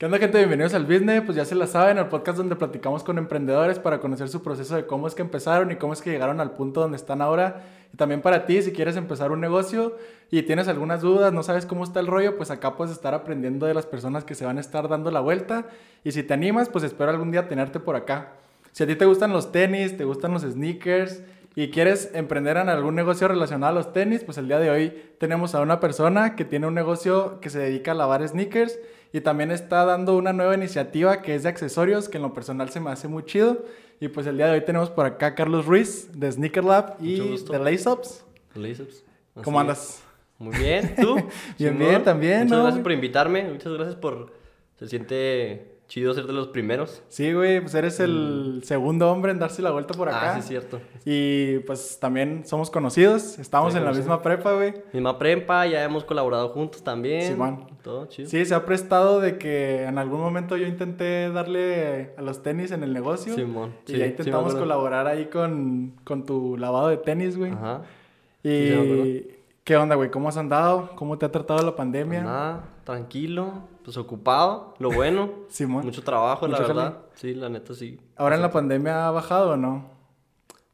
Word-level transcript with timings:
¿Qué 0.00 0.06
onda, 0.06 0.16
gente? 0.16 0.38
Bienvenidos 0.38 0.72
al 0.72 0.86
Business. 0.86 1.20
Pues 1.26 1.36
ya 1.36 1.44
se 1.44 1.54
la 1.54 1.66
saben, 1.66 1.98
el 1.98 2.06
podcast 2.06 2.38
donde 2.38 2.56
platicamos 2.56 3.04
con 3.04 3.18
emprendedores 3.18 3.78
para 3.78 4.00
conocer 4.00 4.30
su 4.30 4.42
proceso 4.42 4.74
de 4.74 4.86
cómo 4.86 5.06
es 5.06 5.14
que 5.14 5.20
empezaron 5.20 5.70
y 5.72 5.76
cómo 5.76 5.92
es 5.92 6.00
que 6.00 6.08
llegaron 6.08 6.40
al 6.40 6.52
punto 6.52 6.80
donde 6.80 6.96
están 6.96 7.20
ahora. 7.20 7.66
Y 7.92 7.98
también 7.98 8.22
para 8.22 8.46
ti, 8.46 8.62
si 8.62 8.72
quieres 8.72 8.96
empezar 8.96 9.30
un 9.30 9.42
negocio 9.42 9.98
y 10.30 10.40
tienes 10.40 10.68
algunas 10.68 11.02
dudas, 11.02 11.34
no 11.34 11.42
sabes 11.42 11.66
cómo 11.66 11.84
está 11.84 12.00
el 12.00 12.06
rollo, 12.06 12.38
pues 12.38 12.50
acá 12.50 12.76
puedes 12.76 12.94
estar 12.94 13.12
aprendiendo 13.12 13.66
de 13.66 13.74
las 13.74 13.84
personas 13.84 14.24
que 14.24 14.34
se 14.34 14.46
van 14.46 14.56
a 14.56 14.62
estar 14.62 14.88
dando 14.88 15.10
la 15.10 15.20
vuelta. 15.20 15.66
Y 16.02 16.12
si 16.12 16.22
te 16.22 16.32
animas, 16.32 16.70
pues 16.70 16.82
espero 16.82 17.10
algún 17.10 17.30
día 17.30 17.46
tenerte 17.46 17.78
por 17.78 17.94
acá. 17.94 18.32
Si 18.72 18.84
a 18.84 18.86
ti 18.86 18.96
te 18.96 19.04
gustan 19.04 19.34
los 19.34 19.52
tenis, 19.52 19.98
te 19.98 20.04
gustan 20.04 20.32
los 20.32 20.44
sneakers 20.44 21.22
y 21.54 21.68
quieres 21.68 22.12
emprender 22.14 22.56
en 22.56 22.70
algún 22.70 22.94
negocio 22.94 23.28
relacionado 23.28 23.72
a 23.72 23.74
los 23.74 23.92
tenis, 23.92 24.24
pues 24.24 24.38
el 24.38 24.48
día 24.48 24.60
de 24.60 24.70
hoy 24.70 24.94
tenemos 25.18 25.54
a 25.54 25.60
una 25.60 25.78
persona 25.78 26.36
que 26.36 26.46
tiene 26.46 26.66
un 26.66 26.74
negocio 26.74 27.38
que 27.40 27.50
se 27.50 27.58
dedica 27.58 27.90
a 27.90 27.94
lavar 27.94 28.26
sneakers 28.26 28.78
y 29.12 29.20
también 29.20 29.50
está 29.50 29.84
dando 29.84 30.16
una 30.16 30.32
nueva 30.32 30.54
iniciativa 30.54 31.22
que 31.22 31.34
es 31.34 31.42
de 31.42 31.48
accesorios, 31.48 32.08
que 32.08 32.18
en 32.18 32.22
lo 32.22 32.32
personal 32.32 32.70
se 32.70 32.80
me 32.80 32.90
hace 32.90 33.08
muy 33.08 33.24
chido. 33.24 33.64
Y 34.00 34.08
pues 34.08 34.26
el 34.26 34.36
día 34.36 34.46
de 34.46 34.52
hoy 34.52 34.64
tenemos 34.64 34.90
por 34.90 35.04
acá 35.04 35.26
a 35.26 35.34
Carlos 35.34 35.66
Ruiz 35.66 36.08
de 36.18 36.30
Sneaker 36.30 36.64
Lab 36.64 36.96
y 37.00 37.36
de 37.38 37.58
Lace 37.58 37.88
Ups. 37.88 38.24
Lace 38.54 38.82
Ups. 38.82 39.04
¿Cómo 39.42 39.60
andas? 39.60 40.02
Muy 40.38 40.56
bien, 40.56 40.94
¿tú? 40.98 41.16
bien, 41.58 41.78
bien, 41.78 42.02
también. 42.02 42.44
Muchas 42.44 42.62
gracias 42.62 42.82
por 42.82 42.92
invitarme, 42.92 43.44
muchas 43.44 43.72
gracias 43.72 43.96
por... 43.96 44.32
Se 44.78 44.88
siente 44.88 45.69
chido 45.90 46.14
ser 46.14 46.26
de 46.26 46.32
los 46.32 46.46
primeros. 46.46 47.02
Sí, 47.08 47.32
güey, 47.32 47.60
pues 47.60 47.74
eres 47.74 47.98
el 47.98 48.58
mm. 48.58 48.62
segundo 48.62 49.10
hombre 49.10 49.32
en 49.32 49.40
darse 49.40 49.60
la 49.60 49.72
vuelta 49.72 49.92
por 49.92 50.08
acá. 50.08 50.30
Ah, 50.30 50.34
sí, 50.34 50.38
es 50.38 50.46
cierto. 50.46 50.80
Y 51.04 51.58
pues 51.66 51.98
también 52.00 52.46
somos 52.46 52.70
conocidos, 52.70 53.40
estamos 53.40 53.74
en 53.74 53.84
la 53.84 53.90
misma 53.92 54.22
prepa, 54.22 54.52
güey. 54.52 54.72
Misma 54.92 55.18
prepa, 55.18 55.66
ya 55.66 55.82
hemos 55.82 56.04
colaborado 56.04 56.50
juntos 56.50 56.84
también. 56.84 57.32
Simón. 57.32 57.66
Todo 57.82 58.06
chido. 58.06 58.28
Sí, 58.28 58.46
se 58.46 58.54
ha 58.54 58.64
prestado 58.64 59.18
de 59.18 59.36
que 59.36 59.82
en 59.82 59.98
algún 59.98 60.20
momento 60.20 60.56
yo 60.56 60.68
intenté 60.68 61.28
darle 61.28 62.14
a 62.16 62.22
los 62.22 62.40
tenis 62.40 62.70
en 62.70 62.84
el 62.84 62.92
negocio. 62.92 63.34
Simón. 63.34 63.74
Y 63.88 63.98
ya 63.98 64.06
intentamos 64.06 64.54
colaborar 64.54 65.08
ahí 65.08 65.26
con, 65.26 65.94
con 66.04 66.24
tu 66.24 66.56
lavado 66.56 66.86
de 66.86 66.98
tenis, 66.98 67.36
güey. 67.36 67.50
Ajá. 67.50 67.82
Y... 68.44 69.40
¿Qué 69.64 69.76
onda, 69.76 69.94
güey? 69.94 70.10
¿Cómo 70.10 70.28
has 70.28 70.36
andado? 70.36 70.90
¿Cómo 70.96 71.18
te 71.18 71.26
ha 71.26 71.30
tratado 71.30 71.64
la 71.64 71.76
pandemia? 71.76 72.22
Nada, 72.22 72.64
tranquilo 72.84 73.68
pues 73.84 73.96
ocupado, 73.96 74.74
lo 74.78 74.90
bueno. 74.90 75.30
Simón. 75.48 75.84
Mucho 75.84 76.02
trabajo, 76.02 76.46
la 76.48 76.58
verdad. 76.58 76.98
Sí, 77.14 77.34
la 77.34 77.48
neta 77.48 77.74
sí. 77.74 77.98
¿Ahora 78.16 78.36
en 78.36 78.42
la 78.42 78.50
pandemia 78.50 79.06
ha 79.06 79.10
bajado 79.10 79.50
o 79.50 79.56
no? 79.56 79.90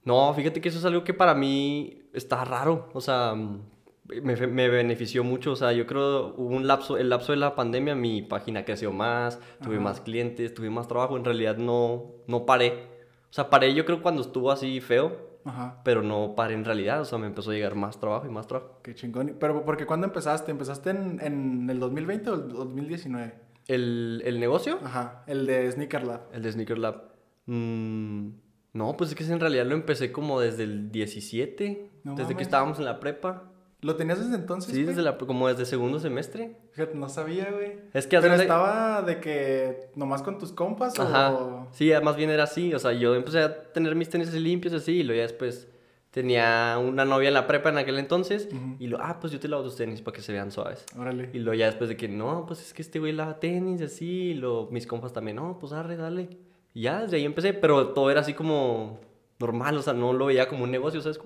No, 0.04 0.32
fíjate 0.34 0.60
que 0.60 0.68
eso 0.68 0.78
es 0.78 0.84
algo 0.84 1.02
que 1.02 1.14
para 1.14 1.34
mí 1.34 2.02
está 2.12 2.44
raro. 2.44 2.88
O 2.92 3.00
sea, 3.00 3.34
me, 3.34 4.36
me, 4.46 4.68
benefició 4.68 5.24
mucho. 5.24 5.52
O 5.52 5.56
sea, 5.56 5.72
yo 5.72 5.86
creo 5.86 6.34
hubo 6.36 6.54
un 6.54 6.66
lapso, 6.66 6.96
el 6.96 7.10
lapso 7.10 7.32
de 7.32 7.38
la 7.38 7.54
pandemia, 7.54 7.94
mi 7.94 8.22
página 8.22 8.64
creció 8.64 8.92
más, 8.92 9.40
tuve 9.62 9.80
más 9.80 10.00
clientes, 10.00 10.54
tuve 10.54 10.70
más 10.70 10.86
trabajo. 10.88 11.16
En 11.16 11.24
realidad 11.24 11.56
no, 11.56 12.12
no 12.26 12.46
paré. 12.46 12.86
O 13.30 13.32
sea, 13.32 13.50
paré 13.50 13.74
yo 13.74 13.84
creo 13.84 14.02
cuando 14.02 14.22
estuvo 14.22 14.50
así 14.50 14.80
feo. 14.80 15.25
Ajá. 15.46 15.80
Pero 15.84 16.02
no 16.02 16.34
paré 16.34 16.54
en 16.54 16.64
realidad, 16.64 17.00
o 17.00 17.04
sea, 17.04 17.18
me 17.18 17.26
empezó 17.26 17.52
a 17.52 17.54
llegar 17.54 17.74
más 17.76 17.98
trabajo 17.98 18.26
y 18.26 18.30
más 18.30 18.46
trabajo. 18.46 18.80
Qué 18.82 18.94
chingón. 18.94 19.36
Pero, 19.38 19.64
porque 19.64 19.86
cuándo 19.86 20.06
empezaste? 20.06 20.50
¿Empezaste 20.50 20.90
en, 20.90 21.20
en 21.22 21.70
el 21.70 21.78
2020 21.78 22.30
o 22.30 22.34
el 22.34 22.48
2019? 22.48 23.34
¿El, 23.68 24.22
¿El, 24.24 24.38
negocio? 24.38 24.78
Ajá, 24.84 25.24
el 25.26 25.46
de 25.46 25.70
Sneaker 25.70 26.04
Lab. 26.04 26.28
El 26.32 26.42
de 26.42 26.52
Sneaker 26.52 26.78
Lab. 26.78 27.02
Mm, 27.46 28.28
no, 28.72 28.96
pues 28.96 29.10
es 29.10 29.16
que 29.16 29.24
en 29.24 29.40
realidad 29.40 29.66
lo 29.66 29.74
empecé 29.74 30.12
como 30.12 30.40
desde 30.40 30.64
el 30.64 30.90
17, 30.92 31.90
desde 32.04 32.36
que 32.36 32.42
estábamos 32.42 32.78
en 32.78 32.84
la 32.84 33.00
prepa. 33.00 33.50
¿Lo 33.82 33.96
tenías 33.96 34.18
desde 34.18 34.34
entonces? 34.36 34.74
Sí, 34.74 34.84
desde 34.84 35.02
la, 35.02 35.18
como 35.18 35.48
desde 35.48 35.66
segundo 35.66 36.00
semestre. 36.00 36.56
Fíjate, 36.72 36.94
no 36.94 37.08
sabía, 37.08 37.50
güey. 37.52 37.74
Es 37.92 38.06
que 38.06 38.18
Pero 38.18 38.34
estaba 38.34 39.02
de 39.02 39.20
que 39.20 39.90
nomás 39.94 40.22
con 40.22 40.38
tus 40.38 40.52
compas 40.52 40.98
Ajá. 40.98 41.32
o... 41.32 41.68
Sí, 41.72 41.92
más 42.02 42.16
bien 42.16 42.30
era 42.30 42.44
así. 42.44 42.72
O 42.74 42.78
sea, 42.78 42.92
yo 42.92 43.14
empecé 43.14 43.40
a 43.40 43.72
tener 43.72 43.94
mis 43.94 44.08
tenis 44.08 44.32
limpios 44.32 44.72
así 44.74 44.92
y 44.92 45.02
luego 45.02 45.18
ya 45.18 45.22
después 45.24 45.68
tenía 46.16 46.78
una 46.82 47.04
novia 47.04 47.28
en 47.28 47.34
la 47.34 47.46
prepa 47.46 47.68
en 47.68 47.76
aquel 47.76 47.98
entonces 47.98 48.48
y 48.78 48.86
lo, 48.86 48.98
ah, 49.02 49.18
pues 49.20 49.34
yo 49.34 49.38
te 49.38 49.48
lavo 49.48 49.62
tus 49.62 49.76
tenis 49.76 50.00
para 50.00 50.14
que 50.14 50.22
se 50.22 50.32
vean 50.32 50.50
suaves. 50.50 50.86
Órale. 50.98 51.28
Y 51.34 51.40
luego 51.40 51.58
ya 51.58 51.66
después 51.66 51.90
de 51.90 51.96
que, 51.98 52.08
no, 52.08 52.46
pues 52.46 52.62
es 52.62 52.72
que 52.72 52.80
este 52.80 52.98
güey 52.98 53.12
lava 53.12 53.38
tenis 53.38 53.82
así, 53.82 54.30
y 54.30 54.34
lo, 54.34 54.68
mis 54.70 54.86
compas 54.86 55.12
también, 55.12 55.36
no, 55.36 55.58
pues 55.58 55.74
arre, 55.74 55.98
dale. 55.98 56.30
Y 56.72 56.82
ya, 56.82 57.02
desde 57.02 57.18
ahí 57.18 57.26
empecé, 57.26 57.52
pero 57.52 57.88
todo 57.88 58.10
era 58.10 58.22
así 58.22 58.32
como 58.32 58.98
normal, 59.38 59.76
o 59.76 59.82
sea, 59.82 59.92
no 59.92 60.14
lo 60.14 60.24
veía 60.24 60.48
como 60.48 60.64
un 60.64 60.70
negocio, 60.70 61.02
¿sabes? 61.02 61.20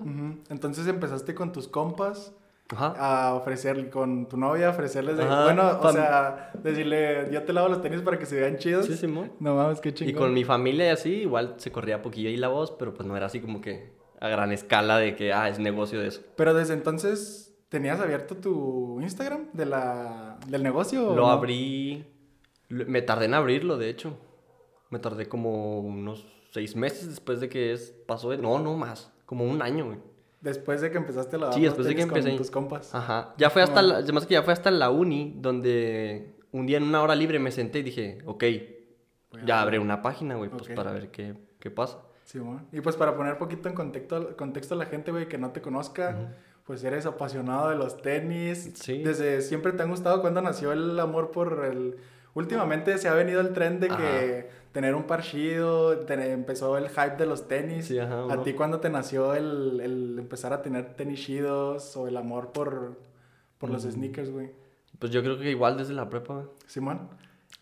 Entonces 0.49 0.85
empezaste 0.87 1.33
con 1.33 1.53
tus 1.53 1.69
compas 1.69 2.35
a 2.77 3.33
ofrecerle 3.33 3.89
con 3.89 4.27
tu 4.27 4.37
novia, 4.37 4.69
ofrecerles 4.69 5.17
de, 5.17 5.25
bueno, 5.25 5.79
o 5.81 5.91
sea, 5.91 6.51
decirle, 6.61 7.29
yo 7.31 7.43
te 7.43 7.53
lavo 7.53 7.69
los 7.69 7.81
tenis 7.81 8.01
para 8.01 8.17
que 8.17 8.25
se 8.25 8.39
vean 8.39 8.57
chidos. 8.57 8.85
Sí, 8.85 8.95
Simón. 8.95 9.31
No 9.39 9.55
mames, 9.55 9.81
qué 9.81 9.93
chingón. 9.93 10.15
Y 10.15 10.17
con 10.17 10.33
mi 10.33 10.43
familia 10.43 10.87
y 10.87 10.89
así, 10.89 11.13
igual 11.21 11.55
se 11.57 11.71
corría 11.71 12.01
poquillo 12.01 12.29
ahí 12.29 12.37
la 12.37 12.47
voz, 12.47 12.71
pero 12.71 12.93
pues 12.93 13.07
no 13.07 13.15
era 13.17 13.25
así 13.25 13.39
como 13.39 13.61
que 13.61 13.93
a 14.19 14.29
gran 14.29 14.51
escala 14.51 14.97
de 14.97 15.15
que, 15.15 15.33
ah, 15.33 15.49
es 15.49 15.59
negocio 15.59 15.99
de 15.99 16.07
eso. 16.07 16.21
Pero 16.35 16.53
desde 16.53 16.73
entonces, 16.73 17.55
¿tenías 17.69 17.99
abierto 17.99 18.37
tu 18.37 18.99
Instagram 19.01 19.47
de 19.53 19.65
la, 19.65 20.37
del 20.47 20.63
negocio? 20.63 21.15
Lo 21.15 21.27
abrí, 21.27 22.05
me 22.69 23.01
tardé 23.01 23.25
en 23.25 23.33
abrirlo, 23.33 23.77
de 23.77 23.89
hecho. 23.89 24.17
Me 24.89 24.99
tardé 24.99 25.27
como 25.27 25.79
unos 25.79 26.25
seis 26.51 26.75
meses 26.75 27.09
después 27.09 27.39
de 27.39 27.49
que 27.49 27.73
es, 27.73 27.95
pasó, 28.05 28.35
no, 28.37 28.59
no 28.59 28.75
más, 28.75 29.11
como 29.25 29.45
un 29.45 29.61
año, 29.61 29.85
güey. 29.85 29.97
Después 30.41 30.81
de 30.81 30.91
que 30.91 30.97
empezaste 30.97 31.37
la 31.37 31.53
Sí, 31.53 31.61
después 31.61 31.87
de 31.87 31.95
que 31.95 32.01
empecé. 32.01 32.29
Con 32.29 32.37
tus 32.37 32.51
compas. 32.51 32.93
Ajá. 32.93 33.33
Ya 33.37 33.49
fue 33.49 33.61
hasta, 33.61 33.81
la, 33.81 33.97
además 33.97 34.25
que 34.25 34.33
ya 34.33 34.43
fue 34.43 34.53
hasta 34.53 34.71
la 34.71 34.89
uni, 34.89 35.35
donde 35.37 36.35
un 36.51 36.65
día 36.65 36.77
en 36.77 36.83
una 36.83 37.01
hora 37.01 37.15
libre 37.15 37.39
me 37.39 37.51
senté 37.51 37.79
y 37.79 37.83
dije, 37.83 38.17
ok, 38.25 38.43
ya 39.45 39.61
abre 39.61 39.79
una 39.79 40.01
página, 40.01 40.35
güey, 40.35 40.49
pues 40.49 40.69
para 40.69 40.91
ver 40.91 41.09
qué, 41.11 41.35
qué 41.59 41.69
pasa. 41.71 41.99
Sí, 42.25 42.39
bueno. 42.39 42.65
Y 42.71 42.81
pues 42.81 42.95
para 42.95 43.15
poner 43.15 43.37
poquito 43.37 43.69
en 43.69 43.75
contexto, 43.75 44.35
contexto 44.35 44.75
a 44.75 44.77
la 44.77 44.85
gente, 44.85 45.11
güey, 45.11 45.27
que 45.27 45.37
no 45.37 45.51
te 45.51 45.61
conozca, 45.61 46.33
pues 46.65 46.83
eres 46.83 47.05
apasionado 47.05 47.69
de 47.69 47.75
los 47.75 48.01
tenis. 48.01 48.71
Sí. 48.75 49.03
Desde 49.03 49.41
siempre 49.41 49.73
te 49.73 49.83
han 49.83 49.89
gustado 49.89 50.21
cuando 50.21 50.41
nació 50.41 50.71
el 50.71 50.99
amor 50.99 51.31
por 51.31 51.65
el... 51.65 51.97
Últimamente 52.33 52.97
se 52.97 53.09
ha 53.09 53.13
venido 53.13 53.41
el 53.41 53.51
tren 53.51 53.81
de 53.81 53.89
que 53.89 54.49
tener 54.71 54.95
un 54.95 55.03
par 55.03 55.21
chido, 55.21 55.93
empezó 56.07 56.77
el 56.77 56.89
hype 56.89 57.17
de 57.17 57.25
los 57.25 57.47
tenis. 57.47 57.91
¿A 57.91 58.43
ti 58.43 58.53
cuándo 58.53 58.79
te 58.79 58.89
nació 58.89 59.33
el, 59.33 59.79
el, 59.81 60.19
empezar 60.19 60.53
a 60.53 60.61
tener 60.61 60.93
tenis 60.95 61.21
chidos 61.21 61.95
o 61.97 62.07
el 62.07 62.17
amor 62.17 62.51
por, 62.51 62.99
por 63.57 63.69
los 63.69 63.85
mm. 63.85 63.91
sneakers, 63.91 64.31
güey? 64.31 64.51
Pues 64.99 65.11
yo 65.11 65.21
creo 65.21 65.37
que 65.37 65.49
igual 65.49 65.77
desde 65.77 65.93
la 65.93 66.09
prepa, 66.09 66.33
güey. 66.35 66.45
Simón. 66.67 67.09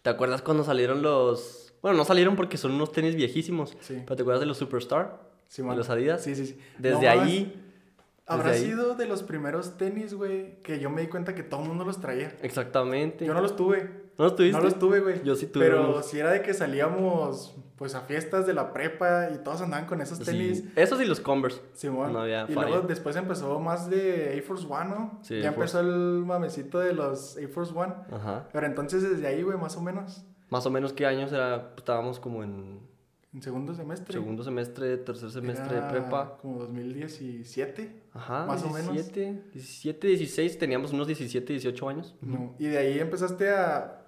¿Te 0.02 0.10
acuerdas 0.10 0.42
cuando 0.42 0.64
salieron 0.64 1.02
los... 1.02 1.74
Bueno, 1.82 1.98
no 1.98 2.06
salieron 2.06 2.36
porque 2.36 2.58
son 2.58 2.72
unos 2.72 2.92
tenis 2.92 3.16
viejísimos. 3.16 3.78
Sí. 3.82 4.02
Pero 4.06 4.16
¿te 4.16 4.22
acuerdas 4.22 4.42
de 4.42 4.46
los 4.46 4.58
Superstar? 4.58 5.20
Simón. 5.48 5.72
De 5.72 5.78
los 5.78 5.90
Adidas. 5.90 6.24
Sí, 6.24 6.36
sí, 6.36 6.46
sí. 6.46 6.60
Desde 6.78 7.08
ahí... 7.08 7.66
Habrá 8.28 8.54
sido 8.54 8.94
de 8.94 9.08
los 9.08 9.24
primeros 9.24 9.78
tenis, 9.78 10.14
güey, 10.14 10.62
que 10.62 10.80
yo 10.80 10.92
me 10.92 11.02
di 11.02 11.08
cuenta 11.08 11.34
que 11.34 11.42
todo 11.42 11.64
el 11.64 11.68
mundo 11.68 11.84
los 11.84 12.00
traía. 12.00 12.38
Exactamente. 12.44 13.26
Yo 13.26 13.34
no 13.34 13.42
los 13.42 13.56
tuve. 13.56 13.90
¿No 14.20 14.26
los 14.26 14.36
tuviste? 14.36 14.58
No 14.58 14.64
los 14.66 14.78
tuve, 14.78 15.00
güey. 15.00 15.24
Yo 15.24 15.34
sí 15.34 15.48
tuve. 15.48 15.66
Pero 15.66 16.04
si 16.04 16.20
era 16.20 16.30
de 16.32 16.42
que 16.42 16.54
salíamos, 16.54 17.56
pues, 17.78 17.96
a 17.96 18.02
fiestas 18.02 18.46
de 18.46 18.54
la 18.54 18.74
prepa 18.74 19.30
y 19.34 19.38
todos 19.38 19.62
andaban 19.62 19.86
con 19.86 20.02
esos 20.02 20.20
tenis. 20.20 20.58
Sí. 20.58 20.72
Esos 20.76 21.02
y 21.02 21.06
los 21.06 21.22
Converse. 21.22 21.62
Sí, 21.74 21.88
bueno. 21.88 22.28
y 22.28 22.54
luego 22.54 22.82
después 22.82 23.16
empezó 23.16 23.58
más 23.62 23.90
de 23.90 24.34
Air 24.34 24.44
Force 24.44 24.68
One, 24.70 24.90
¿no? 24.90 25.20
Sí. 25.22 25.40
Ya 25.40 25.50
empezó 25.50 25.80
el 25.80 26.26
mamecito 26.26 26.80
de 26.80 26.94
los 26.94 27.38
Air 27.38 27.48
Force 27.48 27.74
One. 27.74 27.94
Ajá. 28.12 28.50
Pero 28.52 28.68
entonces 28.68 29.10
desde 29.10 29.26
ahí, 29.26 29.42
güey, 29.42 29.58
más 29.58 29.78
o 29.78 29.82
menos. 29.82 30.26
Más 30.50 30.66
o 30.66 30.70
menos, 30.70 30.92
¿qué 30.92 31.06
años 31.06 31.32
era? 31.32 31.74
Estábamos 31.78 32.20
como 32.20 32.44
en 32.44 32.82
en 33.32 33.44
segundo 33.44 33.76
semestre. 33.76 34.12
Segundo 34.12 34.44
semestre, 34.44 34.98
tercer 34.98 35.30
semestre 35.30 35.76
de 35.76 35.82
prepa. 35.88 36.40
Como 36.42 36.60
2017. 36.62 38.02
Ajá, 38.14 38.46
más 38.48 38.64
o 38.64 38.72
menos. 38.72 38.94
17, 39.14 40.08
16, 40.08 40.58
teníamos 40.58 40.92
unos 40.94 41.06
17, 41.06 41.54
18 41.54 41.90
años. 41.90 42.16
No. 42.22 42.56
Y 42.58 42.66
de 42.66 42.78
ahí 42.80 43.00
empezaste 43.00 43.50
a. 43.52 43.99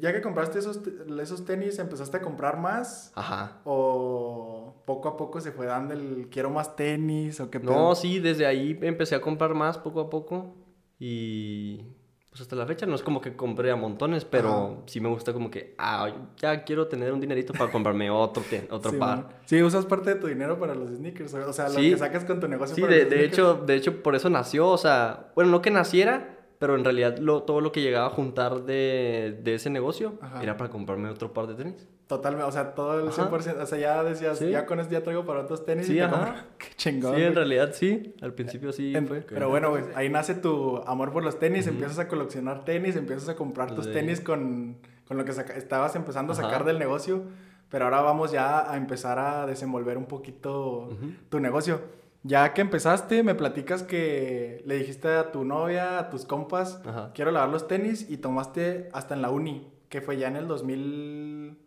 Ya 0.00 0.12
que 0.12 0.20
compraste 0.20 0.58
esos, 0.58 0.80
esos 1.20 1.44
tenis, 1.44 1.78
¿empezaste 1.78 2.16
a 2.16 2.20
comprar 2.20 2.58
más? 2.58 3.12
Ajá. 3.14 3.60
¿O 3.64 4.82
poco 4.84 5.08
a 5.08 5.16
poco 5.16 5.40
se 5.40 5.52
fue 5.52 5.66
dando 5.66 5.94
el 5.94 6.28
quiero 6.30 6.50
más 6.50 6.76
tenis? 6.76 7.40
¿O 7.40 7.50
qué 7.50 7.60
No, 7.60 7.94
sí, 7.94 8.18
desde 8.18 8.46
ahí 8.46 8.78
empecé 8.82 9.14
a 9.14 9.20
comprar 9.20 9.54
más 9.54 9.78
poco 9.78 10.00
a 10.00 10.10
poco. 10.10 10.56
Y 10.98 11.84
pues 12.30 12.42
hasta 12.42 12.56
la 12.56 12.66
fecha 12.66 12.86
no 12.86 12.94
es 12.94 13.02
como 13.02 13.20
que 13.20 13.34
compré 13.34 13.70
a 13.70 13.76
montones, 13.76 14.24
pero 14.24 14.82
sí 14.86 15.00
me 15.00 15.08
gusta 15.08 15.32
como 15.32 15.50
que, 15.50 15.74
ah, 15.78 16.08
ya 16.36 16.62
quiero 16.62 16.86
tener 16.86 17.12
un 17.12 17.20
dinerito 17.20 17.52
para 17.52 17.70
comprarme 17.70 18.10
otro, 18.10 18.42
otro 18.70 18.98
par. 18.98 19.40
Sí, 19.46 19.62
usas 19.62 19.86
parte 19.86 20.14
de 20.14 20.20
tu 20.20 20.26
dinero 20.26 20.58
para 20.58 20.74
los 20.74 20.90
sneakers, 20.90 21.34
o 21.34 21.52
sea, 21.52 21.68
lo 21.68 21.76
que 21.76 21.96
sacas 21.96 22.24
con 22.24 22.38
tu 22.38 22.46
negocio. 22.46 22.76
Sí, 22.76 22.82
de, 22.82 23.06
de 23.06 23.24
hecho, 23.24 23.54
de 23.54 23.74
hecho, 23.74 24.02
por 24.02 24.14
eso 24.14 24.28
nació, 24.30 24.68
o 24.68 24.78
sea, 24.78 25.32
bueno, 25.34 25.50
no 25.50 25.62
que 25.62 25.70
naciera, 25.70 26.37
pero 26.58 26.74
en 26.74 26.84
realidad 26.84 27.18
lo, 27.18 27.42
todo 27.42 27.60
lo 27.60 27.72
que 27.72 27.80
llegaba 27.80 28.06
a 28.06 28.10
juntar 28.10 28.62
de, 28.62 29.38
de 29.42 29.54
ese 29.54 29.70
negocio 29.70 30.14
era 30.42 30.56
para 30.56 30.70
comprarme 30.70 31.08
otro 31.08 31.32
par 31.32 31.46
de 31.46 31.54
tenis. 31.54 31.88
Totalmente, 32.08 32.48
o 32.48 32.52
sea, 32.52 32.74
todo 32.74 33.00
el 33.00 33.10
100%, 33.10 33.60
o 33.60 33.66
sea, 33.66 33.78
ya 33.78 34.02
decías, 34.02 34.40
ya 34.40 34.64
con 34.64 34.80
esto 34.80 34.94
ya 34.94 35.02
traigo 35.02 35.26
para 35.26 35.40
otros 35.40 35.66
tenis 35.66 35.86
sí, 35.86 35.96
y 35.96 36.00
ajá. 36.00 36.46
qué 36.58 36.68
chingón. 36.74 37.14
Sí, 37.14 37.22
en 37.22 37.34
realidad 37.34 37.70
sí, 37.74 38.14
al 38.22 38.32
principio 38.32 38.72
sí 38.72 38.94
fue. 39.06 39.20
Pero 39.20 39.50
bueno, 39.50 39.68
güey, 39.68 39.84
ahí 39.94 40.08
nace 40.08 40.34
tu 40.34 40.78
amor 40.86 41.12
por 41.12 41.22
los 41.22 41.38
tenis, 41.38 41.66
empiezas 41.66 41.98
a 41.98 42.08
coleccionar 42.08 42.64
tenis, 42.64 42.96
empiezas 42.96 43.28
a 43.28 43.36
comprar 43.36 43.74
tus 43.74 43.92
tenis 43.92 44.22
con, 44.22 44.78
con 45.06 45.18
lo 45.18 45.26
que 45.26 45.32
estabas 45.32 45.96
empezando 45.96 46.32
a 46.32 46.36
sacar 46.36 46.64
del 46.64 46.78
negocio, 46.78 47.24
pero 47.68 47.84
ahora 47.84 48.00
vamos 48.00 48.32
ya 48.32 48.72
a 48.72 48.78
empezar 48.78 49.18
a 49.18 49.46
desenvolver 49.46 49.98
un 49.98 50.06
poquito 50.06 50.88
tu 51.28 51.40
negocio. 51.40 51.97
Ya 52.22 52.52
que 52.52 52.60
empezaste, 52.60 53.22
me 53.22 53.34
platicas 53.34 53.82
que 53.82 54.62
le 54.66 54.76
dijiste 54.76 55.08
a 55.08 55.30
tu 55.30 55.44
novia, 55.44 55.98
a 55.98 56.10
tus 56.10 56.24
compas, 56.24 56.80
Ajá. 56.84 57.12
quiero 57.14 57.30
lavar 57.30 57.48
los 57.48 57.68
tenis 57.68 58.10
y 58.10 58.16
tomaste 58.16 58.88
hasta 58.92 59.14
en 59.14 59.22
la 59.22 59.30
uni, 59.30 59.72
que 59.88 60.00
fue 60.00 60.16
ya 60.16 60.28
en 60.28 60.36
el 60.36 60.48
2000, 60.48 61.58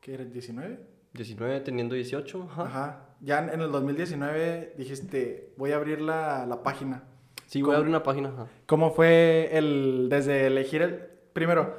¿qué 0.00 0.14
era? 0.14 0.24
¿19? 0.24 0.78
19 1.12 1.60
teniendo 1.60 1.94
18, 1.94 2.48
ajá. 2.50 2.62
Ajá. 2.62 3.00
Ya 3.20 3.38
en 3.38 3.60
el 3.60 3.70
2019 3.70 4.74
dijiste, 4.76 5.54
voy 5.56 5.72
a 5.72 5.76
abrir 5.76 6.00
la, 6.00 6.44
la 6.44 6.62
página. 6.62 7.04
Sí, 7.46 7.62
voy 7.62 7.74
a 7.74 7.76
abrir 7.76 7.88
una 7.88 8.02
página, 8.02 8.30
ajá. 8.30 8.48
¿Cómo 8.66 8.90
fue 8.90 9.56
el, 9.56 10.08
desde 10.10 10.48
elegir 10.48 10.82
el, 10.82 10.96
primero, 11.32 11.76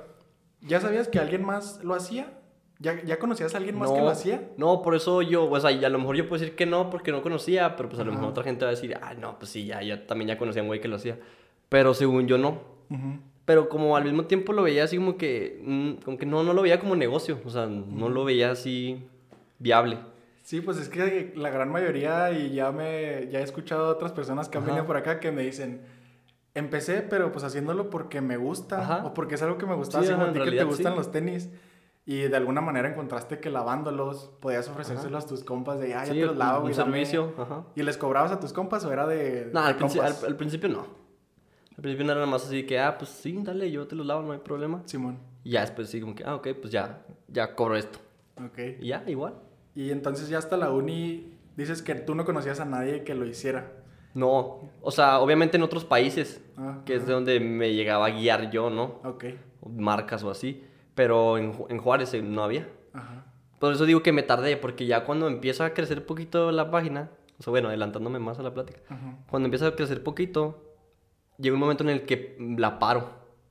¿ya 0.61 0.79
sabías 0.79 1.09
que 1.09 1.19
alguien 1.19 1.43
más 1.43 1.83
lo 1.83 1.93
hacía? 1.93 2.39
¿Ya, 2.79 3.01
ya 3.03 3.17
conocías 3.19 3.53
a 3.53 3.57
alguien 3.57 3.77
más 3.79 3.89
que 3.91 3.99
lo 3.99 4.09
hacía? 4.09 4.49
No, 4.57 4.81
por 4.81 4.95
eso 4.95 5.21
yo, 5.21 5.49
o 5.49 5.59
sea, 5.59 5.71
y 5.71 5.83
a 5.85 5.89
lo 5.89 5.97
mejor 5.97 6.17
yo 6.17 6.27
puedo 6.27 6.39
decir 6.41 6.55
que 6.55 6.65
no 6.65 6.89
porque 6.89 7.11
no 7.11 7.21
conocía, 7.21 7.75
pero 7.77 7.87
pues 7.89 7.99
a 8.01 8.03
lo 8.03 8.11
Ajá. 8.11 8.19
mejor 8.19 8.31
otra 8.31 8.43
gente 8.43 8.65
va 8.65 8.71
a 8.71 8.75
decir, 8.75 8.97
ah, 9.01 9.13
no, 9.13 9.39
pues 9.39 9.49
sí, 9.51 9.65
ya, 9.65 9.81
yo 9.81 10.01
también 10.01 10.27
ya 10.27 10.37
conocía 10.37 10.61
a 10.61 10.63
un 10.63 10.67
güey 10.67 10.81
que 10.81 10.87
lo 10.89 10.97
hacía. 10.97 11.17
Pero 11.69 11.93
según 11.93 12.27
yo 12.27 12.37
no. 12.37 12.59
Ujú. 12.89 13.19
Pero 13.45 13.69
como 13.69 13.95
al 13.95 14.03
mismo 14.03 14.25
tiempo 14.25 14.51
lo 14.53 14.63
veía 14.63 14.83
así 14.83 14.97
como 14.97 15.17
que, 15.17 15.61
mm, 15.63 15.91
como 16.03 16.17
que 16.17 16.25
no, 16.25 16.43
no 16.43 16.53
lo 16.53 16.61
veía 16.63 16.79
como 16.79 16.95
negocio, 16.95 17.39
o 17.45 17.49
sea, 17.49 17.65
no 17.67 18.09
lo 18.09 18.25
veía 18.25 18.51
así 18.51 19.07
viable. 19.59 19.99
Sí, 20.43 20.61
pues 20.61 20.77
es 20.77 20.89
que 20.89 21.31
la 21.35 21.49
gran 21.51 21.71
mayoría, 21.71 22.31
y 22.31 22.53
ya 22.53 22.71
me 22.71 23.29
ya 23.31 23.39
he 23.39 23.43
escuchado 23.43 23.85
a 23.85 23.89
otras 23.89 24.11
personas 24.11 24.49
que 24.49 24.57
han 24.57 24.65
venido 24.65 24.85
por 24.85 24.97
acá 24.97 25.19
que 25.19 25.31
me 25.31 25.43
dicen, 25.43 25.81
empecé, 26.53 27.01
pero 27.01 27.31
pues 27.31 27.43
haciéndolo 27.43 27.89
porque 27.89 28.21
me 28.21 28.37
gusta, 28.37 28.81
Ajá. 28.81 29.05
o 29.05 29.13
porque 29.13 29.35
es 29.35 29.41
algo 29.41 29.57
que 29.57 29.65
me 29.65 29.75
gustaba, 29.75 30.03
Sí, 30.03 30.09
así 30.09 30.15
como 30.19 30.29
a 30.29 30.33
ti 30.33 30.39
que 30.39 30.39
te 30.39 30.45
realidad, 30.51 30.65
gustan 30.67 30.91
sí. 30.93 30.97
los 30.97 31.11
tenis. 31.11 31.49
Y 32.07 32.19
de 32.21 32.35
alguna 32.37 32.61
manera 32.61 32.87
encontraste 32.89 33.39
que 33.39 33.49
lavándolos 33.49 34.31
podías 34.39 34.67
ofrecérselos 34.69 35.23
a 35.23 35.27
tus 35.27 35.43
compas 35.43 35.79
de, 35.79 35.95
ah, 35.95 36.05
ya 36.05 36.13
Sí, 36.13 36.19
te 36.19 36.25
los 36.27 36.37
lavo, 36.37 36.65
un 36.65 36.71
dame". 36.71 36.75
servicio, 36.75 37.33
ajá. 37.37 37.63
¿Y 37.75 37.81
les 37.81 37.97
cobrabas 37.97 38.31
a 38.31 38.39
tus 38.39 38.53
compas 38.53 38.85
o 38.85 38.93
era 38.93 39.07
de, 39.07 39.49
No, 39.51 39.61
al, 39.61 39.75
principio 39.75 40.69
no. 40.69 40.85
Al 41.75 41.81
principio 41.81 42.05
no 42.05 42.11
era 42.11 42.21
nada 42.21 42.31
más 42.31 42.45
así 42.45 42.63
que, 42.65 42.79
ah, 42.79 42.95
pues 42.97 43.09
sí, 43.09 43.35
dale, 43.41 43.71
yo 43.71 43.87
te 43.87 43.95
los 43.95 44.05
lavo, 44.05 44.21
no 44.21 44.33
hay 44.33 44.39
problema. 44.39 44.83
Simón, 44.85 45.17
Y 45.43 45.51
ya 45.51 45.61
después 45.61 45.89
sí, 45.89 45.99
como 45.99 46.13
que, 46.13 46.23
ah, 46.23 46.35
ok, 46.35 46.47
pues 46.61 46.71
ya, 46.71 47.03
ya 47.27 47.55
cobro 47.55 47.75
esto. 47.75 47.97
ok. 48.37 48.59
Y 48.81 48.87
ya, 48.89 49.03
igual. 49.07 49.33
Y 49.73 49.89
entonces 49.89 50.29
ya 50.29 50.37
hasta 50.37 50.57
la 50.57 50.69
uni 50.71 51.33
dices 51.57 51.81
que 51.81 51.95
tú 51.95 52.13
no 52.15 52.23
conocías 52.23 52.59
a 52.59 52.65
nadie 52.65 53.03
que 53.03 53.15
lo 53.15 53.25
hiciera. 53.25 53.71
No, 54.13 54.69
o 54.81 54.91
sea, 54.91 55.19
obviamente 55.19 55.57
en 55.57 55.63
otros 55.63 55.83
países, 55.83 56.39
Ah, 56.55 56.81
que 56.85 56.95
es 56.95 57.05
de 57.07 57.11
donde 57.13 57.39
me 57.41 57.73
llegaba 57.73 58.05
a 58.05 58.09
guiar 58.11 58.49
yo, 58.51 58.69
¿no? 58.69 59.01
Ok, 59.03 59.25
Marcas 59.75 60.23
o 60.23 60.29
así. 60.29 60.63
Pero 60.95 61.37
en, 61.37 61.53
en 61.69 61.77
Juárez 61.77 62.13
eh, 62.13 62.21
no 62.21 62.43
había. 62.43 62.67
ajá. 62.93 63.25
Por 63.59 63.73
eso 63.73 63.85
digo 63.85 64.03
que 64.03 64.11
me 64.11 64.21
tardé, 64.21 64.57
porque 64.57 64.85
ya 64.85 65.05
cuando 65.05 65.27
empieza 65.27 65.65
a 65.65 65.73
crecer 65.73 66.05
poquito 66.05 66.51
la 66.51 66.69
página, 66.71 67.09
o 67.39 67.43
sea, 67.43 67.51
bueno, 67.51 67.69
adelantándome 67.69 68.19
más 68.19 68.37
a 68.37 68.43
la 68.43 68.53
plática, 68.53 68.81
Ajá. 68.89 69.17
cuando 69.29 69.47
empieza 69.47 69.67
a 69.67 69.75
crecer 69.75 70.03
poquito, 70.03 70.61
llega 71.37 71.53
un 71.53 71.59
momento 71.61 71.83
en 71.83 71.89
el 71.89 72.05
que 72.05 72.35
la 72.57 72.79
paro. 72.79 73.09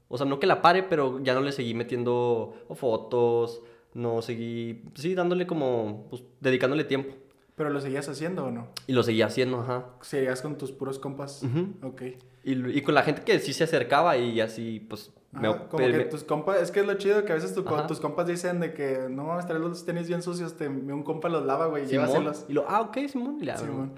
O 0.09 0.19
sea, 0.19 0.27
no 0.27 0.39
que 0.39 0.47
la 0.47 0.61
pare, 0.63 0.83
pero 0.83 1.21
ya 1.23 1.33
no 1.35 1.41
le 1.41 1.53
seguí 1.53 1.73
metiendo 1.75 2.55
fotos, 2.75 3.63
no 3.95 4.21
seguí, 4.23 4.83
sí, 4.95 5.15
dándole 5.15 5.47
como, 5.47 6.07
pues, 6.11 6.23
dedicándole 6.41 6.85
tiempo. 6.85 7.15
¿Pero 7.57 7.71
lo 7.71 7.81
seguías 7.81 8.09
haciendo 8.09 8.45
o 8.45 8.51
no? 8.51 8.69
Y 8.87 8.93
lo 8.93 9.03
seguía 9.03 9.27
haciendo, 9.27 9.61
ajá. 9.61 9.87
¿Seguías 10.03 10.43
con 10.43 10.59
tus 10.59 10.71
puros 10.71 10.99
compas? 10.99 11.43
Ujú. 11.43 11.75
Ok. 11.89 12.03
Y, 12.45 12.79
y 12.79 12.83
con 12.83 12.95
la 12.95 13.03
gente 13.03 13.23
que 13.23 13.39
sí 13.39 13.53
se 13.55 13.65
acercaba 13.65 14.17
y 14.19 14.41
así, 14.41 14.81
pues, 14.81 15.13
me, 15.41 15.49
Ajá, 15.49 15.69
como 15.69 15.87
me- 15.87 15.93
que 15.93 16.05
tus 16.05 16.25
compas, 16.25 16.63
es 16.63 16.71
que 16.71 16.81
es 16.81 16.87
lo 16.87 16.95
chido 16.95 17.25
que 17.25 17.33
a 17.33 17.35
veces 17.35 17.55
tu 17.55 17.65
tus 17.65 18.01
compas 18.01 18.27
dicen 18.27 18.61
de 18.61 18.73
que 18.73 19.07
no 19.11 19.25
mames, 19.25 19.47
traes 19.47 19.61
los 19.61 19.85
tenis 19.85 20.07
bien 20.09 20.23
sucios, 20.23 20.57
te, 20.57 20.69
un 20.69 21.03
compa 21.03 21.29
los 21.29 21.45
lava, 21.45 21.67
güey, 21.67 21.87
llévaselos. 21.87 22.47
Y 22.49 22.53
lo, 22.53 22.65
ah, 22.69 22.81
ok, 22.83 22.99
Simón. 23.09 23.39
Y, 23.41 23.45
le. 23.45 23.57
Simón. 23.57 23.95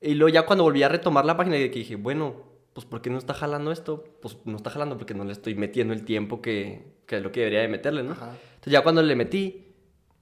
y 0.00 0.14
luego 0.14 0.32
ya 0.32 0.46
cuando 0.46 0.64
volví 0.64 0.82
a 0.82 0.88
retomar 0.88 1.24
la 1.24 1.36
página, 1.36 1.56
que 1.56 1.68
dije, 1.70 1.96
bueno, 1.96 2.44
pues 2.72 2.86
¿por 2.86 3.02
qué 3.02 3.10
no 3.10 3.18
está 3.18 3.34
jalando 3.34 3.72
esto? 3.72 4.04
Pues 4.22 4.38
no 4.44 4.56
está 4.56 4.70
jalando 4.70 4.96
porque 4.96 5.14
no 5.14 5.24
le 5.24 5.32
estoy 5.32 5.54
metiendo 5.54 5.92
el 5.92 6.04
tiempo 6.04 6.40
que, 6.40 6.94
que 7.06 7.16
es 7.16 7.22
lo 7.22 7.32
que 7.32 7.40
debería 7.40 7.60
de 7.60 7.68
meterle, 7.68 8.02
¿no? 8.02 8.12
Ajá. 8.12 8.36
Entonces 8.54 8.72
ya 8.72 8.82
cuando 8.82 9.02
le 9.02 9.16
metí, 9.16 9.74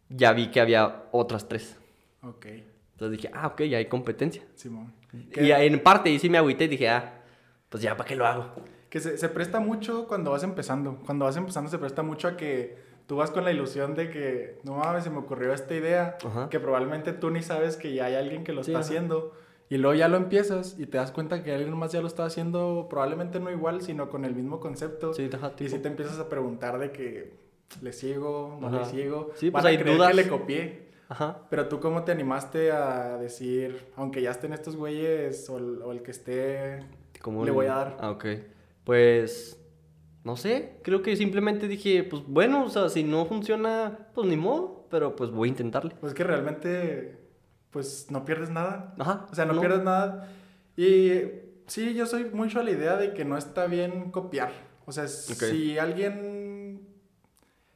ya 0.09 0.33
vi 0.33 0.51
que 0.51 0.61
había 0.61 1.05
otras 1.13 1.47
tres. 1.49 1.77
Ok, 2.23 2.47
Entonces 2.93 3.19
dije, 3.19 3.31
ah, 3.35 3.49
ok, 3.49 3.63
ya 3.63 3.79
hay 3.79 3.87
competencia. 3.87 4.43
Simón. 4.55 4.95
Y 5.13 5.25
Que, 5.25 5.67
en 5.67 5.83
parte, 5.83 6.11
y 6.11 6.19
sí 6.19 6.29
me 6.31 6.39
agüité 6.39 6.65
y 6.65 6.69
dije, 6.69 6.89
ah, 6.89 7.23
pues 7.69 7.83
ya, 7.83 7.97
¿para 7.97 8.09
qué 8.09 8.17
lo 8.17 8.27
hago? 8.27 8.55
Que 8.91 9.01
se, 9.01 9.19
se 9.19 9.29
presta 9.29 9.61
mucho 9.61 10.07
cuando 10.09 10.31
vas 10.31 10.43
empezando. 10.43 10.99
Cuando 11.05 11.25
vas 11.27 11.37
empezando 11.37 11.71
se 11.71 11.79
presta 11.79 12.03
mucho 12.03 12.29
a 12.29 12.37
que 12.37 12.77
tú 13.07 13.17
vas 13.17 13.31
con 13.31 13.45
la 13.45 13.53
ilusión 13.53 13.95
de 13.95 14.11
que, 14.11 14.59
no 14.65 14.77
mames, 14.77 15.05
se 15.05 15.11
me 15.11 15.19
ocurrió 15.19 15.53
esta 15.53 15.75
idea, 15.75 16.17
Ajá. 16.25 16.49
que 16.49 16.61
probablemente 16.61 17.13
tú 17.13 17.31
ni 17.31 17.43
sabes 17.43 17.77
que 17.77 17.95
ya 17.95 18.07
hay 18.07 18.15
alguien 18.15 18.45
que 18.45 18.53
lo 18.53 18.63
Sí, 18.65 18.71
está 18.73 18.81
ajá. 18.81 18.89
haciendo. 18.89 19.33
Y 19.71 19.77
luego 19.77 19.95
ya 19.95 20.09
lo 20.09 20.17
empiezas 20.17 20.77
y 20.79 20.87
te 20.87 20.97
das 20.97 21.11
cuenta 21.11 21.43
que 21.43 21.53
alguien 21.53 21.77
más 21.77 21.93
ya 21.93 22.01
lo 22.01 22.07
está 22.07 22.25
haciendo, 22.25 22.87
probablemente 22.89 23.39
no 23.41 23.51
igual, 23.51 23.83
sino 23.83 24.09
con 24.09 24.25
el 24.25 24.35
mismo 24.35 24.61
concepto. 24.61 25.13
Sí, 25.13 25.29
ajá, 25.33 25.53
Y 25.59 25.69
si 25.69 25.79
te 25.79 25.89
empiezas 25.89 26.19
a 26.19 26.29
preguntar 26.31 26.79
de 26.79 26.91
que 26.91 27.35
le 27.83 27.93
sigo, 27.93 28.57
no 28.61 28.71
le 28.71 28.85
sigo. 28.87 29.31
Sí, 29.35 29.51
van 29.51 29.61
pues 29.61 29.65
a 29.67 29.69
hay 29.69 29.79
creer 29.79 29.97
dudas. 29.99 30.09
que 30.11 30.17
le 30.17 30.29
copié. 30.29 30.89
Ajá. 31.11 31.39
Pero 31.51 31.69
tú 31.69 31.81
cómo 31.81 32.05
te 32.05 32.13
animaste 32.13 32.73
a 32.73 33.19
decir, 33.19 33.87
aunque 33.97 34.23
ya 34.23 34.31
estén 34.31 34.55
estos 34.55 34.77
güeyes 34.77 35.49
o 35.51 35.59
el, 35.59 35.83
o 35.83 35.93
el 35.93 36.03
que 36.03 36.11
esté, 36.13 36.81
¿Cómo 37.21 37.45
le 37.45 37.51
voy 37.51 37.67
a 37.67 37.75
dar? 37.75 37.97
Ah, 38.01 38.11
ok. 38.11 38.25
Pues, 38.89 39.61
no 40.25 40.39
sé, 40.39 40.81
creo 40.83 41.03
que 41.03 41.15
simplemente 41.15 41.69
dije, 41.69 42.05
pues 42.05 42.23
bueno, 42.27 42.65
o 42.65 42.71
sea, 42.71 42.89
si 42.89 43.05
no 43.05 43.27
funciona, 43.27 44.09
pues 44.15 44.27
ni 44.27 44.39
modo, 44.39 44.87
pero 44.89 45.15
pues 45.15 45.31
voy 45.31 45.49
a 45.49 45.51
intentarle. 45.51 45.95
Pues 46.01 46.15
que 46.15 46.25
realmente, 46.25 47.19
pues 47.69 48.07
no 48.11 48.25
pierdes 48.25 48.49
nada. 48.49 48.95
Ajá. 48.99 49.27
O 49.31 49.35
sea, 49.35 49.45
no, 49.45 49.61
pierdes 49.61 49.83
nada. 49.83 50.31
Y 50.75 51.21
sí, 51.67 51.93
yo 51.93 52.07
soy 52.07 52.31
mucho 52.33 52.61
a 52.61 52.63
la 52.63 52.71
idea 52.71 52.97
de 52.97 53.13
que 53.13 53.27
no 53.27 53.37
está 53.37 53.67
bien 53.67 54.11
copiar. 54.11 54.53
O 54.87 54.93
sea, 54.93 55.07
si 55.07 55.79
alguien, 55.79 56.81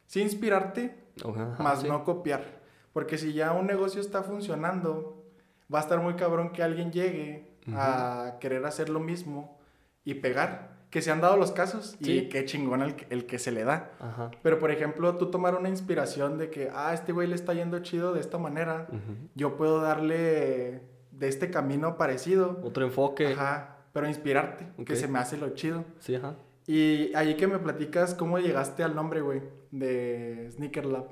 sí 0.06 0.22
inspirarte, 0.22 0.96
Ajá, 1.22 1.62
más 1.62 1.82
sí. 1.82 1.88
no 1.88 2.04
copiar. 2.04 2.62
Porque 2.94 3.18
si 3.18 3.34
ya 3.34 3.52
un 3.52 3.66
negocio 3.66 4.00
está 4.00 4.22
funcionando, 4.22 5.22
va 5.70 5.80
a 5.80 5.82
estar 5.82 6.00
muy 6.00 6.14
cabrón 6.14 6.52
que 6.52 6.62
alguien 6.62 6.90
llegue 6.90 7.58
a 7.74 8.38
querer 8.40 8.64
hacer 8.64 8.88
lo 8.88 8.98
mismo 8.98 9.58
y 10.06 10.14
pegar. 10.14 10.71
Que 10.92 11.00
se 11.02 11.10
han 11.10 11.20
dado 11.22 11.36
los 11.38 11.50
casos 11.52 11.96
y 12.00 12.04
Sí. 12.04 12.28
qué 12.28 12.44
chingón 12.44 12.82
el, 12.82 12.94
que- 12.94 13.06
el 13.10 13.24
que 13.26 13.38
se 13.40 13.50
le 13.50 13.64
da. 13.64 13.90
Ajá. 13.98 14.30
Pero 14.42 14.58
por 14.58 14.70
ejemplo, 14.70 15.16
tú 15.16 15.30
tomar 15.30 15.54
una 15.56 15.68
inspiración 15.70 16.36
de 16.38 16.50
que, 16.50 16.70
ah, 16.72 16.92
este 16.92 17.12
güey 17.12 17.26
le 17.26 17.34
está 17.34 17.54
yendo 17.54 17.78
chido 17.80 18.12
de 18.12 18.20
esta 18.20 18.36
manera, 18.38 18.86
yo 19.34 19.56
puedo 19.56 19.80
darle 19.80 20.82
de 21.10 21.28
este 21.28 21.50
camino 21.50 21.96
parecido. 21.96 22.60
Otro 22.62 22.84
enfoque. 22.84 23.28
Ajá, 23.32 23.78
pero 23.94 24.06
inspirarte, 24.06 24.68
que 24.84 24.94
se 24.94 25.08
me 25.08 25.18
hace 25.18 25.36
lo 25.38 25.50
chido. 25.54 25.84
Sí, 25.98 26.14
ajá. 26.14 26.34
Y 26.66 27.12
ahí 27.16 27.36
que 27.36 27.46
me 27.48 27.58
platicas 27.58 28.14
cómo 28.14 28.38
llegaste 28.38 28.82
al 28.84 28.94
nombre, 28.94 29.20
güey, 29.22 29.40
de 29.70 30.48
Sneaker 30.52 30.84
Lab. 30.86 31.06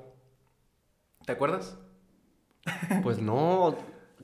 ¿Te 1.25 1.31
acuerdas? 1.33 1.77
Pues 3.03 3.19
no, 3.19 3.75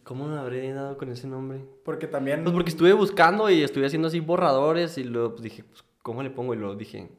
¿cómo 0.08 0.28
me 0.28 0.38
habré 0.38 0.72
dado 0.74 0.98
con 0.98 1.10
ese 1.12 1.28
nombre? 1.28 1.60
Porque 1.84 2.08
también... 2.08 2.44
Pues 2.44 2.54
porque 2.54 2.70
estuve 2.70 2.94
buscando 2.94 3.50
y 3.50 3.62
estuve 3.62 3.86
haciendo 3.86 4.08
así 4.08 4.22
borradores 4.22 4.98
y 4.98 5.04
luego 5.04 5.32
pues, 5.32 5.42
dije, 5.44 5.64
pues, 5.66 5.84
¿cómo 6.02 6.24
le 6.24 6.30
pongo? 6.30 6.54
Y 6.54 6.58
luego 6.58 6.76
dije, 6.76 7.10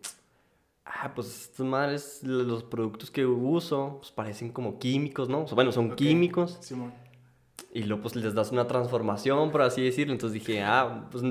ah, 0.86 1.12
pues 1.14 1.42
estas 1.50 1.66
madres, 1.66 2.20
los 2.22 2.62
productos 2.64 3.10
que 3.10 3.26
uso, 3.26 3.96
pues 3.98 4.10
parecen 4.10 4.50
como 4.50 4.78
químicos, 4.78 5.28
¿no? 5.28 5.44
Bueno, 5.54 5.70
son 5.70 5.90
Ok, 5.92 5.96
químicos. 5.96 6.56
Simón. 6.60 6.92
Y 7.70 7.82
luego 7.82 8.00
pues 8.02 8.16
les 8.16 8.32
das 8.34 8.50
una 8.50 8.66
transformación, 8.66 9.50
por 9.50 9.60
así 9.60 9.82
decirlo. 9.82 10.14
Entonces 10.14 10.32
dije, 10.32 10.62
ah, 10.62 11.06
pues 11.10 11.22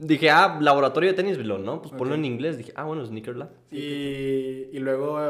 dije, 0.00 0.28
ah, 0.30 0.58
laboratorio 0.60 1.10
de 1.10 1.14
tenis, 1.14 1.38
lo, 1.38 1.58
¿no? 1.58 1.80
Pues 1.80 1.94
ponlo 1.94 2.14
Ok. 2.14 2.18
en 2.18 2.24
inglés. 2.24 2.58
Dije, 2.58 2.72
ah, 2.74 2.82
bueno, 2.84 3.06
Sneaker 3.06 3.36
Lab. 3.36 3.50
Y, 3.70 4.68
y 4.72 4.78
luego, 4.80 5.20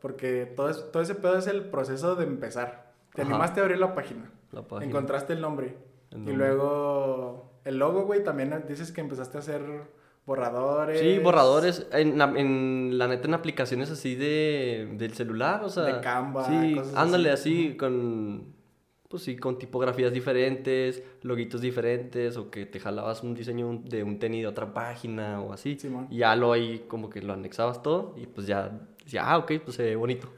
porque 0.00 0.46
todo, 0.46 0.68
es- 0.70 0.90
todo 0.92 1.02
ese 1.02 1.16
pedo 1.16 1.36
es 1.38 1.48
el 1.48 1.64
proceso 1.64 2.14
de 2.14 2.24
empezar. 2.24 2.92
Te 3.14 3.22
Ajá. 3.22 3.30
animaste 3.30 3.60
a 3.60 3.64
abrir 3.64 3.78
la 3.78 3.94
página. 3.96 4.30
La 4.52 4.62
página. 4.62 4.86
Encontraste 4.90 5.32
el 5.32 5.40
nombre. 5.40 5.76
El 6.10 6.16
Y 6.18 6.20
nombre. 6.20 6.36
luego 6.36 7.52
el 7.64 7.78
logo, 7.78 8.04
güey, 8.04 8.22
también 8.24 8.64
dices 8.68 8.92
que 8.92 9.00
empezaste 9.00 9.38
a 9.38 9.40
hacer 9.40 9.62
borradores. 10.26 11.00
Sí, 11.00 11.18
borradores, 11.18 11.86
en, 11.92 12.20
en 12.20 12.98
la 12.98 13.08
neta 13.08 13.26
en 13.28 13.34
aplicaciones 13.34 13.90
así 13.90 14.14
de, 14.14 14.88
del 14.94 15.14
celular, 15.14 15.62
o 15.64 15.68
sea. 15.68 15.84
De 15.84 16.00
Canva, 16.00 16.44
Sí, 16.46 16.74
cosas 16.76 16.94
ándale 16.96 17.30
así. 17.30 17.68
así, 17.68 17.76
con, 17.76 18.52
pues 19.08 19.22
sí, 19.24 19.36
con 19.36 19.58
tipografías 19.58 20.12
diferentes, 20.12 21.02
loguitos 21.22 21.60
diferentes, 21.60 22.36
o 22.36 22.50
que 22.50 22.66
te 22.66 22.78
jalabas 22.80 23.22
un 23.22 23.34
diseño 23.34 23.80
de 23.84 24.02
un 24.04 24.18
tenis 24.18 24.42
de 24.42 24.46
otra 24.48 24.72
página 24.74 25.40
o 25.40 25.52
así. 25.52 25.78
Simón. 25.78 26.06
Y 26.10 26.18
ya 26.18 26.36
lo 26.36 26.52
ahí 26.52 26.84
como 26.88 27.08
que 27.10 27.20
lo 27.22 27.32
anexabas 27.32 27.82
todo 27.82 28.14
y 28.16 28.26
pues 28.26 28.46
ya 28.46 28.70
decía, 29.04 29.22
ah, 29.24 29.38
ok, 29.38 29.52
pues 29.64 29.76
se 29.76 29.82
ve 29.84 29.96
bonito. 29.96 30.28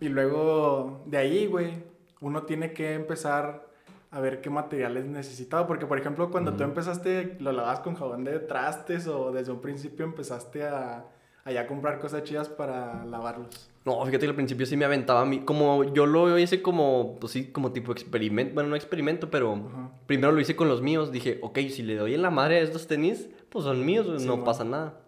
Y 0.00 0.08
luego 0.08 1.02
de 1.06 1.16
ahí, 1.18 1.46
güey, 1.46 1.72
uno 2.20 2.42
tiene 2.42 2.72
que 2.72 2.94
empezar 2.94 3.66
a 4.10 4.20
ver 4.20 4.40
qué 4.40 4.50
materiales 4.50 5.04
necesitaba. 5.06 5.66
Porque, 5.66 5.86
por 5.86 5.98
ejemplo, 5.98 6.30
cuando 6.30 6.54
tú 6.54 6.62
empezaste, 6.64 7.36
lo 7.40 7.52
lavabas 7.52 7.80
con 7.80 7.94
jabón 7.94 8.24
de 8.24 8.38
trastes 8.40 9.06
o 9.06 9.32
desde 9.32 9.52
un 9.52 9.60
principio 9.60 10.04
empezaste 10.04 10.64
a, 10.64 11.04
allá 11.44 11.66
comprar 11.66 11.98
cosas 11.98 12.22
chidas 12.24 12.48
para 12.48 13.04
lavarlos. 13.04 13.70
No, 13.84 13.98
fíjate 14.04 14.20
que 14.26 14.30
al 14.30 14.34
principio 14.34 14.66
sí 14.66 14.76
me 14.76 14.84
aventaba 14.84 15.22
a 15.22 15.24
mí. 15.24 15.40
Como 15.40 15.84
yo 15.94 16.04
lo 16.06 16.38
hice 16.38 16.60
como, 16.62 17.16
pues 17.20 17.32
sí, 17.32 17.46
como 17.52 17.72
tipo 17.72 17.92
experimento. 17.92 18.54
Bueno, 18.54 18.70
no 18.70 18.76
experimento, 18.76 19.30
pero 19.30 19.54
Ajá. 19.54 19.90
primero 20.06 20.32
lo 20.32 20.40
hice 20.40 20.56
con 20.56 20.68
los 20.68 20.82
míos. 20.82 21.10
Dije, 21.12 21.38
ok, 21.42 21.58
si 21.70 21.82
le 21.82 21.96
doy 21.96 22.14
en 22.14 22.22
la 22.22 22.30
madre 22.30 22.56
a 22.58 22.60
estos 22.62 22.86
tenis, 22.86 23.28
pues 23.48 23.64
son 23.64 23.84
míos, 23.86 24.06
Sí, 24.20 24.26
no 24.26 24.36
man. 24.36 24.44
pasa 24.44 24.64
nada. 24.64 25.00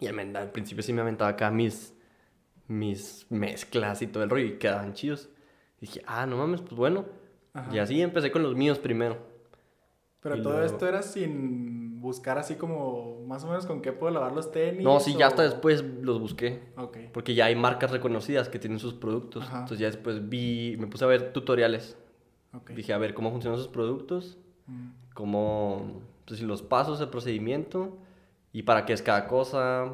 Y 0.00 0.08
al, 0.08 0.36
al 0.36 0.50
principio 0.50 0.82
sí 0.82 0.92
me 0.92 1.00
aventaba 1.02 1.30
acá 1.30 1.50
mis, 1.50 1.94
mis 2.68 3.26
mezclas 3.30 4.02
y 4.02 4.06
todo 4.08 4.22
el 4.24 4.30
rollo 4.30 4.46
y 4.46 4.58
quedaban 4.58 4.92
chidos. 4.94 5.28
Dije, 5.80 6.02
ah, 6.06 6.26
no 6.26 6.36
mames, 6.36 6.60
pues 6.60 6.74
bueno. 6.74 7.04
Ajá. 7.52 7.74
Y 7.74 7.78
así 7.78 8.00
empecé 8.00 8.30
con 8.30 8.42
los 8.42 8.54
míos 8.54 8.78
primero. 8.78 9.16
Pero 10.20 10.36
Y 10.36 10.42
todo 10.42 10.54
luego- 10.54 10.66
esto 10.66 10.88
era 10.88 11.02
sin 11.02 12.00
buscar 12.00 12.38
así 12.38 12.54
como 12.56 13.20
más 13.26 13.44
o 13.44 13.48
menos 13.48 13.66
con 13.66 13.80
qué 13.82 13.92
puedo 13.92 14.12
lavar 14.12 14.32
los 14.32 14.50
tenis. 14.52 14.82
No, 14.82 15.00
sí, 15.00 15.14
ya 15.18 15.26
hasta 15.28 15.42
o- 15.42 15.44
después 15.44 15.82
los 16.02 16.20
busqué. 16.20 16.62
Porque 17.12 17.34
ya 17.34 17.46
hay 17.46 17.56
marcas 17.56 17.90
reconocidas 17.90 18.48
que 18.48 18.58
tienen 18.58 18.78
sus 18.78 18.94
productos. 18.94 19.44
Ajá. 19.44 19.58
Entonces 19.60 19.78
ya 19.78 19.86
después 19.86 20.28
vi, 20.28 20.76
me 20.78 20.86
puse 20.86 21.04
a 21.04 21.08
ver 21.08 21.32
tutoriales. 21.32 21.96
Dije, 22.74 22.92
a 22.94 22.98
ver 22.98 23.12
cómo 23.12 23.30
funcionan 23.30 23.58
sus 23.58 23.68
productos, 23.68 24.38
Mm, 24.66 24.88
cómo, 25.14 26.00
pues 26.26 26.40
los 26.42 26.62
pasos, 26.62 27.00
el 27.00 27.08
procedimiento 27.08 27.98
y 28.52 28.62
para 28.62 28.84
qué 28.86 28.94
es 28.94 29.02
cada 29.02 29.28
cosa, 29.28 29.84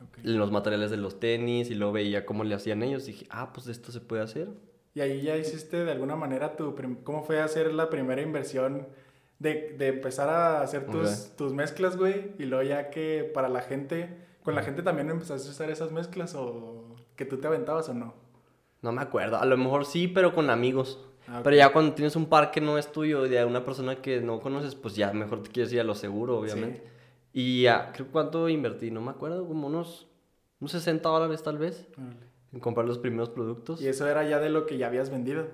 ok. 0.00 0.18
los 0.22 0.50
materiales 0.52 0.90
de 0.92 0.96
los 0.96 1.18
tenis 1.20 1.70
y 1.70 1.74
luego 1.74 1.92
veía 1.92 2.24
cómo 2.24 2.44
le 2.44 2.54
hacían 2.54 2.82
ellos. 2.84 3.04
Dije, 3.06 3.26
ah, 3.30 3.52
pues 3.52 3.66
esto 3.66 3.90
se 3.92 4.00
puede 4.00 4.22
hacer. 4.22 4.48
Y 4.94 5.00
ahí 5.00 5.22
ya 5.22 5.36
hiciste 5.36 5.84
de 5.84 5.92
alguna 5.92 6.16
manera 6.16 6.56
tu... 6.56 6.74
¿Cómo 7.04 7.22
fue 7.22 7.40
hacer 7.40 7.72
la 7.72 7.88
primera 7.90 8.20
inversión 8.22 8.86
de, 9.38 9.74
de 9.78 9.88
empezar 9.88 10.28
a 10.28 10.62
hacer 10.62 10.86
tus, 10.86 11.28
Ok. 11.30 11.36
tus 11.36 11.52
mezclas, 11.52 11.96
güey? 11.96 12.32
Y 12.38 12.44
luego 12.44 12.64
ya 12.68 12.90
que 12.90 13.30
para 13.32 13.48
la 13.48 13.60
gente... 13.62 14.26
¿Con 14.42 14.54
la 14.54 14.62
gente 14.62 14.82
también 14.82 15.10
empezaste 15.10 15.46
a 15.48 15.50
usar 15.50 15.70
esas 15.70 15.92
mezclas 15.92 16.34
o 16.34 16.96
que 17.16 17.26
tú 17.26 17.36
te 17.36 17.46
aventabas 17.46 17.88
o 17.90 17.94
no? 17.94 18.14
No 18.80 18.92
me 18.92 19.02
acuerdo, 19.02 19.36
a 19.36 19.44
lo 19.44 19.56
mejor 19.58 19.84
sí, 19.84 20.08
pero 20.08 20.32
con 20.34 20.48
amigos. 20.50 21.04
Ah, 21.26 21.40
Pero 21.44 21.54
ok. 21.56 21.58
ya 21.58 21.72
cuando 21.72 21.92
tienes 21.94 22.16
un 22.16 22.26
par 22.26 22.50
que 22.50 22.60
no 22.62 22.78
es 22.78 22.90
tuyo, 22.90 23.22
de 23.24 23.44
una 23.44 23.62
persona 23.64 23.96
que 23.96 24.20
no 24.22 24.40
conoces, 24.40 24.74
pues 24.74 24.94
ya 24.96 25.12
mejor 25.12 25.42
te 25.42 25.50
quieres 25.50 25.70
ir 25.74 25.80
a 25.80 25.84
lo 25.84 25.94
seguro, 25.94 26.38
obviamente. 26.38 26.82
Y 27.34 27.62
ya, 27.64 27.92
creo 27.92 28.06
cuánto 28.10 28.48
invertí, 28.48 28.90
no 28.90 29.02
me 29.02 29.10
acuerdo, 29.10 29.46
como 29.46 29.66
unos, 29.66 30.06
unos 30.60 30.72
60 30.72 31.06
dólares 31.06 31.42
tal 31.42 31.58
vez. 31.58 31.86
En 32.52 32.60
comprar 32.60 32.86
los 32.86 32.98
primeros 32.98 33.30
productos. 33.30 33.80
¿Y 33.80 33.88
eso 33.88 34.08
era 34.08 34.26
ya 34.28 34.38
de 34.40 34.48
lo 34.50 34.66
que 34.66 34.78
ya 34.78 34.86
habías 34.86 35.10
vendido? 35.10 35.46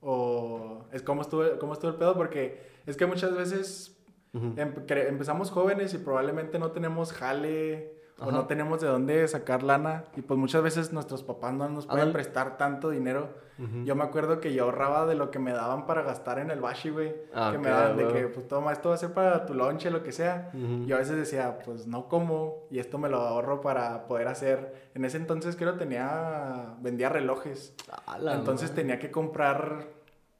¿O 0.00 0.84
es 0.92 1.02
cómo 1.02 1.22
estuvo, 1.22 1.44
cómo 1.58 1.72
estuvo 1.72 1.90
el 1.90 1.96
pedo? 1.96 2.14
Porque 2.14 2.60
es 2.86 2.96
que 2.96 3.06
muchas 3.06 3.34
veces 3.34 3.96
em- 4.56 4.74
empezamos 4.88 5.50
jóvenes 5.50 5.94
y 5.94 5.98
probablemente 5.98 6.58
no 6.58 6.70
tenemos 6.70 7.12
jale 7.12 7.95
o 8.18 8.30
no 8.30 8.46
tenemos 8.46 8.80
de 8.80 8.88
dónde 8.88 9.26
sacar 9.28 9.62
lana 9.62 10.04
y 10.16 10.22
pues 10.22 10.38
muchas 10.38 10.62
veces 10.62 10.92
nuestros 10.92 11.22
papás 11.22 11.52
no 11.52 11.68
nos 11.68 11.86
pueden 11.86 12.12
prestar 12.12 12.56
tanto 12.56 12.90
dinero. 12.90 13.44
Yo 13.84 13.94
me 13.94 14.04
acuerdo 14.04 14.38
que 14.38 14.52
yo 14.52 14.64
ahorraba 14.64 15.06
de 15.06 15.14
lo 15.14 15.30
que 15.30 15.38
me 15.38 15.52
daban 15.52 15.86
para 15.86 16.02
gastar 16.02 16.38
en 16.38 16.50
el 16.50 16.60
bashi, 16.60 16.90
güey. 16.90 17.14
Ah, 17.34 17.48
que 17.52 17.58
me 17.58 17.70
daban 17.70 17.96
de 17.96 18.06
que, 18.08 18.26
pues 18.26 18.46
toma, 18.48 18.70
esto 18.72 18.90
va 18.90 18.96
a 18.96 18.98
ser 18.98 19.14
para 19.14 19.46
tu 19.46 19.54
lonche, 19.54 19.90
lo 19.90 20.02
que 20.02 20.12
sea. 20.12 20.50
Yo 20.84 20.96
a 20.96 20.98
veces 20.98 21.16
decía, 21.16 21.58
pues 21.64 21.86
no 21.86 22.08
como 22.08 22.66
y 22.70 22.78
esto 22.78 22.98
me 22.98 23.08
lo 23.08 23.18
ahorro 23.18 23.62
para 23.62 24.06
poder 24.06 24.28
hacer. 24.28 24.90
En 24.94 25.04
ese 25.06 25.16
entonces 25.16 25.56
creo 25.56 25.74
tenía, 25.76 26.74
vendía 26.80 27.08
relojes. 27.08 27.74
Entonces 28.30 28.74
tenía 28.74 28.98
que 28.98 29.10
comprar, 29.10 29.86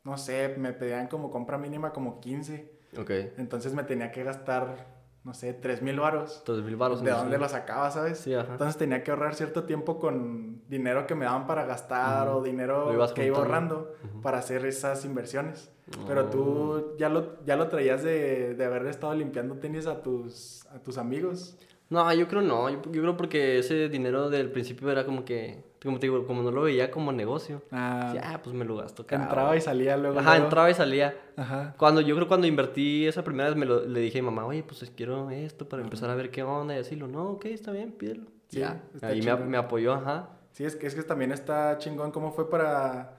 no 0.04 0.18
sé, 0.18 0.54
me 0.58 0.72
pedían 0.74 1.08
como 1.08 1.30
compra 1.30 1.56
mínima 1.56 1.92
como 1.92 2.20
15. 2.20 2.76
Ok, 2.98 3.10
Entonces 3.38 3.74
me 3.74 3.82
tenía 3.82 4.12
que 4.12 4.24
gastar, 4.24 4.86
no 5.26 5.34
sé, 5.34 5.52
3 5.52 5.82
mil 5.82 5.98
varos. 5.98 6.36
entonces 6.38 6.64
mil 6.64 6.76
baros. 6.76 7.02
¿De 7.02 7.10
dónde 7.10 7.36
lo 7.36 7.48
sacaba, 7.48 7.90
sabes? 7.90 8.18
Sí, 8.18 8.32
ajá. 8.32 8.52
Entonces 8.52 8.76
tenía 8.76 9.02
que 9.02 9.10
ahorrar 9.10 9.34
cierto 9.34 9.64
tiempo 9.64 9.98
con 9.98 10.62
dinero 10.68 11.04
que 11.08 11.16
me 11.16 11.24
daban 11.24 11.48
para 11.48 11.64
gastar 11.66 12.28
o 12.28 12.40
dinero 12.42 12.88
que 13.12 13.26
iba 13.26 13.36
ahorrando 13.38 13.92
para 14.22 14.38
hacer 14.38 14.64
esas 14.64 15.04
inversiones. 15.04 15.72
Pero 16.06 16.22
Oh. 16.22 16.26
tú 16.26 16.96
ya 16.96 17.08
lo, 17.08 17.44
ya 17.44 17.56
lo 17.56 17.66
traías 17.68 18.04
de, 18.04 18.54
de 18.54 18.64
haber 18.64 18.86
estado 18.86 19.14
limpiando 19.14 19.56
tenis 19.56 19.88
a 19.88 20.00
tus, 20.00 20.64
a 20.66 20.78
tus 20.78 20.96
amigos. 20.96 21.58
No, 21.90 22.12
yo 22.14 22.28
creo 22.28 22.42
no. 22.42 22.70
Yo, 22.70 22.80
yo 22.92 23.02
creo 23.02 23.16
porque 23.16 23.58
ese 23.58 23.88
dinero 23.88 24.30
del 24.30 24.52
principio 24.52 24.88
era 24.92 25.04
como 25.04 25.24
que, 25.24 25.64
como 25.82 25.98
te 25.98 26.06
digo, 26.06 26.26
como 26.26 26.42
no 26.42 26.50
lo 26.50 26.62
veía 26.62 26.90
como 26.90 27.12
negocio. 27.12 27.62
Ah, 27.70 28.10
Decía, 28.12 28.32
ah, 28.34 28.40
pues 28.42 28.54
me 28.54 28.64
lo 28.64 28.76
gasto. 28.76 29.06
cabrón". 29.06 29.28
entraba 29.28 29.56
y 29.56 29.60
salía 29.60 29.96
luego. 29.96 30.18
Ajá, 30.18 30.30
luego. 30.30 30.44
entraba 30.44 30.70
y 30.70 30.74
salía. 30.74 31.16
Ajá. 31.36 31.74
Cuando 31.78 32.00
yo 32.00 32.14
creo 32.16 32.28
cuando 32.28 32.46
invertí 32.46 33.06
esa 33.06 33.22
primera 33.22 33.48
vez 33.48 33.56
me 33.58 33.66
lo, 33.66 33.84
le 33.84 34.00
dije 34.00 34.18
a 34.18 34.22
mi 34.22 34.26
mamá, 34.26 34.46
oye, 34.46 34.62
pues 34.62 34.90
quiero 34.96 35.30
esto 35.30 35.68
para 35.68 35.82
empezar 35.82 36.10
a 36.10 36.14
ver 36.14 36.30
qué 36.30 36.42
onda 36.42 36.74
y 36.76 36.78
así. 36.78 36.96
Lo, 36.96 37.08
no, 37.08 37.30
ok, 37.32 37.44
está 37.46 37.72
bien, 37.72 37.92
pídelo. 37.92 38.24
Sí, 38.48 38.60
ya. 38.60 38.82
Ahí 39.02 39.22
me, 39.22 39.34
me 39.36 39.56
apoyó, 39.56 39.92
ajá. 39.94 40.30
Sí, 40.52 40.64
es 40.64 40.76
que, 40.76 40.86
es 40.86 40.94
que 40.94 41.02
también 41.02 41.32
está 41.32 41.76
chingón. 41.78 42.10
¿Cómo 42.12 42.32
fue 42.32 42.48
para 42.48 43.18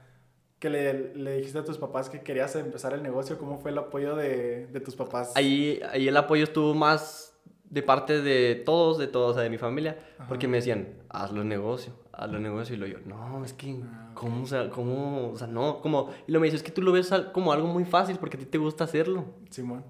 que 0.59 0.69
le, 0.71 1.13
le 1.15 1.37
dijiste 1.37 1.59
a 1.59 1.63
tus 1.63 1.77
papás 1.77 2.09
que 2.09 2.21
querías 2.21 2.55
empezar 2.55 2.93
el 2.93 3.03
negocio? 3.03 3.37
¿Cómo 3.37 3.59
fue 3.59 3.69
el 3.71 3.77
apoyo 3.77 4.15
de, 4.15 4.65
de 4.67 4.79
tus 4.79 4.95
papás? 4.95 5.33
Ahí, 5.35 5.79
ahí 5.91 6.07
el 6.07 6.17
apoyo 6.17 6.43
estuvo 6.43 6.73
más 6.73 7.37
de 7.69 7.83
parte 7.83 8.21
de 8.21 8.55
todos, 8.55 8.97
de 8.97 9.07
todos, 9.07 9.31
o 9.31 9.33
sea, 9.35 9.43
de 9.43 9.49
mi 9.49 9.57
familia, 9.57 9.99
Ajá. 10.17 10.27
porque 10.29 10.47
me 10.47 10.57
decían, 10.57 10.87
hazlo 11.09 11.43
negocio, 11.43 11.93
hazlo 12.17 12.39
negocio, 12.39 12.75
y 12.75 12.79
lo 12.79 12.87
yo, 12.87 12.97
no, 13.05 13.45
es 13.45 13.53
que, 13.53 13.79
Ah. 13.83 14.09
¿cómo, 14.13 14.43
o 14.43 14.47
sea, 14.47 14.69
cómo, 14.69 15.29
o 15.31 15.37
sea, 15.37 15.47
no, 15.47 15.79
como, 15.81 16.09
y 16.27 16.31
lo 16.31 16.39
me 16.39 16.45
dice, 16.47 16.57
es 16.57 16.63
que 16.63 16.71
tú 16.71 16.81
lo 16.81 16.91
ves 16.91 17.11
como 17.33 17.51
algo 17.53 17.67
muy 17.67 17.85
fácil, 17.85 18.17
porque 18.19 18.37
a 18.37 18.39
ti 18.39 18.45
te 18.45 18.57
gusta 18.57 18.83
hacerlo. 18.83 19.25
Simón. 19.49 19.83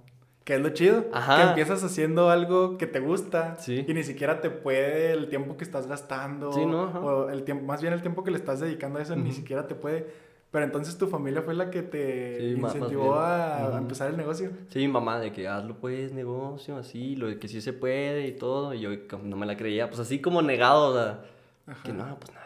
Que 0.43 0.55
es 0.55 0.61
lo 0.61 0.69
chido. 0.69 1.05
Ajá. 1.11 1.35
Que 1.37 1.49
empiezas 1.49 1.83
haciendo 1.83 2.29
algo 2.29 2.77
que 2.77 2.87
te 2.87 3.01
gusta. 3.01 3.57
Sí. 3.57 3.83
Y 3.85 3.93
ni 3.93 4.03
siquiera 4.03 4.39
te 4.39 4.49
puede 4.49 5.11
el 5.11 5.27
tiempo 5.27 5.57
que 5.57 5.65
estás 5.65 5.87
gastando. 5.87 6.53
Sí, 6.53 6.65
¿no? 6.65 6.83
Ajá. 6.83 6.99
O 7.01 7.29
el 7.29 7.43
tiempo, 7.43 7.65
más 7.65 7.81
bien 7.81 7.91
el 7.93 7.99
tiempo 8.01 8.23
que 8.23 8.31
le 8.31 8.37
estás 8.37 8.61
dedicando 8.61 8.99
a 8.99 9.01
eso, 9.01 9.13
ni 9.17 9.23
Ujú. 9.23 9.33
siquiera 9.33 9.67
te 9.67 9.75
puede. 9.75 10.07
Pero 10.49 10.63
entonces 10.63 10.97
tu 10.97 11.07
familia 11.07 11.41
fue 11.41 11.53
la 11.53 11.69
que 11.69 11.81
te 11.83 12.39
Sí, 12.39 12.59
incentivó 12.61 13.15
a, 13.15 13.65
a 13.65 13.67
Ujú. 13.69 13.77
empezar 13.79 14.09
el 14.09 14.15
negocio. 14.15 14.51
Sí, 14.69 14.79
mi 14.79 14.87
mamá, 14.87 15.19
de 15.19 15.33
que 15.33 15.49
hazlo 15.49 15.75
pues, 15.75 16.13
negocio, 16.13 16.77
así, 16.77 17.17
lo 17.17 17.27
de 17.27 17.39
que 17.39 17.49
sí 17.49 17.59
se 17.59 17.73
puede 17.73 18.25
y 18.27 18.31
todo, 18.31 18.73
y 18.73 18.79
yo 18.79 18.89
no 19.23 19.35
me 19.35 19.45
la 19.45 19.57
creía, 19.57 19.87
pues 19.89 19.99
así 19.99 20.21
como 20.21 20.41
negado, 20.41 20.91
o 20.91 20.93
sea, 20.93 21.19
Ajá. 21.67 21.83
que 21.83 21.93
no, 21.93 22.17
pues 22.19 22.33
nada. 22.33 22.45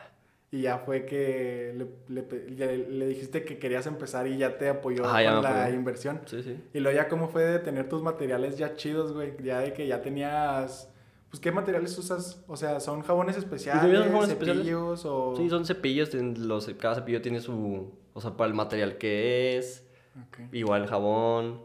Y 0.53 0.63
ya 0.63 0.79
fue 0.79 1.05
que 1.05 1.73
le, 2.09 2.23
le 2.25 2.77
le- 2.89 3.07
dijiste 3.07 3.45
que 3.45 3.57
querías 3.57 3.85
empezar 3.87 4.27
y 4.27 4.37
ya 4.37 4.57
te 4.57 4.67
apoyó 4.67 5.05
Ajá, 5.05 5.23
con 5.35 5.43
la 5.43 5.61
apoyó. 5.63 5.75
inversión. 5.77 6.21
Sí, 6.25 6.43
sí. 6.43 6.61
Y 6.73 6.79
luego 6.81 6.97
ya 6.97 7.07
cómo 7.07 7.29
fue 7.29 7.43
de 7.45 7.59
tener 7.59 7.87
tus 7.87 8.01
materiales 8.03 8.57
ya 8.57 8.75
chidos, 8.75 9.13
güey. 9.13 9.33
Ya 9.41 9.59
de 9.59 9.71
que 9.73 9.87
ya 9.87 10.01
tenías... 10.01 10.89
Pues, 11.29 11.39
¿qué 11.39 11.53
materiales 11.53 11.97
usas? 11.97 12.43
O 12.47 12.57
sea, 12.57 12.81
¿son 12.81 13.01
jabones 13.01 13.37
especiales, 13.37 13.83
Pues, 13.85 13.97
son 13.99 14.07
jabones 14.09 14.29
especiales. 14.31 14.63
cepillos 14.63 15.05
o...? 15.05 15.35
Sí, 15.37 15.49
son 15.49 15.65
cepillos, 15.65 16.13
los, 16.13 16.67
cada 16.77 16.95
cepillo 16.95 17.21
tiene 17.21 17.39
su, 17.39 17.93
o 18.13 18.19
sea, 18.19 18.31
para 18.35 18.49
el 18.49 18.53
material 18.53 18.97
que 18.97 19.57
es, 19.57 19.87
Ok. 20.27 20.39
igual 20.53 20.81
el 20.81 20.89
jabón, 20.89 21.61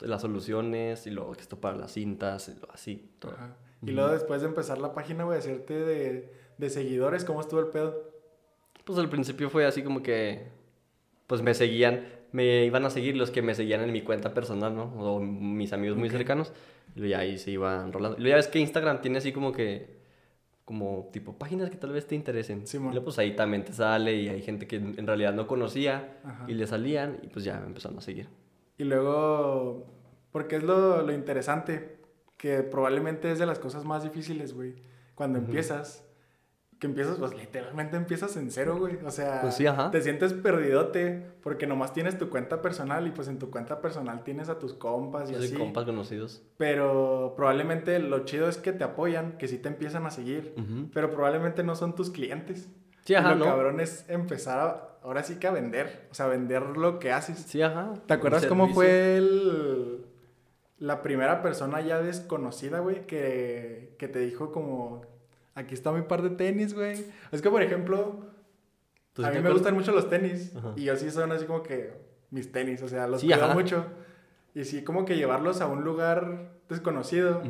las 0.00 0.22
soluciones, 0.22 1.06
y 1.06 1.10
luego 1.10 1.34
esto 1.38 1.60
para 1.60 1.76
las 1.76 1.92
cintas, 1.92 2.50
así, 2.72 3.10
todo. 3.18 3.32
Ajá. 3.32 3.54
Y 3.82 3.90
luego 3.90 4.10
después 4.10 4.40
de 4.40 4.48
empezar 4.48 4.78
la 4.78 4.94
página, 4.94 5.24
güey, 5.24 5.38
hacerte 5.38 5.74
de, 5.74 6.32
de 6.60 6.70
seguidores, 6.70 7.24
¿cómo 7.24 7.40
estuvo 7.40 7.60
el 7.60 7.68
pedo? 7.68 8.10
Pues 8.84 8.98
al 8.98 9.08
principio 9.08 9.50
fue 9.50 9.66
así 9.66 9.82
como 9.82 10.02
que, 10.02 10.46
pues 11.26 11.42
me 11.42 11.54
seguían, 11.54 12.06
me 12.32 12.64
iban 12.64 12.84
a 12.84 12.90
seguir 12.90 13.16
los 13.16 13.30
que 13.30 13.42
me 13.42 13.54
seguían 13.54 13.80
en 13.80 13.92
mi 13.92 14.02
cuenta 14.02 14.34
personal, 14.34 14.74
¿no? 14.76 14.84
O 14.98 15.20
mis 15.20 15.72
amigos 15.72 15.96
muy 15.96 16.10
cercanos. 16.10 16.52
Y 16.94 17.12
ahí 17.12 17.38
se 17.38 17.52
iban 17.52 17.92
rolando. 17.92 18.18
Y 18.20 18.28
ya 18.28 18.36
ves 18.36 18.48
que 18.48 18.58
Instagram 18.58 19.00
tiene 19.00 19.18
así 19.18 19.32
como 19.32 19.52
que, 19.52 20.00
como 20.64 21.08
tipo 21.12 21.32
páginas 21.32 21.70
que 21.70 21.76
tal 21.76 21.92
vez 21.92 22.06
te 22.06 22.14
interesen. 22.14 22.66
Sí, 22.66 22.78
y 22.78 23.00
pues 23.00 23.18
ahí 23.18 23.34
también 23.34 23.64
te 23.64 23.72
sale 23.72 24.14
y 24.14 24.28
hay 24.28 24.42
gente 24.42 24.66
que 24.66 24.76
en 24.76 25.06
realidad 25.06 25.32
no 25.32 25.46
conocía 25.46 26.18
Ajá. 26.24 26.44
y 26.46 26.54
le 26.54 26.66
salían 26.66 27.18
y 27.22 27.28
pues 27.28 27.44
ya 27.44 27.58
me 27.60 27.66
empezaron 27.66 27.98
a 27.98 28.00
seguir. 28.00 28.28
Y 28.76 28.84
luego, 28.84 29.86
porque 30.32 30.56
es 30.56 30.62
lo, 30.62 31.02
lo 31.02 31.12
interesante, 31.12 31.98
que 32.36 32.62
probablemente 32.62 33.30
es 33.30 33.38
de 33.38 33.46
las 33.46 33.58
cosas 33.58 33.84
más 33.84 34.02
difíciles, 34.02 34.52
güey. 34.54 34.74
Cuando 35.14 35.38
empiezas, 35.38 36.09
que 36.80 36.86
empiezas, 36.86 37.18
pues 37.18 37.34
literalmente 37.34 37.96
empiezas 37.98 38.36
en 38.38 38.50
cero, 38.50 38.76
güey. 38.78 38.96
O 39.04 39.10
sea, 39.10 39.42
Pues 39.42 39.54
sí, 39.54 39.66
te 39.92 40.00
sientes 40.00 40.32
perdidote 40.32 41.26
porque 41.42 41.66
nomás 41.66 41.92
tienes 41.92 42.16
tu 42.18 42.30
cuenta 42.30 42.62
personal 42.62 43.06
y 43.06 43.10
pues 43.10 43.28
en 43.28 43.38
tu 43.38 43.50
cuenta 43.50 43.80
personal 43.82 44.24
tienes 44.24 44.48
a 44.48 44.58
tus 44.58 44.72
compas 44.72 45.28
y 45.28 45.34
Yo 45.34 45.38
soy 45.38 45.48
así. 45.48 45.56
compas 45.58 45.84
conocidos. 45.84 46.42
Pero 46.56 47.34
probablemente 47.36 47.98
lo 47.98 48.24
chido 48.24 48.48
es 48.48 48.56
que 48.56 48.72
te 48.72 48.82
apoyan, 48.82 49.32
que 49.36 49.46
sí 49.46 49.58
te 49.58 49.68
empiezan 49.68 50.06
a 50.06 50.10
seguir. 50.10 50.54
Pero 50.94 51.10
probablemente 51.10 51.62
no 51.62 51.74
son 51.76 51.94
tus 51.94 52.08
clientes. 52.10 52.70
Sí, 53.04 53.14
ajá, 53.14 53.30
lo 53.34 53.36
¿no? 53.36 53.44
cabrón 53.44 53.80
es 53.80 54.04
empezar 54.08 54.58
a- 54.58 54.98
ahora 55.02 55.22
sí 55.22 55.36
que 55.36 55.46
a 55.48 55.50
vender. 55.50 56.08
O 56.10 56.14
sea, 56.14 56.26
vender 56.28 56.62
lo 56.62 56.98
que 56.98 57.12
haces. 57.12 57.38
Sí, 57.40 57.60
ajá. 57.60 57.92
¿Te 58.06 58.14
acuerdas 58.14 58.46
cómo 58.46 58.68
fue 58.68 59.16
el, 59.18 60.06
la 60.78 61.02
primera 61.02 61.42
persona 61.42 61.80
ya 61.82 62.00
desconocida, 62.00 62.78
güey, 62.80 63.06
que, 63.06 63.94
que 63.98 64.08
te 64.08 64.18
dijo 64.20 64.50
como, 64.52 65.02
aquí 65.54 65.74
está 65.74 65.92
mi 65.92 66.02
par 66.02 66.22
de 66.22 66.30
tenis, 66.30 66.74
güey? 66.74 67.04
Es 67.32 67.42
que, 67.42 67.50
por 67.50 67.62
ejemplo, 67.62 68.20
¿Tú 69.12 69.22
sí 69.22 69.28
a 69.28 69.32
mí 69.32 69.40
me 69.40 69.50
gustan 69.50 69.74
mucho 69.74 69.92
los 69.92 70.08
tenis. 70.08 70.54
Ajá. 70.56 70.72
Y 70.76 70.84
yo 70.84 70.96
sí 70.96 71.10
son 71.10 71.32
así 71.32 71.44
como 71.46 71.62
que 71.62 71.92
mis 72.30 72.50
tenis, 72.52 72.82
o 72.82 72.88
sea, 72.88 73.06
los 73.08 73.20
Sí, 73.20 73.26
cuido 73.28 73.44
ajá. 73.44 73.54
mucho. 73.54 73.84
Y 74.54 74.64
sí, 74.64 74.82
como 74.84 75.04
que 75.04 75.16
llevarlos 75.16 75.60
a 75.60 75.66
un 75.66 75.82
lugar 75.84 76.50
desconocido. 76.68 77.42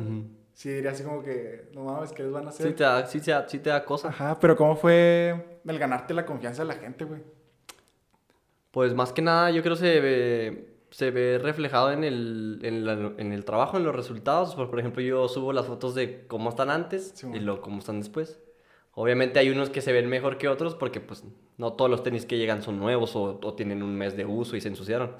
Sí 0.53 0.69
diría 0.69 0.91
así 0.91 1.03
como 1.03 1.23
que, 1.23 1.69
no 1.73 1.85
mames, 1.85 2.11
¿qué 2.11 2.23
les 2.23 2.31
van 2.31 2.45
a 2.45 2.49
hacer? 2.49 2.67
Sí 2.67 2.73
te 2.73 2.83
da, 2.83 3.05
sí, 3.07 3.21
te 3.21 3.31
da- 3.31 3.47
sí 3.47 3.59
te 3.59 3.69
da 3.69 3.85
cosa. 3.85 4.09
Ajá, 4.09 4.37
pero 4.39 4.55
¿cómo 4.57 4.75
fue 4.75 5.59
el 5.65 5.79
ganarte 5.79 6.13
la 6.13 6.25
confianza 6.25 6.63
de 6.63 6.67
la 6.67 6.73
gente, 6.75 7.05
güey? 7.05 7.21
Pues 8.71 8.93
más 8.93 9.11
que 9.13 9.21
nada 9.21 9.51
yo 9.51 9.61
creo 9.63 9.75
se 9.75 9.99
ve, 9.99 10.70
se 10.91 11.09
ve 11.09 11.39
reflejado 11.41 11.91
en 11.91 12.03
el, 12.03 12.59
en, 12.63 12.85
la- 12.85 13.13
en 13.17 13.31
el 13.33 13.43
trabajo, 13.45 13.77
en 13.77 13.83
los 13.83 13.95
resultados. 13.95 14.53
Por, 14.55 14.69
por 14.69 14.79
ejemplo, 14.79 15.01
yo 15.01 15.27
subo 15.27 15.51
las 15.53 15.65
fotos 15.65 15.95
de 15.95 16.25
cómo 16.27 16.49
están 16.49 16.69
antes 16.69 17.13
Sí, 17.15 17.27
y 17.33 17.39
luego 17.39 17.61
cómo 17.61 17.79
están 17.79 17.99
después. 17.99 18.39
Obviamente 18.93 19.39
hay 19.39 19.49
unos 19.49 19.69
que 19.69 19.81
se 19.81 19.93
ven 19.93 20.07
mejor 20.09 20.37
que 20.37 20.49
otros 20.49 20.75
porque 20.75 20.99
pues 20.99 21.23
no 21.57 21.73
todos 21.73 21.89
los 21.89 22.03
tenis 22.03 22.25
que 22.25 22.37
llegan 22.37 22.61
son 22.61 22.77
nuevos 22.77 23.15
o, 23.15 23.39
o 23.41 23.53
tienen 23.53 23.81
un 23.83 23.95
mes 23.95 24.15
de 24.17 24.25
uso 24.25 24.55
y 24.57 24.61
se 24.61 24.67
ensuciaron. 24.67 25.15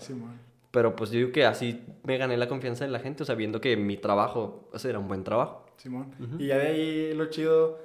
Pero 0.72 0.96
pues 0.96 1.12
yo 1.12 1.20
digo 1.20 1.32
que 1.32 1.46
así 1.46 1.82
me 2.04 2.18
gané 2.18 2.36
la 2.38 2.48
confianza 2.48 2.86
de 2.86 2.92
la 2.92 3.00
gente, 3.00 3.24
o 3.24 3.26
sea, 3.26 3.36
viendo 3.36 3.60
que 3.62 3.76
mi 3.78 3.98
trabajo, 3.98 4.70
ese 4.74 4.90
era 4.90 5.00
un 5.00 5.08
buen 5.08 5.24
trabajo. 5.24 5.66
Simón. 5.78 6.14
Y 6.38 6.48
ya 6.48 6.58
de 6.58 6.68
ahí 6.68 7.14
lo 7.14 7.26
chido 7.28 7.80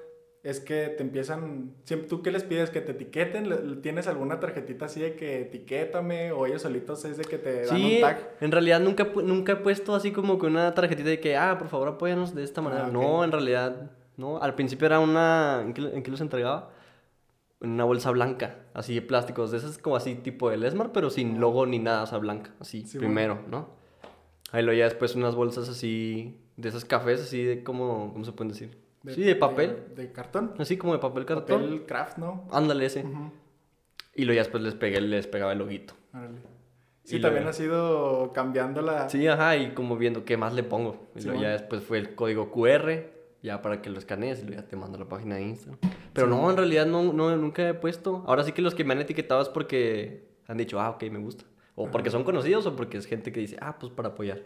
es 0.49 0.61
que 0.61 0.88
te 0.88 1.03
empiezan. 1.03 1.73
siempre- 1.85 2.09
¿Tú 2.09 2.23
qué 2.23 2.31
les 2.31 2.45
pides? 2.45 2.71
¿Que 2.71 2.81
te 2.81 2.93
etiqueten? 2.93 3.49
¿Le- 3.49 3.76
¿Tienes 3.83 4.07
alguna 4.07 4.38
tarjetita 4.41 4.85
así 4.87 5.00
de 5.00 5.15
que 5.17 5.43
etiquétame? 5.43 6.33
¿O 6.33 6.47
ellos 6.47 6.62
solitos 6.62 7.05
es 7.05 7.17
de 7.19 7.25
que 7.25 7.38
te 7.38 7.67
dan 7.67 7.76
Sí, 7.76 7.95
un 7.97 8.00
tag? 8.00 8.31
en 8.41 8.53
realidad 8.53 8.81
nunca, 8.81 9.05
nunca 9.23 9.53
he 9.53 9.57
puesto 9.57 9.95
así 9.95 10.12
como 10.12 10.38
que 10.38 10.47
una 10.47 10.73
tarjetita 10.75 11.09
de 11.09 11.21
que, 11.21 11.37
ah, 11.37 11.57
por 11.59 11.69
favor 11.69 11.88
apóyanos 11.88 12.35
de 12.35 12.45
esta 12.45 12.61
manera. 12.62 12.85
Ah, 12.85 12.88
ok. 12.88 12.93
No, 12.93 13.25
en 13.25 13.33
realidad, 13.33 13.91
no. 14.17 14.38
Al 14.41 14.55
principio 14.55 14.87
era 14.87 15.00
una, 15.00 15.62
¿en 15.65 15.75
qué, 15.75 15.81
lo- 15.83 15.93
en 15.93 16.03
qué 16.03 16.11
los 16.11 16.21
entregaba? 16.21 16.71
En 17.61 17.71
una 17.71 17.85
bolsa 17.85 18.11
blanca, 18.11 18.59
así 18.75 18.95
de 18.95 19.03
plásticos, 19.03 19.50
de 19.50 19.57
esas 19.59 19.79
como 19.79 19.97
así 19.97 20.15
tipo 20.15 20.50
el 20.50 20.62
Esmar, 20.62 20.93
pero 20.93 21.09
sin 21.11 21.41
logo 21.41 21.65
ni 21.67 21.79
nada, 21.79 22.03
o 22.03 22.07
sea, 22.07 22.19
blanca, 22.19 22.50
así, 22.61 22.87
Sí, 22.87 22.99
primero, 22.99 23.41
¿no? 23.49 23.71
Ahí 24.53 24.62
luego 24.62 24.79
ya 24.79 24.85
después 24.85 25.15
unas 25.17 25.35
bolsas 25.35 25.69
así, 25.69 26.38
de 26.57 26.69
esas 26.69 26.85
cafés, 26.85 27.21
así 27.23 27.43
de 27.43 27.65
como, 27.65 28.12
¿cómo 28.12 28.25
se 28.25 28.33
pueden 28.33 28.53
decir? 28.53 28.79
Sí, 29.15 29.23
de 29.23 29.37
papel, 29.37 29.77
De, 29.95 30.13
cartón. 30.13 30.55
así 30.59 30.77
como 30.77 30.93
de 30.93 30.99
papel 30.99 31.25
cartón. 31.25 31.63
Papel 31.63 31.87
craft, 31.87 32.19
¿no? 32.19 32.47
Ándale 32.51 32.87
ese. 32.87 33.03
Ujú. 33.05 33.31
Y 34.15 34.25
luego 34.25 34.37
ya 34.37 34.43
después 34.43 34.63
les 34.63 34.75
pegué, 34.75 35.01
les 35.01 35.27
pegaba 35.27 35.53
el 35.53 35.59
loguito. 35.59 35.95
Órale. 36.15 36.39
Y 37.05 37.09
Sí, 37.09 37.21
también 37.21 37.47
has 37.47 37.61
ido 37.61 38.33
cambiando 38.33 38.83
la. 38.83 39.09
Sí, 39.09 39.27
ajá, 39.29 39.57
y 39.57 39.73
como 39.75 39.97
viendo 39.97 40.25
qué 40.25 40.37
más 40.37 40.53
le 40.55 40.63
pongo. 40.65 41.07
Y 41.15 41.21
Sí, 41.21 41.27
luego 41.29 41.43
ya 41.43 41.51
después 41.51 41.83
fue 41.83 41.99
el 41.99 42.15
código 42.17 42.51
QR, 42.51 43.05
ya 43.43 43.63
para 43.63 43.81
que 43.81 43.91
lo 43.91 43.99
escanees 43.99 44.41
y 44.41 44.47
luego 44.47 44.63
ya 44.63 44.69
te 44.69 44.75
mando 44.77 44.99
la 44.99 45.05
página 45.05 45.37
de 45.37 45.43
Instagram. 45.43 45.79
Pero 46.13 46.27
no, 46.27 46.51
en 46.51 46.57
realidad 46.57 46.85
no, 46.87 47.13
no, 47.13 47.37
nunca 47.37 47.69
he 47.69 47.75
puesto. 47.75 48.25
Ahora 48.27 48.43
sí 48.43 48.53
que 48.53 48.63
los 48.63 48.75
que 48.75 48.83
me 48.85 48.95
han 48.95 49.01
etiquetado 49.01 49.41
es 49.43 49.49
porque 49.49 50.27
han 50.49 50.57
dicho, 50.57 50.81
ah, 50.81 50.91
ok, 50.91 51.05
me 51.13 51.19
gusta. 51.21 51.45
O 51.77 51.91
porque 51.91 52.11
son 52.11 52.25
conocidos 52.25 52.67
o 52.67 52.75
porque 52.75 52.97
es 52.97 53.07
gente 53.07 53.31
que 53.33 53.39
dice, 53.41 53.57
ah, 53.61 53.77
pues 53.79 53.93
para 53.93 54.09
apoyar. 54.09 54.43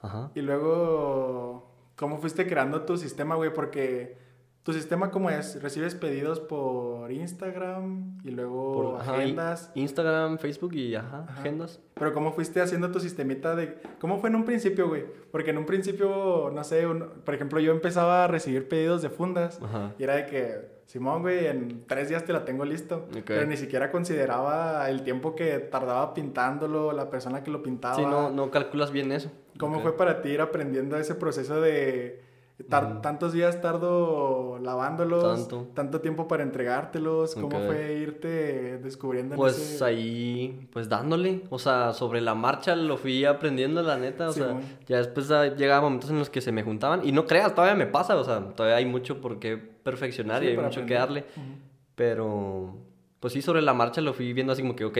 Ajá. 0.00 0.30
Y 0.34 0.40
luego, 0.42 1.70
¿cómo 1.96 2.18
fuiste 2.18 2.46
creando 2.46 2.84
tu 2.84 2.96
sistema, 2.96 3.34
güey? 3.34 3.52
Porque 3.52 4.16
tu 4.66 4.72
sistema, 4.72 5.12
¿cómo 5.12 5.30
es? 5.30 5.62
¿Recibes 5.62 5.94
pedidos 5.94 6.40
por 6.40 7.12
Instagram 7.12 8.18
y 8.24 8.30
luego 8.32 8.72
Por 8.72 9.00
ajá, 9.00 9.14
agendas? 9.14 9.70
Instagram, 9.76 10.38
Facebook 10.38 10.74
y 10.74 10.96
ajá, 10.96 11.24
Ajá. 11.28 11.40
agendas. 11.40 11.80
Pero 11.94 12.12
¿cómo 12.12 12.32
fuiste 12.32 12.60
haciendo 12.60 12.90
tu 12.90 12.98
sistemita 12.98 13.54
de... 13.54 13.78
¿Cómo 14.00 14.18
fue 14.18 14.28
en 14.28 14.34
un 14.34 14.44
principio, 14.44 14.88
güey? 14.88 15.04
Porque 15.30 15.50
en 15.50 15.58
un 15.58 15.66
principio, 15.66 16.50
no 16.52 16.64
sé, 16.64 16.84
un- 16.84 17.08
por 17.24 17.34
ejemplo, 17.36 17.60
yo 17.60 17.70
empezaba 17.70 18.24
a 18.24 18.26
recibir 18.26 18.68
pedidos 18.68 19.02
de 19.02 19.08
fundas 19.08 19.60
Ajá. 19.62 19.92
y 20.00 20.02
era 20.02 20.16
de 20.16 20.26
que, 20.26 20.76
Simón, 20.86 21.22
güey, 21.22 21.46
en 21.46 21.84
tres 21.86 22.08
días 22.08 22.24
te 22.24 22.32
la 22.32 22.44
tengo 22.44 22.64
listo. 22.64 23.06
Pero 23.24 23.46
ni 23.46 23.56
siquiera 23.56 23.92
consideraba 23.92 24.90
el 24.90 25.04
tiempo 25.04 25.36
que 25.36 25.60
tardaba 25.60 26.12
pintándolo, 26.12 26.90
la 26.92 27.08
persona 27.08 27.44
que 27.44 27.52
lo 27.52 27.62
pintaba. 27.62 27.94
Sí, 27.94 28.02
no, 28.02 28.30
no 28.30 28.50
calculas 28.50 28.90
bien 28.90 29.12
eso. 29.12 29.30
¿Cómo 29.60 29.78
fue 29.78 29.96
para 29.96 30.22
ti 30.22 30.30
ir 30.30 30.40
aprendiendo 30.40 30.96
ese 30.96 31.14
proceso 31.14 31.60
de 31.60 32.25
tar- 32.64 33.02
tantos 33.02 33.32
días 33.32 33.60
tardo 33.60 34.58
lavándolos, 34.62 35.48
Tanto. 35.48 36.00
tiempo 36.00 36.26
para 36.26 36.42
entregártelos? 36.42 37.34
¿Cómo 37.34 37.60
fue 37.60 37.94
irte 37.94 38.78
descubriendo 38.78 39.34
en 39.34 39.38
Pues 39.40 39.58
ese- 39.58 39.84
ahí, 39.84 40.68
pues 40.72 40.88
dándole, 40.88 41.42
o 41.50 41.58
sea, 41.58 41.92
sobre 41.92 42.20
la 42.20 42.34
marcha 42.34 42.74
lo 42.74 42.96
fui 42.96 43.24
aprendiendo, 43.24 43.82
la 43.82 43.96
neta, 43.98 44.28
o 44.30 44.32
Sí, 44.32 44.40
sea, 44.40 44.58
ya 44.86 44.96
después 44.98 45.30
ah, 45.30 45.54
llegaba 45.54 45.82
momentos 45.82 46.10
en 46.10 46.18
los 46.18 46.30
que 46.30 46.40
se 46.40 46.50
me 46.52 46.62
juntaban, 46.62 47.06
y 47.06 47.12
no 47.12 47.26
creas, 47.26 47.54
todavía 47.54 47.74
me 47.76 47.86
pasa, 47.86 48.16
o 48.16 48.24
sea, 48.24 48.40
todavía 48.54 48.76
hay 48.76 48.86
mucho 48.86 49.20
por 49.20 49.38
qué 49.38 49.56
perfeccionar 49.58 50.40
Sí, 50.40 50.46
y 50.46 50.48
hay 50.50 50.56
mucho 50.56 50.86
que 50.86 50.96
aprender. 50.96 50.98
darle, 50.98 51.20
Ujú. 51.36 51.58
pero, 51.94 52.76
pues 53.20 53.32
sí, 53.32 53.42
sobre 53.42 53.62
la 53.62 53.74
marcha 53.74 54.00
lo 54.00 54.12
fui 54.14 54.32
viendo 54.32 54.52
así 54.52 54.62
como 54.62 54.76
que, 54.76 54.84
ok, 54.84 54.98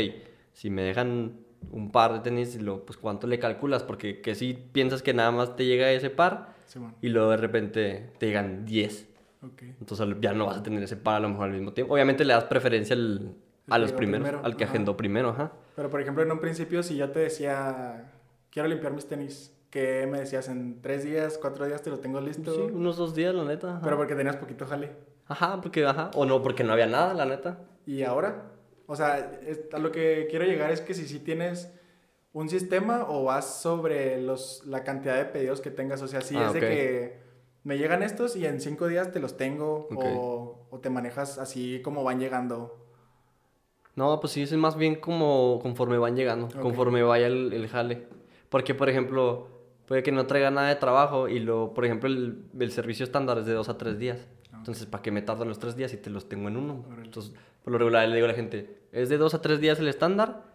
si 0.53 0.71
me 0.71 0.83
dejan 0.83 1.39
un 1.73 1.91
par 1.91 2.13
de 2.13 2.21
tenis, 2.21 2.61
lo, 2.61 2.85
pues 2.85 2.99
cuánto 2.99 3.27
le 3.27 3.39
calculas, 3.39 3.83
porque 3.83 4.21
que 4.21 4.35
si 4.35 4.53
piensas 4.55 5.03
que 5.03 5.15
nada 5.15 5.31
más 5.31 5.57
te 5.57 5.65
llega 5.65 5.91
ese 5.91 6.11
par, 6.11 6.55
Y 7.03 7.09
luego 7.09 7.31
de 7.31 7.37
repente 7.37 8.11
te 8.19 8.27
llegan 8.27 8.65
10. 8.65 9.09
ok. 9.43 9.63
Entonces 9.81 10.07
ya 10.21 10.33
no 10.33 10.47
vas 10.47 10.59
a 10.59 10.63
tener 10.63 10.83
ese 10.83 10.97
par 10.97 11.17
a 11.17 11.21
lo 11.21 11.29
mejor 11.29 11.45
al 11.47 11.53
mismo 11.53 11.73
tiempo. 11.73 11.95
Obviamente 11.95 12.25
le 12.25 12.33
das 12.35 12.45
preferencia 12.45 12.95
al- 12.97 13.35
a 13.69 13.79
los 13.79 13.91
que 13.93 13.97
primeros, 13.99 14.29
primero, 14.29 14.45
al 14.47 14.57
que 14.57 14.65
ajá. 14.65 14.73
agendó 14.75 14.97
primero, 14.97 15.31
ajá. 15.31 15.53
Pero 15.75 15.91
por 15.91 16.01
ejemplo, 16.01 16.23
en 16.23 16.31
un 16.33 16.39
principio, 16.41 16.83
si 16.83 16.97
yo 16.97 17.11
te 17.11 17.19
decía, 17.21 18.13
quiero 18.51 18.69
limpiar 18.69 18.93
mis 18.93 19.07
tenis, 19.07 19.53
¿qué 19.71 20.07
me 20.11 20.21
decías? 20.21 20.49
¿En 20.49 20.81
tres 20.81 21.05
días, 21.05 21.39
cuatro 21.41 21.67
días 21.67 21.83
te 21.83 21.91
lo 21.91 21.99
tengo 21.99 22.21
listo? 22.21 22.55
Sí, 22.55 22.61
unos 22.73 22.97
dos 22.97 23.15
días, 23.15 23.35
la 23.35 23.45
neta. 23.45 23.73
Ajá. 23.73 23.81
Pero 23.83 23.97
porque 23.97 24.15
tenías 24.15 24.37
poquito 24.37 24.67
jale. 24.67 24.91
Ajá, 25.29 25.61
porque, 25.61 25.85
ajá. 25.85 26.11
O 26.15 26.25
no, 26.25 26.43
porque 26.43 26.63
no 26.65 26.73
había 26.73 26.87
nada, 26.87 27.13
la 27.15 27.25
neta. 27.27 27.59
¿Y 27.87 28.03
ahora? 28.05 28.45
O 28.87 28.95
sea, 28.95 29.33
a 29.73 29.79
lo 29.79 29.91
que 29.91 30.29
quiero 30.31 30.45
llegar 30.45 30.71
es 30.71 30.81
que 30.81 30.95
si 30.95 31.07
sí 31.09 31.19
tienes 31.19 31.73
un 32.37 32.51
sistema 32.51 33.07
o 33.09 33.25
vas 33.25 33.63
sobre 33.63 34.21
los, 34.21 34.63
la 34.67 34.85
cantidad 34.85 35.17
de 35.17 35.25
pedidos 35.25 35.63
que 35.63 35.71
tengas. 35.71 36.03
O 36.03 36.07
sea, 36.07 36.21
si 36.21 36.37
Ah, 36.37 36.49
es 36.49 36.53
de 36.53 36.61
que 36.61 37.19
me 37.65 37.79
llegan 37.79 38.03
estos 38.03 38.37
y 38.37 38.45
en 38.45 38.61
cinco 38.61 38.89
días 38.89 39.11
te 39.11 39.21
los 39.21 39.39
tengo 39.39 39.89
o, 39.91 40.67
o 40.71 40.79
te 40.79 40.91
manejas 40.91 41.39
así 41.39 41.81
como 41.83 42.05
van 42.05 42.21
llegando. 42.21 42.77
No, 43.95 44.21
pues 44.21 44.35
sí, 44.35 44.43
es 44.43 44.53
más 44.53 44.77
bien 44.77 44.97
como 44.97 45.59
conforme 45.63 45.97
van 45.97 46.15
llegando, 46.15 46.49
conforme 46.61 47.03
vaya 47.03 47.27
el, 47.27 47.55
el 47.55 47.69
jale. 47.69 48.07
Porque, 48.51 48.75
por 48.75 48.91
ejemplo, 48.91 49.49
puede 49.87 50.03
que 50.03 50.13
no 50.13 50.27
traiga 50.27 50.51
nada 50.51 50.69
de 50.69 50.77
trabajo 50.77 51.29
y 51.29 51.39
lo, 51.39 51.73
por 51.73 51.87
ejemplo, 51.87 52.07
el, 52.11 52.45
el 52.61 52.71
servicio 52.71 53.05
estándar 53.05 53.39
es 53.39 53.47
de 53.47 53.55
dos 53.55 53.71
a 53.71 53.79
tres 53.79 53.99
días. 53.99 54.29
Entonces, 54.53 54.85
¿para 54.85 55.01
qué 55.01 55.11
me 55.11 55.23
tardan 55.23 55.49
los 55.49 55.59
tres 55.59 55.75
días 55.75 55.91
si 55.91 55.97
te 55.97 56.11
los 56.11 56.29
tengo 56.29 56.49
en 56.49 56.59
uno? 56.59 56.85
Entonces, 57.03 57.33
por 57.65 57.73
lo 57.73 57.79
regular 57.79 58.07
le 58.07 58.15
digo 58.15 58.27
a 58.27 58.29
la 58.29 58.35
gente, 58.35 58.79
es 58.93 59.09
de 59.09 59.17
dos 59.17 59.33
a 59.33 59.41
tres 59.41 59.61
días 59.61 59.79
el 59.79 59.89
estándar, 59.89 60.46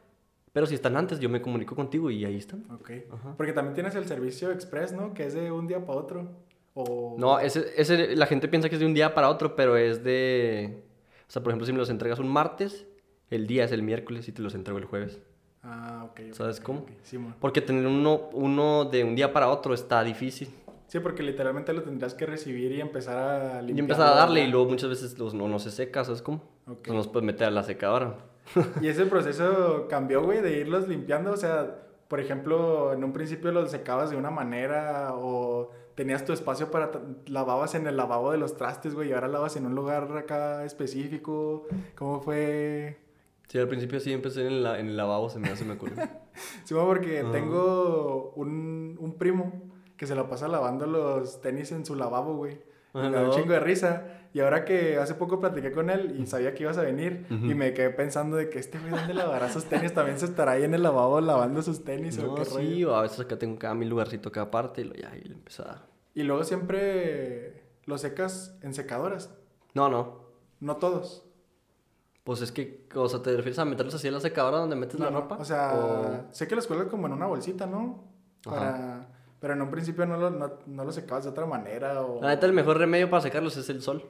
pero 0.54 0.66
si 0.66 0.76
están 0.76 0.98
antes, 0.98 1.20
yo 1.20 1.30
me 1.30 1.42
comunico 1.42 1.76
contigo 1.76 2.10
y 2.12 2.26
ahí 2.26 2.38
están. 2.38 2.66
Ok. 2.72 2.92
Ajá. 3.12 3.36
Porque 3.38 3.54
también 3.54 3.74
tienes 3.74 3.96
el 3.96 4.06
servicio 4.06 4.52
express, 4.52 4.92
¿no? 4.92 5.14
Que 5.14 5.26
es 5.26 5.34
de 5.34 5.52
un 5.52 5.68
día 5.68 5.86
para 5.86 6.00
otro. 6.00 6.28
O... 6.74 7.16
No, 7.18 7.40
ese, 7.40 7.66
ese, 7.78 8.16
la 8.16 8.26
gente 8.26 8.48
piensa 8.48 8.70
que 8.70 8.76
es 8.76 8.80
de 8.80 8.86
un 8.86 8.94
día 8.94 9.14
para 9.14 9.30
otro, 9.30 9.56
pero 9.56 9.78
es 9.78 10.04
de... 10.04 10.84
O 11.28 11.32
sea, 11.32 11.42
por 11.42 11.52
ejemplo, 11.52 11.66
si 11.66 11.72
me 11.72 11.78
los 11.78 11.90
entregas 11.90 12.20
un 12.20 12.28
martes, 12.28 12.86
el 13.30 13.48
día 13.48 13.64
es 13.64 13.72
el 13.72 13.84
miércoles 13.84 14.28
y 14.28 14.32
te 14.34 14.42
los 14.42 14.54
entrego 14.56 14.78
el 14.78 14.86
jueves. 14.86 15.22
Ah, 15.64 16.08
ok. 16.10 16.20
ok, 16.30 16.34
¿Sabes 16.34 16.60
ok, 16.60 16.66
cómo? 16.66 16.80
ok. 16.82 16.90
Simón. 17.04 17.36
Porque 17.40 17.62
tener 17.62 17.86
uno, 17.86 18.30
uno 18.34 18.86
de 18.86 19.04
un 19.04 19.16
día 19.16 19.32
para 19.32 19.48
otro 19.50 19.74
está 19.74 20.04
difícil. 20.04 20.50
Sí, 20.88 21.00
porque 21.00 21.24
literalmente 21.24 21.72
lo 21.72 21.84
tendrás 21.84 22.14
que 22.14 22.26
recibir 22.26 22.74
y 22.74 22.82
empezar 22.82 23.18
a 23.18 23.62
limpiar. 23.62 23.78
Y 23.78 23.80
empezar 23.80 24.08
a 24.08 24.16
darle 24.16 24.44
y 24.44 24.48
luego 24.48 24.70
muchas 24.70 24.90
veces 24.90 25.18
los, 25.18 25.34
no, 25.34 25.48
no 25.48 25.58
se 25.60 25.72
seca, 25.72 26.04
¿sabes 26.04 26.22
cómo? 26.22 26.44
Entonces 26.68 26.94
nos 26.94 27.08
puedes 27.08 27.26
meter 27.26 27.48
a 27.48 27.52
la 27.52 27.64
secadora. 27.64 28.18
Y 28.82 28.88
ese 28.88 29.06
proceso 29.06 29.88
cambió, 29.90 30.24
güey, 30.24 30.42
de 30.42 30.58
irlos 30.60 30.88
limpiando. 30.88 31.32
O 31.32 31.38
sea, 31.38 31.78
por 32.08 32.20
ejemplo, 32.20 32.94
en 32.94 33.04
un 33.04 33.14
principio 33.14 33.52
los 33.52 33.72
secabas 33.72 34.10
de 34.10 34.18
una 34.18 34.32
manera 34.32 35.12
o 35.16 35.70
tenías 35.96 36.26
tu 36.26 36.34
espacio 36.34 36.72
para... 36.72 36.92
lavabas 37.28 37.76
en 37.76 37.88
el 37.88 37.96
lavabo 37.98 38.32
de 38.32 38.38
los 38.38 38.56
trastes, 38.58 38.94
güey, 38.96 39.10
y 39.10 39.14
ahora 39.14 39.28
lavas 39.28 39.56
en 39.56 39.66
un 39.66 39.76
lugar 39.76 40.16
acá 40.18 40.64
específico. 40.66 41.68
¿Cómo 41.96 42.20
fue? 42.22 42.98
Sí, 43.48 43.58
al 43.60 43.68
principio 43.68 44.00
sí 44.00 44.14
empecé 44.14 44.48
en, 44.48 44.64
la- 44.64 44.80
en 44.80 44.88
el 44.88 44.98
lavabo, 44.98 45.30
se 45.30 45.38
me 45.40 45.50
hace, 45.50 45.66
me 45.66 45.74
acuerdo. 45.74 46.02
Sí, 46.64 46.74
porque 46.74 47.20
Ajá. 47.20 47.32
tengo 47.34 48.32
un, 48.38 48.96
un 49.00 49.18
primo 49.18 49.52
que 49.98 50.08
se 50.08 50.16
la 50.16 50.30
pasa 50.30 50.48
lavando 50.48 50.86
los 50.88 51.42
tenis 51.42 51.74
en 51.74 51.86
su 51.86 51.96
lavabo, 51.96 52.36
güey. 52.38 52.58
Ah, 52.94 53.10
me 53.10 53.12
da 53.12 53.24
un 53.26 53.32
chingo 53.32 53.52
de 53.54 53.60
risa. 53.60 54.21
Y 54.34 54.40
ahora 54.40 54.64
que 54.64 54.98
hace 54.98 55.14
poco 55.16 55.40
platiqué 55.42 55.72
con 55.74 55.90
él 55.90 56.16
y 56.20 56.26
sabía 56.26 56.54
que 56.54 56.64
ibas 56.64 56.78
a 56.78 56.84
venir, 56.84 57.26
y 57.30 57.54
me 57.54 57.74
quedé 57.74 57.90
pensando 57.90 58.38
de 58.38 58.50
que 58.50 58.60
este 58.60 58.80
güey, 58.80 58.92
¿dónde 58.92 59.14
lavará 59.14 59.50
sus 59.52 59.66
tenis? 59.66 59.94
También 59.94 60.18
se 60.20 60.26
estará 60.26 60.54
ahí 60.54 60.64
en 60.64 60.74
el 60.74 60.84
lavabo 60.84 61.20
lavando 61.20 61.62
sus 61.62 61.84
tenis 61.84 62.18
o 62.20 62.28
No, 62.28 62.36
qué 62.36 62.46
sí, 62.46 62.54
rollo. 62.56 62.92
o 62.94 62.96
a 62.96 63.02
veces 63.02 63.20
acá 63.20 63.38
tengo 63.38 63.60
cada 63.60 63.74
mi 63.76 63.86
lugarcito 63.86 64.30
acá 64.30 64.42
aparte 64.44 64.82
y 64.82 64.84
lo, 64.86 64.94
ya, 64.94 65.12
y 65.18 65.22
le 65.28 65.34
empecé 65.34 65.64
a 65.64 65.66
dar. 65.66 65.86
Y 66.14 66.24
luego 66.24 66.44
siempre 66.46 67.64
los 67.86 68.02
secas 68.02 68.56
en 68.62 68.74
secadoras. 68.74 69.34
No, 69.74 69.90
no. 69.90 70.22
No 70.60 70.78
todos. 70.78 71.26
Pues 72.24 72.42
es 72.42 72.52
que, 72.52 72.88
o 72.96 73.10
sea, 73.10 73.22
¿te 73.22 73.32
refieres 73.36 73.58
a 73.60 73.66
meterlos 73.66 73.96
así 73.96 74.08
en 74.08 74.14
la 74.14 74.20
secadora 74.20 74.58
donde 74.60 74.76
metes 74.76 74.98
No, 75.00 75.06
la 75.06 75.12
no, 75.12 75.22
ropa? 75.22 75.38
O 75.40 75.46
sea, 75.46 75.74
O- 76.30 76.34
sé 76.34 76.48
que 76.48 76.56
los 76.56 76.68
cuelgas 76.68 76.88
como 76.88 77.08
en 77.08 77.14
una 77.14 77.26
bolsita, 77.26 77.66
¿no? 77.66 78.04
Para... 78.44 79.08
Pero 79.40 79.54
en 79.54 79.62
un 79.64 79.72
principio 79.72 80.06
no 80.06 80.18
lo, 80.18 80.30
no, 80.30 80.52
no 80.68 80.86
lo 80.86 80.92
secabas 80.92 81.24
de 81.24 81.32
otra 81.32 81.48
manera 81.48 82.02
o... 82.04 82.22
La 82.22 82.28
neta, 82.30 82.46
el 82.46 82.54
mejor 82.54 82.78
remedio 82.78 83.10
para 83.10 83.24
secarlos 83.24 83.58
es 83.58 83.68
el 83.72 83.82
sol. 83.82 84.08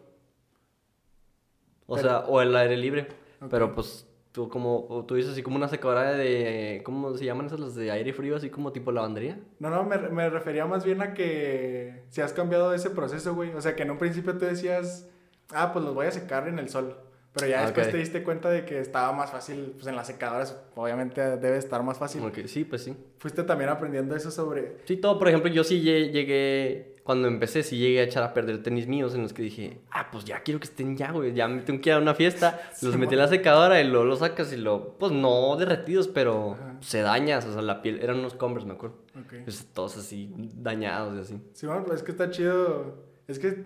O 1.91 1.95
Pero- 1.95 2.07
sea, 2.07 2.19
o 2.27 2.41
el 2.41 2.55
aire 2.55 2.77
libre. 2.77 3.07
Pero 3.49 3.73
pues 3.75 4.07
tú 4.31 4.47
como, 4.47 5.03
tú 5.07 5.15
dices 5.15 5.33
así 5.33 5.43
como 5.43 5.57
una 5.57 5.67
secadora 5.67 6.13
de, 6.13 6.81
¿cómo 6.85 7.17
se 7.17 7.25
llaman 7.25 7.47
esas? 7.47 7.59
Las 7.59 7.75
de 7.75 7.91
aire 7.91 8.13
frío, 8.13 8.35
así 8.37 8.49
como 8.49 8.71
tipo 8.71 8.91
lavandería. 8.91 9.39
No, 9.59 9.69
no, 9.69 9.83
me, 9.83 9.97
me 9.97 10.29
refería 10.29 10.65
más 10.65 10.85
bien 10.85 11.01
a 11.01 11.13
que 11.13 12.03
si 12.09 12.21
has 12.21 12.31
cambiado 12.33 12.73
ese 12.73 12.89
proceso, 12.91 13.35
güey. 13.35 13.51
O 13.53 13.61
sea, 13.61 13.75
que 13.75 13.83
en 13.83 13.91
un 13.91 13.97
principio 13.97 14.37
tú 14.37 14.45
decías, 14.45 15.09
ah, 15.53 15.73
pues 15.73 15.83
los 15.83 15.93
voy 15.93 16.05
a 16.07 16.11
secar 16.11 16.47
en 16.47 16.59
el 16.59 16.69
sol. 16.69 16.95
Pero 17.33 17.47
ya 17.47 17.61
después 17.63 17.89
te 17.89 17.97
diste 17.97 18.23
cuenta 18.23 18.49
de 18.49 18.65
que 18.65 18.79
estaba 18.79 19.13
más 19.13 19.31
fácil, 19.31 19.71
pues 19.75 19.87
en 19.87 19.95
las 19.95 20.07
secadoras 20.07 20.61
obviamente 20.75 21.21
debe 21.37 21.57
estar 21.57 21.81
más 21.81 21.97
fácil. 21.97 22.29
Que, 22.31 22.47
sí, 22.49 22.65
pues 22.65 22.83
sí. 22.83 22.95
Fuiste 23.19 23.43
también 23.43 23.69
aprendiendo 23.69 24.15
eso 24.17 24.31
sobre... 24.31 24.77
Sí, 24.83 24.97
todo, 24.97 25.17
por 25.17 25.29
ejemplo, 25.29 25.49
yo 25.49 25.63
sí 25.63 25.81
lle- 25.81 26.11
llegué, 26.11 26.90
cuando 27.11 27.27
empecé, 27.27 27.61
sí 27.61 27.77
llegué 27.77 27.99
a 27.99 28.03
echar 28.03 28.23
a 28.23 28.33
perder 28.33 28.63
tenis 28.63 28.87
míos 28.87 29.13
en 29.15 29.23
los 29.23 29.33
que 29.33 29.41
dije, 29.41 29.81
ah, 29.91 30.07
pues 30.13 30.23
ya 30.23 30.43
quiero 30.43 30.61
que 30.61 30.67
estén 30.67 30.95
ya, 30.95 31.11
güey, 31.11 31.33
ya 31.33 31.45
me 31.49 31.61
tengo 31.61 31.81
que 31.81 31.89
ir 31.89 31.95
a 31.95 31.97
una 31.97 32.13
fiesta. 32.13 32.61
Los 32.81 32.95
metí 32.95 33.15
en 33.15 33.19
la 33.19 33.27
secadora 33.27 33.81
y 33.81 33.83
luego 33.83 34.05
los 34.05 34.19
sacas 34.19 34.53
y 34.53 34.55
lo, 34.55 34.97
pues 34.97 35.11
no 35.11 35.57
derretidos, 35.57 36.07
pero 36.07 36.53
Ajá. 36.53 36.77
se 36.79 37.01
dañas, 37.01 37.45
o 37.45 37.51
sea, 37.51 37.61
la 37.63 37.81
piel, 37.81 37.99
eran 38.01 38.19
unos 38.19 38.33
Converse, 38.35 38.65
me 38.65 38.75
acuerdo. 38.75 38.95
Ok. 39.19 39.43
Pues 39.43 39.67
todos 39.73 39.97
así, 39.97 40.33
dañados 40.55 41.17
y 41.17 41.19
así. 41.19 41.41
Sí, 41.51 41.65
bueno, 41.65 41.83
pues 41.83 41.97
es 41.97 42.03
que 42.03 42.11
está 42.11 42.29
chido. 42.29 43.03
Es 43.27 43.39
que 43.39 43.65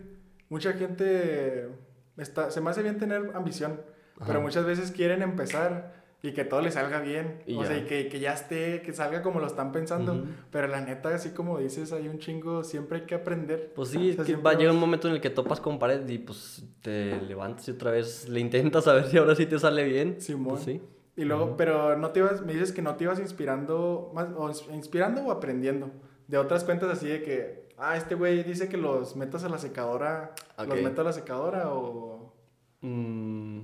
mucha 0.49 0.73
gente 0.73 1.69
está, 2.17 2.49
se 2.49 2.61
me 2.61 2.71
hace 2.71 2.81
bien 2.81 2.97
tener 2.97 3.29
ambición, 3.35 3.79
Ajá. 4.15 4.25
pero 4.25 4.41
muchas 4.41 4.65
veces 4.65 4.89
quieren 4.89 5.21
empezar 5.21 5.93
y 6.27 6.33
que 6.33 6.43
todo 6.45 6.61
les 6.61 6.73
salga 6.73 6.99
bien. 7.01 7.41
Y 7.45 7.55
o 7.55 7.61
ya. 7.61 7.67
sea, 7.67 7.77
y 7.77 7.83
que, 7.85 8.07
que 8.09 8.19
ya 8.19 8.33
esté, 8.33 8.81
que 8.81 8.93
salga 8.93 9.21
como 9.21 9.39
lo 9.39 9.47
están 9.47 9.71
pensando. 9.71 10.25
Pero 10.51 10.67
la 10.67 10.81
neta, 10.81 11.09
así 11.13 11.29
como 11.29 11.59
dices, 11.59 11.91
hay 11.93 12.07
un 12.07 12.19
chingo, 12.19 12.63
siempre 12.63 12.99
hay 12.99 13.05
que 13.05 13.15
aprender. 13.15 13.71
Pues 13.75 13.89
O 13.89 13.91
sí, 13.91 14.13
sea, 14.13 14.23
es 14.23 14.27
que 14.27 14.35
va 14.35 14.51
a 14.51 14.53
llegar 14.55 14.73
un 14.73 14.79
momento 14.79 15.07
en 15.07 15.13
el 15.15 15.21
que 15.21 15.29
topas 15.29 15.59
con 15.61 15.77
pared 15.79 16.07
y 16.09 16.17
pues 16.17 16.63
te 16.81 17.21
levantas 17.21 17.67
y 17.67 17.71
otra 17.71 17.91
vez 17.91 18.27
le 18.29 18.39
intentas 18.39 18.87
a 18.87 18.93
ver 18.93 19.05
si 19.07 19.17
ahora 19.17 19.35
sí 19.35 19.45
te 19.45 19.59
sale 19.59 19.83
bien. 19.83 20.19
Simón. 20.19 20.55
Pues 20.55 20.63
sí. 20.65 20.81
Y 21.17 21.23
luego, 21.23 21.55
pero 21.55 21.97
no 21.97 22.09
te 22.09 22.19
ibas, 22.19 22.41
me 22.45 22.51
dices 22.53 22.71
que 22.73 22.81
no 22.81 22.95
te 22.95 23.05
ibas 23.05 23.19
inspirando, 23.19 24.11
más, 24.13 24.27
o 24.35 24.49
ins- 24.49 24.73
inspirando 24.73 25.21
o 25.21 25.31
aprendiendo 25.31 25.89
de 26.27 26.37
otras 26.37 26.63
cuentas 26.65 26.89
así 26.89 27.07
de 27.07 27.21
que, 27.23 27.69
ah, 27.77 27.95
este 27.95 28.15
güey 28.15 28.43
dice 28.43 28.67
que 28.67 28.75
los 28.77 29.15
metas 29.15 29.43
a 29.45 29.49
la 29.49 29.57
secadora, 29.57 30.33
los 30.67 30.81
meto 30.81 31.01
a 31.01 31.03
la 31.05 31.13
secadora 31.13 31.71
o... 31.73 32.33
Mm. 32.81 33.61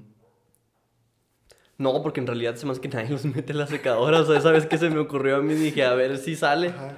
No, 1.82 2.04
porque 2.04 2.20
en 2.20 2.28
realidad 2.28 2.56
se 2.56 2.70
hace 2.70 2.80
que 2.80 2.90
nadie 2.90 3.10
los 3.10 3.26
mete 3.36 3.54
en 3.54 3.58
la 3.58 3.66
secadora. 3.66 4.22
O 4.22 4.26
sea, 4.26 4.38
esa 4.38 4.52
vez 4.52 4.68
que 4.68 4.78
se 4.78 4.90
me 4.92 5.00
ocurrió 5.00 5.38
a 5.38 5.42
mí 5.42 5.56
dije, 5.56 5.84
a 5.84 5.96
ver 5.96 6.20
si 6.20 6.36
sale. 6.36 6.70
Ajá. 6.70 6.94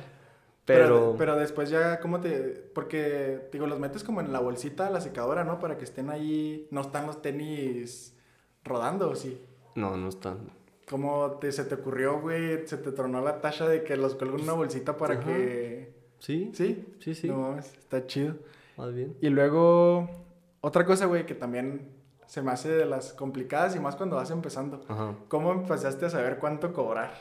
Pero. 0.65 1.15
pero... 1.17 1.37
después 1.37 1.69
ya, 1.69 1.99
¿cómo 1.99 2.19
te...? 2.19 2.39
Porque, 2.73 3.47
digo, 3.51 3.65
los 3.65 3.79
metes 3.79 4.03
como 4.03 4.19
en 4.19 4.33
la 4.33 4.39
bolsita 4.39 4.89
la 4.89 4.99
secadora, 4.99 5.45
¿no? 5.45 5.59
Para 5.59 5.77
que 5.77 5.85
estén 5.85 6.09
ahí, 6.09 6.67
no 6.69 6.81
están 6.81 7.07
los 7.07 7.21
tenis 7.21 8.13
rodando, 8.63 9.09
¿o 9.09 9.15
sí? 9.15 9.41
No, 9.75 9.95
no 9.95 10.09
está. 10.09 10.35
¿Cómo 10.89 11.37
te, 11.39 11.51
se 11.53 11.63
te 11.63 11.75
ocurrió, 11.75 12.19
güey? 12.19 12.67
Se 12.67 12.77
te 12.77 12.91
tronó 12.91 13.21
la 13.21 13.39
tacha 13.39 13.67
de 13.67 13.83
que 13.83 13.95
los 13.95 14.15
cuelgo 14.15 14.37
en 14.37 14.43
una 14.43 14.53
bolsita 14.53 14.97
para 14.97 15.15
Ajá. 15.15 15.25
que... 15.25 15.93
¿Sí? 16.19 16.51
¿Sí? 16.53 16.85
Sí, 16.99 17.15
sí. 17.15 17.27
No 17.27 17.37
mames, 17.37 17.73
está 17.73 18.05
chido. 18.05 18.35
Más 18.77 18.93
bien. 18.93 19.15
Y 19.21 19.29
luego, 19.29 20.09
otra 20.61 20.85
cosa, 20.85 21.05
güey, 21.05 21.25
que 21.25 21.35
también 21.35 21.92
se 22.33 22.41
me 22.41 22.49
hace 22.51 22.67
de 22.69 22.87
las 22.87 23.13
complicadas 23.13 23.75
y 23.75 23.79
más 23.79 23.95
cuando 23.95 24.15
vas 24.15 24.31
empezando. 24.31 24.81
Ajá. 24.87 25.13
¿Cómo 25.27 25.51
empezaste 25.51 26.07
a 26.07 26.09
saber 26.09 26.39
cuánto 26.39 26.73
cobrar? 26.73 27.11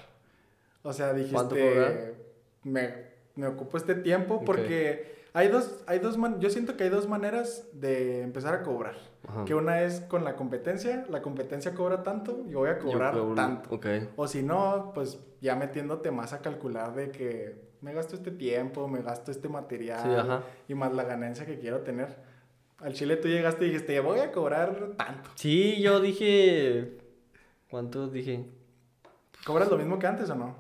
O 0.82 0.90
sea, 0.94 1.12
dijiste. 1.12 2.14
Me, 2.64 2.94
me 3.36 3.46
ocupo 3.46 3.76
este 3.76 3.94
tiempo 3.94 4.42
porque 4.42 5.20
hay 5.34 5.48
dos, 5.48 5.82
hay 5.86 5.98
dos 5.98 6.16
man- 6.16 6.40
yo 6.40 6.48
siento 6.48 6.78
que 6.78 6.84
hay 6.84 6.88
dos 6.88 7.08
maneras 7.10 7.66
de 7.74 8.22
empezar 8.22 8.54
a 8.54 8.62
cobrar. 8.62 8.94
Ajá. 9.28 9.44
Que 9.44 9.54
una 9.54 9.82
es 9.82 10.00
con 10.00 10.24
la 10.24 10.34
competencia, 10.34 11.04
la 11.10 11.20
competencia 11.20 11.74
cobra 11.74 12.02
tanto 12.02 12.40
y 12.48 12.54
voy 12.54 12.70
a 12.70 12.78
cobrar 12.78 13.14
tanto. 13.34 13.74
Ok. 13.74 13.86
O 14.16 14.26
si 14.26 14.42
no, 14.42 14.92
pues 14.94 15.18
ya 15.42 15.56
metiéndote 15.56 16.10
más 16.10 16.32
a 16.32 16.40
calcular 16.40 16.94
de 16.94 17.10
que 17.10 17.54
me 17.82 17.92
gasto 17.92 18.14
este 18.16 18.30
tiempo, 18.30 18.88
me 18.88 19.02
gasto 19.02 19.30
este 19.30 19.50
material 19.50 20.42
Sí, 20.66 20.72
y 20.72 20.74
más 20.74 20.94
la 20.94 21.04
ganancia 21.04 21.44
que 21.44 21.58
quiero 21.58 21.80
tener. 21.80 22.31
Al 22.82 22.94
chile 22.94 23.16
tú 23.16 23.28
llegaste 23.28 23.64
y 23.64 23.68
dijiste, 23.68 24.00
voy 24.00 24.18
a 24.18 24.32
cobrar 24.32 24.94
tanto. 24.96 25.30
Sí, 25.36 25.80
yo 25.80 26.00
dije. 26.00 26.98
¿Cuánto 27.70 28.08
dije? 28.08 28.44
¿Cobras 29.46 29.70
lo 29.70 29.78
mismo 29.78 30.00
que 30.00 30.08
antes 30.08 30.28
o 30.30 30.34
no? 30.34 30.56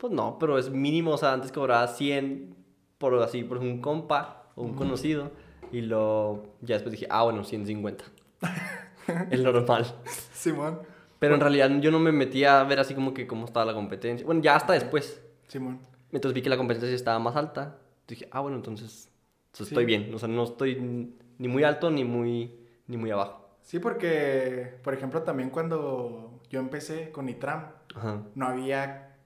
Pues 0.00 0.12
no, 0.12 0.38
pero 0.38 0.58
es 0.58 0.70
mínimo. 0.70 1.12
O 1.12 1.18
sea, 1.18 1.34
antes 1.34 1.52
cobraba 1.52 1.86
100 1.86 2.56
por 2.96 3.14
así, 3.22 3.44
por 3.44 3.58
un 3.58 3.82
compa 3.82 4.44
o 4.54 4.62
un 4.62 4.74
conocido. 4.74 5.30
Y 5.70 5.82
lo. 5.82 6.44
Ya 6.62 6.76
después 6.76 6.92
dije, 6.92 7.06
ah, 7.10 7.24
bueno, 7.24 7.44
150. 7.44 8.04
es 9.30 9.40
normal. 9.42 9.86
Simón. 10.32 10.80
Pero 11.18 11.34
en 11.34 11.40
realidad 11.40 11.70
yo 11.80 11.90
no 11.90 11.98
me 11.98 12.12
metía 12.12 12.60
a 12.60 12.64
ver 12.64 12.80
así 12.80 12.94
como 12.94 13.12
que 13.12 13.26
cómo 13.26 13.44
estaba 13.44 13.66
la 13.66 13.74
competencia. 13.74 14.24
Bueno, 14.24 14.40
ya 14.40 14.56
hasta 14.56 14.72
después. 14.72 15.20
Simón. 15.46 15.80
Entonces 16.10 16.34
vi 16.34 16.40
que 16.40 16.48
la 16.48 16.56
competencia 16.56 16.94
estaba 16.94 17.18
más 17.18 17.36
alta. 17.36 17.76
Dije, 18.06 18.28
ah, 18.30 18.40
bueno, 18.40 18.56
entonces, 18.56 19.07
entonces 19.52 19.68
Sí. 19.68 19.74
estoy 19.74 19.84
bien. 19.84 20.12
O 20.14 20.18
sea, 20.18 20.28
no 20.28 20.44
estoy 20.44 20.76
ni 21.38 21.48
muy 21.48 21.64
alto 21.64 21.90
ni 21.90 22.04
muy, 22.04 22.58
ni 22.86 22.96
muy 22.96 23.10
abajo. 23.10 23.48
Sí, 23.62 23.78
porque, 23.78 24.74
por 24.82 24.94
ejemplo, 24.94 25.22
también 25.22 25.50
cuando 25.50 26.40
yo 26.50 26.58
empecé 26.60 27.10
con 27.10 27.28
Itram, 27.28 27.66
Ajá. 27.94 28.22
no 28.34 28.46
había 28.46 29.16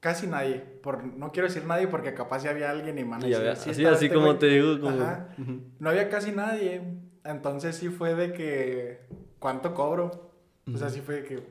casi 0.00 0.26
nadie. 0.26 0.56
Por, 0.82 1.04
no 1.04 1.32
quiero 1.32 1.48
decir 1.48 1.64
nadie 1.64 1.88
porque 1.88 2.12
capaz 2.14 2.42
ya 2.42 2.50
había 2.50 2.70
alguien 2.70 2.98
y 2.98 3.04
vea, 3.40 3.56
sí 3.56 3.70
así, 3.70 4.04
este 4.06 4.14
como 4.14 4.26
güey. 4.26 4.38
te 4.38 4.46
digo, 4.46 4.80
como... 4.80 5.00
Ajá. 5.02 5.28
Ujú. 5.38 5.60
No 5.78 5.90
había 5.90 6.08
casi 6.10 6.32
nadie. 6.32 6.82
Entonces 7.24 7.76
sí 7.76 7.88
fue 7.88 8.14
de 8.14 8.32
que, 8.32 9.00
¿cuánto 9.38 9.74
cobro? 9.74 10.30
O 10.72 10.76
sea, 10.76 10.90
sí 10.90 11.00
fue 11.00 11.22
de 11.22 11.24
que, 11.24 11.42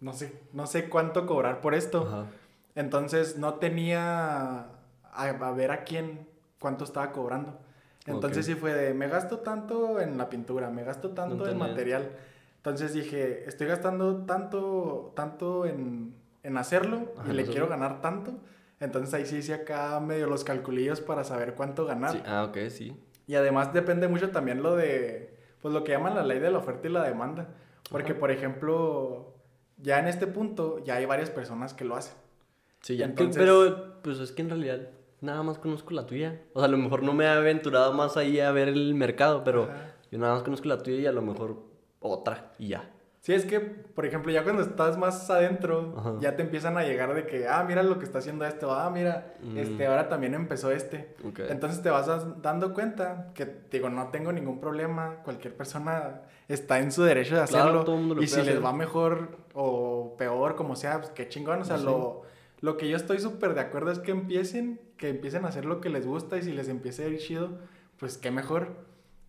no 0.00 0.12
sé, 0.14 0.32
no 0.54 0.66
sé 0.66 0.88
cuánto 0.88 1.26
cobrar 1.26 1.60
por 1.60 1.74
esto. 1.74 2.06
Ajá. 2.08 2.26
Entonces 2.74 3.36
no 3.36 3.54
tenía 3.54 4.60
a, 4.60 4.70
a 5.12 5.52
ver 5.52 5.70
a 5.72 5.84
quién 5.84 6.26
cuánto 6.62 6.84
estaba 6.84 7.12
cobrando. 7.12 7.58
Entonces 8.06 8.46
Ok. 8.48 8.54
sí 8.54 8.54
fue 8.58 8.72
de, 8.72 8.94
me 8.94 9.08
gasto 9.08 9.40
tanto 9.40 10.00
en 10.00 10.16
la 10.16 10.28
pintura, 10.30 10.70
me 10.70 10.82
gasto 10.84 11.10
tanto 11.10 11.46
en 11.48 11.58
material. 11.58 12.10
Entonces 12.56 12.94
dije, 12.94 13.44
estoy 13.48 13.66
gastando 13.66 14.24
tanto, 14.24 15.12
tanto 15.14 15.66
en, 15.66 16.14
en 16.42 16.56
hacerlo 16.56 17.12
Ajá, 17.18 17.30
y 17.30 17.34
le 17.34 17.44
quiero 17.44 17.68
ganar 17.68 18.00
tanto. 18.00 18.32
Entonces 18.80 19.12
ahí 19.14 19.26
sí 19.26 19.36
hice 19.36 19.54
acá 19.54 20.00
medio 20.00 20.26
los 20.26 20.42
calculillos 20.44 21.00
para 21.00 21.22
saber 21.24 21.54
cuánto 21.54 21.84
ganar. 21.86 22.12
Sí, 22.12 22.22
ah, 22.26 22.44
ok, 22.48 22.58
sí. 22.70 22.96
Y 23.26 23.34
además 23.36 23.72
depende 23.72 24.08
mucho 24.08 24.30
también 24.30 24.62
lo 24.62 24.74
de, 24.76 25.36
pues 25.60 25.72
lo 25.74 25.84
que 25.84 25.92
llaman 25.92 26.14
la 26.16 26.24
ley 26.24 26.38
de 26.40 26.50
la 26.50 26.58
oferta 26.58 26.88
y 26.88 26.90
la 26.92 27.04
demanda. 27.04 27.48
Porque, 27.90 28.12
Ajá. 28.12 28.20
por 28.20 28.30
ejemplo, 28.30 29.34
ya 29.76 29.98
en 30.00 30.06
este 30.08 30.26
punto 30.26 30.82
ya 30.84 30.96
hay 30.96 31.06
varias 31.06 31.30
personas 31.30 31.74
que 31.74 31.84
lo 31.84 31.94
hacen. 31.94 32.14
Sí, 32.80 32.96
ya. 32.96 33.04
Entonces- 33.06 33.36
Pero, 33.40 34.00
pues 34.02 34.18
es 34.18 34.32
que 34.32 34.42
en 34.42 34.48
realidad 34.50 34.88
nada 35.22 35.42
más 35.42 35.58
conozco 35.58 35.92
la 35.94 36.04
tuya. 36.06 36.40
O 36.52 36.58
sea, 36.60 36.66
a 36.68 36.70
lo 36.70 36.76
mejor 36.78 37.02
no 37.02 37.14
me 37.14 37.24
he 37.24 37.28
aventurado 37.28 37.92
más 37.92 38.16
ahí 38.16 38.38
a 38.40 38.50
ver 38.52 38.68
el 38.68 38.94
mercado, 38.94 39.42
pero 39.44 39.64
Ajá. 39.64 39.94
yo 40.10 40.18
nada 40.18 40.34
más 40.34 40.42
conozco 40.42 40.68
la 40.68 40.78
tuya 40.82 40.98
y 40.98 41.06
a 41.06 41.12
lo 41.12 41.22
mejor 41.22 41.56
otra 42.00 42.52
y 42.58 42.68
ya. 42.68 42.88
Sí, 43.20 43.32
es 43.32 43.44
que, 43.46 43.60
por 43.60 44.04
ejemplo, 44.04 44.32
ya 44.32 44.42
cuando 44.42 44.62
estás 44.62 44.98
más 44.98 45.30
adentro, 45.30 45.94
Ajá. 45.96 46.14
ya 46.20 46.34
te 46.34 46.42
empiezan 46.42 46.76
a 46.76 46.82
llegar 46.82 47.14
de 47.14 47.24
que, 47.24 47.46
ah, 47.46 47.62
mira 47.64 47.84
lo 47.84 47.96
que 48.00 48.04
está 48.04 48.18
haciendo 48.18 48.44
este, 48.44 48.66
ah, 48.68 48.90
mira, 48.92 49.34
Mm. 49.44 49.58
este, 49.58 49.86
ahora 49.86 50.08
también 50.08 50.34
empezó 50.34 50.72
este. 50.72 51.14
Ok. 51.24 51.38
Entonces 51.48 51.80
te 51.82 51.88
vas 51.90 52.08
dando 52.42 52.74
cuenta 52.74 53.30
que, 53.32 53.60
digo, 53.70 53.88
no 53.90 54.08
tengo 54.08 54.32
ningún 54.32 54.58
problema, 54.58 55.18
cualquier 55.22 55.56
persona 55.56 56.22
está 56.48 56.80
en 56.80 56.90
su 56.90 57.04
derecho 57.04 57.36
de 57.40 57.44
Claro, 57.46 57.82
hacerlo. 57.82 58.14
lo 58.16 58.22
y 58.22 58.26
si 58.26 58.32
puede 58.34 58.46
les 58.46 58.54
hacer. 58.54 58.64
va 58.66 58.72
mejor 58.72 59.28
o 59.54 60.16
peor, 60.18 60.56
como 60.56 60.74
sea, 60.74 60.98
pues 60.98 61.10
qué 61.12 61.28
chingón. 61.28 61.60
O 61.60 61.64
sea, 61.64 61.78
Sí. 61.78 61.84
lo, 61.84 62.22
lo 62.60 62.76
que 62.76 62.88
yo 62.88 62.96
estoy 62.96 63.20
súper 63.20 63.54
de 63.54 63.60
acuerdo 63.60 63.92
es 63.92 64.00
que 64.00 64.10
empiecen, 64.10 64.80
que 65.02 65.08
empiecen 65.08 65.44
a 65.44 65.48
hacer 65.48 65.64
lo 65.64 65.80
que 65.80 65.88
les 65.88 66.06
gusta 66.06 66.36
y 66.38 66.42
si 66.42 66.52
les 66.52 66.68
empieza 66.68 67.02
a 67.02 67.06
ir 67.08 67.18
chido, 67.18 67.58
pues 67.98 68.18
qué 68.18 68.30
mejor. 68.30 68.68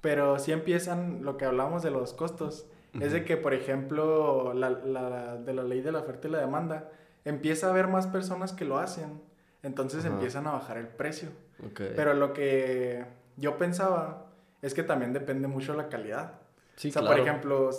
Pero 0.01 0.37
si 0.37 0.51
empiezan 0.51 1.23
lo 1.23 1.35
que 1.37 1.45
hablamos 1.45 1.81
de 1.81 1.89
los 1.89 2.13
costos, 2.13 2.67
es 2.99 3.11
de 3.11 3.25
que, 3.25 3.37
por 3.37 3.55
ejemplo, 3.55 4.53
la, 4.53 4.69
la- 4.69 5.37
de 5.37 5.51
la 5.55 5.63
ley 5.63 5.81
de 5.81 5.91
la 5.91 5.99
oferta 6.01 6.27
y 6.27 6.31
la 6.31 6.37
demanda, 6.37 6.91
empieza 7.25 7.65
a 7.65 7.69
haber 7.71 7.87
más 7.87 8.05
personas 8.05 8.53
que 8.53 8.65
lo 8.65 8.77
hacen, 8.77 9.19
entonces 9.63 10.05
Ajá. 10.05 10.13
empiezan 10.13 10.45
a 10.45 10.51
bajar 10.51 10.77
el 10.77 10.87
precio. 10.87 11.29
Ok. 11.65 11.81
Pero 11.95 12.13
lo 12.13 12.33
que 12.33 13.03
yo 13.37 13.57
pensaba 13.57 14.27
es 14.61 14.75
que 14.75 14.83
también 14.83 15.11
depende 15.11 15.47
mucho 15.47 15.73
la 15.73 15.89
calidad. 15.89 16.33
sí, 16.75 16.89
o 16.89 16.91
sea, 16.91 17.01
claro. 17.01 17.17
por 17.17 17.27
ejemplo, 17.27 17.69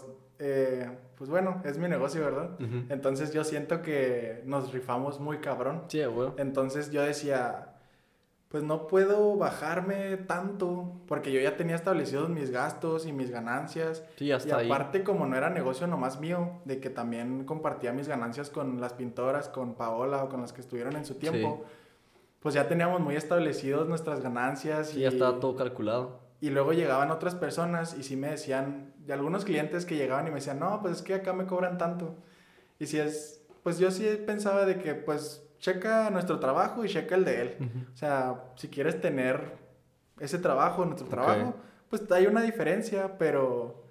eh, 0.41 0.91
pues 1.17 1.31
bueno, 1.31 1.63
es 1.65 1.79
mi 1.79 1.89
negocio, 1.89 2.25
¿verdad? 2.25 2.55
Ujú. 2.61 2.87
Entonces 2.89 3.33
yo 3.33 3.45
siento 3.45 3.83
que 3.83 4.43
nos 4.47 4.73
rifamos 4.73 5.21
muy 5.21 5.39
cabrón. 5.39 5.85
Sí, 5.87 6.01
huevo. 6.01 6.35
Entonces 6.39 6.91
yo 6.91 7.03
decía, 7.03 7.74
pues 8.55 8.63
no 8.63 8.87
puedo 8.87 9.37
bajarme 9.37 10.17
tanto 10.17 10.93
porque 11.09 11.33
yo 11.33 11.41
ya 11.41 11.57
tenía 11.57 11.75
establecidos 11.75 12.29
mis 12.29 12.53
gastos 12.53 13.05
y 13.05 13.11
mis 13.13 13.33
ganancias. 13.33 14.05
Sí, 14.17 14.27
ya 14.27 14.39
Y 14.47 14.51
ahí. 14.53 14.67
aparte, 14.67 15.03
como 15.03 15.27
no 15.27 15.37
era 15.37 15.51
negocio 15.51 15.89
nomás 15.89 16.21
mío, 16.21 16.61
de 16.65 16.79
que 16.79 16.89
también 16.89 17.47
compartía 17.47 17.93
mis 17.93 18.07
ganancias 18.07 18.51
con 18.51 18.81
las 18.81 18.93
pintoras, 18.93 19.49
con 19.49 19.75
Paola 19.75 20.23
o 20.23 20.29
con 20.29 20.41
las 20.41 20.53
que 20.53 20.61
estuvieron 20.61 20.95
en 20.95 21.05
su 21.05 21.17
tiempo, 21.17 21.65
pues 22.39 22.55
ya 22.55 22.69
teníamos 22.69 23.01
muy 23.01 23.17
establecidos 23.17 23.89
nuestras 23.89 24.21
ganancias 24.21 24.91
Sí, 24.91 25.01
y, 25.01 25.03
ya 25.03 25.09
estaba 25.09 25.41
todo 25.41 25.57
calculado. 25.57 26.21
Y 26.41 26.51
luego 26.51 26.73
llegaban 26.73 27.11
otras 27.11 27.35
personas 27.35 27.97
y 27.99 28.05
sí 28.05 28.15
me 28.15 28.29
decían, 28.29 28.93
de 28.99 29.15
algunos 29.15 29.45
clientes 29.45 29.85
que 29.85 29.97
llegaban 29.97 30.29
y 30.29 30.31
me 30.31 30.37
decían, 30.37 30.61
no, 30.61 30.81
pues 30.81 30.99
es 30.99 31.03
que 31.03 31.15
acá 31.15 31.33
me 31.33 31.47
cobran 31.47 31.77
tanto. 31.77 32.15
Y 32.79 32.87
si 32.87 33.01
es, 33.01 33.45
pues 33.65 33.81
yo 33.81 33.91
sí 33.91 34.09
pensaba 34.25 34.65
de 34.65 34.79
que, 34.79 34.95
pues, 34.95 35.44
checa 35.65 36.11
nuestro 36.11 36.39
trabajo 36.39 36.85
y 36.85 36.89
checa 36.91 37.15
el 37.15 37.25
de 37.25 37.41
él. 37.41 37.57
O 37.95 37.97
sea, 37.97 38.53
si 38.57 38.69
quieres 38.69 39.01
tener 39.01 39.41
ese 40.21 40.39
trabajo, 40.39 40.85
nuestro 40.85 41.09
trabajo, 41.09 41.55
pues 41.89 42.11
hay 42.13 42.27
una 42.27 42.43
diferencia, 42.43 43.17
pero 43.17 43.83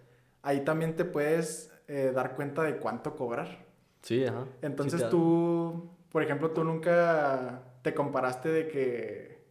ahí 0.44 0.60
también 0.62 0.96
te 0.96 1.04
puedes 1.04 1.72
eh, 1.88 2.12
dar 2.14 2.36
cuenta 2.36 2.62
de 2.62 2.78
cuánto 2.78 3.16
cobrar. 3.16 3.66
Sí, 4.04 4.24
ajá. 4.24 4.46
Entonces 4.62 5.02
Sí, 5.02 5.08
tú, 5.10 5.90
por 6.12 6.22
ejemplo, 6.22 6.52
tú 6.52 6.64
nunca 6.64 7.64
te 7.82 7.96
comparaste 7.96 8.50
de 8.50 8.68
que 8.68 9.44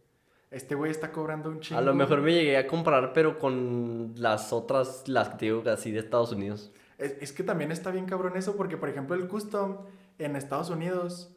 este 0.49 0.75
güey 0.75 0.91
está 0.91 1.11
cobrando 1.11 1.49
un 1.49 1.59
chingo. 1.59 1.77
A 1.77 1.83
lo 1.83 1.93
mejor 1.93 2.21
me 2.21 2.31
llegué 2.31 2.55
a 2.55 2.67
comparar, 2.67 3.11
pero 3.11 3.37
con 3.37 4.13
las 4.15 4.53
otras, 4.53 5.09
las 5.09 5.27
que 5.27 5.35
te 5.35 5.45
digo 5.45 5.61
así 5.69 5.91
de 5.91 5.99
Estados 5.99 6.31
Unidos. 6.31 6.71
Es, 6.97 7.17
es 7.19 7.33
que 7.33 7.43
también 7.43 7.73
está 7.73 7.91
bien 7.91 8.05
cabrón 8.05 8.37
eso, 8.37 8.55
porque 8.55 8.77
por 8.77 8.87
ejemplo 8.87 9.13
el 9.13 9.27
custom 9.27 9.79
en 10.19 10.37
Estados 10.37 10.69
Unidos 10.69 11.32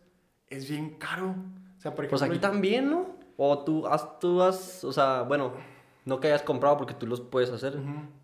es 0.49 0.69
bien 0.69 0.91
caro. 0.99 1.35
O 1.77 1.81
sea, 1.81 1.95
por 1.95 2.05
ejemplo... 2.05 2.19
Pues 2.19 2.23
aquí 2.23 2.39
también, 2.39 2.91
¿no? 2.91 3.17
O 3.37 3.65
tú 3.65 3.87
has, 3.87 4.19
tú 4.19 4.43
has, 4.43 4.83
o 4.85 4.93
sea, 4.93 5.23
bueno, 5.23 5.53
no 6.05 6.21
que 6.21 6.29
hayas 6.29 6.43
comprado 6.43 6.77
porque 6.79 6.95
tú 6.95 7.07
los 7.07 7.21
puedes 7.21 7.51
hacer, 7.51 7.75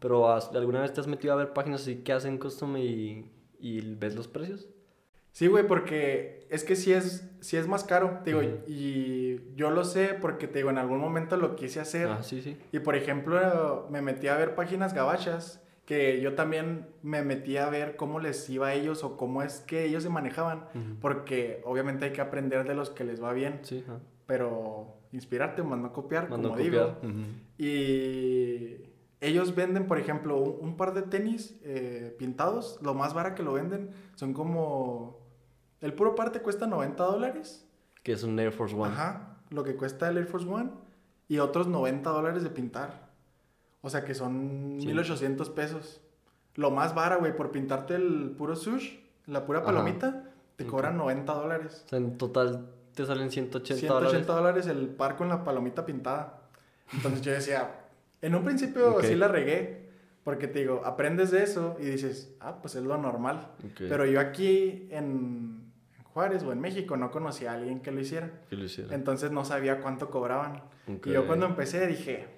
pero 0.00 0.30
has- 0.32 0.50
¿alguna 0.54 0.80
vez 0.80 0.92
te 0.94 1.00
has 1.00 1.06
metido 1.06 1.34
a 1.34 1.36
ver 1.36 1.52
páginas 1.52 1.82
así 1.82 1.96
que 1.96 2.12
hacen 2.12 2.38
custom 2.38 2.76
y, 2.78 3.30
y 3.58 3.94
ves 3.96 4.14
los 4.14 4.28
precios? 4.28 4.68
Sí, 5.32 5.46
güey, 5.48 5.66
porque 5.66 6.46
es 6.50 6.62
que 6.64 6.76
sí 6.76 6.92
es, 6.92 7.28
sí 7.40 7.56
es 7.56 7.66
más 7.66 7.84
caro, 7.84 8.20
te 8.22 8.30
digo, 8.34 8.42
y 8.66 9.54
yo 9.54 9.70
lo 9.70 9.84
sé 9.84 10.14
porque 10.20 10.46
te 10.46 10.58
digo, 10.58 10.68
en 10.70 10.76
algún 10.78 10.98
momento 10.98 11.36
lo 11.38 11.56
quise 11.56 11.80
hacer. 11.80 12.08
Ah, 12.08 12.22
sí, 12.22 12.42
sí. 12.42 12.56
Y 12.70 12.78
por 12.80 12.96
ejemplo, 12.96 13.86
me 13.90 14.02
metí 14.02 14.28
a 14.28 14.36
ver 14.36 14.54
páginas 14.54 14.92
gabachas, 14.94 15.62
que 15.84 16.20
yo 16.20 16.34
también 16.34 16.86
me 17.02 17.22
metí 17.22 17.56
a 17.56 17.68
ver 17.68 17.96
cómo 17.96 18.20
les 18.20 18.48
iba 18.48 18.68
a 18.68 18.74
ellos 18.74 19.02
o 19.04 19.16
cómo 19.16 19.42
es 19.42 19.60
que 19.60 19.84
ellos 19.84 20.02
se 20.02 20.08
manejaban, 20.10 20.66
porque 21.00 21.60
obviamente 21.64 22.04
hay 22.06 22.12
que 22.12 22.20
aprender 22.20 22.66
de 22.66 22.74
los 22.74 22.90
que 22.90 23.04
les 23.04 23.22
va 23.22 23.32
bien, 23.32 23.60
Sí, 23.62 23.84
pero 24.26 24.96
inspirarte 25.12 25.62
más 25.62 25.78
no 25.78 25.92
copiar, 25.92 26.28
como 26.28 26.54
a 26.54 26.56
digo. 26.56 26.94
copiar. 26.94 27.12
Y 27.58 28.76
ellos 29.20 29.54
venden, 29.54 29.86
por 29.86 29.98
ejemplo, 29.98 30.36
un, 30.38 30.68
un 30.70 30.76
par 30.76 30.94
de 30.94 31.02
tenis 31.02 31.58
eh, 31.64 32.14
pintados, 32.18 32.78
lo 32.82 32.94
más 32.94 33.14
barato 33.14 33.36
que 33.36 33.42
lo 33.42 33.52
venden 33.54 33.90
son 34.14 34.32
como... 34.34 35.20
El 35.80 35.94
puro 35.94 36.14
parte 36.14 36.40
cuesta 36.40 36.66
90 36.66 37.02
dólares. 37.04 37.68
Que 38.04 38.12
es 38.12 38.22
un 38.22 38.38
Air 38.38 38.52
Force 38.52 38.74
One. 38.74 38.92
Ajá, 38.92 39.38
lo 39.50 39.64
que 39.64 39.74
cuesta 39.74 40.08
el 40.08 40.16
Air 40.16 40.26
Force 40.26 40.46
One 40.48 40.70
y 41.28 41.38
otros 41.38 41.66
90 41.66 42.08
dólares 42.10 42.42
de 42.44 42.50
pintar. 42.50 43.01
O 43.82 43.90
sea 43.90 44.04
que 44.04 44.14
son 44.14 44.76
Sí. 44.80 44.86
1800 44.86 45.50
pesos. 45.50 46.00
Lo 46.54 46.70
más 46.70 46.94
vara, 46.94 47.16
güey, 47.16 47.34
por 47.36 47.50
pintarte 47.50 47.94
el 47.94 48.34
puro 48.36 48.56
sush, 48.56 48.94
la 49.26 49.44
pura 49.44 49.58
Ajá. 49.60 49.66
palomita, 49.66 50.24
te 50.56 50.64
Ok. 50.64 50.70
cobran 50.70 50.96
90 50.96 51.32
dólares. 51.34 51.82
O 51.86 51.88
sea, 51.88 51.98
en 51.98 52.16
total 52.18 52.66
te 52.94 53.04
salen 53.06 53.30
180 53.30 53.80
180 53.80 53.94
dólares. 53.94 54.26
dólares 54.26 54.66
el 54.66 54.88
par 54.88 55.16
con 55.16 55.28
la 55.28 55.44
palomita 55.44 55.84
pintada. 55.86 56.40
Entonces 56.92 57.22
yo 57.22 57.32
decía, 57.32 57.80
en 58.22 58.34
un 58.34 58.44
principio 58.44 58.96
Ok. 58.96 59.02
sí 59.04 59.14
la 59.16 59.28
regué, 59.28 59.88
porque 60.24 60.46
te 60.46 60.60
digo, 60.60 60.82
aprendes 60.84 61.30
de 61.30 61.42
eso 61.42 61.76
y 61.80 61.84
dices, 61.86 62.34
ah, 62.40 62.58
pues 62.60 62.74
es 62.76 62.84
lo 62.84 62.96
normal. 62.98 63.48
Ok. 63.64 63.78
Pero 63.88 64.04
yo 64.06 64.20
aquí 64.20 64.86
en 64.90 65.72
Juárez 66.12 66.42
o 66.44 66.52
en 66.52 66.60
México 66.60 66.96
no 66.98 67.10
conocía 67.10 67.52
a 67.52 67.54
alguien 67.54 67.80
que 67.80 67.90
lo 67.90 68.00
hiciera. 68.00 68.30
Que 68.50 68.56
lo 68.56 68.64
hiciera. 68.66 68.94
Entonces 68.94 69.32
no 69.32 69.44
sabía 69.46 69.80
cuánto 69.80 70.10
cobraban. 70.10 70.62
Y 71.04 71.10
yo 71.10 71.26
cuando 71.26 71.46
empecé 71.46 71.86
dije, 71.86 72.28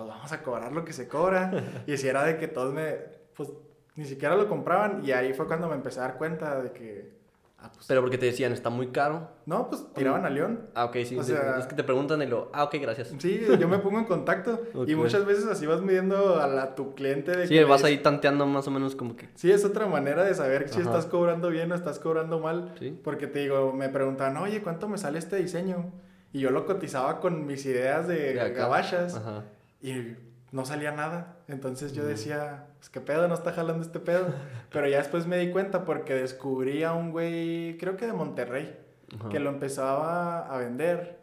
pues 0.00 0.08
vamos 0.16 0.32
a 0.32 0.42
cobrar 0.42 0.72
lo 0.72 0.84
que 0.84 0.92
se 0.92 1.08
cobra. 1.08 1.52
y 1.86 1.96
si 1.96 2.08
era 2.08 2.24
de 2.24 2.36
que 2.38 2.48
todos 2.48 2.72
me, 2.72 2.96
pues 3.36 3.50
ni 3.96 4.04
siquiera 4.04 4.34
lo 4.34 4.48
compraban. 4.48 5.04
Y 5.04 5.12
ahí 5.12 5.32
fue 5.34 5.46
cuando 5.46 5.68
me 5.68 5.74
empecé 5.74 6.00
a 6.00 6.04
dar 6.04 6.16
cuenta 6.16 6.62
de 6.62 6.72
que, 6.72 7.12
ah, 7.58 7.70
pues, 7.74 7.86
Pero 7.86 8.00
porque 8.00 8.16
te 8.16 8.26
decían, 8.26 8.52
está 8.52 8.70
muy 8.70 8.88
caro. 8.88 9.28
no, 9.44 9.68
pues 9.68 9.84
tiraban 9.94 10.24
a 10.24 10.30
León. 10.30 10.68
Ah, 10.74 10.86
ok, 10.86 10.96
sí. 11.04 11.18
O 11.18 11.22
sea- 11.22 11.58
es 11.58 11.66
que 11.66 11.74
te 11.74 11.84
preguntan 11.84 12.22
y 12.22 12.26
lo, 12.26 12.50
ah, 12.54 12.64
ok, 12.64 12.76
gracias. 12.80 13.14
Sí, 13.18 13.46
yo 13.58 13.68
me 13.68 13.78
pongo 13.78 13.98
en 13.98 14.06
contacto. 14.06 14.62
Y 14.86 14.94
muchas 14.94 15.26
veces 15.26 15.46
así 15.46 15.66
vas 15.66 15.82
midiendo 15.82 16.40
a, 16.40 16.46
la, 16.46 16.74
tu 16.74 16.94
cliente. 16.94 17.36
De 17.36 17.46
Sí, 17.46 17.54
que 17.54 17.64
vas 17.64 17.84
ahí 17.84 17.98
tanteando 17.98 18.46
más 18.46 18.66
o 18.66 18.70
menos 18.70 18.96
como 18.96 19.16
que. 19.16 19.28
Sí, 19.34 19.52
es 19.52 19.66
otra 19.66 19.86
manera 19.86 20.24
de 20.24 20.34
saber 20.34 20.70
si 20.70 20.80
estás 20.80 21.04
cobrando 21.04 21.50
bien 21.50 21.70
o 21.72 21.74
estás 21.74 21.98
cobrando 21.98 22.38
mal. 22.38 22.74
Sí. 22.78 22.98
Porque 23.04 23.26
te 23.26 23.40
digo, 23.40 23.74
me 23.74 23.90
preguntan, 23.90 24.38
oye, 24.38 24.62
¿cuánto 24.62 24.88
me 24.88 24.96
sale 24.96 25.18
este 25.18 25.36
diseño? 25.36 25.92
Y 26.32 26.38
yo 26.40 26.50
lo 26.50 26.64
cotizaba 26.64 27.18
con 27.20 27.44
mis 27.44 27.66
ideas 27.66 28.06
de, 28.06 28.34
De 28.34 28.52
gabachas. 28.52 29.16
Ajá. 29.16 29.42
Y 29.82 30.16
no 30.52 30.64
salía 30.64 30.92
nada. 30.92 31.38
Entonces 31.48 31.92
yo 31.92 32.04
decía, 32.04 32.66
pues 32.78 32.90
qué 32.90 33.00
pedo, 33.00 33.28
no 33.28 33.34
está 33.34 33.52
jalando 33.52 33.82
este 33.82 34.00
pedo. 34.00 34.26
Pero 34.70 34.88
ya 34.88 34.98
después 34.98 35.26
me 35.26 35.38
di 35.38 35.50
cuenta 35.50 35.84
porque 35.84 36.14
descubrí 36.14 36.82
a 36.82 36.92
un 36.92 37.12
güey, 37.12 37.76
creo 37.78 37.96
que 37.96 38.06
de 38.06 38.12
Monterrey, 38.12 38.78
Ajá. 39.18 39.28
que 39.28 39.40
lo 39.40 39.50
empezaba 39.50 40.46
a 40.46 40.58
vender 40.58 41.20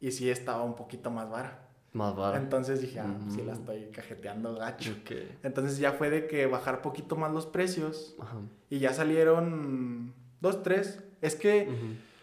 y 0.00 0.12
sí 0.12 0.30
estaba 0.30 0.62
un 0.62 0.74
poquito 0.76 1.10
más 1.10 1.28
vara. 1.30 1.64
Más 1.92 2.14
barato. 2.14 2.42
Entonces 2.42 2.80
dije, 2.82 3.00
ah, 3.00 3.16
pues 3.20 3.34
sí 3.34 3.42
la 3.42 3.54
estoy 3.54 3.86
cajeteando 3.86 4.54
gacho. 4.54 4.94
Entonces 5.42 5.78
ya 5.78 5.92
fue 5.92 6.10
de 6.10 6.26
que 6.26 6.46
bajar 6.46 6.82
poquito 6.82 7.16
más 7.16 7.32
los 7.32 7.46
precios 7.46 8.14
Ajá. 8.20 8.36
y 8.68 8.78
ya 8.78 8.92
salieron 8.92 10.12
dos, 10.40 10.62
tres. 10.62 11.02
Es 11.20 11.34
que. 11.34 11.68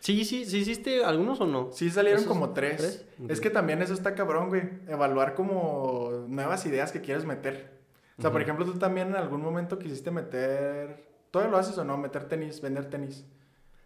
Sí, 0.06 0.24
sí, 0.24 0.46
sí 0.46 0.60
hiciste 0.60 1.04
algunos 1.04 1.42
o 1.42 1.48
no? 1.48 1.72
sí 1.72 1.90
salieron 1.90 2.20
¿Esos 2.20 2.32
como 2.32 2.54
tres. 2.54 2.78
tres? 2.78 3.08
Es 3.28 3.42
que 3.42 3.50
también 3.50 3.82
eso 3.82 3.96
está 3.96 4.14
cabrón, 4.14 4.50
güey. 4.50 4.62
Evaluar 4.88 5.34
como 5.34 6.26
nuevas 6.28 6.64
ideas 6.68 6.92
que 6.92 7.02
quieres 7.02 7.26
meter. 7.26 7.72
O 8.16 8.22
sea, 8.22 8.32
por 8.32 8.40
ejemplo, 8.40 8.66
tú 8.66 8.74
también 8.78 9.08
en 9.08 9.16
algún 9.16 9.42
momento 9.42 9.80
quisiste 9.80 10.12
meter... 10.12 11.08
¿Todavía 11.32 11.52
lo 11.52 11.58
haces 11.58 11.76
o 11.80 11.84
no? 11.84 11.98
Meter 11.98 12.26
tenis, 12.26 12.62
vender 12.62 12.88
tenis. 12.88 13.26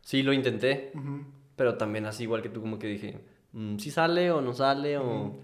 Sí, 0.02 0.22
lo 0.22 0.34
intenté, 0.34 0.92
pero 1.56 1.78
también 1.78 2.06
así 2.06 2.24
igual 2.24 2.42
que 2.42 2.50
tú 2.50 2.60
como 2.60 2.78
que 2.80 2.88
dije, 2.88 3.22
mm, 3.54 3.78
si 3.78 3.90
sale 3.90 4.30
o 4.30 4.42
no 4.42 4.54
sale 4.54 4.98
o... 4.98 5.38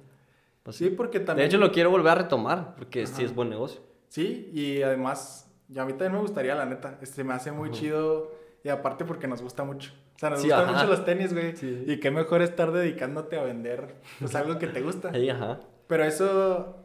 Pues 0.62 0.76
Sí, 0.76 0.90
porque 0.90 1.20
De 1.20 1.26
también... 1.26 1.48
hecho 1.48 1.58
lo 1.58 1.72
quiero 1.72 1.90
volver 1.90 2.12
a 2.12 2.16
retomar 2.16 2.76
porque 2.76 3.08
sí 3.08 3.24
es 3.24 3.34
buen 3.34 3.50
negocio. 3.50 3.80
Sí, 4.10 4.50
y 4.54 4.82
además, 4.82 5.50
ya 5.70 5.84
a 5.84 5.86
mí 5.86 5.94
también 5.94 6.16
me 6.16 6.20
gustaría, 6.20 6.54
la 6.54 6.66
neta. 6.66 7.00
Este 7.02 7.24
me 7.24 7.34
hace 7.34 7.54
muy 7.54 7.72
chido 7.72 8.34
y 8.62 8.68
aparte 8.68 9.06
porque 9.06 9.26
nos 9.30 9.42
gusta 9.42 9.64
mucho. 9.64 9.94
O 10.16 10.20
sea, 10.20 10.30
nos 10.30 10.42
Sí, 10.42 10.48
gustan 10.48 10.64
ajá. 10.70 10.74
mucho 10.74 10.88
los 10.88 11.06
tenis, 11.06 11.34
güey. 11.34 11.56
Sí. 11.58 11.84
Y 11.88 12.00
qué 12.00 12.10
mejor 12.12 12.42
estar 12.42 12.72
dedicándote 12.72 13.38
a 13.38 13.44
vender 13.44 13.96
pues 14.20 14.34
algo 14.36 14.58
que 14.58 14.68
te 14.68 14.82
gusta. 14.82 15.10
Ajá. 15.10 15.60
Pero 15.88 16.04
eso, 16.06 16.78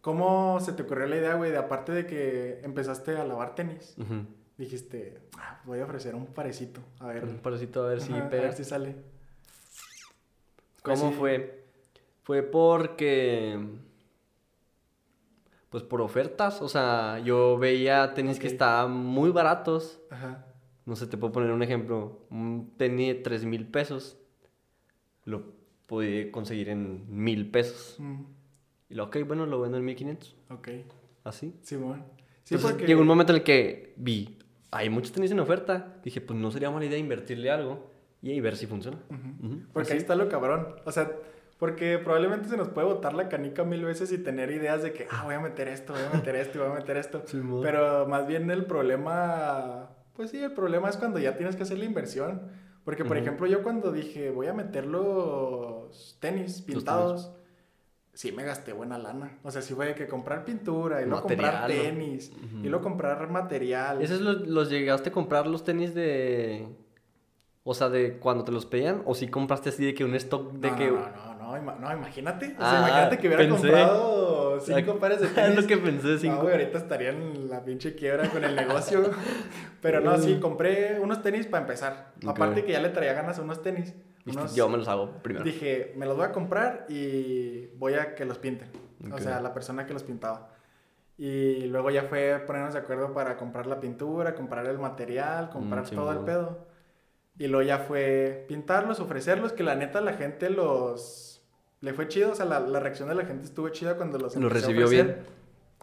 ¿cómo 0.00 0.58
se 0.60 0.72
te 0.72 0.82
ocurrió 0.82 1.06
la 1.06 1.16
idea, 1.16 1.34
güey? 1.34 1.50
De 1.52 1.58
aparte 1.58 1.92
de 1.92 2.06
que 2.06 2.60
empezaste 2.64 3.16
a 3.16 3.24
lavar 3.24 3.54
tenis, 3.54 3.94
dijiste, 4.58 5.18
"Ah, 5.38 5.60
voy 5.64 5.78
a 5.80 5.84
ofrecer 5.84 6.14
un 6.14 6.26
parecito. 6.26 6.80
A 7.00 7.06
ver, 7.08 7.24
Un 7.24 7.38
parecito 7.38 7.84
a 7.84 7.88
ver 7.88 8.00
si 8.00 8.12
ajá, 8.12 8.26
a 8.26 8.28
ver 8.28 8.52
si 8.54 8.64
sale. 8.64 8.96
¿Cómo 10.82 11.00
Pues 11.06 11.14
fue? 11.16 11.64
Fue 12.24 12.42
porque... 12.42 13.58
Pues 15.70 15.82
por 15.84 16.02
ofertas, 16.02 16.60
o 16.60 16.68
sea, 16.68 17.18
yo 17.20 17.56
veía 17.56 18.12
tenis 18.12 18.38
que 18.38 18.46
estaban 18.46 18.92
muy 18.92 19.30
baratos. 19.30 20.00
Ajá. 20.10 20.44
No 20.84 20.96
sé, 20.96 21.06
te 21.06 21.16
puedo 21.16 21.32
poner 21.32 21.50
un 21.52 21.62
ejemplo. 21.62 22.26
Un 22.30 22.72
tenis 22.76 23.08
de 23.08 23.14
3 23.22 23.44
mil 23.44 23.66
pesos. 23.66 24.18
Lo 25.24 25.52
pude 25.86 26.30
conseguir 26.30 26.68
en 26.68 27.04
mil 27.08 27.50
pesos. 27.50 27.96
Mm, 27.98 28.22
Y 28.90 28.94
lo, 28.94 29.04
ok, 29.04 29.18
bueno, 29.26 29.46
lo 29.46 29.60
vendo 29.60 29.78
en 29.78 29.84
1500. 29.84 30.36
ok, 30.50 30.68
Así. 31.24 31.54
Sí, 31.62 31.76
Entonces 31.76 32.60
porque... 32.62 32.86
llegó 32.86 33.00
un 33.00 33.06
momento 33.06 33.32
en 33.32 33.38
el 33.38 33.44
que 33.44 33.94
vi, 33.96 34.38
hay 34.72 34.90
muchos 34.90 35.12
tenis 35.12 35.30
en 35.30 35.38
oferta. 35.38 36.00
Dije, 36.02 36.20
pues 36.20 36.36
no 36.38 36.50
sería 36.50 36.70
mala 36.70 36.84
idea 36.86 36.98
invertirle 36.98 37.50
algo 37.50 37.90
y 38.20 38.30
ahí 38.32 38.40
ver 38.40 38.56
si 38.56 38.66
funciona. 38.66 38.98
Porque 39.72 39.86
así. 39.88 39.92
ahí 39.92 39.98
está 39.98 40.16
lo 40.16 40.28
cabrón. 40.28 40.74
O 40.84 40.90
sea, 40.90 41.12
porque 41.58 41.98
probablemente 41.98 42.48
se 42.48 42.56
nos 42.56 42.68
puede 42.70 42.88
botar 42.88 43.14
la 43.14 43.28
canica 43.28 43.62
mil 43.62 43.84
veces 43.84 44.10
y 44.10 44.18
tener 44.18 44.50
ideas 44.50 44.82
de 44.82 44.92
que, 44.92 45.06
ah, 45.12 45.22
voy 45.24 45.34
a 45.36 45.40
meter 45.40 45.68
esto, 45.68 45.92
voy 45.92 46.02
a 46.12 46.16
meter 46.16 46.34
esto, 46.34 46.58
voy 46.58 46.72
a 46.72 46.74
meter 46.74 46.96
esto. 46.96 47.22
Simón. 47.26 47.60
Pero 47.62 48.08
más 48.08 48.26
bien 48.26 48.50
el 48.50 48.64
problema, 48.66 49.81
pues 50.14 50.30
sí, 50.30 50.38
el 50.38 50.52
problema 50.52 50.88
es 50.88 50.96
cuando 50.96 51.18
ya 51.18 51.36
tienes 51.36 51.56
que 51.56 51.62
hacer 51.62 51.78
la 51.78 51.84
inversión. 51.84 52.50
Porque, 52.84 53.04
por 53.04 53.16
ejemplo, 53.16 53.46
yo 53.46 53.62
cuando 53.62 53.92
dije, 53.92 54.30
voy 54.30 54.48
a 54.48 54.52
meter 54.52 54.86
los 54.86 56.16
tenis 56.20 56.62
pintados, 56.62 57.32
sí 58.12 58.32
me 58.32 58.42
gasté 58.42 58.72
buena 58.72 58.98
lana. 58.98 59.38
O 59.44 59.50
sea, 59.52 59.62
sí 59.62 59.74
fue 59.74 59.94
que 59.94 60.08
comprar 60.08 60.44
pintura 60.44 61.00
y 61.00 61.06
luego 61.06 61.22
comprar 61.22 61.68
tenis 61.68 62.32
y 62.62 62.68
luego 62.68 62.82
comprar 62.82 63.30
material. 63.30 64.02
¿Esos 64.02 64.20
los, 64.20 64.48
los 64.48 64.68
llegaste 64.68 65.10
a 65.10 65.12
comprar 65.12 65.46
los 65.46 65.64
tenis 65.64 65.94
de... 65.94 66.66
O 67.64 67.74
sea, 67.74 67.88
de 67.88 68.18
cuando 68.18 68.42
te 68.42 68.50
los 68.50 68.66
pedían? 68.66 69.02
¿O 69.06 69.14
si 69.14 69.28
compraste 69.28 69.68
así 69.68 69.84
de 69.84 69.94
que 69.94 70.04
un 70.04 70.16
stock 70.16 70.52
de 70.54 70.70
no, 70.72 70.76
que... 70.76 70.90
no, 70.90 70.98
no, 70.98 71.31
no, 71.52 71.62
ima- 71.62 71.76
no, 71.78 71.92
imagínate. 71.92 72.54
O 72.58 72.60
sea, 72.60 72.76
Ah, 72.76 72.78
imagínate 72.88 73.18
que 73.18 73.26
hubiera 73.28 73.42
pensé. 73.44 73.68
comprado 73.68 74.60
cinco 74.60 74.98
pares 74.98 75.20
de 75.20 75.28
tenis. 75.28 75.50
Es 75.58 75.62
lo 75.62 75.66
que 75.68 75.76
pensé, 75.76 76.08
No, 76.08 76.18
cinco. 76.18 76.42
güey, 76.42 76.52
ahorita 76.54 76.78
estaría 76.78 77.10
en 77.10 77.48
la 77.50 77.64
pinche 77.64 77.94
quiebra 77.94 78.28
con 78.30 78.44
el 78.44 78.56
negocio. 78.56 79.02
Pero 79.80 80.00
no, 80.00 80.16
sí, 80.18 80.38
compré 80.40 80.98
unos 81.00 81.22
tenis 81.22 81.46
para 81.46 81.62
empezar. 81.62 82.12
Aparte 82.26 82.64
que 82.64 82.72
ya 82.72 82.80
le 82.80 82.88
traía 82.90 83.12
ganas 83.14 83.38
a 83.38 83.42
unos 83.42 83.62
tenis. 83.62 83.94
Unos- 84.26 84.54
Yo 84.54 84.68
me 84.68 84.78
los 84.78 84.86
hago 84.88 85.10
primero. 85.22 85.44
Dije, 85.44 85.92
me 85.96 86.06
los 86.06 86.16
voy 86.16 86.26
a 86.26 86.32
comprar 86.32 86.86
y 86.88 87.66
voy 87.76 87.94
a 87.94 88.14
que 88.14 88.24
los 88.24 88.38
pinten. 88.38 88.68
O 89.12 89.18
sea, 89.18 89.40
la 89.40 89.52
persona 89.52 89.84
que 89.86 89.92
los 89.92 90.04
pintaba. 90.04 90.50
Y 91.18 91.66
luego 91.66 91.90
ya 91.90 92.04
fue 92.04 92.42
ponernos 92.46 92.72
de 92.72 92.80
acuerdo 92.80 93.12
para 93.12 93.36
comprar 93.36 93.66
la 93.66 93.80
pintura, 93.80 94.34
comprar 94.34 94.66
el 94.66 94.78
material, 94.78 95.50
comprar 95.50 95.84
Mm, 95.84 95.94
todo 95.94 96.12
el 96.12 96.18
pedo. 96.20 96.66
Y 97.38 97.46
luego 97.48 97.66
ya 97.66 97.78
fue 97.78 98.44
pintarlos, 98.48 99.00
ofrecerlos, 99.00 99.52
que 99.52 99.62
la 99.62 99.74
neta 99.74 100.00
la 100.00 100.12
gente 100.14 100.50
los... 100.50 101.31
Le 101.82 101.92
fue 101.92 102.08
chido, 102.08 102.32
o 102.32 102.34
sea, 102.34 102.46
la, 102.46 102.60
la 102.60 102.80
reacción 102.80 103.08
de 103.08 103.14
la 103.14 103.26
gente 103.26 103.44
estuvo 103.44 103.68
chida 103.68 103.96
cuando 103.96 104.18
los 104.18 104.34
Los 104.36 104.50
recibió 104.52 104.88
bien. 104.88 105.18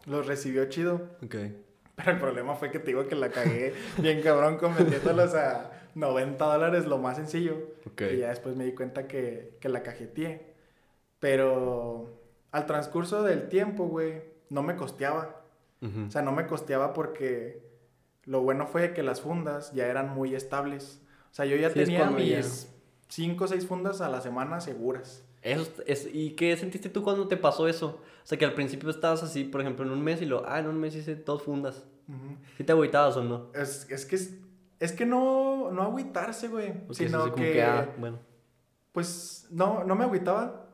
Los 0.07 0.25
recibió 0.25 0.65
chido. 0.65 1.01
Ok. 1.23 1.35
Pero 1.95 2.11
el 2.11 2.17
problema 2.17 2.55
fue 2.55 2.71
que 2.71 2.79
te 2.79 2.87
digo 2.87 3.07
que 3.07 3.15
la 3.15 3.29
cagué 3.29 3.73
bien 3.97 4.21
cabrón 4.21 4.57
con 4.57 4.73
vendiéndolos 4.75 5.35
a 5.35 5.71
90 5.95 6.43
dólares, 6.45 6.85
lo 6.85 6.97
más 6.97 7.17
sencillo. 7.17 7.57
Ok. 7.85 8.01
Y 8.13 8.17
ya 8.17 8.29
después 8.29 8.55
me 8.55 8.63
di 8.65 8.73
cuenta 8.73 9.07
que, 9.07 9.57
que 9.59 9.69
la 9.69 9.83
cajeteé. 9.83 10.53
Pero 11.19 12.19
al 12.51 12.65
transcurso 12.65 13.23
del 13.23 13.49
tiempo, 13.49 13.85
güey, 13.87 14.21
no 14.49 14.63
me 14.63 14.75
costeaba. 14.75 15.35
O 15.81 16.11
sea, 16.11 16.21
no 16.21 16.33
me 16.33 16.45
costeaba 16.45 16.91
porque 16.93 17.61
lo 18.25 18.41
bueno 18.41 18.67
fue 18.67 18.93
que 18.93 19.01
las 19.01 19.21
fundas 19.21 19.71
ya 19.73 19.87
eran 19.87 20.09
muy 20.09 20.35
estables. 20.35 21.01
O 21.31 21.33
sea, 21.33 21.45
yo 21.45 21.55
ya 21.55 21.69
Sí, 21.69 21.75
tenía 21.75 22.09
mis 22.09 22.69
5 23.07 23.43
o 23.43 23.47
6 23.47 23.65
fundas 23.65 24.01
a 24.01 24.09
la 24.09 24.19
semana 24.19 24.59
seguras. 24.59 25.23
Eso 25.41 25.71
es, 25.85 26.09
¿Y 26.11 26.31
qué 26.31 26.55
sentiste 26.57 26.89
tú 26.89 27.01
cuando 27.03 27.27
te 27.27 27.37
pasó 27.37 27.67
eso? 27.67 28.01
O 28.23 28.25
sea, 28.29 28.37
que 28.37 28.45
al 28.45 28.53
principio 28.53 28.89
estabas 28.89 29.23
así, 29.23 29.43
por 29.45 29.61
ejemplo, 29.61 29.85
en 29.85 29.91
un 29.91 30.03
mes 30.03 30.21
y 30.21 30.25
lo, 30.25 30.43
ah, 30.47 30.59
en 30.59 30.67
un 30.67 30.79
mes 30.79 30.95
hice 30.95 31.15
dos 31.15 31.43
fundas. 31.43 31.85
Ujú. 32.07 32.35
¿Sí 32.57 32.63
te 32.63 32.71
agüitabas 32.73 33.15
o 33.17 33.23
no? 33.23 33.47
es, 33.53 33.87
es 33.89 34.05
que 34.05 34.15
es, 34.15 34.35
es 34.79 34.91
que 34.91 35.05
no, 35.05 35.71
no 35.71 35.81
agüitarse, 35.83 36.47
güey. 36.47 36.73
Es 36.89 36.97
Sino 36.97 37.19
como 37.31 37.35
que, 37.35 37.63
ah, 37.63 37.89
bueno. 37.97 38.19
pues 38.91 39.47
no, 39.51 39.83
no 39.83 39.95
me 39.95 40.03
agüitaba. 40.05 40.65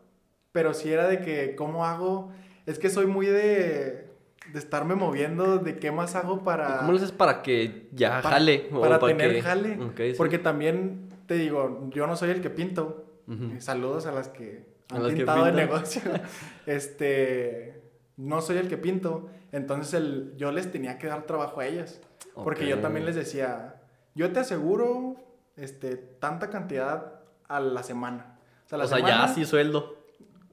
Pero 0.51 0.73
sí 0.73 0.91
era 0.91 1.07
de 1.07 1.19
que, 1.21 1.55
¿cómo 1.55 1.85
hago? 1.85 2.31
Es 2.65 2.79
que 2.79 2.89
soy 2.89 3.05
muy 3.07 3.25
de, 3.25 4.07
de 4.53 4.59
estarme 4.59 4.95
moviendo, 4.95 5.57
de 5.57 5.77
qué 5.77 5.91
más 5.91 6.15
hago 6.15 6.43
para... 6.43 6.75
¿Y 6.75 6.77
¿Cómo 6.79 6.91
lo 6.93 6.97
haces 6.97 7.11
para 7.11 7.41
que 7.41 7.89
ya 7.91 8.21
para- 8.21 8.35
jale? 8.35 8.69
o 8.71 8.79
Para 8.81 8.97
tener 8.99 9.33
que- 9.33 9.41
jale. 9.41 9.77
Ok, 9.83 9.97
sí. 9.97 10.13
Porque 10.17 10.39
también, 10.39 11.09
te 11.27 11.35
digo, 11.35 11.89
yo 11.93 12.07
no 12.07 12.15
soy 12.15 12.29
el 12.29 12.41
que 12.41 12.49
pinto. 12.49 13.04
Eh, 13.27 13.59
Saludos 13.61 14.05
a 14.05 14.11
las 14.11 14.29
que 14.29 14.65
han 14.89 15.01
las 15.03 15.11
que 15.11 15.17
pintado 15.17 15.47
el 15.47 15.55
negocio. 15.55 16.01
este, 16.65 17.81
no 18.17 18.41
soy 18.41 18.57
el 18.57 18.67
que 18.67 18.77
pinto. 18.77 19.29
Entonces 19.51 19.93
el, 19.93 20.33
yo 20.37 20.51
les 20.51 20.71
tenía 20.71 20.97
que 20.97 21.07
dar 21.07 21.23
trabajo 21.23 21.59
a 21.59 21.65
ellas. 21.65 22.01
Porque 22.33 22.67
yo 22.67 22.79
también 22.79 23.05
les 23.05 23.15
decía, 23.15 23.81
yo 24.13 24.31
te 24.33 24.39
aseguro 24.41 25.15
este, 25.55 25.95
tanta 25.95 26.49
cantidad 26.49 27.21
a 27.47 27.59
la 27.59 27.81
semana. 27.83 28.37
O 28.65 28.69
sea, 28.69 28.77
la 28.77 28.83
O 28.85 28.87
sea, 28.87 28.97
semana- 28.97 29.27
ya 29.27 29.33
sí 29.33 29.45
sueldo. 29.45 29.95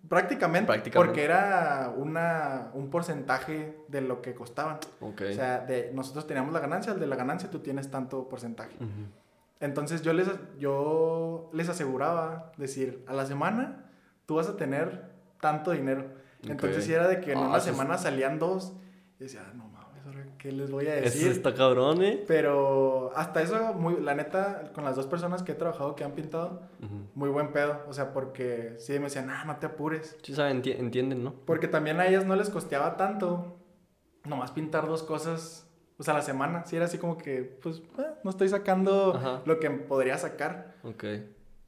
Prácticamente, 0.09 0.67
Prácticamente. 0.67 1.07
Porque 1.09 1.25
era 1.25 1.93
una, 1.97 2.71
un 2.75 2.91
porcentaje 2.91 3.79
de 3.89 4.01
lo 4.03 4.21
que 4.21 4.35
costaban. 4.35 4.79
O 5.01 5.13
sea, 5.35 5.61
de, 5.61 5.91
nosotros 5.95 6.27
teníamos 6.27 6.53
la 6.53 6.61
ganancia, 6.61 6.93
el 6.93 7.01
de 7.01 7.07
la 7.07 7.17
ganancia 7.17 7.51
tú 7.51 7.61
tienes 7.61 7.91
tanto 7.91 8.29
porcentaje. 8.29 8.77
Entonces 9.62 10.03
yo 10.03 10.12
les, 10.12 10.29
yo 10.59 11.48
les 11.55 11.68
aseguraba 11.70 12.53
decir, 12.59 13.03
a 13.09 13.14
la 13.14 13.25
semana 13.25 13.87
tú 14.27 14.35
vas 14.35 14.48
a 14.48 14.57
tener 14.57 15.11
tanto 15.40 15.70
dinero. 15.70 16.05
Entonces 16.46 16.85
si 16.85 16.92
era 16.92 17.09
de 17.09 17.20
que 17.20 17.33
en 17.33 17.38
Ah, 17.38 17.48
una 17.48 17.59
eso 17.59 17.70
es- 17.70 17.77
semana 17.77 17.96
salían 17.96 18.38
dos, 18.38 18.75
y 19.18 19.22
decía, 19.25 19.42
"Ah, 19.48 19.53
no 19.55 19.68
mames, 19.68 20.05
¿ahora 20.05 20.27
¿qué 20.37 20.51
les 20.51 20.70
voy 20.72 20.87
a 20.88 20.96
Eso 20.96 21.05
decir? 21.05 21.31
está 21.31 21.55
cabrón, 21.55 22.03
¿eh? 22.03 22.25
Pero 22.27 23.12
hasta 23.14 23.40
eso, 23.40 23.72
muy, 23.75 24.01
la 24.01 24.14
neta, 24.14 24.72
con 24.75 24.83
las 24.85 24.96
dos 24.96 25.07
personas 25.07 25.44
que 25.44 25.53
he 25.53 25.55
trabajado 25.55 25.94
que 25.94 26.03
han 26.03 26.12
pintado, 26.12 26.62
muy 27.14 27.31
buen 27.31 27.53
pedo. 27.53 27.83
O 27.88 27.92
sea, 27.92 28.12
porque 28.12 28.75
sí 28.81 28.94
me 28.94 29.05
decían, 29.05 29.31
ah, 29.31 29.44
no 29.46 29.57
te 29.59 29.66
apures. 29.66 30.16
Sí 30.22 30.35
saben, 30.35 30.61
enti- 30.61 30.77
entienden, 30.77 31.22
¿no? 31.22 31.35
Porque 31.46 31.68
también 31.68 32.01
a 32.01 32.07
ellas 32.09 32.27
no 32.27 32.35
les 32.35 32.51
costeaba 32.51 32.96
tanto 32.96 33.59
nomás 34.25 34.51
pintar 34.51 34.87
dos 34.88 35.05
cosas, 35.05 35.68
o 36.03 36.05
sea, 36.05 36.15
a 36.15 36.17
la 36.17 36.23
semana. 36.25 36.65
Sí, 36.67 36.75
era 36.75 36.87
así 36.87 36.99
como 36.99 37.17
que, 37.17 37.43
pues, 37.62 37.79
eh, 37.97 38.03
no 38.25 38.31
estoy 38.31 38.49
sacando 38.49 39.15
Ajá. 39.15 39.41
lo 39.45 39.61
que 39.61 39.71
podría 39.71 40.19
sacar. 40.19 40.75
Ok. 40.83 41.05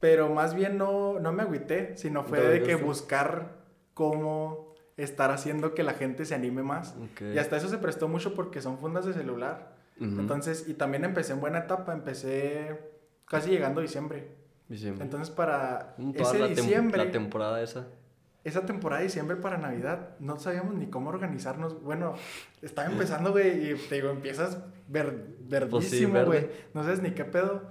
Pero 0.01 0.27
más 0.27 0.53
bien 0.53 0.77
no, 0.77 1.21
no 1.21 1.31
me 1.31 1.43
agüité, 1.43 1.95
sino 1.95 2.25
fue 2.25 2.41
de 2.41 2.61
que 2.61 2.75
buscar 2.75 3.53
cómo 3.93 4.75
estar 4.97 5.31
haciendo 5.31 5.73
que 5.73 5.83
la 5.83 5.93
gente 5.93 6.25
se 6.25 6.35
anime 6.35 6.63
más. 6.63 6.95
Ok. 7.01 7.21
Y 7.33 7.37
hasta 7.37 7.55
eso 7.55 7.69
se 7.69 7.77
prestó 7.77 8.09
mucho 8.09 8.33
porque 8.33 8.61
son 8.61 8.77
fundas 8.77 9.05
de 9.05 9.13
celular. 9.13 9.73
Entonces, 10.01 10.65
y 10.67 10.73
también 10.73 11.05
empecé 11.05 11.31
en 11.31 11.39
buena 11.39 11.59
etapa, 11.59 11.93
empecé 11.93 12.77
casi 13.25 13.51
llegando 13.51 13.79
a 13.79 13.83
diciembre. 13.83 14.27
Diciembre. 14.67 15.05
Entonces, 15.05 15.29
para 15.33 15.95
toda 15.95 16.29
ese 16.31 16.39
la, 16.39 16.47
tem- 16.47 16.55
diciembre, 16.55 17.05
la 17.05 17.11
temporada 17.11 17.61
esa. 17.63 17.87
Esa 18.45 18.65
temporada 18.65 19.01
de 19.01 19.07
diciembre 19.07 19.35
para 19.35 19.57
Navidad, 19.57 20.11
no 20.19 20.39
sabíamos 20.39 20.75
ni 20.75 20.85
cómo 20.87 21.09
organizarnos. 21.09 21.81
Bueno, 21.83 22.13
estaba 22.61 22.87
empezando, 22.89 23.31
güey, 23.31 23.71
y 23.71 23.75
te 23.89 23.95
digo, 23.95 24.09
empiezas 24.11 24.59
ver, 24.87 25.35
verdísimo, 25.41 26.13
Pues 26.13 26.25
verde. 26.25 26.25
güey. 26.25 26.47
No 26.73 26.83
sabes 26.83 27.01
ni 27.01 27.11
qué 27.11 27.25
pedo. 27.25 27.63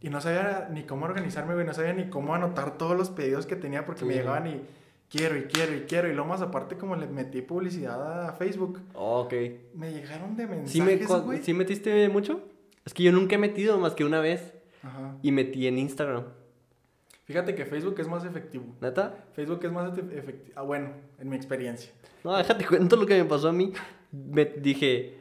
Y 0.00 0.08
no 0.10 0.20
sabía 0.20 0.68
ni 0.72 0.84
cómo 0.84 1.04
organizarme, 1.06 1.54
güey. 1.54 1.66
No 1.66 1.74
sabía 1.74 1.92
ni 1.92 2.08
cómo 2.08 2.34
anotar 2.34 2.78
todos 2.78 2.96
los 2.96 3.10
pedidos 3.10 3.46
que 3.46 3.56
tenía 3.56 3.84
porque 3.84 4.04
me 4.04 4.12
Sí. 4.12 4.18
llegaban 4.20 4.46
y 4.46 4.62
quiero 5.10 5.36
y 5.36 5.42
quiero 5.44 5.74
y 5.74 5.80
quiero. 5.80 6.08
Y 6.08 6.14
lo 6.14 6.24
más 6.24 6.40
aparte, 6.42 6.76
como 6.76 6.94
le 6.96 7.08
metí 7.08 7.42
publicidad 7.42 8.28
a 8.28 8.32
Facebook, 8.34 8.80
Oh, 8.94 9.22
ok. 9.22 9.32
me 9.74 9.92
llegaron 9.92 10.36
de 10.36 10.46
mensajes, 10.46 10.70
¿Sí, 10.72 10.80
me, 10.82 10.96
güey. 11.20 11.42
¿Sí 11.42 11.52
metiste 11.54 12.08
mucho? 12.08 12.42
Es 12.84 12.94
que 12.94 13.02
yo 13.02 13.10
nunca 13.10 13.34
he 13.34 13.38
metido 13.38 13.76
más 13.78 13.94
que 13.94 14.04
una 14.04 14.20
vez. 14.20 14.52
Ajá. 14.84 15.16
Y 15.22 15.32
metí 15.32 15.66
en 15.66 15.78
Instagram. 15.78 16.24
Fíjate 17.26 17.54
que 17.54 17.66
Facebook 17.66 17.96
es 17.98 18.08
más 18.08 18.24
efectivo. 18.24 18.64
¿Neta? 18.80 19.26
Facebook 19.34 19.60
es 19.64 19.72
más 19.72 19.96
efectivo. 19.98 20.52
Ah, 20.54 20.62
bueno, 20.62 20.90
en 21.18 21.28
mi 21.28 21.36
experiencia. 21.36 21.90
No, 22.24 22.36
déjate 22.36 22.64
cuento 22.66 22.96
lo 22.96 23.04
que 23.04 23.20
me 23.22 23.28
pasó 23.28 23.48
a 23.48 23.52
mí. 23.52 23.72
Me 24.12 24.44
dije, 24.44 25.18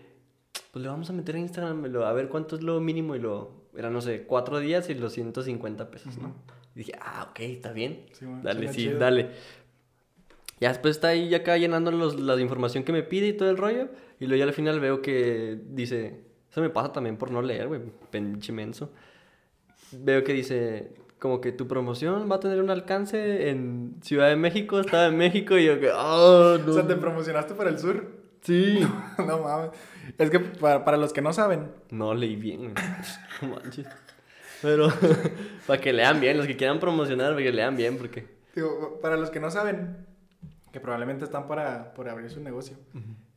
pues 0.71 0.83
le 0.83 0.89
vamos 0.89 1.09
a 1.09 1.13
meter 1.13 1.35
en 1.35 1.41
Instagram 1.41 1.83
a 2.03 2.13
ver 2.13 2.29
cuánto 2.29 2.55
es 2.55 2.61
lo 2.61 2.79
mínimo. 2.79 3.15
Y 3.15 3.19
lo. 3.19 3.65
Era, 3.75 3.89
no 3.89 4.01
sé, 4.01 4.23
cuatro 4.23 4.59
días 4.59 4.89
y 4.89 4.93
los 4.93 5.11
150 5.13 5.89
pesos, 5.91 6.17
¿no? 6.17 6.27
Ujú. 6.29 6.35
Y 6.75 6.79
dije, 6.79 6.93
ah, 7.01 7.27
ok, 7.31 7.39
está 7.41 7.71
bien. 7.73 8.05
Sí, 8.13 8.25
bueno, 8.25 8.41
Dale, 8.43 8.67
sí, 8.71 8.83
chido. 8.83 8.99
dale. 8.99 9.31
Ya 10.59 10.69
después 10.69 10.95
está 10.95 11.09
ahí 11.09 11.33
acá 11.35 11.57
llenando 11.57 11.91
los- 11.91 12.19
la 12.19 12.39
información 12.39 12.83
que 12.83 12.93
me 12.93 13.03
pide 13.03 13.27
y 13.29 13.33
todo 13.33 13.49
el 13.49 13.57
rollo. 13.57 13.89
Y 14.19 14.27
luego 14.27 14.39
ya 14.39 14.45
al 14.45 14.53
final 14.53 14.79
veo 14.79 15.01
que 15.01 15.59
dice. 15.69 16.21
Eso 16.51 16.61
me 16.61 16.69
pasa 16.69 16.93
también 16.93 17.17
por 17.17 17.31
no 17.31 17.41
leer, 17.41 17.67
güey. 17.67 17.81
Pinche 18.11 18.51
menso. 18.53 18.91
Veo 19.91 20.23
que 20.23 20.33
dice. 20.33 20.93
Como 21.25 21.41
que 21.41 21.51
tu 21.51 21.67
promoción 21.67 22.29
va 22.31 22.35
a 22.35 22.39
tener 22.39 22.61
un 22.61 22.69
alcance 22.69 23.49
en 23.49 23.95
Ciudad 24.03 24.27
de 24.29 24.35
México, 24.35 24.79
Estado 24.79 25.09
de 25.09 25.17
México. 25.17 25.57
Y 25.57 25.65
yo 25.65 25.79
que. 25.79 25.89
¡Oh, 25.89 26.59
no! 26.63 26.71
O 26.71 26.73
sea, 26.75 26.85
te 26.85 26.95
promocionaste 26.97 27.55
para 27.55 27.71
el 27.71 27.79
sur. 27.79 28.05
Sí. 28.41 28.87
no 29.17 29.39
mames. 29.39 29.71
Es 30.19 30.29
que 30.29 30.39
para, 30.39 30.85
para 30.85 30.97
los 30.97 31.13
que 31.13 31.23
no 31.23 31.33
saben, 31.33 31.71
No 31.89 32.13
leí 32.13 32.35
bien. 32.35 32.75
No 33.41 33.55
manches. 33.55 33.87
Pero. 34.61 34.89
para 35.65 35.81
que 35.81 35.93
lean 35.93 36.19
bien, 36.21 36.37
los 36.37 36.45
que 36.45 36.55
quieran 36.55 36.79
promocionar, 36.79 37.31
para 37.31 37.41
que 37.41 37.51
lean 37.51 37.75
bien, 37.75 37.97
porque. 37.97 38.27
digo, 38.53 38.99
para 39.01 39.17
los 39.17 39.31
que 39.31 39.39
no 39.39 39.49
saben, 39.49 40.05
que 40.71 40.79
probablemente 40.79 41.25
están 41.25 41.47
para, 41.47 41.95
por 41.95 42.07
abrir 42.07 42.29
su 42.29 42.39
negocio, 42.39 42.77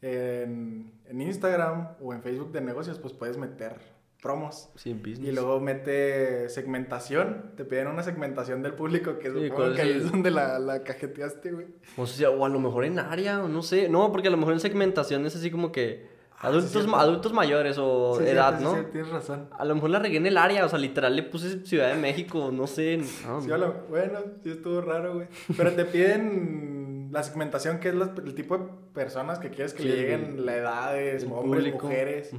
en, 0.03 0.93
en 1.07 1.23
Instagram 1.23 1.93
o 2.03 2.13
en 2.13 2.21
Facebook 2.21 2.53
de 2.53 2.61
negocios, 2.61 2.99
pues 2.99 3.15
puedes 3.15 3.39
meter 3.39 3.79
promos. 4.21 4.71
Sin 4.77 4.99
business. 4.99 5.29
Y 5.29 5.33
luego 5.33 5.61
mete 5.61 6.49
segmentación. 6.49 7.53
Te 7.57 7.65
piden 7.65 7.87
una 7.89 8.03
segmentación 8.03 8.63
del 8.63 8.75
público, 8.75 9.19
que 9.19 9.29
Sí, 9.31 9.35
supongo 9.35 9.55
¿cuál 9.55 9.75
que 9.77 9.83
es 9.83 9.87
ahí 9.89 9.93
es 10.03 10.11
donde 10.11 10.31
la, 10.31 10.59
la 10.59 10.83
cajeteaste, 10.83 11.53
güey. 11.53 11.67
O 11.97 12.07
sea, 12.07 12.31
o 12.31 12.45
a 12.45 12.49
lo 12.49 12.59
mejor 12.61 12.85
en 12.85 12.99
área, 12.99 13.43
o 13.45 13.49
no 13.49 13.63
sé. 13.63 13.89
No, 13.89 14.11
porque 14.13 14.29
a 14.29 14.31
lo 14.31 14.37
mejor 14.37 14.55
en 14.55 14.61
segmentación 14.61 15.25
es 15.27 15.37
así 15.37 15.51
como 15.51 15.71
que 15.73 16.17
Ah, 16.41 16.43
sí, 16.43 16.47
adultos, 16.57 16.87
adultos 16.95 17.33
mayores 17.33 17.79
o 17.81 18.17
Sí, 18.17 18.23
edad, 18.29 18.51
cierto, 18.51 18.59
sí, 18.59 18.65
¿no? 18.65 18.73
cierto, 18.75 18.91
tienes 18.93 19.11
razón. 19.11 19.49
A 19.59 19.65
lo 19.65 19.75
mejor 19.75 19.91
la 19.91 19.99
regué 19.99 20.19
en 20.19 20.27
el 20.27 20.37
área, 20.39 20.65
o 20.65 20.69
sea, 20.69 20.79
literal 20.79 21.17
le 21.17 21.25
puse 21.25 21.67
Ciudad 21.67 21.89
de 21.93 21.97
México, 22.01 22.51
no 22.53 22.69
sé. 22.69 22.97
no, 23.27 23.41
Sí, 23.41 23.49
lo- 23.49 23.87
bueno, 23.89 24.21
sí 24.45 24.51
estuvo 24.51 24.81
raro, 24.81 25.15
güey. 25.15 25.27
Pero 25.57 25.73
te 25.73 25.85
piden 25.85 27.09
la 27.13 27.25
segmentación, 27.25 27.81
que 27.81 27.89
es 27.89 27.95
el 28.25 28.35
tipo 28.35 28.57
de 28.57 28.65
personas 28.95 29.39
que 29.41 29.51
quieres 29.51 29.75
que 29.75 29.83
Sí, 29.83 29.89
le 29.89 29.97
lleguen, 29.97 30.47
la 30.47 30.57
edades, 30.57 31.25
el 31.25 31.33
hombres, 31.33 31.65
público. 31.65 31.87
mujeres. 31.89 32.31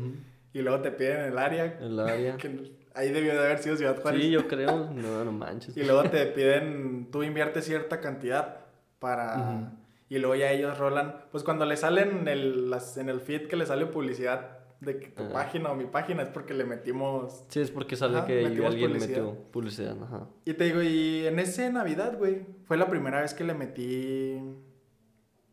Y 0.53 0.61
luego 0.61 0.81
te 0.81 0.91
piden 0.91 1.21
el 1.21 1.37
área. 1.37 1.77
El 1.79 1.99
área. 1.99 2.37
que 2.37 2.71
ahí 2.95 3.11
debió 3.11 3.33
de 3.33 3.39
haber 3.39 3.59
sido 3.59 3.75
Ciudad 3.77 4.01
Juárez. 4.01 4.21
Sí, 4.21 4.31
yo 4.31 4.47
creo. 4.47 4.89
No, 4.93 5.23
no 5.23 5.31
manches. 5.31 5.75
Y 5.77 5.83
luego 5.83 6.03
te 6.09 6.25
piden, 6.27 7.09
tú 7.11 7.23
inviertes 7.23 7.65
cierta 7.65 7.99
cantidad 7.99 8.61
para... 8.99 9.37
Ujú. 9.37 9.67
Y 10.11 10.17
luego 10.17 10.33
ya 10.35 10.51
ellos 10.51 10.77
rolan. 10.79 11.17
Pues 11.31 11.43
cuando 11.43 11.65
le 11.65 11.77
salen 11.77 12.27
el, 12.27 12.69
las, 12.71 12.97
en 12.97 13.09
el 13.09 13.21
feed 13.21 13.47
que 13.47 13.55
le 13.55 13.67
sale 13.67 13.85
publicidad 13.85 14.57
de 14.81 14.97
que 14.99 15.07
tu 15.09 15.21
Ajá. 15.23 15.33
página 15.33 15.69
o 15.71 15.75
mi 15.75 15.85
página 15.85 16.23
es 16.23 16.29
porque 16.29 16.55
le 16.55 16.63
metimos... 16.63 17.43
Sí, 17.49 17.59
es 17.59 17.69
porque 17.69 17.95
sale 17.95 18.17
Ajá, 18.17 18.25
que 18.25 18.43
alguien 18.45 18.65
publicidad. 18.91 19.07
metió 19.23 19.33
publicidad, 19.51 19.95
ajá. 20.01 20.27
Y 20.45 20.53
te 20.55 20.63
digo, 20.63 20.81
y 20.81 21.27
en 21.27 21.37
ese 21.37 21.71
Navidad, 21.71 22.17
güey, 22.17 22.41
fue 22.65 22.75
la 22.77 22.87
primera 22.89 23.21
vez 23.21 23.35
que 23.35 23.43
le 23.43 23.53
metí 23.53 24.41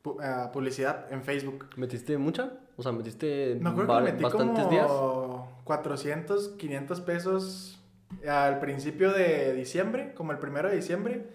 pu- 0.02 0.16
ah, 0.22 0.50
publicidad 0.52 1.12
en 1.12 1.22
Facebook. 1.22 1.66
¿Metiste 1.76 2.16
mucha? 2.16 2.52
O 2.76 2.82
sea, 2.82 2.92
¿metiste 2.92 3.56
Me 3.60 3.70
acuerdo 3.70 3.92
va- 3.92 4.04
que 4.04 4.12
metí 4.12 4.22
bastantes 4.24 4.64
como 4.64 4.70
días? 4.70 4.90
400, 5.64 6.48
500 6.50 7.00
pesos 7.00 7.82
al 8.28 8.60
principio 8.60 9.12
de 9.12 9.52
diciembre, 9.54 10.12
como 10.14 10.32
el 10.32 10.38
primero 10.38 10.68
de 10.68 10.76
diciembre. 10.76 11.26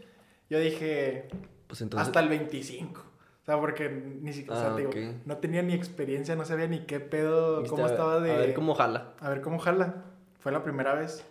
Yo 0.49 0.59
dije, 0.59 1.27
Pues 1.67 1.81
entonces... 1.81 2.07
hasta 2.07 2.19
el 2.19 2.29
25. 2.29 3.01
O 3.01 3.45
sea, 3.45 3.59
porque 3.59 3.89
ni 3.89 4.31
siquiera, 4.33 4.55
o 4.57 4.61
sea, 4.61 4.71
Ah, 4.73 4.75
te 4.75 4.85
digo, 4.87 5.13
no 5.25 5.37
tenía 5.37 5.63
ni 5.63 5.73
experiencia, 5.73 6.35
no 6.35 6.45
sabía 6.45 6.67
ni 6.67 6.81
qué 6.85 6.99
pedo, 6.99 7.63
cómo 7.65 7.87
estaba 7.87 8.19
de... 8.19 8.31
A 8.33 8.37
ver 8.37 8.53
cómo 8.53 8.75
jala. 8.75 9.13
A 9.19 9.29
ver 9.29 9.41
cómo 9.41 9.57
jala. 9.59 10.05
Fue 10.39 10.51
la 10.51 10.63
primera 10.63 10.93
vez. 10.93 11.25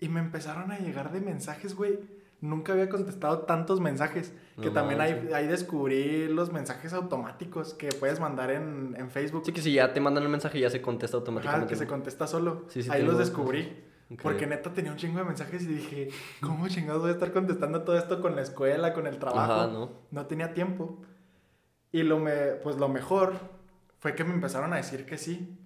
Y 0.00 0.08
me 0.08 0.20
empezaron 0.20 0.72
a 0.72 0.78
llegar 0.78 1.12
de 1.12 1.20
mensajes, 1.20 1.74
güey. 1.74 1.98
Nunca 2.40 2.72
había 2.72 2.88
contestado 2.88 3.40
tantos 3.40 3.80
mensajes. 3.80 4.32
Que 4.60 4.66
No 4.68 4.72
también 4.72 5.00
ahí, 5.00 5.14
manches. 5.14 5.32
ahí 5.34 5.46
descubrí 5.46 6.28
los 6.28 6.52
mensajes 6.52 6.92
automáticos 6.92 7.74
que 7.74 7.88
puedes 7.90 8.18
mandar 8.20 8.50
en, 8.50 8.94
en 8.98 9.10
Facebook. 9.10 9.42
Sí, 9.46 9.52
que 9.52 9.62
si 9.62 9.72
ya 9.72 9.92
te 9.92 10.00
mandan 10.00 10.24
el 10.24 10.28
mensaje 10.30 10.58
ya 10.58 10.68
se 10.70 10.82
contesta 10.82 11.16
automáticamente. 11.16 11.68
que 11.68 11.76
se 11.76 11.86
contesta 11.86 12.26
solo. 12.26 12.64
Sí, 12.68 12.82
sí, 12.82 12.90
ahí 12.92 13.02
los 13.04 13.18
descubrí. 13.18 13.84
Ok. 14.10 14.20
Porque 14.22 14.46
neta 14.46 14.72
tenía 14.72 14.90
un 14.90 14.96
chingo 14.96 15.18
de 15.18 15.24
mensajes 15.26 15.62
y 15.64 15.66
dije, 15.66 16.08
¿cómo 16.40 16.66
chingados 16.68 17.02
voy 17.02 17.10
a 17.10 17.12
estar 17.12 17.30
contestando 17.32 17.82
todo 17.82 17.96
esto 17.98 18.20
con 18.22 18.34
la 18.36 18.42
escuela, 18.42 18.94
con 18.94 19.06
el 19.06 19.18
trabajo? 19.18 19.52
Ajá, 19.52 19.66
¿no? 19.66 19.90
No 20.10 20.26
tenía 20.26 20.54
tiempo. 20.54 20.98
Y 21.92 22.02
lo 22.02 22.18
me, 22.18 22.32
pues 22.62 22.76
lo 22.76 22.88
mejor 22.88 23.34
fue 24.00 24.14
que 24.14 24.24
me 24.24 24.32
empezaron 24.34 24.72
a 24.72 24.76
decir 24.76 25.04
que 25.06 25.18
sí. 25.18 25.58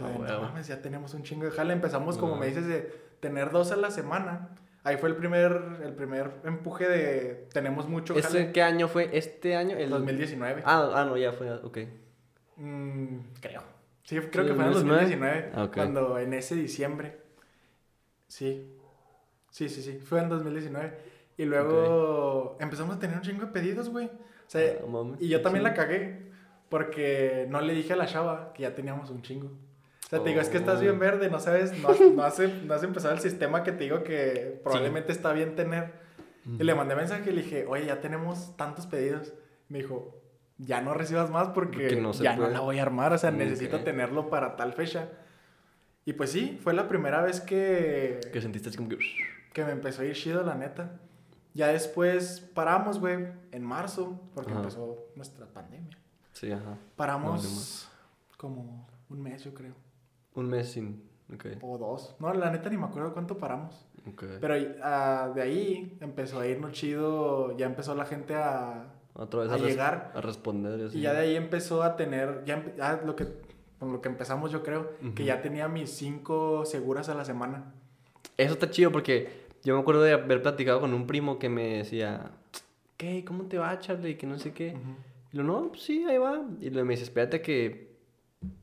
Ah, 0.00 0.08
de, 0.08 0.18
no 0.32 0.40
mames, 0.42 0.66
ya 0.66 0.82
tenemos 0.82 1.14
un 1.14 1.22
chingo 1.22 1.44
de 1.44 1.52
jale. 1.52 1.72
Empezamos, 1.72 2.18
como 2.18 2.34
Ah. 2.34 2.38
me 2.40 2.46
dices, 2.48 2.66
de 2.66 2.80
tener 3.20 3.50
dos 3.52 3.70
a 3.72 3.76
la 3.76 3.90
semana. 3.92 4.50
Ahí 4.84 4.98
fue 4.98 5.08
el 5.08 5.16
primer, 5.16 5.80
el 5.82 5.94
primer 5.94 6.30
empuje 6.44 6.86
de 6.86 7.48
tenemos 7.52 7.88
mucho 7.88 8.12
jale. 8.14 8.40
¿Este 8.40 8.52
qué 8.52 8.62
año 8.62 8.86
fue? 8.86 9.08
¿Este 9.16 9.56
año? 9.56 9.78
El 9.78 9.88
2019. 9.88 10.62
Ah, 10.66 10.92
ah, 10.94 11.04
no, 11.06 11.16
ya 11.16 11.32
fue, 11.32 11.50
ok. 11.50 11.78
Mm, 12.56 13.18
creo. 13.40 13.62
Sí, 14.02 14.18
creo 14.30 14.44
¿Sí, 14.44 14.50
que 14.50 14.54
fue 14.54 14.64
en 14.64 14.68
el 14.68 14.74
2019? 14.74 15.00
2019. 15.00 15.50
Ah, 15.54 15.64
ok. 15.64 15.74
Cuando 15.74 16.18
en 16.18 16.34
ese 16.34 16.54
diciembre. 16.54 17.18
Sí. 18.28 18.76
Sí, 19.50 19.70
sí, 19.70 19.82
sí. 19.82 19.98
Fue 20.04 20.20
en 20.20 20.28
2019. 20.28 20.98
Y 21.38 21.46
luego 21.46 22.58
empezamos 22.60 22.96
a 22.96 22.98
tener 22.98 23.16
un 23.16 23.22
chingo 23.22 23.46
de 23.46 23.52
pedidos, 23.52 23.88
güey. 23.88 24.06
O 24.06 24.50
sea, 24.50 24.80
mames, 24.86 25.18
y 25.18 25.28
yo 25.28 25.40
también 25.40 25.62
la 25.64 25.72
cagué. 25.72 26.30
Porque 26.68 27.46
no 27.48 27.62
le 27.62 27.72
dije 27.72 27.94
a 27.94 27.96
la 27.96 28.06
chava 28.06 28.52
que 28.52 28.62
ya 28.62 28.74
teníamos 28.74 29.08
un 29.08 29.22
chingo. 29.22 29.50
Sea, 30.16 30.24
te 30.24 30.28
digo, 30.30 30.40
es 30.40 30.48
que 30.48 30.56
Oh. 30.56 30.60
estás 30.60 30.80
bien 30.80 30.98
verde, 30.98 31.30
no 31.30 31.40
sabes, 31.40 31.76
no 31.78 31.88
has, 31.88 32.00
no 32.00 32.22
has, 32.24 32.38
no 32.64 32.74
has 32.74 32.82
empezado 32.82 33.14
el 33.14 33.20
sistema 33.20 33.62
que 33.62 33.72
te 33.72 33.84
digo 33.84 34.02
que 34.04 34.60
probablemente 34.62 35.12
está 35.12 35.32
bien 35.32 35.54
tener. 35.56 35.92
Y 36.58 36.62
le 36.62 36.74
mandé 36.74 36.94
mensaje 36.94 37.30
y 37.30 37.32
le 37.34 37.42
dije, 37.42 37.64
oye, 37.68 37.86
ya 37.86 38.00
tenemos 38.00 38.56
tantos 38.56 38.86
pedidos. 38.86 39.32
Me 39.68 39.78
dijo, 39.78 40.20
ya 40.58 40.80
no 40.82 40.92
recibas 40.94 41.30
más 41.30 41.48
porque, 41.48 41.78
Porque 41.88 42.00
no 42.00 42.12
ya 42.12 42.36
puede. 42.36 42.48
no 42.48 42.52
la 42.54 42.60
voy 42.60 42.78
a 42.78 42.82
armar, 42.82 43.12
o 43.14 43.18
sea, 43.18 43.30
Ok. 43.30 43.36
necesito 43.36 43.80
tenerlo 43.80 44.28
para 44.28 44.56
tal 44.56 44.72
fecha. 44.74 45.08
Y 46.04 46.12
pues 46.12 46.30
sí, 46.30 46.58
fue 46.62 46.74
la 46.74 46.86
primera 46.86 47.22
vez 47.22 47.40
que, 47.40 48.20
Que 48.32 48.42
sentiste 48.42 48.68
así 48.68 48.76
como 48.76 48.90
que... 48.90 48.98
que 49.54 49.64
me 49.64 49.72
empezó 49.72 50.02
a 50.02 50.04
ir 50.04 50.14
chido, 50.14 50.42
la 50.42 50.54
neta. 50.54 51.00
Ya 51.54 51.68
después 51.68 52.40
paramos, 52.52 52.98
güey, 52.98 53.26
en 53.52 53.62
marzo, 53.64 54.20
porque 54.34 54.50
Ajá. 54.50 54.60
empezó 54.60 54.98
nuestra 55.16 55.46
pandemia. 55.46 55.96
Sí, 56.32 56.52
ajá. 56.52 56.76
Paramos 56.96 57.88
No, 58.32 58.36
como 58.36 58.86
un 59.08 59.22
mes, 59.22 59.44
yo 59.44 59.54
creo, 59.54 59.72
Un 60.34 60.48
mes 60.48 60.72
sin... 60.72 61.02
O 61.62 61.78
dos. 61.78 62.14
No, 62.18 62.32
la 62.34 62.50
neta 62.50 62.68
ni 62.68 62.76
me 62.76 62.84
acuerdo 62.84 63.12
cuánto 63.12 63.38
paramos. 63.38 63.86
ok. 64.06 64.24
Pero 64.40 64.54
ah, 64.82 65.32
de 65.34 65.42
ahí 65.42 65.96
empezó 66.00 66.40
a 66.40 66.46
irnos 66.46 66.72
chido, 66.72 67.56
ya 67.56 67.66
empezó 67.66 67.94
la 67.94 68.04
gente 68.04 68.34
a, 68.34 68.92
Otra 69.14 69.40
vez 69.40 69.52
a 69.52 69.58
llegar. 69.58 70.12
a 70.14 70.20
responder 70.20 70.78
y 70.80 70.82
así. 70.84 70.98
Y 70.98 71.00
ya 71.00 71.12
de 71.12 71.20
ahí 71.20 71.36
empezó 71.36 71.82
a 71.82 71.96
tener, 71.96 72.44
ya, 72.44 72.62
ya 72.76 73.00
lo 73.04 73.16
que, 73.16 73.26
con 73.78 73.92
lo 73.92 74.00
que 74.00 74.08
empezamos 74.08 74.52
yo 74.52 74.62
creo, 74.62 74.92
que 75.14 75.24
ya 75.24 75.40
tenía 75.40 75.66
mis 75.66 75.90
cinco 75.90 76.64
seguras 76.66 77.08
a 77.08 77.14
la 77.14 77.24
semana. 77.24 77.72
Eso 78.36 78.52
está 78.52 78.70
chido 78.70 78.92
porque 78.92 79.46
yo 79.62 79.74
me 79.74 79.80
acuerdo 79.80 80.02
de 80.02 80.12
haber 80.12 80.42
platicado 80.42 80.80
con 80.80 80.92
un 80.92 81.06
primo 81.06 81.38
que 81.38 81.48
me 81.48 81.78
decía, 81.78 82.32
¿qué? 82.96 83.24
¿Cómo 83.24 83.44
te 83.44 83.58
va, 83.58 83.78
Charlie? 83.78 84.10
Y 84.10 84.14
que 84.16 84.26
no 84.26 84.38
sé 84.38 84.52
qué. 84.52 84.76
Y 85.32 85.36
lo, 85.36 85.42
no, 85.42 85.68
pues 85.68 85.82
sí, 85.82 86.04
ahí 86.04 86.18
va. 86.18 86.44
Y 86.60 86.70
luego 86.70 86.86
me 86.86 86.92
dice, 86.92 87.04
espérate 87.04 87.40
que 87.40 87.94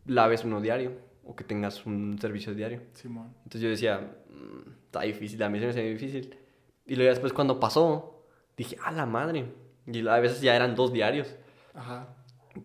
laves 0.05 0.45
uno 0.45 0.61
diario 0.61 1.10
o 1.23 1.35
que 1.35 1.43
tengas 1.43 1.85
un 1.85 2.17
servicio 2.19 2.53
diario. 2.53 2.81
Simón. 2.93 3.33
Entonces 3.43 3.61
yo 3.61 3.69
decía, 3.69 4.15
"Mm, 4.29 4.69
está 4.85 5.01
difícil, 5.01 5.41
a 5.43 5.49
mí 5.49 5.59
se 5.59 5.65
me 5.65 5.71
hace 5.71 5.83
difícil. 5.83 6.37
Y 6.85 6.95
luego 6.95 7.09
después 7.09 7.33
cuando 7.33 7.59
pasó, 7.59 8.25
dije, 8.57 8.77
a 8.83 8.91
la 8.91 9.05
madre. 9.05 9.45
Y 9.85 10.07
a 10.07 10.19
veces 10.19 10.41
ya 10.41 10.55
eran 10.55 10.75
dos 10.75 10.93
diarios. 10.93 11.35
Ajá. 11.73 12.15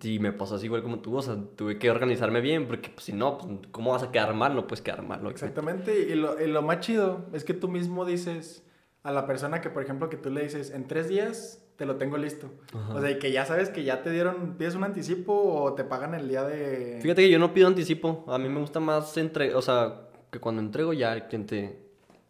Y 0.03 0.19
me 0.19 0.33
pasó 0.33 0.57
así 0.57 0.67
igual 0.67 0.83
como 0.83 0.99
tú, 0.99 1.17
o 1.17 1.23
sea, 1.23 1.37
tuve 1.57 1.79
que 1.79 1.91
organizarme 1.91 2.41
bien, 2.41 2.67
porque 2.67 2.91
pues, 2.91 3.05
si 3.05 3.13
no, 3.13 3.39
pues, 3.39 3.69
¿cómo 3.71 3.93
vas 3.93 4.03
a 4.03 4.11
quedar 4.11 4.35
mal? 4.35 4.55
No 4.57 4.67
puedes 4.67 4.83
quedar 4.83 5.03
mal. 5.03 5.23
¿no? 5.23 5.31
Exactamente. 5.31 6.09
Y 6.11 6.17
lo, 6.17 6.41
y 6.43 6.49
lo 6.49 6.63
más 6.63 6.81
chido 6.81 7.27
es 7.33 7.45
que 7.45 7.55
tú 7.55 7.69
mismo 7.69 8.05
dices 8.05 8.65
a 9.05 9.13
la 9.13 9.27
persona 9.27 9.61
que, 9.61 9.71
por 9.71 9.83
ejemplo, 9.85 10.09
que 10.09 10.17
tú 10.17 10.31
le 10.31 10.43
dices, 10.43 10.73
en 10.73 10.89
tres 10.89 11.09
días 11.09 11.65
te 11.77 11.87
lo 11.87 11.97
tengo 11.97 12.17
listo. 12.17 12.49
Ajá. 12.75 12.95
O 12.95 13.01
sea, 13.01 13.11
y 13.11 13.19
que 13.19 13.31
ya 13.33 13.45
sabes 13.45 13.69
que 13.71 13.85
ya 13.85 14.03
te 14.03 14.11
dieron, 14.11 14.55
pides 14.59 14.75
un 14.75 14.85
anticipo 14.85 15.33
o 15.35 15.75
te 15.75 15.85
pagan 15.85 16.15
el 16.15 16.29
día 16.29 16.43
de... 16.45 16.99
Fíjate 17.03 17.23
que 17.23 17.31
yo 17.31 17.39
no 17.39 17.53
pido 17.53 17.69
anticipo, 17.69 18.25
a 18.29 18.39
mí 18.39 18.49
me 18.49 18.61
gusta 18.61 18.81
más 18.81 19.17
entre, 19.19 19.55
o 19.55 19.63
sea, 19.63 20.09
que 20.31 20.41
cuando 20.41 20.63
entrego 20.63 20.93
ya 20.93 21.13
el 21.13 21.25
cliente 21.25 21.83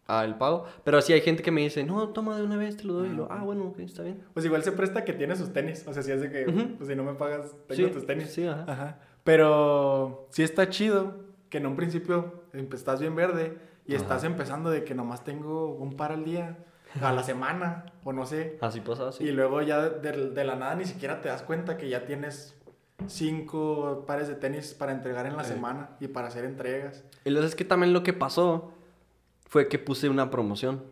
el 0.09 0.35
pago, 0.35 0.63
pero 0.85 1.01
sí 1.01 1.11
hay 1.11 1.19
gente 1.19 1.43
que 1.43 1.51
me 1.51 1.59
dice, 1.61 1.83
no, 1.83 2.09
toma 2.09 2.37
de 2.37 2.43
una 2.43 2.55
vez, 2.55 2.77
te 2.77 2.85
lo 2.85 2.93
doy, 2.93 3.09
y 3.09 3.13
lo, 3.13 3.29
ah, 3.29 3.41
bueno, 3.43 3.65
ok, 3.65 3.79
está 3.79 4.03
bien. 4.03 4.23
Pues 4.33 4.45
igual 4.45 4.63
se 4.63 4.71
presta 4.71 5.03
que 5.03 5.11
tiene 5.11 5.35
sus 5.35 5.51
tenis. 5.51 5.85
O 5.85 5.91
sea, 5.93 6.01
si 6.01 6.11
es 6.13 6.21
de 6.21 6.31
que, 6.31 6.45
pues 6.77 6.87
si 6.89 6.95
no 6.95 7.03
me 7.03 7.13
pagas, 7.15 7.53
tengo 7.67 7.87
Sí, 7.89 7.93
tus 7.93 8.05
tenis. 8.05 8.29
sí, 8.31 8.47
ajá. 8.47 8.63
Ajá. 8.71 8.99
Pero 9.25 10.27
sí 10.31 10.43
está 10.43 10.69
chido 10.69 11.13
que 11.49 11.57
en 11.57 11.67
un 11.67 11.75
principio 11.75 12.43
empe- 12.53 12.75
estás 12.75 13.01
bien 13.01 13.15
verde 13.17 13.57
y 13.85 13.95
Ajá. 13.95 14.01
estás 14.03 14.23
empezando 14.23 14.69
de 14.69 14.85
que 14.85 14.95
nomás 14.95 15.25
tengo 15.25 15.73
un 15.75 15.97
par 15.97 16.13
al 16.13 16.23
día, 16.23 16.57
a 17.01 17.11
la 17.11 17.23
semana, 17.23 17.85
o 18.03 18.13
no 18.13 18.25
sé. 18.25 18.57
Así 18.61 18.81
pasa, 18.81 19.11
sí. 19.11 19.23
Y 19.25 19.31
luego 19.31 19.61
ya 19.61 19.81
de, 19.89 20.29
de 20.31 20.43
la 20.43 20.55
nada 20.55 20.75
ni 20.75 20.85
siquiera 20.85 21.21
te 21.21 21.29
das 21.29 21.41
cuenta 21.43 21.77
que 21.77 21.89
ya 21.89 22.05
tienes 22.05 22.55
cinco 23.07 24.03
pares 24.07 24.27
de 24.27 24.35
tenis 24.35 24.73
para 24.73 24.91
entregar 24.91 25.25
en 25.25 25.37
la 25.37 25.43
Sí. 25.43 25.53
semana 25.53 25.91
y 25.99 26.07
para 26.07 26.27
hacer 26.27 26.45
entregas. 26.45 27.03
Y 27.25 27.29
luego 27.29 27.45
es 27.47 27.55
que 27.55 27.65
también 27.65 27.93
lo 27.93 28.03
que 28.03 28.13
pasó 28.13 28.71
fue 29.47 29.67
que 29.67 29.79
puse 29.79 30.09
una 30.09 30.29
promoción, 30.29 30.83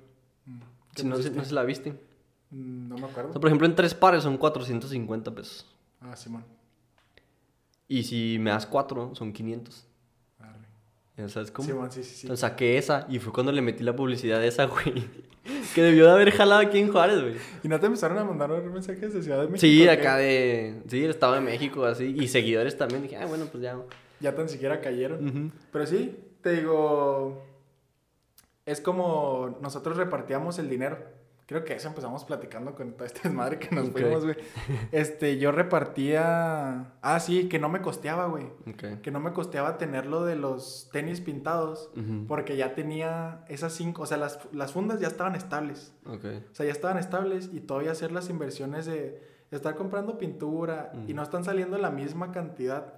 ¿Qué 0.94 1.02
si 1.02 1.08
no, 1.08 1.16
sé- 1.16 1.22
pusiste? 1.24 1.38
no 1.40 1.46
se 1.46 1.54
la 1.54 1.64
viste. 1.64 1.92
Mm, 2.52 2.88
No 2.90 2.96
me 2.98 3.04
O 3.04 3.08
acuerdo. 3.08 3.32
sea, 3.34 3.42
por 3.42 3.50
ejemplo, 3.50 3.68
en 3.68 3.76
tres 3.76 3.94
pares 3.94 4.24
son 4.24 4.38
450 4.38 5.34
pesos. 5.34 5.66
Ah, 6.00 6.16
Simón. 6.16 6.44
Y 7.88 8.04
si 8.04 8.38
me 8.40 8.52
das 8.52 8.66
cuatro, 8.66 9.14
son 9.16 9.34
500. 9.34 9.86
Arre. 11.18 11.28
¿Ya 11.28 11.30
sabes 11.30 11.52
cómo? 11.52 11.90
Sí, 11.92 12.04
sí, 12.04 12.04
sí. 12.04 12.28
Entonces 12.28 12.42
saqué 12.42 12.78
esa 12.78 13.06
y 13.10 13.20
fue 13.20 13.32
cuando 13.32 13.52
le 13.52 13.62
metí 13.62 13.84
la 13.84 13.96
publicidad 13.96 14.40
de 14.40 14.48
esa, 14.48 14.66
güey. 14.66 15.08
que 15.76 15.82
debió 15.82 16.06
de 16.06 16.12
haber 16.12 16.32
jalado 16.32 16.62
aquí 16.62 16.80
en 16.80 16.92
Juárez, 16.92 17.22
güey. 17.22 17.36
¿Y 17.64 17.68
no 17.68 17.80
te 17.80 17.86
empezaron 17.86 18.18
a 18.18 18.24
mandar 18.24 18.50
mensajes 18.64 19.14
de 19.14 19.22
Ciudad 19.22 19.42
de 19.42 19.48
México? 19.48 19.60
Sí, 19.60 19.88
acá 19.88 20.18
de... 20.18 20.82
Sí, 20.88 21.04
el 21.04 21.12
Estado 21.12 21.36
de 21.36 21.42
México, 21.42 21.86
así. 21.86 22.16
Y 22.18 22.28
seguidores 22.28 22.78
también. 22.78 23.04
Dije, 23.04 23.18
ah, 23.18 23.26
bueno, 23.26 23.46
pues 23.52 23.64
ya. 23.64 23.78
Ya 24.20 24.34
tan 24.36 24.50
siquiera 24.50 24.82
cayeron. 24.82 25.52
Pero 25.72 25.86
sí, 25.86 26.18
te 26.42 26.54
digo, 26.54 27.44
es 28.66 28.82
como 28.82 29.58
nosotros 29.62 29.98
repartíamos 29.98 30.58
el 30.60 30.70
dinero. 30.70 30.98
Creo 31.48 31.64
que 31.64 31.74
eso 31.76 31.88
empezamos 31.88 32.26
platicando 32.26 32.74
con 32.74 32.94
toda 32.94 33.06
esta 33.06 33.22
desmadre 33.30 33.60
que 33.60 33.76
nos 33.76 33.90
Ok. 33.90 33.92
fuimos, 33.94 34.24
güey. 34.24 34.36
Este, 34.92 35.38
yo 35.38 35.52
repartía... 35.52 36.94
Ah, 37.02 37.20
sí, 37.20 37.48
que 37.50 37.60
no 37.60 37.70
me 37.70 37.82
costeaba, 37.82 38.26
güey. 38.28 38.48
Que 39.02 39.12
no 39.12 39.20
me 39.20 39.32
costeaba 39.34 39.78
tenerlo 39.78 40.26
de 40.26 40.36
los 40.36 40.90
tenis 40.92 41.22
pintados. 41.22 41.92
Porque 42.28 42.58
ya 42.58 42.74
tenía 42.74 43.46
esas 43.48 43.74
cinco... 43.74 44.04
O 44.04 44.06
sea, 44.06 44.18
las, 44.18 44.40
las 44.52 44.72
fundas 44.74 45.00
ya 45.00 45.08
estaban 45.08 45.36
estables. 45.36 45.94
Ok. 46.06 46.26
O 46.52 46.56
sea, 46.56 46.66
ya 46.66 46.72
estaban 46.72 46.98
estables 46.98 47.50
y 47.54 47.60
todavía 47.62 47.92
hacer 47.92 48.12
las 48.12 48.30
inversiones 48.30 48.86
de 48.86 49.22
estar 49.52 49.76
comprando 49.76 50.18
pintura 50.18 50.92
y 51.08 51.14
no 51.14 51.24
están 51.24 51.44
saliendo 51.44 51.78
la 51.78 51.92
misma 51.92 52.32
cantidad 52.32 52.96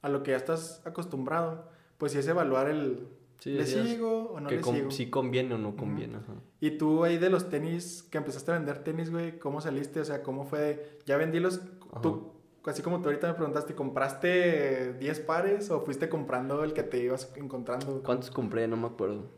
a 0.00 0.08
lo 0.08 0.22
que 0.22 0.30
ya 0.30 0.36
estás 0.36 0.80
acostumbrado, 0.86 1.68
pues 1.98 2.12
sí 2.12 2.18
es 2.18 2.28
evaluar 2.28 2.68
el 2.68 3.08
Sí, 3.38 3.50
¿le 3.52 3.64
sigo 3.66 4.30
o 4.32 4.40
no 4.40 4.48
que 4.48 4.56
le 4.56 4.62
sigo? 4.62 4.90
si 4.90 5.10
conviene 5.10 5.54
o 5.54 5.58
no 5.58 5.76
conviene. 5.76 6.16
ajá. 6.16 6.34
Y 6.60 6.72
tú 6.72 7.04
ahí 7.04 7.18
de 7.18 7.30
los 7.30 7.48
tenis, 7.48 8.02
que 8.10 8.18
empezaste 8.18 8.50
a 8.50 8.54
vender 8.54 8.82
tenis, 8.82 9.10
güey, 9.10 9.38
¿cómo 9.38 9.60
saliste? 9.60 10.00
O 10.00 10.04
sea, 10.04 10.22
¿cómo 10.22 10.44
fue? 10.44 10.58
de- 10.60 10.98
Ya 11.06 11.16
vendí 11.16 11.38
los... 11.38 11.60
Tú, 12.02 12.32
así 12.66 12.82
como 12.82 13.00
tú 13.00 13.08
ahorita 13.08 13.28
me 13.28 13.34
preguntaste, 13.34 13.74
¿compraste 13.76 14.94
10 14.94 15.20
pares 15.20 15.70
o 15.70 15.80
fuiste 15.82 16.08
comprando 16.08 16.64
el 16.64 16.72
que 16.72 16.82
te 16.82 16.98
ibas 17.02 17.32
encontrando? 17.36 18.02
¿Cuántos 18.02 18.30
compré? 18.30 18.66
No 18.66 18.76
me 18.76 18.88
acuerdo. 18.88 19.30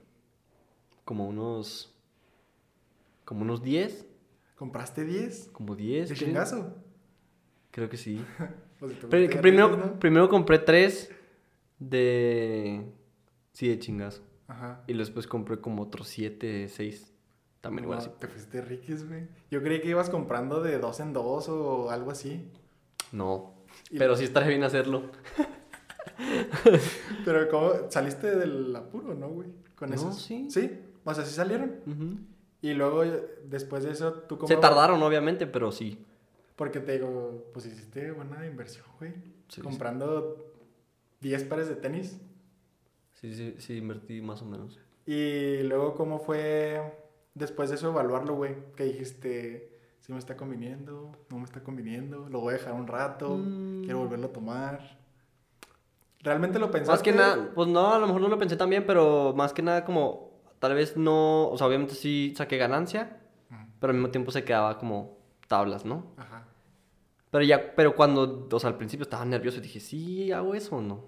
Como 1.05 1.28
unos... 1.28 1.94
Como 3.26 3.42
unos 3.42 3.62
10. 3.62 4.07
¿Compraste 4.57 5.05
10? 5.05 5.51
Como 5.53 5.76
10. 5.76 6.09
¿De 6.09 6.14
chingazo? 6.16 6.74
Creo 7.70 7.88
que 7.88 7.96
sí. 7.96 8.24
Pues, 8.80 8.94
Pero 9.11 9.28
que 9.30 9.38
primero, 9.40 9.98
primero 10.01 10.26
compré 10.30 10.59
3 10.59 11.11
de... 11.78 12.86
Sí, 13.53 13.68
de 13.68 13.78
chingazo. 13.78 14.22
Ajá. 14.48 14.82
Y 14.86 14.94
después 14.94 15.26
compré 15.26 15.61
como 15.61 15.82
otros 15.82 16.09
7, 16.09 16.68
6. 16.68 17.12
También 17.61 17.84
igual 17.84 17.98
No, 17.98 18.05
así. 18.05 18.12
Te 18.18 18.26
fuiste 18.26 18.61
riquis, 18.62 19.07
güey. 19.09 19.28
Yo 19.51 19.62
creí 19.62 19.80
que 19.80 19.88
ibas 19.88 20.09
comprando 20.11 20.62
de 20.62 20.78
dos 20.78 20.98
en 21.01 21.12
dos 21.12 21.48
o 21.48 21.90
algo 21.90 22.11
así. 22.11 22.48
No. 23.12 23.55
Y- 23.90 23.98
Pero 23.98 24.16
sí 24.16 24.24
estaría 24.24 24.48
bien 24.48 24.64
hacerlo. 24.64 25.03
Pero 27.24 27.48
¿cómo? 27.48 27.72
¿Saliste 27.90 28.34
del 28.36 28.74
apuro, 28.74 29.14
no, 29.14 29.28
güey? 29.28 29.48
Con 29.76 29.90
No, 29.90 29.96
esos. 29.96 30.20
sí. 30.22 30.46
Sí. 30.51 30.80
O 31.05 31.14
sea, 31.14 31.24
sí 31.24 31.34
salieron. 31.34 32.28
Y 32.62 32.74
luego, 32.74 33.03
después 33.46 33.84
de 33.84 33.92
eso, 33.92 34.12
tú 34.12 34.34
Se 34.36 34.40
comprabas- 34.40 34.61
tardaron, 34.61 35.03
obviamente, 35.03 35.46
pero 35.46 35.72
sí. 35.72 36.05
Porque 36.57 36.80
te 36.80 36.92
digo, 36.92 37.46
pues 37.55 37.64
hiciste 37.66 38.11
buena 38.12 38.46
inversión, 38.46 38.84
güey. 38.98 39.14
Sí, 39.48 39.62
Comprando 39.62 40.53
10 41.20 41.44
pares 41.44 41.68
de 41.68 41.76
tenis. 41.76 42.20
Sí, 43.21 43.35
sí, 43.35 43.55
sí, 43.59 43.77
invertí 43.77 44.23
más 44.23 44.41
o 44.43 44.47
menos. 44.47 44.79
Y 45.07 45.62
luego, 45.64 45.95
¿cómo 45.95 46.18
fue 46.21 46.81
después 47.35 47.68
de 47.71 47.77
eso 47.77 47.89
evaluarlo, 47.91 48.35
güey? 48.35 48.55
Que 48.77 48.85
dijiste, 48.85 49.79
si 50.01 50.12
me 50.12 50.18
está 50.18 50.37
conviniendo, 50.37 51.12
no 51.29 51.39
me 51.39 51.45
está 51.45 51.62
conviniendo, 51.62 52.29
lo 52.29 52.41
voy 52.41 52.55
a 52.55 52.57
dejar 52.59 52.73
un 52.75 52.87
rato, 52.87 53.37
Mm. 53.37 53.83
quiero 53.85 53.99
volverlo 53.99 54.29
a 54.29 54.33
tomar. 54.33 54.99
¿Realmente 56.21 56.59
lo 56.59 56.71
pensaste? 56.71 56.93
Más 56.93 57.03
que 57.03 57.12
nada, 57.12 57.51
pues 57.55 57.68
no, 57.68 57.93
a 57.95 57.99
lo 57.99 58.07
mejor 58.07 58.21
no 58.23 58.29
lo 58.29 58.39
pensé 58.39 58.57
tan 58.57 58.68
bien, 58.71 58.85
pero 58.87 59.33
más 59.35 59.53
que 59.53 59.62
nada 59.62 59.85
como, 59.85 60.31
tal 60.59 60.75
vez 60.75 60.97
no, 60.97 61.49
o 61.49 61.57
sea, 61.57 61.66
obviamente 61.66 61.95
sí 61.95 62.35
saqué 62.37 62.57
ganancia, 62.59 63.18
pero 63.81 63.93
al 63.93 63.97
mismo 63.97 64.11
tiempo 64.11 64.31
se 64.31 64.45
quedaba 64.45 64.77
como 64.79 65.16
tablas, 65.49 65.85
¿no? 65.87 66.12
Ajá. 66.18 66.47
Pero 67.31 67.45
ya, 67.45 67.75
pero 67.75 67.95
cuando, 67.95 68.49
o 68.53 68.61
sea, 68.61 68.68
al 68.71 68.77
principio 68.77 69.05
estaba 69.05 69.25
nervioso 69.25 69.59
y 69.59 69.61
dije, 69.62 69.81
sí, 69.81 70.31
hago 70.33 70.55
eso 70.55 70.77
o 70.77 70.83
no. 70.83 71.05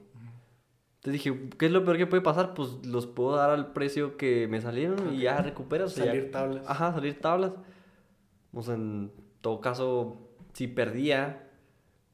Entonces 1.05 1.24
dije, 1.24 1.48
¿qué 1.59 1.66
es 1.66 1.72
lo 1.72 1.84
peor 1.84 1.96
que 1.96 2.07
puede 2.07 2.22
pasar? 2.22 2.55
Pues 2.55 2.86
los 2.86 3.09
puedo 3.09 3.34
dar 3.34 3.50
al 3.50 3.72
precio 3.72 4.16
que 4.16 4.46
me 4.46 4.61
salieron 4.61 5.12
y 5.14 5.22
ya 5.22 5.38
recuperas. 5.42 5.90
o 5.92 5.94
sea, 5.96 6.05
ya- 6.05 6.11
Salir 6.12 6.30
tablas. 6.30 6.64
Ajá, 6.68 6.92
salir 6.92 7.20
tablas. 7.20 7.53
O 8.53 8.62
sea, 8.62 8.74
en 8.74 9.11
todo 9.40 9.61
caso, 9.61 10.16
si 10.53 10.68
perdía, 10.68 11.48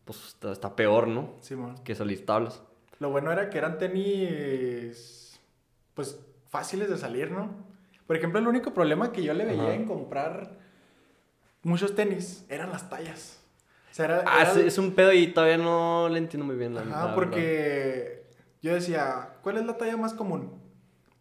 pues 0.07 0.29
está, 0.29 0.53
está 0.53 0.75
peor, 0.75 1.07
¿no? 1.07 1.35
Simón. 1.43 1.77
Que 1.85 1.95
salir 1.95 2.25
tablas. 2.25 2.63
Lo 2.99 3.11
bueno 3.11 3.31
era 3.31 3.51
que 3.51 3.59
eran 3.59 3.77
tenis, 3.77 5.39
pues, 5.93 6.19
fáciles 6.49 6.89
de 6.89 6.97
salir, 6.97 7.31
¿no? 7.31 7.51
Por 8.07 8.17
ejemplo, 8.17 8.41
el 8.41 8.47
único 8.49 8.73
problema 8.73 9.13
que 9.13 9.23
yo 9.23 9.35
le 9.35 9.45
veía 9.45 9.65
Ajá. 9.65 9.75
en 9.75 9.85
comprar 9.85 10.57
muchos 11.63 11.95
tenis 11.95 12.47
eran 12.49 12.71
las 12.71 12.89
tallas. 12.89 13.39
O 13.91 13.95
sea, 13.95 14.05
era, 14.07 14.25
Ah, 14.27 14.43
era- 14.51 14.61
es, 14.67 14.79
un 14.79 14.93
pedo 14.95 15.13
y 15.13 15.27
todavía 15.27 15.59
no 15.59 16.09
le 16.09 16.19
entiendo 16.19 16.47
muy 16.47 16.57
bien 16.57 16.75
la 16.75 16.81
Ajá, 16.81 16.91
la 16.91 16.97
verdad. 16.97 17.15
Yo 18.63 18.75
decía, 18.75 19.35
¿cuál 19.43 19.59
es 19.59 19.67
la 19.67 19.77
talla 19.77 19.97
más 19.97 20.15
común? 20.15 20.53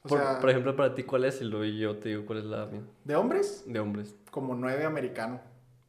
O 0.03 0.07
Por, 0.09 0.19
sea, 0.19 0.39
por 0.39 0.49
ejemplo, 0.49 0.75
para 0.75 0.95
ti, 0.95 1.03
¿cuál 1.03 1.25
es? 1.25 1.41
Y 1.41 1.45
luego 1.45 1.65
yo 1.65 1.97
te 1.97 2.09
digo 2.09 2.25
cuál 2.25 2.39
es 2.39 2.45
la 2.45 2.65
mía. 2.67 2.81
de 3.03 3.15
hombres, 3.15 3.63
De 3.67 3.79
hombres. 3.79 4.15
como 4.31 4.55
9 4.55 4.85
americano. 4.85 5.41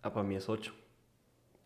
Ah, 0.03 0.13
para 0.13 0.27
mí 0.27 0.35
es 0.37 0.49
8. 0.49 0.73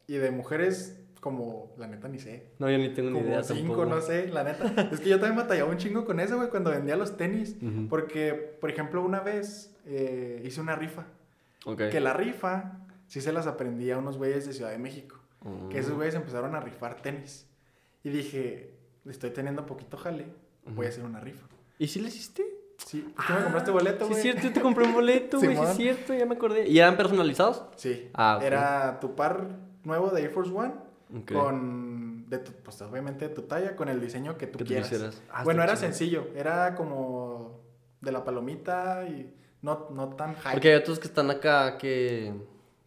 Y 0.07 0.14
de 0.16 0.30
mujeres, 0.30 0.99
como, 1.20 1.72
la 1.78 1.87
neta, 1.87 2.09
ni 2.09 2.18
sé. 2.18 2.51
No, 2.59 2.68
yo 2.70 2.76
ni 2.78 2.93
tengo 2.93 3.11
ni 3.11 3.16
Como 3.18 3.28
idea 3.28 3.43
5, 3.43 3.59
tampoco. 3.61 3.87
no 3.87 4.01
sé, 4.01 4.28
la 4.28 4.45
neta. 4.45 4.89
es 4.93 5.01
que 5.01 5.09
yo 5.09 5.18
también 5.20 5.37
batallaba 5.37 5.70
un 5.70 5.78
chingo 5.78 6.05
con 6.05 6.20
eso, 6.20 6.37
güey, 6.37 6.49
cuando 6.51 6.70
vendía 6.70 6.97
los 6.97 7.16
tenis. 7.16 7.57
Ujú. 7.62 7.89
Porque, 7.89 8.35
por 8.61 8.70
ejemplo, 8.70 9.03
una 9.03 9.20
vez 9.20 9.74
eh, 9.87 10.43
hice 10.45 10.61
una 10.61 10.74
rifa. 10.76 11.07
Ok. 11.64 11.83
Que 11.91 12.01
la 12.01 12.12
rifa 12.12 12.80
sí 13.07 13.20
se 13.20 13.33
las 13.33 13.47
aprendí 13.47 13.91
a 13.91 13.99
unos 13.99 14.18
güeyes 14.18 14.47
de 14.47 14.53
Ciudad 14.53 14.70
de 14.70 14.78
México. 14.78 15.18
Que 15.70 15.78
esos 15.78 15.93
Mm. 15.93 15.97
güeyes 15.97 16.14
empezaron 16.14 16.55
a 16.55 16.61
rifar 16.61 17.01
tenis. 17.03 17.49
Y 18.05 18.11
dije, 18.11 18.74
estoy 19.07 19.30
teniendo 19.30 19.66
poquito 19.66 19.96
jale, 19.96 20.26
voy 20.66 20.86
a 20.86 20.88
hacer 20.88 21.05
una 21.05 21.20
rifa. 21.20 21.46
¿Y 21.78 21.88
si 21.88 22.00
le 22.00 22.09
hiciste? 22.09 22.44
Sí, 22.78 23.00
¿por 23.14 23.26
qué 23.26 23.32
me 23.34 23.42
compraste 23.42 23.70
boleto, 23.70 24.05
Sí, 24.07 24.11
güey? 24.11 24.16
es 24.16 24.22
cierto, 24.22 24.42
yo 24.42 24.53
te 24.53 24.61
compré 24.61 24.84
un 24.84 24.92
boleto, 24.94 25.38
güey, 25.40 25.57
sí, 25.57 25.62
es 25.62 25.76
cierto, 25.76 26.14
ya 26.14 26.26
me 26.26 26.34
acordé. 26.34 26.68
¿Y 26.68 26.78
eran 26.78 26.96
personalizados? 26.96 27.64
Sí. 27.76 28.11
Ah, 28.14 28.36
ok. 28.38 28.42
Era 28.44 28.98
tu 29.00 29.14
par 29.14 29.46
nuevo 29.84 30.11
de 30.11 30.22
Air 30.22 30.30
Force 30.30 30.50
One 30.53 30.74
Ok. 31.16 31.32
con, 31.32 32.28
de 32.28 32.38
tu, 32.38 32.53
pues 32.53 32.80
obviamente 32.82 33.28
de 33.28 33.34
tu 33.34 33.42
talla, 33.42 33.76
con 33.76 33.88
el 33.88 34.00
diseño 34.00 34.36
que 34.38 34.46
tú 34.46 34.59
Que 34.59 34.64
tú 34.64 34.68
quieras. 34.68 34.88
quisieras. 34.88 35.22
Ah, 35.30 35.44
bueno, 35.44 35.62
era 35.62 35.76
sencillo, 35.76 36.28
era 36.34 36.74
como 36.74 37.61
de 38.00 38.11
la 38.12 38.24
palomita 38.24 39.05
y 39.09 39.32
no, 39.62 39.88
no 39.90 40.09
tan 40.16 40.34
high. 40.36 40.55
Porque 40.55 40.70
hay 40.70 40.74
otros 40.76 40.98
que 40.98 41.07
están 41.09 41.30
acá 41.30 41.78
que. 41.78 42.32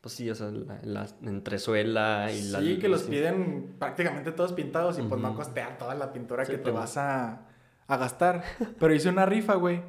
Pues 0.05 0.13
sí, 0.13 0.29
o 0.29 0.35
sea, 0.35 0.51
la, 0.51 0.77
la 0.83 1.07
entresuela 1.23 2.31
y 2.31 2.43
la. 2.51 2.59
Sí, 2.59 2.77
que 2.77 2.87
los 2.87 3.01
sí. 3.01 3.09
piden 3.09 3.75
prácticamente 3.79 4.31
todos 4.31 4.53
pintados 4.53 4.99
y 4.99 5.01
pues 5.01 5.19
no 5.19 5.29
Ujú. 5.29 5.37
costea 5.37 5.79
toda 5.79 5.95
la 5.95 6.13
pintura 6.13 6.45
Sí, 6.45 6.51
que 6.51 6.57
te 6.59 6.63
pues 6.65 6.75
vas 6.75 6.97
a, 6.97 7.47
a 7.87 7.97
gastar. 7.97 8.43
Pero 8.79 8.93
hice 8.93 9.09
una 9.09 9.25
rifa, 9.25 9.55
güey. 9.55 9.81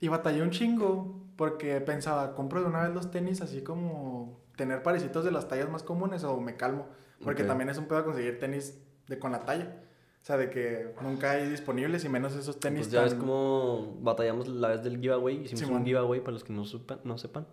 Y 0.00 0.08
batallé 0.08 0.40
un 0.40 0.52
chingo 0.52 1.20
porque 1.36 1.82
pensaba, 1.82 2.34
compro 2.34 2.62
de 2.62 2.66
una 2.68 2.84
vez 2.84 2.94
los 2.94 3.10
tenis 3.10 3.42
así 3.42 3.60
como 3.60 4.40
tener 4.56 4.82
parecitos 4.82 5.22
de 5.22 5.32
las 5.32 5.48
tallas 5.48 5.68
más 5.68 5.82
comunes 5.82 6.24
o 6.24 6.40
me 6.40 6.56
calmo. 6.56 6.86
Porque 7.22 7.42
Ok. 7.42 7.48
también 7.48 7.68
es 7.68 7.76
un 7.76 7.88
pedo 7.88 8.06
conseguir 8.06 8.38
tenis 8.38 8.78
de 9.06 9.18
con 9.18 9.32
la 9.32 9.44
talla. 9.44 9.82
O 10.22 10.24
sea, 10.26 10.38
de 10.38 10.48
que 10.48 10.94
nunca 11.02 11.32
hay 11.32 11.46
disponibles 11.50 12.06
y 12.06 12.08
menos 12.08 12.34
esos 12.34 12.58
tenis 12.58 12.84
Pues 12.86 12.90
ya 12.92 13.02
ves 13.02 13.10
tan- 13.10 13.20
cómo 13.20 13.98
batallamos 14.00 14.48
la 14.48 14.68
vez 14.68 14.82
del 14.82 14.98
giveaway. 14.98 15.42
Hicimos 15.44 15.68
un 15.68 15.84
giveaway 15.84 16.20
para 16.20 16.32
los 16.32 16.42
que 16.42 16.54
no, 16.54 16.64
supan, 16.64 17.00
no 17.04 17.18
sepan. 17.18 17.46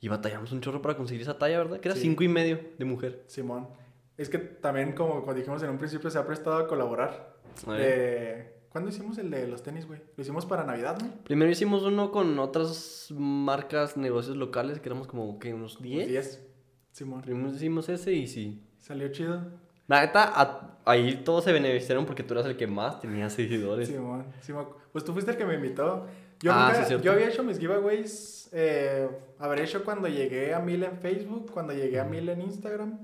Y 0.00 0.08
batallamos 0.08 0.50
un 0.52 0.60
chorro 0.60 0.80
para 0.80 0.96
conseguir 0.96 1.22
esa 1.22 1.38
talla, 1.38 1.58
¿verdad? 1.58 1.80
Que 1.80 1.88
era 1.88 1.94
Sí. 1.96 2.02
cinco 2.02 2.24
y 2.24 2.28
medio 2.28 2.58
de 2.78 2.84
mujer. 2.84 3.22
Simón. 3.26 3.68
Es 4.16 4.28
que 4.28 4.38
también, 4.38 4.92
como, 4.92 5.32
dijimos 5.34 5.62
en 5.62 5.70
un 5.70 5.78
principio, 5.78 6.10
se 6.10 6.18
ha 6.18 6.26
prestado 6.26 6.56
a 6.56 6.66
colaborar. 6.68 7.36
A. 7.66 7.76
Eh, 7.78 8.56
¿Cuándo 8.70 8.88
hicimos 8.90 9.18
el 9.18 9.30
de 9.30 9.48
los 9.48 9.62
tenis, 9.62 9.86
güey? 9.86 10.00
Lo 10.16 10.22
hicimos 10.22 10.46
para 10.46 10.64
Navidad, 10.64 10.98
¿no? 11.02 11.10
Primero 11.24 11.50
hicimos 11.50 11.82
uno 11.82 12.12
con 12.12 12.38
otras 12.38 13.08
marcas, 13.10 13.96
negocios 13.96 14.36
locales, 14.36 14.78
que 14.80 14.88
éramos 14.88 15.06
como 15.08 15.38
que 15.38 15.52
unos 15.52 15.74
Los 15.74 15.82
10. 15.82 16.08
10. 16.08 16.46
Simón. 16.92 17.22
Primero 17.22 17.50
hicimos 17.54 17.88
ese 17.88 18.12
y 18.12 18.26
sí. 18.26 18.62
Salió 18.78 19.08
chido. 19.08 19.42
La 19.88 20.02
neta, 20.02 20.22
a- 20.40 20.78
ahí 20.84 21.22
todos 21.24 21.42
se 21.44 21.52
beneficiaron 21.52 22.06
porque 22.06 22.22
tú 22.22 22.34
eras 22.34 22.46
el 22.46 22.56
que 22.56 22.66
más 22.68 23.00
tenía 23.00 23.28
seguidores. 23.30 23.88
Simón. 23.88 24.26
Simón. 24.40 24.68
Pues 24.92 25.04
tú 25.04 25.12
fuiste 25.12 25.32
el 25.32 25.36
que 25.36 25.44
me 25.46 25.54
invitó. 25.54 26.06
Yo, 26.42 26.52
Ah, 26.52 26.72
nunca- 26.72 26.84
sí, 26.86 26.96
yo 27.02 27.12
había 27.12 27.28
hecho 27.28 27.42
mis 27.42 27.58
giveaways. 27.58 28.48
Eh, 28.52 29.08
habré 29.38 29.64
hecho 29.64 29.84
cuando 29.84 30.08
llegué 30.08 30.54
a 30.54 30.58
mil 30.60 30.82
en 30.82 30.98
Facebook, 30.98 31.50
cuando 31.52 31.72
llegué 31.72 32.00
a 32.00 32.04
mil 32.04 32.28
en 32.28 32.40
Instagram. 32.40 32.98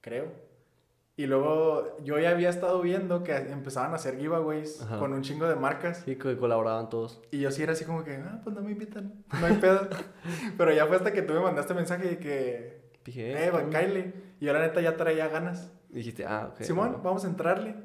Creo. 0.00 0.26
Y 1.16 1.26
luego 1.26 1.96
yo 2.02 2.18
ya 2.18 2.30
había 2.30 2.50
estado 2.50 2.82
viendo 2.82 3.22
que 3.22 3.36
empezaban 3.36 3.92
a 3.92 3.94
hacer 3.96 4.18
giveaways 4.18 4.82
Ajá. 4.82 4.98
con 4.98 5.12
un 5.12 5.22
chingo 5.22 5.46
de 5.48 5.54
marcas. 5.54 6.02
Sí, 6.04 6.16
que 6.16 6.36
colaboraban 6.36 6.90
todos. 6.90 7.20
Y 7.30 7.38
yo 7.38 7.52
sí 7.52 7.62
era 7.62 7.72
así 7.72 7.84
como 7.84 8.02
que, 8.02 8.16
ah, 8.16 8.40
pues 8.42 8.54
no 8.56 8.62
me 8.62 8.72
invitan, 8.72 9.12
no 9.40 9.46
hay 9.46 9.54
pedo. 9.54 9.88
Pero 10.58 10.72
ya 10.72 10.86
fue 10.86 10.96
hasta 10.96 11.12
que 11.12 11.22
tú 11.22 11.32
me 11.34 11.40
mandaste 11.40 11.72
mensaje 11.72 12.08
de 12.08 12.18
que, 12.18 12.82
Dije, 13.04 13.46
eh, 13.46 13.50
va, 13.50 13.68
cáele. 13.70 14.12
Y 14.40 14.46
yo 14.46 14.52
la 14.52 14.60
neta 14.60 14.80
ya 14.80 14.96
traía 14.96 15.28
ganas. 15.28 15.70
Dijiste, 15.90 16.24
ah, 16.26 16.48
ok. 16.52 16.62
Simón, 16.62 17.00
vamos 17.04 17.24
a 17.24 17.28
entrarle. 17.28 17.76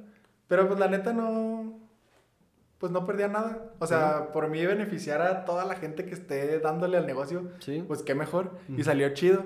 Pero 0.48 0.68
pues 0.68 0.80
la 0.80 0.88
neta 0.88 1.14
no, 1.14 1.59
pues 2.80 2.92
no 2.92 3.06
perdía 3.06 3.28
nada. 3.28 3.72
O 3.80 3.86
sea, 3.88 4.32
por 4.32 4.48
mí 4.50 4.66
beneficiar 4.66 5.22
a 5.22 5.46
toda 5.46 5.66
la 5.66 5.76
gente 5.76 6.06
que 6.06 6.14
esté 6.14 6.60
dándole 6.60 6.98
al 6.98 7.06
negocio, 7.06 7.50
Sí. 7.60 7.84
pues 7.88 8.02
qué 8.04 8.16
mejor. 8.16 8.52
Y 8.70 8.84
salió 8.84 9.10
chido. 9.14 9.44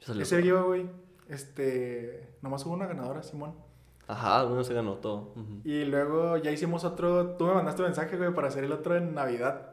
Salió 0.00 0.22
Ese 0.22 0.40
giveaway, 0.42 0.88
este, 1.28 2.28
nomás 2.42 2.64
hubo 2.66 2.74
una 2.74 2.86
ganadora, 2.86 3.22
Simón. 3.22 3.54
Ajá, 4.06 4.44
uno 4.46 4.64
se 4.64 4.72
ganó 4.74 4.94
todo. 4.94 5.34
Y 5.64 5.84
luego 5.84 6.36
ya 6.38 6.50
hicimos 6.50 6.84
otro, 6.84 7.30
tú 7.36 7.46
me 7.46 7.54
mandaste 7.54 7.82
mensaje, 7.82 8.16
güey, 8.16 8.32
para 8.32 8.48
hacer 8.48 8.64
el 8.64 8.72
otro 8.72 8.96
en 8.96 9.14
Navidad. 9.14 9.72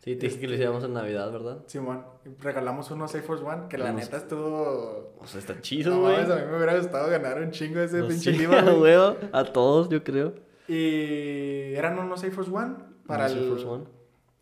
Sí, 0.00 0.16
te 0.16 0.26
dije 0.26 0.40
que 0.40 0.46
lo 0.48 0.54
Este- 0.54 0.64
hicíamos 0.64 0.84
en 0.84 0.92
Navidad, 0.94 1.30
¿verdad? 1.30 1.58
Simón, 1.66 2.04
regalamos 2.40 2.90
unos 2.90 3.14
Air 3.14 3.22
Force 3.22 3.44
One, 3.44 3.68
que 3.68 3.76
la 3.78 3.92
neta 3.92 4.16
estuvo... 4.16 5.14
O 5.18 5.26
sea, 5.26 5.40
está 5.40 5.60
chido, 5.60 6.00
güey. 6.00 6.16
a 6.16 6.24
mí 6.36 6.42
me 6.50 6.56
hubiera 6.56 6.76
gustado 6.76 7.08
ganar 7.10 7.38
un 7.40 7.50
chingo 7.50 7.80
ese 7.80 7.98
No, 7.98 8.08
pinche 8.08 8.34
sí, 8.34 8.46
güey, 8.46 8.94
A 9.32 9.44
todos, 9.44 9.88
yo 9.88 10.02
creo. 10.02 10.34
Y 10.74 11.74
eran 11.74 11.98
unos 11.98 12.22
Air 12.22 12.32
Force 12.32 12.50
One 12.50 12.74
para 13.06 13.24
Unos 13.26 13.36
Air 13.36 13.42
el... 13.44 13.48
Force 13.50 13.66
One. 13.66 13.84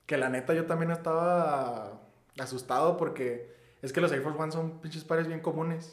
Que 0.06 0.16
la 0.18 0.28
neta 0.28 0.52
yo 0.54 0.66
también 0.66 0.90
estaba 0.90 2.00
asustado 2.38 2.96
porque 2.96 3.50
es 3.82 3.92
que 3.92 4.00
los 4.00 4.12
Air 4.12 4.22
Force 4.22 4.38
One 4.38 4.52
son 4.52 4.80
pinches 4.80 5.04
pares 5.04 5.26
bien 5.26 5.40
comunes. 5.40 5.90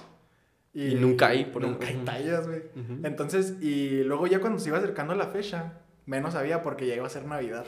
Y 0.74 0.96
nunca 0.96 1.28
hay, 1.28 1.46
por 1.46 1.62
Nunca 1.62 1.88
hay 1.88 1.96
Ujú. 1.96 2.06
tallas, 2.06 2.48
güey. 2.48 2.60
Ujú. 2.76 3.00
Entonces, 3.08 3.56
y 3.62 4.04
luego 4.04 4.28
ya 4.28 4.42
cuando 4.42 4.60
se 4.60 4.68
iba 4.70 4.78
acercando 4.78 5.16
la 5.16 5.28
fecha, 5.28 5.74
menos 6.06 6.36
había 6.36 6.62
porque 6.62 6.86
ya 6.86 6.96
iba 6.96 7.08
a 7.08 7.10
ser 7.10 7.26
Navidad. 7.26 7.66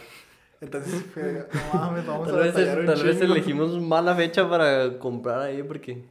Entonces, 0.60 1.06
fue, 1.14 1.48
no 1.74 1.80
mames, 1.80 2.06
vamos 2.06 2.28
Tal, 2.28 2.36
a 2.36 2.44
vez, 2.44 2.56
un 2.56 2.86
tal 2.86 3.04
vez 3.04 3.20
chingo. 3.20 3.34
elegimos 3.34 3.80
mala 3.82 4.14
fecha 4.16 4.50
para 4.50 4.98
comprar 5.00 5.40
ahí 5.42 5.64
porque 5.64 6.04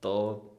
todo. 0.00 0.54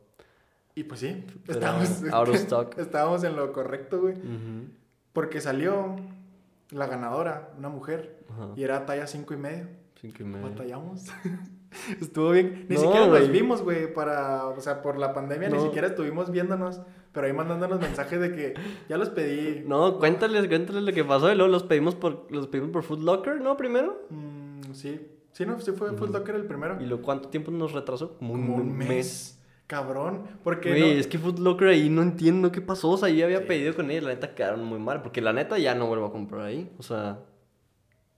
Y 0.75 0.83
pues 0.83 0.99
sí, 0.99 1.25
estábamos, 1.47 2.03
out 2.11 2.29
of 2.29 2.35
stock. 2.45 2.77
estábamos 2.77 3.23
en 3.23 3.35
lo 3.35 3.51
correcto, 3.51 3.99
güey. 4.01 4.13
Ujú. 4.13 4.78
Porque 5.19 5.41
salió 5.41 5.97
la 6.71 6.87
ganadora, 6.87 7.49
una 7.57 7.67
mujer, 7.67 8.23
Ajá. 8.29 8.51
y 8.55 8.63
era 8.63 8.85
talla 8.85 9.05
cinco 9.05 9.33
y 9.33 9.37
medio. 9.37 9.67
Cinco 9.99 10.15
y 10.21 10.23
medio. 10.23 10.47
Batallamos. 10.49 11.07
Estuvo 12.01 12.31
bien. 12.31 12.67
Ni 12.69 12.75
No, 12.75 12.81
siquiera 12.83 13.07
güey. 13.07 13.21
nos 13.23 13.31
vimos, 13.31 13.61
güey, 13.61 13.93
para, 13.93 14.45
o 14.47 14.61
sea, 14.61 14.81
por 14.81 14.97
la 14.97 15.13
pandemia 15.13 15.49
ni 15.49 15.59
siquiera 15.59 15.87
estuvimos 15.87 16.31
viéndonos, 16.31 16.79
pero 17.11 17.27
ahí 17.27 17.33
mandándonos 17.33 17.81
mensajes 17.81 18.21
de 18.21 18.33
que 18.33 18.53
ya 18.87 18.95
los 18.97 19.09
pedí. 19.09 19.65
No, 19.67 19.99
cuéntales, 19.99 20.47
cuéntales 20.47 20.83
lo 20.83 20.93
que 20.93 21.03
pasó 21.03 21.29
y 21.29 21.35
luego 21.35 21.51
los 21.51 21.63
pedimos 21.63 21.95
por, 21.95 22.25
los 22.31 22.47
pedimos 22.47 22.71
por 22.71 22.83
Food 22.83 23.03
Locker, 23.03 23.41
¿no? 23.41 23.57
Primero. 23.57 24.01
Mm, 24.09 24.71
sí, 24.71 25.01
sí, 25.33 25.45
no, 25.45 25.59
sí 25.59 25.73
fue 25.73 25.91
Foot 25.97 26.13
Locker 26.13 26.35
el 26.35 26.45
primero. 26.45 26.81
¿Y 26.81 26.85
lo 26.85 27.01
cuánto 27.01 27.27
tiempo 27.27 27.51
nos 27.51 27.73
retrasó? 27.73 28.17
Como 28.19 28.31
Como 28.35 28.55
un 28.55 28.77
mes. 28.77 29.38
Cabrón, 29.69 30.25
porque 30.43 30.69
Güey, 30.69 30.81
no- 30.95 30.99
es 30.99 31.05
que 31.05 31.19
Food 31.19 31.37
Locker 31.37 31.67
ahí 31.67 31.89
no 31.91 32.01
entiendo 32.01 32.51
qué 32.51 32.59
pasó. 32.59 32.89
O 32.89 32.97
sea, 32.97 33.07
yo 33.09 33.23
había 33.25 33.37
Sí. 33.41 33.45
pedido 33.45 33.75
con 33.75 33.91
ellos, 33.91 34.03
la 34.03 34.09
neta 34.09 34.33
quedaron 34.33 34.65
muy 34.65 34.79
mal. 34.79 35.03
Porque 35.03 35.21
la 35.21 35.31
neta 35.31 35.59
ya 35.59 35.75
no 35.75 35.85
vuelvo 35.85 36.07
a 36.07 36.11
comprar 36.11 36.41
ahí. 36.41 36.71
O 36.79 36.83
sea, 36.83 37.19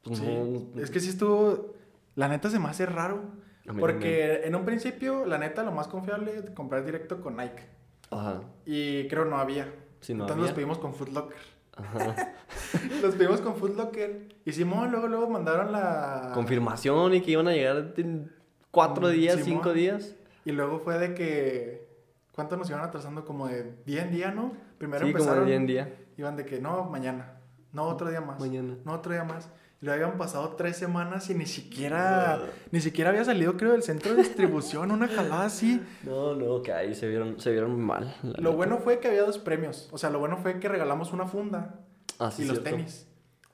pues 0.01 0.19
Sí, 0.19 0.25
no. 0.25 0.81
Es 0.81 0.89
que 0.89 1.01
sí 1.01 1.09
estuvo, 1.09 1.73
la 2.15 2.29
neta 2.29 2.49
se 2.49 2.57
me 2.57 2.69
hace 2.69 2.85
raro, 2.85 3.21
A 3.67 3.73
mí 3.73 3.79
Porque 3.79 4.41
en 4.45 4.55
un 4.55 4.63
principio, 4.65 5.25
la 5.25 5.37
neta, 5.37 5.61
lo 5.63 5.71
más 5.73 5.87
confiable 5.89 6.35
es 6.35 6.49
comprar 6.51 6.83
directo 6.85 7.21
con 7.21 7.35
Nike. 7.37 7.63
Ajá. 8.09 8.41
Y 8.65 9.07
creo 9.09 9.25
no 9.25 9.37
había. 9.37 9.71
Sí, 9.99 10.13
no 10.13 10.23
Entonces 10.23 10.31
había. 10.37 10.45
los 10.45 10.51
pedimos 10.53 10.77
con 10.79 10.95
Foot 10.95 11.09
Locker. 11.09 11.37
Ajá. 11.75 12.33
los 13.03 13.13
pedimos 13.15 13.39
con 13.41 13.55
Foot 13.57 13.75
Locker. 13.77 14.29
Y 14.45 14.51
Simón, 14.53 14.89
luego, 14.91 15.07
luego 15.07 15.29
mandaron 15.29 15.71
la... 15.73 16.31
Confirmación 16.33 17.13
y 17.13 17.21
que 17.21 17.31
iban 17.31 17.47
a 17.49 17.51
llegar 17.51 17.93
en 17.97 18.31
cuatro 18.71 19.09
Mm, 19.09 19.11
días, 19.11 19.35
Simón. 19.35 19.49
cinco 19.49 19.73
días. 19.73 20.15
Y 20.45 20.51
luego 20.51 20.79
fue 20.79 20.97
de 20.99 21.13
que... 21.13 21.89
¿Cuánto 22.31 22.55
nos 22.57 22.69
iban 22.69 22.81
atrasando? 22.81 23.25
Como 23.25 23.47
de 23.47 23.75
día 23.85 24.03
en 24.03 24.11
día, 24.11 24.31
¿no? 24.31 24.53
Primero 24.77 25.05
sí, 25.05 25.11
como 25.11 25.23
empezaron... 25.23 25.43
de 25.45 25.49
día 25.51 25.57
en 25.57 25.67
día. 25.67 25.95
Iban 26.17 26.35
de 26.37 26.45
que, 26.45 26.59
no, 26.59 26.85
mañana. 26.85 27.39
No, 27.73 27.83
otro 27.83 28.09
día 28.09 28.21
más. 28.21 28.39
Mañana. 28.39 28.77
No, 28.85 28.93
otro 28.93 29.11
día 29.11 29.23
más. 29.23 29.49
Y 29.81 29.85
lo 29.85 29.93
habían 29.93 30.17
pasado 30.17 30.49
tres 30.55 30.77
semanas 30.77 31.29
y 31.29 31.33
ni 31.35 31.45
siquiera... 31.45 32.39
Ni 32.71 32.79
siquiera 32.81 33.09
había 33.09 33.25
salido, 33.25 33.57
creo, 33.57 33.71
del 33.73 33.83
centro 33.83 34.11
de 34.13 34.23
distribución. 34.23 34.91
Una 34.91 35.07
jalada 35.07 35.45
así. 35.45 35.81
No, 36.03 36.35
no, 36.35 36.61
que 36.61 36.71
ahí 36.71 36.93
se 36.95 37.07
vieron, 37.07 37.39
se 37.39 37.51
vieron 37.51 37.79
mal. 37.79 38.15
Lo 38.23 38.29
neta. 38.33 38.49
bueno 38.49 38.77
fue 38.77 38.99
que 38.99 39.07
había 39.09 39.23
dos 39.23 39.37
premios. 39.39 39.89
O 39.91 39.97
sea, 39.97 40.09
lo 40.09 40.19
bueno 40.19 40.37
fue 40.37 40.59
que 40.59 40.67
regalamos 40.69 41.11
una 41.13 41.25
funda 41.27 41.79
Ah, 42.19 42.29
sí, 42.31 42.43
y 42.43 42.45
los 42.45 42.63
tenis. 42.63 43.07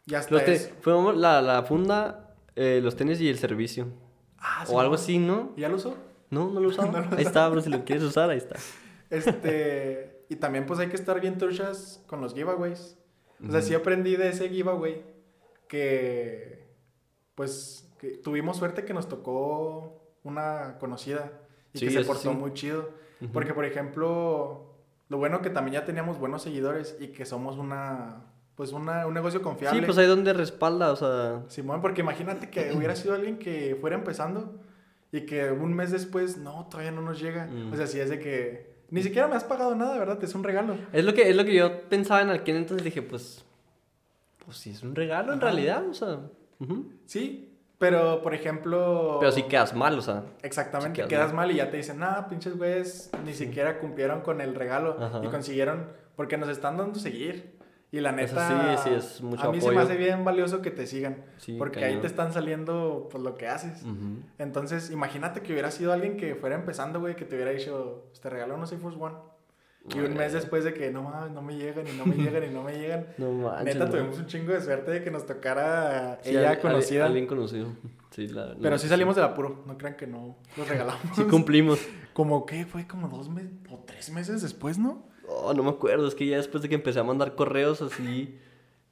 Y 0.06 0.16
hasta 0.16 0.34
Los 0.36 0.44
te- 0.46 0.54
eso. 0.54 0.70
fue 0.82 1.16
la, 1.16 1.42
la 1.42 1.64
funda, 1.64 2.34
eh, 2.56 2.80
los 2.84 2.96
tenis 2.98 3.20
y 3.22 3.30
el 3.30 3.38
servicio. 3.38 3.88
Ah, 4.40 4.66
o 4.70 4.80
algo 4.82 4.96
así, 4.96 5.18
¿no? 5.18 5.54
¿Y 5.56 5.62
ya 5.62 5.70
lo 5.70 5.78
usó? 5.78 5.96
No, 6.30 6.50
no 6.52 6.60
lo 6.60 6.70
usaba. 6.70 6.92
No 6.92 7.10
lo 7.10 7.18
ahí 7.18 7.24
está, 7.24 7.48
bro, 7.50 7.62
si 7.62 7.70
lo 7.70 7.84
quieres 7.84 8.04
usar, 8.04 8.30
ahí 8.30 8.38
está. 8.38 8.56
Este, 9.10 10.26
y 10.30 10.36
también 10.36 10.66
pues 10.66 10.80
hay 10.80 10.88
que 10.88 10.96
estar 10.96 11.20
bien 11.22 11.38
truchas 11.38 12.04
con 12.08 12.22
los 12.22 12.34
giveaways. 12.34 12.98
O 13.48 13.52
sea, 13.52 13.62
sí 13.62 13.74
aprendí 13.74 14.16
de 14.16 14.30
ese 14.30 14.50
giveaway 14.50 15.06
que 15.68 16.68
pues 17.36 17.88
que 18.00 18.18
tuvimos 18.18 18.58
suerte 18.58 18.84
que 18.84 18.94
nos 18.94 19.08
tocó 19.08 20.02
una 20.24 20.78
conocida 20.80 21.32
y 21.74 21.80
Sí, 21.80 21.86
que 21.86 21.92
se 21.92 22.04
portó 22.04 22.32
sí. 22.32 22.38
muy 22.38 22.54
chido. 22.54 22.90
Porque 23.32 23.54
por 23.54 23.66
ejemplo, 23.66 24.76
lo 25.10 25.18
bueno 25.18 25.42
que 25.42 25.50
también 25.50 25.74
ya 25.74 25.86
teníamos 25.86 26.20
buenos 26.20 26.42
seguidores 26.44 26.98
y 27.00 27.08
que 27.10 27.26
somos 27.26 27.58
una 27.58 28.24
pues 28.56 28.72
una, 28.72 29.06
un 29.06 29.14
negocio 29.14 29.44
confiable. 29.44 29.80
Sí, 29.80 29.86
pues 29.86 30.00
ahí 30.00 30.08
donde 30.08 30.34
respalda, 30.34 30.92
o 30.92 30.96
sea... 30.96 31.44
Simón, 31.48 31.80
porque 31.80 32.02
imagínate 32.02 32.50
que 32.50 32.74
hubiera 32.74 32.96
sido 32.96 33.14
alguien 33.14 33.38
que 33.38 33.78
fuera 33.80 33.96
empezando 33.96 34.60
y 35.12 35.22
que 35.22 35.52
un 35.52 35.74
mes 35.74 35.92
después, 35.92 36.38
no, 36.38 36.68
todavía 36.70 36.92
no 36.92 37.02
nos 37.02 37.20
llega. 37.22 37.46
Mm. 37.46 37.74
O 37.74 37.76
sea, 37.76 37.88
si 37.88 38.00
es 38.00 38.10
de 38.10 38.20
que 38.20 38.78
ni 38.90 39.04
siquiera 39.04 39.28
me 39.28 39.36
has 39.36 39.44
pagado 39.44 39.76
nada, 39.76 39.98
¿verdad? 39.98 40.24
Es 40.24 40.34
un 40.36 40.44
regalo. 40.44 40.78
Es 40.94 41.04
lo 41.04 41.14
que, 41.14 41.30
es 41.30 41.36
lo 41.36 41.44
que 41.46 41.54
yo 41.54 41.84
pensaba 41.90 42.22
en 42.22 42.30
aquel 42.30 42.58
entonces, 42.58 42.84
dije, 42.84 43.02
pues... 43.02 43.44
Pues 44.46 44.58
sí, 44.58 44.70
es 44.70 44.82
un 44.84 44.96
regalo 44.96 45.34
en 45.34 45.40
Ajá. 45.40 45.48
realidad, 45.48 45.88
o 45.90 45.94
sea... 45.94 46.20
ujú. 46.60 46.92
Sí, 47.06 47.54
pero 47.78 48.22
por 48.22 48.34
ejemplo... 48.34 49.18
Pero 49.20 49.32
sí 49.32 49.44
quedas 49.44 49.76
mal, 49.76 49.98
o 49.98 50.02
sea... 50.02 50.24
Exactamente, 50.42 51.02
sí 51.02 51.08
quedas 51.08 51.26
quedas 51.26 51.34
mal 51.34 51.52
y 51.52 51.56
ya 51.56 51.70
te 51.70 51.78
dicen, 51.78 52.02
ah, 52.02 52.28
pinches 52.30 52.58
güeyes, 52.58 53.12
ni 53.26 53.34
siquiera 53.34 53.80
cumplieron 53.80 54.22
con 54.22 54.40
el 54.40 54.56
regalo 54.56 54.98
Ajá. 55.00 55.22
y 55.24 55.28
consiguieron, 55.28 55.88
porque 56.16 56.38
nos 56.38 56.50
están 56.50 56.78
dando 56.78 56.98
seguir. 56.98 57.57
Y 57.92 58.02
la 58.02 58.10
Eso 58.22 58.36
neta, 58.36 58.78
sí, 58.78 58.90
sí, 58.90 58.96
es 58.96 59.22
mucho 59.22 59.48
a 59.48 59.52
mí 59.52 59.62
se 59.62 59.68
me 59.68 59.72
apoyo. 59.74 59.86
hace 59.88 59.98
bien 59.98 60.26
valioso 60.26 60.62
que 60.62 60.72
te 60.72 60.86
sigan, 60.88 61.24
Sí, 61.38 61.56
porque 61.58 61.80
ahí 61.80 61.86
cañón. 61.92 62.02
te 62.02 62.08
están 62.08 62.34
saliendo 62.34 63.08
pues 63.10 63.24
lo 63.24 63.36
que 63.38 63.48
haces. 63.48 63.84
ujú. 63.84 64.24
Entonces, 64.40 64.92
imagínate 64.92 65.42
que 65.42 65.54
hubiera 65.54 65.72
sido 65.72 65.94
alguien 65.94 66.18
que 66.18 66.36
fuera 66.36 66.56
empezando, 66.56 67.00
güey, 67.00 67.16
que 67.16 67.24
te 67.24 67.36
hubiera 67.36 67.52
dicho, 67.52 68.06
te 68.22 68.30
regaló 68.30 68.56
unos 68.56 68.72
Air 68.74 68.82
Force 68.82 68.98
One. 69.00 69.16
Y 69.96 70.00
un 70.00 70.16
mes 70.16 70.34
después 70.34 70.66
de 70.66 70.74
que 70.74 70.92
no 70.92 71.02
mames, 71.04 71.32
no 71.32 71.42
me 71.42 71.56
llegan 71.56 71.88
y 71.88 71.92
no 71.98 72.06
me 72.06 72.18
llegan 72.18 72.44
y 72.44 72.50
no 72.54 72.62
me 72.62 72.74
llegan. 72.78 73.08
No 73.18 73.32
manches, 73.32 73.76
Neta, 73.78 73.90
tuvimos 73.90 74.18
un 74.20 74.26
chingo 74.26 74.52
de 74.52 74.60
suerte 74.60 74.92
de 74.92 75.02
que 75.02 75.10
nos 75.10 75.26
tocara 75.26 76.20
Sí, 76.24 76.32
ella 76.32 76.50
al- 76.52 76.60
conocida. 76.60 77.06
Alguien 77.06 77.26
conocido. 77.26 77.70
Sí, 78.12 78.28
la, 78.28 78.54
Pero 78.62 78.72
no, 78.72 78.78
sí 78.80 78.90
salimos 78.90 79.16
del 79.16 79.24
apuro, 79.24 79.64
no 79.66 79.78
crean 79.78 79.96
que 79.96 80.06
no 80.08 80.36
los 80.58 80.68
regalamos. 80.68 81.02
Sí 81.16 81.24
cumplimos. 81.24 81.80
Como 82.14 82.46
que 82.46 82.66
fue 82.66 82.86
como 82.88 83.08
dos 83.10 83.30
meses 83.30 83.52
o 83.70 83.78
tres 83.86 84.10
meses 84.10 84.42
después, 84.42 84.78
¿no? 84.80 85.06
Oh, 85.28 85.54
no 85.54 85.64
me 85.64 85.70
acuerdo, 85.70 86.08
es 86.08 86.16
que 86.16 86.26
ya 86.26 86.38
después 86.38 86.62
de 86.64 86.70
que 86.70 86.76
empecé 86.76 87.00
a 87.00 87.04
mandar 87.04 87.36
correos 87.36 87.82
así, 87.82 88.38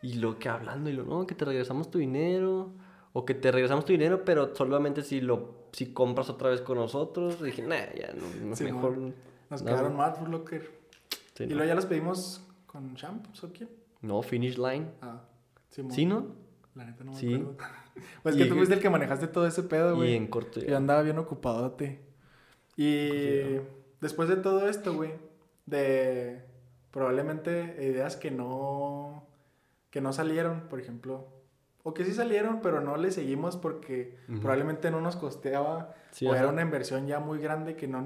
y 0.02 0.14
lo 0.16 0.38
que 0.38 0.50
hablando, 0.50 0.90
y 0.90 0.94
lo, 0.94 1.04
no, 1.04 1.26
que 1.26 1.34
te 1.36 1.46
regresamos 1.46 1.90
tu 1.90 1.98
dinero, 2.00 2.72
o 3.14 3.24
que 3.26 3.34
te 3.34 3.52
regresamos 3.52 3.86
tu 3.86 3.94
dinero, 3.94 4.24
pero 4.26 4.54
solamente 4.56 5.02
si 5.02 5.22
lo, 5.22 5.68
si 5.72 5.94
compras 5.94 6.30
otra 6.30 6.50
vez 6.50 6.62
con 6.62 6.78
nosotros, 6.78 7.42
dije, 7.42 7.62
nah, 7.62 7.78
ya, 7.98 8.14
no, 8.14 8.48
no, 8.50 8.56
Sí, 8.56 8.66
mejor... 8.66 8.98
Nos 9.50 9.62
no, 9.62 9.68
quedaron 9.70 9.96
mal, 9.96 10.14
Foot 10.16 10.28
Locker. 10.28 10.72
sí, 11.36 11.44
y 11.44 11.48
no. 11.48 11.56
luego 11.56 11.68
ya 11.70 11.76
los 11.76 11.86
pedimos 11.86 12.42
con 12.66 12.96
Champs 12.96 13.44
o 13.44 13.54
quién. 13.54 13.70
No, 14.02 14.22
Finish 14.22 14.58
Line. 14.58 14.88
Ah. 15.02 15.22
¿Sí, 15.90 16.06
no? 16.06 16.28
La 16.74 16.86
neta 16.86 17.04
no 17.04 17.12
me 17.14 17.18
Sí. 17.18 17.34
acuerdo. 17.36 17.58
pues 18.24 18.36
Y- 18.36 18.40
que 18.40 18.46
tú 18.46 18.56
fuiste 18.56 18.74
el 18.74 18.82
que 18.82 18.90
manejaste 18.90 19.28
todo 19.28 19.46
ese 19.48 19.64
pedo, 19.64 19.94
Y 19.94 19.96
güey. 19.96 20.16
en 20.16 20.28
corto 20.28 20.60
Yo 20.60 20.68
ya. 20.68 20.78
andaba 20.78 21.02
bien 21.04 21.18
ocupadote. 21.20 22.02
Y 22.76 23.60
después 24.02 24.28
de 24.30 24.36
todo 24.38 24.68
esto, 24.68 24.94
güey, 24.94 25.12
de 25.66 26.43
probablemente 26.91 27.78
ideas 27.82 28.16
que 28.16 28.32
no 28.32 29.28
que 29.89 30.01
no 30.01 30.11
salieron, 30.11 30.68
por 30.68 30.80
ejemplo, 30.82 31.28
o 31.84 31.93
que 31.93 32.03
sí 32.03 32.11
salieron, 32.13 32.59
pero 32.61 32.82
no 32.82 32.97
le 32.97 33.11
seguimos 33.11 33.55
porque 33.55 34.18
probablemente 34.41 34.91
no 34.91 34.99
nos 34.99 35.16
costeaba 35.16 35.93
Sí, 36.11 36.26
o 36.28 36.34
era 36.36 36.47
una 36.47 36.61
inversión 36.61 37.07
ya 37.07 37.20
muy 37.20 37.39
grande 37.39 37.76
que 37.76 37.88
no. 37.88 38.03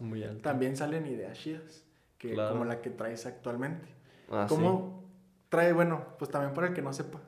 Muy 0.00 0.22
alto. 0.22 0.42
También 0.42 0.76
salen 0.76 1.06
ideas 1.06 1.38
chidas, 1.38 1.84
que 2.18 2.34
Claro. 2.34 2.52
como 2.52 2.64
la 2.64 2.80
que 2.80 2.90
traes 2.90 3.26
actualmente. 3.26 3.88
Ah, 4.30 4.46
sí. 4.48 4.54
¿Cómo 4.54 5.04
trae, 5.48 5.72
bueno, 5.72 6.04
pues 6.18 6.30
también 6.30 6.52
para 6.54 6.68
el 6.68 6.74
que 6.74 6.82
no 6.82 6.92
sepa, 6.92 7.20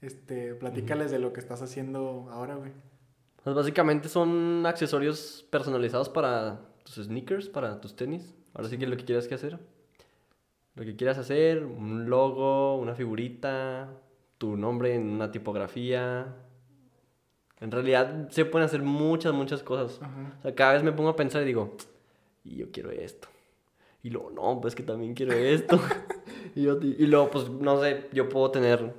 este, 0.00 0.54
platícales 0.54 1.10
de 1.10 1.18
lo 1.18 1.32
que 1.32 1.40
estás 1.40 1.62
haciendo 1.62 2.28
ahora, 2.30 2.56
güey. 2.56 2.72
Pues 3.42 3.56
básicamente 3.56 4.08
son 4.08 4.64
accesorios 4.66 5.46
personalizados 5.50 6.08
para 6.08 6.60
tus 6.84 6.96
sneakers, 7.04 7.48
para 7.48 7.80
tus 7.80 7.96
tenis. 7.96 8.34
Ahora 8.54 8.68
sí 8.68 8.78
que 8.78 8.86
lo 8.86 8.96
que 8.96 9.04
quieras 9.04 9.28
que 9.28 9.34
hacer. 9.34 9.58
Lo 10.74 10.84
que 10.84 10.96
quieras 10.96 11.18
hacer, 11.18 11.64
un 11.64 12.08
logo, 12.08 12.76
una 12.76 12.94
figurita, 12.94 13.88
tu 14.38 14.56
nombre 14.56 14.94
en 14.94 15.08
una 15.10 15.30
tipografía. 15.32 16.34
En 17.60 17.70
realidad 17.70 18.28
se 18.30 18.44
pueden 18.44 18.66
hacer 18.66 18.82
muchas, 18.82 19.32
muchas 19.34 19.62
cosas. 19.62 20.00
Ajá. 20.02 20.34
O 20.38 20.42
sea, 20.42 20.54
cada 20.54 20.72
vez 20.74 20.82
me 20.82 20.92
pongo 20.92 21.10
a 21.10 21.16
pensar 21.16 21.42
y 21.42 21.46
digo, 21.46 21.76
y 22.44 22.56
yo 22.56 22.70
quiero 22.70 22.90
esto. 22.90 23.28
Y 24.02 24.08
luego, 24.10 24.30
no, 24.30 24.60
pues 24.62 24.74
que 24.74 24.82
también 24.82 25.12
quiero 25.14 25.32
esto. 25.34 25.78
y, 26.54 26.62
yo, 26.62 26.78
y 26.80 27.06
luego, 27.06 27.30
pues, 27.30 27.50
no 27.50 27.80
sé, 27.82 28.06
yo 28.12 28.30
puedo 28.30 28.50
tener, 28.50 28.94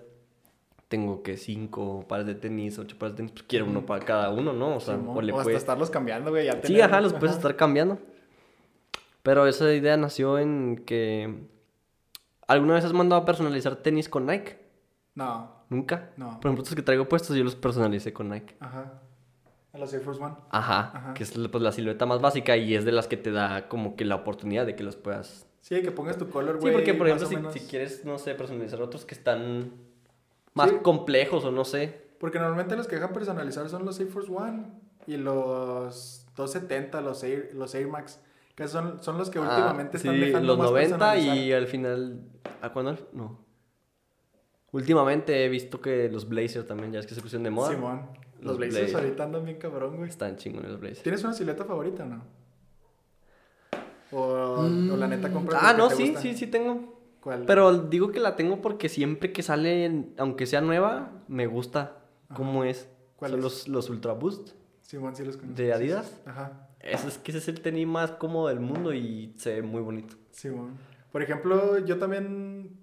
tengo 0.89 1.23
que 1.23 1.37
cinco 1.37 2.05
pares 2.07 2.27
de 2.27 2.35
tenis, 2.35 2.77
ocho 2.77 2.97
pares 2.99 3.13
de 3.13 3.17
tenis, 3.17 3.31
pues 3.31 3.43
quiero 3.47 3.65
uno 3.65 3.79
Ujú. 3.79 3.87
para 3.87 4.05
cada 4.05 4.29
uno, 4.29 4.53
¿no? 4.53 4.75
O 4.75 4.79
sea, 4.79 4.95
Simón, 4.97 5.17
o 5.17 5.21
le 5.21 5.31
o 5.31 5.35
hasta 5.37 5.43
puede- 5.45 5.57
estarlos 5.57 5.89
cambiando, 5.89 6.29
güey. 6.29 6.45
ya 6.45 6.53
Sí, 6.53 6.59
tener- 6.61 6.83
ajá, 6.83 7.01
los 7.01 7.13
puedes 7.13 7.35
estar 7.35 7.55
cambiando. 7.55 7.97
Pero 9.23 9.47
esa 9.47 9.71
idea 9.73 9.97
nació 9.97 10.39
en 10.39 10.83
que... 10.85 11.47
¿Alguna 12.47 12.73
vez 12.73 12.85
has 12.85 12.93
mandado 12.93 13.21
a 13.21 13.25
personalizar 13.25 13.77
tenis 13.77 14.09
con 14.09 14.25
Nike? 14.25 14.59
No, 15.15 15.51
Nunca. 15.69 16.09
no. 16.17 16.39
Por 16.39 16.47
ejemplo, 16.49 16.63
estos 16.63 16.75
que 16.75 16.81
traigo 16.81 17.07
puestos 17.07 17.35
yo 17.35 17.43
los 17.43 17.55
personalicé 17.55 18.11
con 18.13 18.29
Nike. 18.29 18.55
Ajá. 18.59 19.01
A 19.73 19.77
los 19.77 19.93
Air 19.93 20.01
Force 20.01 20.21
One. 20.21 20.35
Ajá, 20.49 20.91
Ajá. 20.93 21.13
que 21.13 21.23
es 21.23 21.31
pues, 21.31 21.63
la 21.63 21.71
silueta 21.71 22.05
más 22.05 22.19
básica 22.19 22.57
y 22.57 22.75
es 22.75 22.83
de 22.83 22.91
las 22.91 23.07
que 23.07 23.15
te 23.15 23.31
da 23.31 23.69
como 23.69 23.95
que 23.95 24.03
la 24.03 24.15
oportunidad 24.15 24.65
de 24.65 24.75
que 24.75 24.83
los 24.83 24.95
puedas... 24.97 25.45
Sí, 25.61 25.81
que 25.81 25.91
pongas 25.91 26.17
tu 26.17 26.29
color, 26.29 26.59
Sí, 26.61 26.69
porque 26.71 26.93
por 26.93 27.07
ejemplo, 27.07 27.27
si, 27.27 27.35
menos. 27.35 27.53
si 27.53 27.59
quieres, 27.61 28.03
no 28.03 28.17
sé, 28.17 28.33
personalizar 28.35 28.81
otros 28.81 29.05
que 29.05 29.13
están 29.13 29.71
más 30.53 30.69
Sí. 30.71 30.77
complejos 30.81 31.45
o 31.45 31.51
no 31.51 31.63
sé. 31.63 32.01
Porque 32.19 32.39
normalmente 32.39 32.75
los 32.75 32.87
que 32.87 32.95
dejan 32.95 33.13
personalizar 33.13 33.69
son 33.69 33.85
los 33.85 33.99
Air 33.99 34.09
Force 34.09 34.31
One 34.31 34.65
y 35.07 35.17
los 35.17 36.25
270, 36.35 36.99
los 37.01 37.23
Air, 37.23 37.51
los 37.53 37.73
Air 37.75 37.87
Max. 37.87 38.19
Que 38.55 38.67
son, 38.67 39.01
son 39.03 39.17
los 39.17 39.29
que 39.29 39.39
Ah, 39.39 39.43
últimamente 39.43 39.97
están 39.97 40.13
sí, 40.15 40.19
dejando 40.19 40.47
los 40.49 40.57
más 40.57 40.69
90 40.71 40.97
personalizar. 40.97 41.37
y 41.37 41.53
al 41.53 41.67
final... 41.67 42.21
¿A 42.61 42.69
cuándo? 42.71 42.97
No. 43.13 43.39
Últimamente 44.71 45.45
he 45.45 45.49
visto 45.49 45.81
que 45.81 46.09
los 46.09 46.27
Blazers 46.29 46.67
también, 46.67 46.91
ya 46.93 46.99
es 46.99 47.07
que 47.07 47.15
se 47.15 47.21
pusieron 47.21 47.43
de 47.43 47.49
moda. 47.49 47.71
Simón. 47.71 48.07
Los, 48.39 48.45
Los 48.45 48.57
Blazers 48.57 48.95
ahorita 48.95 49.23
andan 49.23 49.45
bien 49.45 49.57
cabrón, 49.57 49.97
güey. 49.97 50.09
Están 50.09 50.35
chingones 50.37 50.71
los 50.71 50.79
Blazers. 50.79 51.03
¿Tienes 51.03 51.23
una 51.23 51.33
silueta 51.33 51.65
favorita 51.65 52.03
o 52.03 52.07
no? 52.07 52.23
O, 54.11 54.65
o 54.65 54.97
la 54.97 55.07
neta 55.07 55.31
compras 55.31 55.61
Ah, 55.63 55.73
no, 55.73 55.89
sí, 55.89 56.05
gusta? 56.07 56.21
sí, 56.21 56.35
sí 56.35 56.47
tengo. 56.47 56.99
¿Cuál? 57.21 57.43
Pero 57.45 57.77
digo 57.83 58.11
que 58.11 58.19
la 58.19 58.35
tengo 58.35 58.61
porque 58.61 58.89
siempre 58.89 59.31
que 59.31 59.43
sale, 59.43 60.07
aunque 60.17 60.45
sea 60.45 60.59
nueva, 60.61 61.11
me 61.27 61.45
gusta 61.47 61.97
cómo 62.33 62.63
es. 62.63 62.89
¿Cuál 63.15 63.31
Son 63.31 63.39
es? 63.39 63.43
los, 63.43 63.67
los 63.67 63.89
Ultra 63.89 64.13
Boost. 64.13 64.49
Simón, 64.81 65.15
sí 65.15 65.23
los 65.23 65.37
conozco. 65.37 65.55
¿De 65.61 65.71
Adidas? 65.71 66.19
Ajá. 66.25 66.67
Ese 66.83 67.07
es 67.07 67.17
que 67.17 67.31
ese 67.31 67.37
es 67.39 67.47
el 67.47 67.61
tenis 67.61 67.87
más 67.87 68.11
cómodo 68.11 68.47
del 68.47 68.59
mundo 68.59 68.93
y 68.93 69.33
se 69.37 69.55
ve 69.55 69.61
muy 69.61 69.81
bonito. 69.81 70.15
Simón. 70.31 70.77
Por 71.11 71.21
ejemplo, 71.21 71.77
yo 71.79 71.97
también 71.99 72.79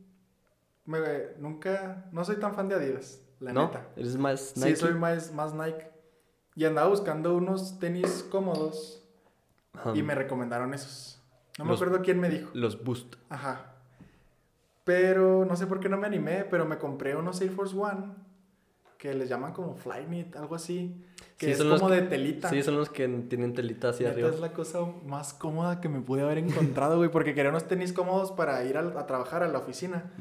me, 0.84 0.98
nunca, 1.38 2.08
no 2.12 2.24
soy 2.24 2.36
tan 2.36 2.54
fan 2.54 2.68
de 2.68 2.74
Adidas, 2.76 3.20
la 3.40 3.52
¿No? 3.52 3.66
neta. 3.66 3.88
Eres 3.96 4.16
más 4.16 4.52
Sí, 4.54 4.60
Nike. 4.60 4.76
soy 4.76 4.94
más, 4.94 5.32
más 5.32 5.54
Nike. 5.54 5.90
Y 6.54 6.64
andaba 6.64 6.88
buscando 6.88 7.36
unos 7.36 7.78
tenis 7.78 8.26
cómodos 8.30 9.04
Ajá. 9.72 9.92
y 9.96 10.02
me 10.02 10.14
recomendaron 10.14 10.74
esos. 10.74 11.20
No 11.58 11.64
me 11.64 11.74
acuerdo 11.74 12.00
quién 12.02 12.20
me 12.20 12.28
dijo. 12.28 12.50
Los 12.54 12.82
Boost. 12.84 13.16
Ajá. 13.28 13.74
Pero 14.84 15.44
no 15.44 15.56
sé 15.56 15.66
por 15.66 15.80
qué 15.80 15.88
no 15.88 15.96
me 15.98 16.06
animé, 16.06 16.44
pero 16.44 16.64
me 16.64 16.78
compré 16.78 17.14
unos 17.16 17.40
Air 17.40 17.50
Force 17.50 17.76
One 17.76 18.14
que 18.96 19.14
les 19.14 19.28
llaman 19.28 19.52
como 19.52 19.76
Flyknit, 19.76 20.34
algo 20.36 20.54
así. 20.54 21.04
Que 21.38 21.46
Sí, 21.46 21.52
es 21.52 21.58
son 21.58 21.78
como 21.78 21.88
de 21.88 22.02
telita. 22.02 22.50
Sí, 22.50 22.62
son 22.62 22.76
los 22.76 22.90
que 22.90 23.06
tienen 23.28 23.54
telita 23.54 23.90
hacia 23.90 24.10
arriba. 24.10 24.28
es 24.28 24.40
la 24.40 24.52
cosa 24.52 24.80
más 25.06 25.32
cómoda 25.32 25.80
que 25.80 25.88
me 25.88 26.00
pude 26.00 26.22
haber 26.22 26.38
encontrado, 26.38 26.96
güey, 26.96 27.10
porque 27.10 27.32
quería 27.32 27.50
unos 27.50 27.68
tenis 27.68 27.92
cómodos 27.92 28.32
para 28.32 28.64
ir 28.64 28.76
a, 28.76 29.06
trabajar 29.06 29.42
a 29.42 29.48
la 29.48 29.58
oficina. 29.58 30.12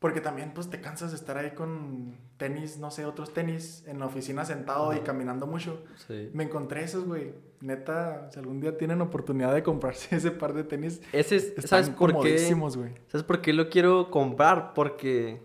Porque 0.00 0.22
también, 0.22 0.52
pues, 0.54 0.70
te 0.70 0.80
cansas 0.80 1.10
de 1.10 1.16
estar 1.18 1.36
ahí 1.36 1.50
con 1.50 2.16
tenis, 2.38 2.78
no 2.78 2.90
sé, 2.90 3.04
otros 3.04 3.34
tenis 3.34 3.84
en 3.86 3.98
la 3.98 4.06
oficina 4.06 4.46
sentado 4.46 4.94
y 4.94 5.00
caminando 5.00 5.46
mucho. 5.46 5.84
Sí. 6.06 6.30
Me 6.32 6.44
encontré 6.44 6.84
esos, 6.84 7.04
güey. 7.04 7.34
Neta, 7.60 8.30
si 8.32 8.38
algún 8.38 8.60
día 8.60 8.78
tienen 8.78 9.02
oportunidad 9.02 9.52
de 9.52 9.62
comprarse 9.62 10.16
ese 10.16 10.30
par 10.30 10.54
de 10.54 10.64
tenis, 10.64 11.02
Ese 11.12 11.36
es, 11.36 11.44
están 11.48 11.68
¿sabes 11.68 11.90
por 11.90 12.18
qué? 12.22 12.54
güey. 12.54 12.94
¿Sabes 13.08 13.24
por 13.24 13.42
qué 13.42 13.52
lo 13.52 13.68
quiero 13.68 14.10
comprar? 14.10 14.72
Porque, 14.72 15.42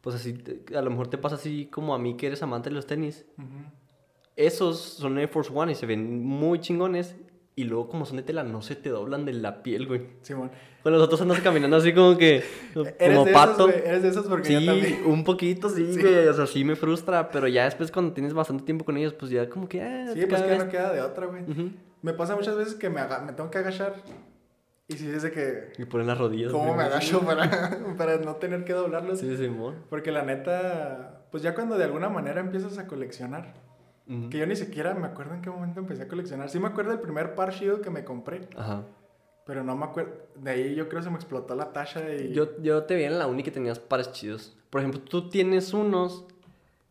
pues 0.00 0.16
así, 0.16 0.36
a 0.74 0.82
lo 0.82 0.90
mejor 0.90 1.06
te 1.06 1.16
pasa 1.16 1.36
así 1.36 1.66
como 1.66 1.94
a 1.94 1.98
mí 2.00 2.16
que 2.16 2.26
eres 2.26 2.42
amante 2.42 2.70
de 2.70 2.74
los 2.74 2.86
tenis. 2.88 3.24
Ujú. 3.38 3.46
Esos 4.36 4.78
son 4.80 5.18
Air 5.18 5.28
Force 5.28 5.50
One 5.54 5.72
y 5.72 5.74
se 5.74 5.86
ven 5.86 6.22
muy 6.24 6.60
chingones. 6.60 7.16
Y 7.58 7.64
luego, 7.64 7.88
como 7.88 8.04
son 8.04 8.18
de 8.18 8.22
tela, 8.22 8.42
no 8.44 8.60
se 8.60 8.76
te 8.76 8.90
doblan 8.90 9.24
de 9.24 9.32
la 9.32 9.62
piel, 9.62 9.86
güey. 9.86 10.02
Simón. 10.20 10.50
Con 10.82 10.92
los 10.92 11.00
otros 11.02 11.22
andas 11.22 11.40
caminando 11.40 11.78
así 11.78 11.94
como 11.94 12.18
que, 12.18 12.44
como 12.74 13.24
de 13.24 13.32
pato. 13.32 13.70
esos. 13.70 13.82
Eres 13.82 14.02
de 14.02 14.08
esos 14.10 14.26
porque 14.26 14.52
yo 14.52 14.60
Sí, 14.60 14.66
también. 14.66 15.02
un 15.06 15.24
poquito, 15.24 15.70
sí, 15.70 15.94
Sí. 15.94 16.00
güey. 16.02 16.28
O 16.28 16.34
sea, 16.34 16.46
sí 16.46 16.64
me 16.64 16.76
frustra. 16.76 17.30
Pero 17.30 17.48
ya 17.48 17.64
después, 17.64 17.90
cuando 17.90 18.12
tienes 18.12 18.34
bastante 18.34 18.62
tiempo 18.64 18.84
con 18.84 18.98
ellos, 18.98 19.14
pues 19.14 19.30
ya 19.30 19.48
como 19.48 19.68
que. 19.70 19.80
ah, 19.80 20.10
Sí, 20.12 20.26
pues 20.26 20.42
que 20.42 20.48
vez- 20.50 20.64
no 20.64 20.70
queda 20.70 20.92
de 20.92 21.00
otra, 21.00 21.26
güey. 21.26 21.44
Me 22.02 22.12
pasa 22.12 22.36
muchas 22.36 22.56
veces 22.56 22.74
que 22.74 22.90
me, 22.90 23.00
me 23.24 23.32
tengo 23.32 23.50
que 23.50 23.56
agachar. 23.58 23.94
Y 24.86 24.94
si 24.98 25.06
dice 25.10 25.32
que. 25.32 25.72
Y 25.78 25.86
ponen 25.86 26.06
las 26.08 26.18
rodillas. 26.18 26.52
¿Cómo 26.52 26.76
me 26.76 26.82
agacho 26.82 27.20
para, 27.22 27.78
para 27.96 28.18
no 28.18 28.36
tener 28.36 28.64
que 28.66 28.74
doblarlos? 28.74 29.18
Sí, 29.18 29.34
Simón. 29.34 29.76
Porque 29.88 30.12
la 30.12 30.22
neta, 30.24 31.22
pues 31.30 31.42
ya 31.42 31.54
cuando 31.54 31.78
de 31.78 31.84
alguna 31.84 32.10
manera 32.10 32.40
empiezas 32.42 32.76
a 32.76 32.86
coleccionar, 32.86 33.54
Que 34.30 34.38
yo 34.38 34.46
ni 34.46 34.54
siquiera 34.54 34.94
me 34.94 35.06
acuerdo 35.08 35.34
en 35.34 35.42
qué 35.42 35.50
momento 35.50 35.80
empecé 35.80 36.04
a 36.04 36.08
coleccionar. 36.08 36.48
Sí 36.48 36.60
me 36.60 36.68
acuerdo 36.68 36.92
del 36.92 37.00
primer 37.00 37.34
par 37.34 37.52
Shield 37.52 37.80
que 37.80 37.90
me 37.90 38.04
compré, 38.04 38.48
Ajá. 38.56 38.84
pero 39.44 39.64
no 39.64 39.76
me 39.76 39.84
acuerdo. 39.84 40.12
De 40.36 40.50
ahí 40.50 40.74
yo 40.76 40.88
creo 40.88 41.02
se 41.02 41.10
me 41.10 41.16
explotó 41.16 41.56
la 41.56 41.72
tacha 41.72 42.00
y... 42.14 42.32
Yo, 42.32 42.60
yo 42.62 42.84
te 42.84 42.94
vi 42.94 43.02
en 43.04 43.18
la 43.18 43.26
uni 43.26 43.42
que 43.42 43.50
tenías 43.50 43.80
pares 43.80 44.12
chidos. 44.12 44.56
Por 44.70 44.80
ejemplo, 44.80 45.00
tú 45.00 45.28
tienes 45.28 45.72
unos 45.74 46.24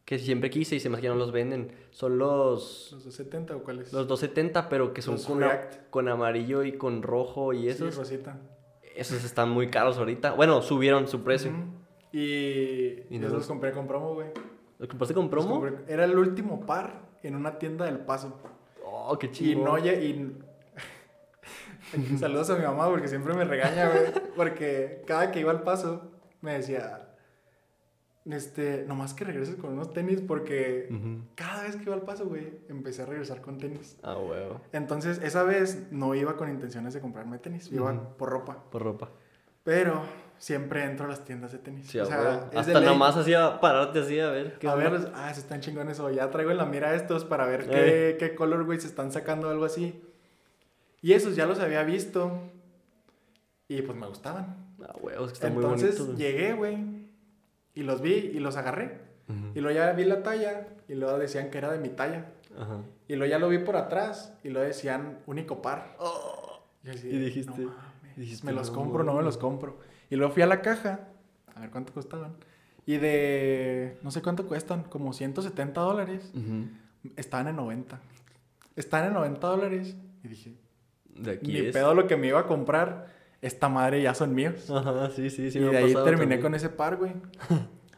que 0.03 0.19
siempre 0.19 0.49
quise 0.49 0.75
y 0.75 0.79
se 0.81 0.89
me 0.89 0.95
hace 0.95 1.03
que 1.03 1.07
no 1.07 1.15
los 1.15 1.31
venden. 1.31 1.71
Son 1.91 2.17
los, 2.17 2.89
¿Los 2.91 3.05
270 3.05 3.55
o 3.55 3.63
cuáles? 3.63 3.93
los 3.93 4.07
270, 4.07 4.67
pero 4.67 4.93
que 4.93 5.01
son 5.01 5.17
con, 5.19 5.41
con 5.89 6.09
amarillo 6.09 6.63
y 6.63 6.73
con 6.77 7.01
rojo 7.01 7.53
y 7.53 7.61
Sí, 7.61 7.67
esos. 7.69 7.95
Rosita. 7.95 8.37
esos 8.95 9.23
están 9.23 9.49
muy 9.49 9.69
caros 9.69 9.97
ahorita. 9.97 10.33
Bueno, 10.33 10.61
subieron 10.61 11.07
su 11.07 11.23
precio. 11.23 11.51
Y, 12.11 13.03
Y 13.09 13.19
no 13.19 13.23
los- 13.29 13.31
los 13.33 13.47
compré 13.47 13.71
con 13.71 13.87
promo, 13.87 14.13
güey. 14.15 14.27
¿Los 14.79 14.89
compraste 14.89 15.13
con 15.13 15.29
promo? 15.29 15.61
compré- 15.61 15.85
Era 15.87 16.03
el 16.05 16.17
último 16.17 16.65
par 16.65 17.04
en 17.27 17.35
una 17.35 17.57
tienda 17.59 17.85
del 17.85 17.99
Paso. 17.99 18.39
Oh, 18.83 19.17
qué 19.19 19.27
Y 19.27 19.31
chido. 19.31 19.63
no, 19.65 19.77
lle- 19.77 20.01
y... 20.01 20.37
Saludos 22.17 22.49
a 22.49 22.55
mi 22.55 22.63
mamá 22.63 22.89
porque 22.89 23.07
siempre 23.07 23.33
me 23.33 23.43
regaña, 23.45 23.89
güey. 23.89 24.05
Porque 24.35 25.03
cada 25.07 25.31
que 25.31 25.39
iba 25.39 25.51
al 25.51 25.63
paso 25.63 26.11
me 26.41 26.53
decía, 26.53 27.09
este, 28.25 28.85
nomás 28.87 29.13
que 29.13 29.23
regreses 29.23 29.55
con 29.55 29.73
unos 29.73 29.93
tenis 29.93 30.21
porque 30.21 30.89
cada 31.35 31.63
vez 31.63 31.75
que 31.75 31.83
iba 31.83 31.93
al 31.93 32.01
paso, 32.01 32.25
güey, 32.25 32.59
empecé 32.69 33.03
a 33.03 33.05
regresar 33.05 33.41
con 33.41 33.57
tenis. 33.59 33.97
Ah, 34.03 34.17
huevo. 34.17 34.61
Entonces, 34.73 35.19
esa 35.23 35.43
vez 35.43 35.91
no 35.91 36.15
iba 36.15 36.35
con 36.37 36.49
intenciones 36.49 36.93
de 36.93 37.01
comprarme 37.01 37.37
tenis, 37.37 37.71
iba 37.71 37.93
por 38.17 38.29
ropa. 38.29 38.63
Por 38.71 38.81
ropa. 38.83 39.09
Pero 39.63 40.01
siempre 40.37 40.83
entro 40.83 41.05
a 41.05 41.09
las 41.09 41.23
tiendas 41.25 41.51
de 41.51 41.57
tenis. 41.59 41.87
Sí, 41.87 41.99
o 41.99 42.05
sea, 42.05 42.49
es 42.51 42.57
Hasta 42.59 42.81
nomás 42.81 43.15
hacía 43.17 43.59
pararte 43.59 43.99
así 43.99 44.19
a 44.19 44.29
ver. 44.31 44.57
qué 44.59 44.67
A 44.67 44.75
ver, 44.75 45.11
ah, 45.15 45.33
se 45.33 45.39
están 45.39 45.61
chingones 45.61 45.99
o 45.99 46.09
ya 46.09 46.29
traigo 46.31 46.51
en 46.51 46.57
la 46.57 46.65
mira 46.65 46.93
estos 46.95 47.25
para 47.25 47.45
ver 47.45 47.67
Eh. 47.69 48.15
qué, 48.19 48.27
qué 48.29 48.35
color, 48.35 48.63
güey, 48.65 48.79
se 48.79 48.87
están 48.87 49.11
sacando 49.11 49.49
algo 49.49 49.65
así. 49.65 50.01
Y 51.01 51.13
esos 51.13 51.35
ya 51.35 51.45
los 51.45 51.59
había 51.59 51.83
visto 51.83 52.31
y 53.67 53.81
pues 53.81 53.97
me 53.97 54.07
gustaban. 54.07 54.55
Ah, 54.83 54.93
huevo, 55.01 55.25
es 55.25 55.31
que 55.31 55.35
está 55.35 55.49
muy 55.49 55.63
Entonces 55.63 55.97
bonito. 55.99 56.15
güey. 56.15 56.17
llegué, 56.31 56.53
güey, 56.53 56.77
y 57.73 57.83
los 57.83 58.01
vi 58.01 58.13
y 58.13 58.39
los 58.39 58.57
agarré. 58.57 58.99
Ujú. 59.27 59.51
Y 59.55 59.61
luego 59.61 59.75
ya 59.77 59.91
vi 59.93 60.03
la 60.05 60.21
talla 60.23 60.67
y 60.87 60.93
luego 60.95 61.17
decían 61.17 61.49
que 61.49 61.57
era 61.57 61.71
de 61.71 61.79
mi 61.79 61.89
talla. 61.89 62.25
Ajá. 62.59 62.81
Y 63.07 63.15
luego 63.15 63.29
ya 63.29 63.39
lo 63.39 63.49
vi 63.49 63.57
por 63.59 63.75
atrás 63.75 64.33
y 64.43 64.49
luego 64.49 64.67
decían 64.67 65.19
único 65.25 65.61
par. 65.61 65.95
Y, 66.83 66.89
así, 66.89 67.07
Y 67.09 67.17
dijiste- 67.17 67.61
"No 67.61 67.69
mames, 67.69 68.15
dijiste, 68.17 68.45
me 68.45 68.53
los 68.53 68.69
"No, 68.69 68.75
compro, 68.75 69.03
no 69.03 69.13
me 69.15 69.23
los 69.23 69.37
compro. 69.37 69.77
Y 70.09 70.15
luego 70.15 70.33
fui 70.33 70.43
a 70.43 70.47
la 70.47 70.61
caja, 70.61 71.07
a 71.55 71.59
ver 71.61 71.69
cuánto 71.71 71.93
costaban. 71.93 72.35
Y 72.85 72.97
de, 72.97 73.97
no 74.03 74.11
sé 74.11 74.21
cuánto 74.21 74.47
cuestan, 74.47 74.83
como 74.83 75.11
170 75.13 75.81
dólares. 75.81 76.31
Estaban 77.15 77.47
en 77.47 77.55
90. 77.55 77.99
Estaban 78.75 79.07
en 79.07 79.13
90 79.13 79.47
dólares. 79.47 79.95
Y 80.23 80.27
dije, 80.27 80.53
De 81.15 81.31
aquí 81.31 81.51
ni 81.53 81.59
es. 81.67 81.73
pedo 81.73 81.93
lo 81.95 82.07
que 82.07 82.15
me 82.17 82.27
iba 82.27 82.39
a 82.39 82.45
comprar. 82.45 83.07
Esta 83.41 83.69
madre 83.69 84.01
ya 84.01 84.13
son 84.13 84.33
míos. 84.33 84.69
Ajá, 84.71 85.09
sí, 85.11 85.29
sí, 85.29 85.51
sí. 85.51 85.59
y 85.59 85.61
me 85.61 85.69
de 85.71 85.77
ahí 85.77 85.93
terminé 85.93 86.17
también. 86.17 86.41
con 86.41 86.55
ese 86.55 86.69
par, 86.69 86.97
güey. 86.97 87.13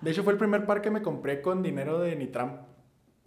De 0.01 0.11
hecho, 0.11 0.23
fue 0.23 0.33
el 0.33 0.39
primer 0.39 0.65
par 0.65 0.81
que 0.81 0.91
me 0.91 1.01
compré 1.01 1.41
con 1.41 1.63
dinero 1.63 1.99
de 1.99 2.15
Nitram. 2.15 2.61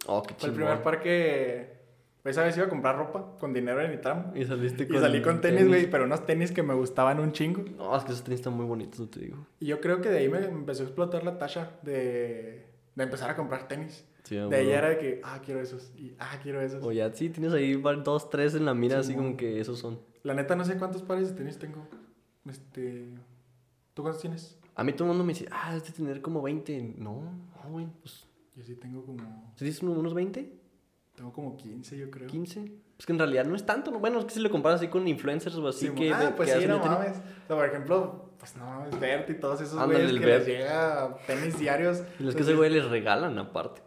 Oh, 0.07 0.21
qué 0.23 0.33
Fue 0.35 0.49
el 0.49 0.55
primer 0.55 0.81
par 0.81 0.99
que... 1.01 1.80
Esa 2.23 2.43
vez 2.43 2.55
iba 2.55 2.67
a 2.67 2.69
comprar 2.69 2.97
ropa 2.97 3.35
con 3.39 3.51
dinero 3.51 3.79
de 3.79 3.89
Nitram. 3.89 4.31
Y 4.35 4.45
saliste 4.45 4.87
Y 4.89 4.97
salí 4.99 5.21
con 5.21 5.41
tenis, 5.41 5.67
güey, 5.67 5.89
pero 5.89 6.03
unos 6.03 6.25
tenis 6.25 6.51
que 6.51 6.61
me 6.61 6.75
gustaban 6.75 7.19
un 7.19 7.31
chingo. 7.31 7.63
No, 7.77 7.95
es 7.97 8.03
que 8.03 8.11
esos 8.11 8.23
tenis 8.23 8.41
están 8.41 8.53
muy 8.53 8.65
bonitos, 8.65 8.99
no 8.99 9.07
te 9.07 9.21
digo. 9.21 9.47
Y 9.59 9.65
yo 9.65 9.81
creo 9.81 10.01
que 10.01 10.09
de 10.09 10.19
ahí 10.19 10.29
me 10.29 10.39
empezó 10.45 10.83
a 10.83 10.85
explotar 10.85 11.23
la 11.23 11.39
tacha 11.39 11.71
de, 11.81 12.67
de 12.95 13.03
empezar 13.03 13.31
a 13.31 13.35
comprar 13.35 13.67
tenis. 13.67 14.05
Sí, 14.23 14.35
De 14.35 14.55
ahí 14.55 14.69
era 14.69 14.89
de 14.89 14.97
que, 14.99 15.21
ah, 15.23 15.41
quiero 15.43 15.61
esos. 15.61 15.91
Y, 15.97 16.13
ah, 16.19 16.39
quiero 16.43 16.61
esos. 16.61 16.83
O 16.83 16.91
ya, 16.91 17.11
sí, 17.11 17.29
tienes 17.29 17.53
ahí 17.53 17.73
dos, 18.03 18.29
tres 18.29 18.53
en 18.53 18.65
la 18.65 18.75
mira, 18.75 18.99
así 18.99 19.15
como 19.15 19.35
que 19.35 19.59
esos 19.59 19.79
son. 19.79 19.99
La 20.21 20.35
neta, 20.35 20.55
no 20.55 20.63
sé 20.63 20.77
cuántos 20.77 21.01
pares 21.01 21.29
de 21.29 21.35
tenis 21.35 21.57
tengo. 21.57 21.87
Este... 22.47 23.09
¿Tú 23.95 24.03
cuántos 24.03 24.21
tienes? 24.21 24.57
A 24.75 24.83
mí 24.83 24.93
todo 24.93 25.05
el 25.05 25.09
mundo 25.09 25.23
me 25.23 25.33
dice, 25.33 25.47
ah, 25.51 25.75
es 25.75 25.85
de 25.85 25.91
tener 25.91 26.21
como 26.21 26.41
20. 26.41 26.95
No, 26.97 27.23
no, 27.23 27.69
güey, 27.71 27.87
pues. 28.01 28.27
Yo 28.55 28.63
sí 28.63 28.75
tengo 28.75 29.03
como... 29.05 29.53
¿Sí 29.55 29.65
dices 29.65 29.81
unos 29.81 30.13
20? 30.13 30.60
Tengo 31.21 31.33
como 31.33 31.55
15, 31.55 31.97
yo 31.99 32.09
creo. 32.09 32.25
15. 32.27 32.61
Pues 32.97 33.05
que 33.05 33.13
en 33.13 33.19
realidad 33.19 33.45
no 33.45 33.55
es 33.55 33.63
tanto, 33.63 33.91
¿no? 33.91 33.99
Bueno, 33.99 34.17
es 34.17 34.25
que 34.25 34.31
si 34.31 34.39
lo 34.39 34.49
comparas 34.49 34.79
así 34.79 34.87
con 34.87 35.07
influencers 35.07 35.55
o 35.55 35.67
así 35.67 35.85
Sí, 35.89 35.93
que. 35.93 36.11
ah, 36.11 36.19
de- 36.19 36.31
pues 36.31 36.51
que 36.51 36.61
sí, 36.61 36.65
no 36.67 36.79
mames. 36.79 37.11
O 37.19 37.47
sea, 37.47 37.55
por 37.57 37.65
ejemplo, 37.67 38.31
pues 38.39 38.57
no 38.57 38.65
mames, 38.65 38.99
Bert 38.99 39.29
y 39.29 39.35
todos 39.35 39.61
esos 39.61 39.77
Ándale, 39.79 40.05
güeyes 40.05 40.19
que 40.19 40.25
Bert. 40.25 40.47
les 40.47 40.47
llega 40.47 41.15
tenis 41.27 41.59
diarios. 41.59 42.01
Y 42.19 42.23
los 42.23 42.33
que 42.33 42.41
ese 42.41 42.55
güey 42.55 42.71
les 42.71 42.89
regalan 42.89 43.37
aparte. 43.37 43.83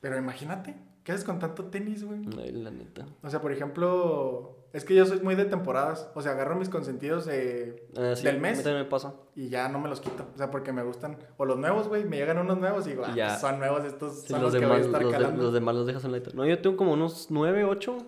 Pero 0.00 0.18
imagínate, 0.18 0.74
¿qué 1.04 1.12
haces 1.12 1.24
con 1.24 1.38
tanto 1.38 1.66
tenis, 1.66 2.02
güey? 2.04 2.22
Ay, 2.42 2.50
la 2.50 2.72
neta. 2.72 3.06
O 3.22 3.30
sea, 3.30 3.40
por 3.40 3.52
ejemplo, 3.52 4.56
es 4.74 4.84
que 4.84 4.94
yo 4.94 5.06
soy 5.06 5.20
muy 5.20 5.34
de 5.36 5.46
temporadas. 5.46 6.10
O 6.14 6.20
sea, 6.20 6.32
agarro 6.32 6.54
mis 6.56 6.68
consentidos 6.68 7.24
de, 7.24 7.88
Ah, 7.96 8.12
sí, 8.14 8.24
del 8.24 8.34
a 8.34 8.38
mí 8.38 8.42
mes 8.42 8.62
también 8.62 8.84
me 8.84 8.90
pasa. 8.90 9.14
y 9.34 9.48
ya 9.48 9.68
no 9.70 9.78
me 9.80 9.88
los 9.88 10.00
quito. 10.02 10.26
O 10.34 10.36
sea, 10.36 10.50
porque 10.50 10.72
me 10.72 10.82
gustan. 10.82 11.16
O 11.38 11.46
los 11.46 11.56
nuevos, 11.58 11.88
güey, 11.88 12.04
me 12.04 12.16
llegan 12.18 12.36
unos 12.38 12.58
nuevos 12.58 12.86
y 12.86 12.90
digo, 12.90 13.04
ah, 13.06 13.14
Ya. 13.16 13.28
pues 13.28 13.40
son 13.40 13.58
nuevos 13.58 13.84
estos, 13.84 14.20
Sí, 14.22 14.28
son 14.28 14.42
los, 14.42 14.52
los, 14.52 14.60
que 14.60 14.66
voy 14.66 14.76
a 14.76 14.80
demás, 14.80 14.86
estar 15.02 15.20
los, 15.22 15.30
de- 15.32 15.42
los 15.42 15.52
demás 15.54 15.74
los 15.76 15.86
dejas 15.86 16.04
en 16.04 16.12
la 16.12 16.20
No, 16.34 16.44
yo 16.46 16.60
tengo 16.60 16.76
como 16.76 16.92
unos 16.92 17.28
9, 17.30 17.64
8. 17.64 17.92
Ujú. 17.94 18.04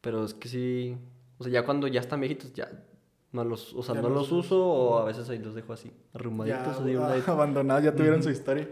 Pero 0.00 0.24
es 0.24 0.34
que 0.34 0.48
sí. 0.48 0.96
O 1.38 1.44
sea, 1.44 1.52
ya 1.52 1.64
cuando 1.64 1.86
ya 1.88 2.00
están 2.00 2.20
viejitos, 2.20 2.52
ya. 2.52 2.70
No 3.32 3.44
los, 3.44 3.74
o 3.74 3.82
sea, 3.82 3.94
Ya 3.96 4.02
no 4.02 4.08
los 4.08 4.30
los 4.30 4.46
uso 4.46 4.64
o 4.66 4.98
a 4.98 5.04
veces 5.04 5.28
ahí 5.28 5.38
los 5.38 5.54
dejo 5.54 5.72
así, 5.72 5.88
Ya, 5.90 6.18
arrumaditos. 6.18 6.80
así, 6.80 6.94
ah, 6.96 7.32
abandonados, 7.32 7.82
ya 7.84 7.94
tuvieron 7.94 8.22
su 8.22 8.30
historia. 8.30 8.68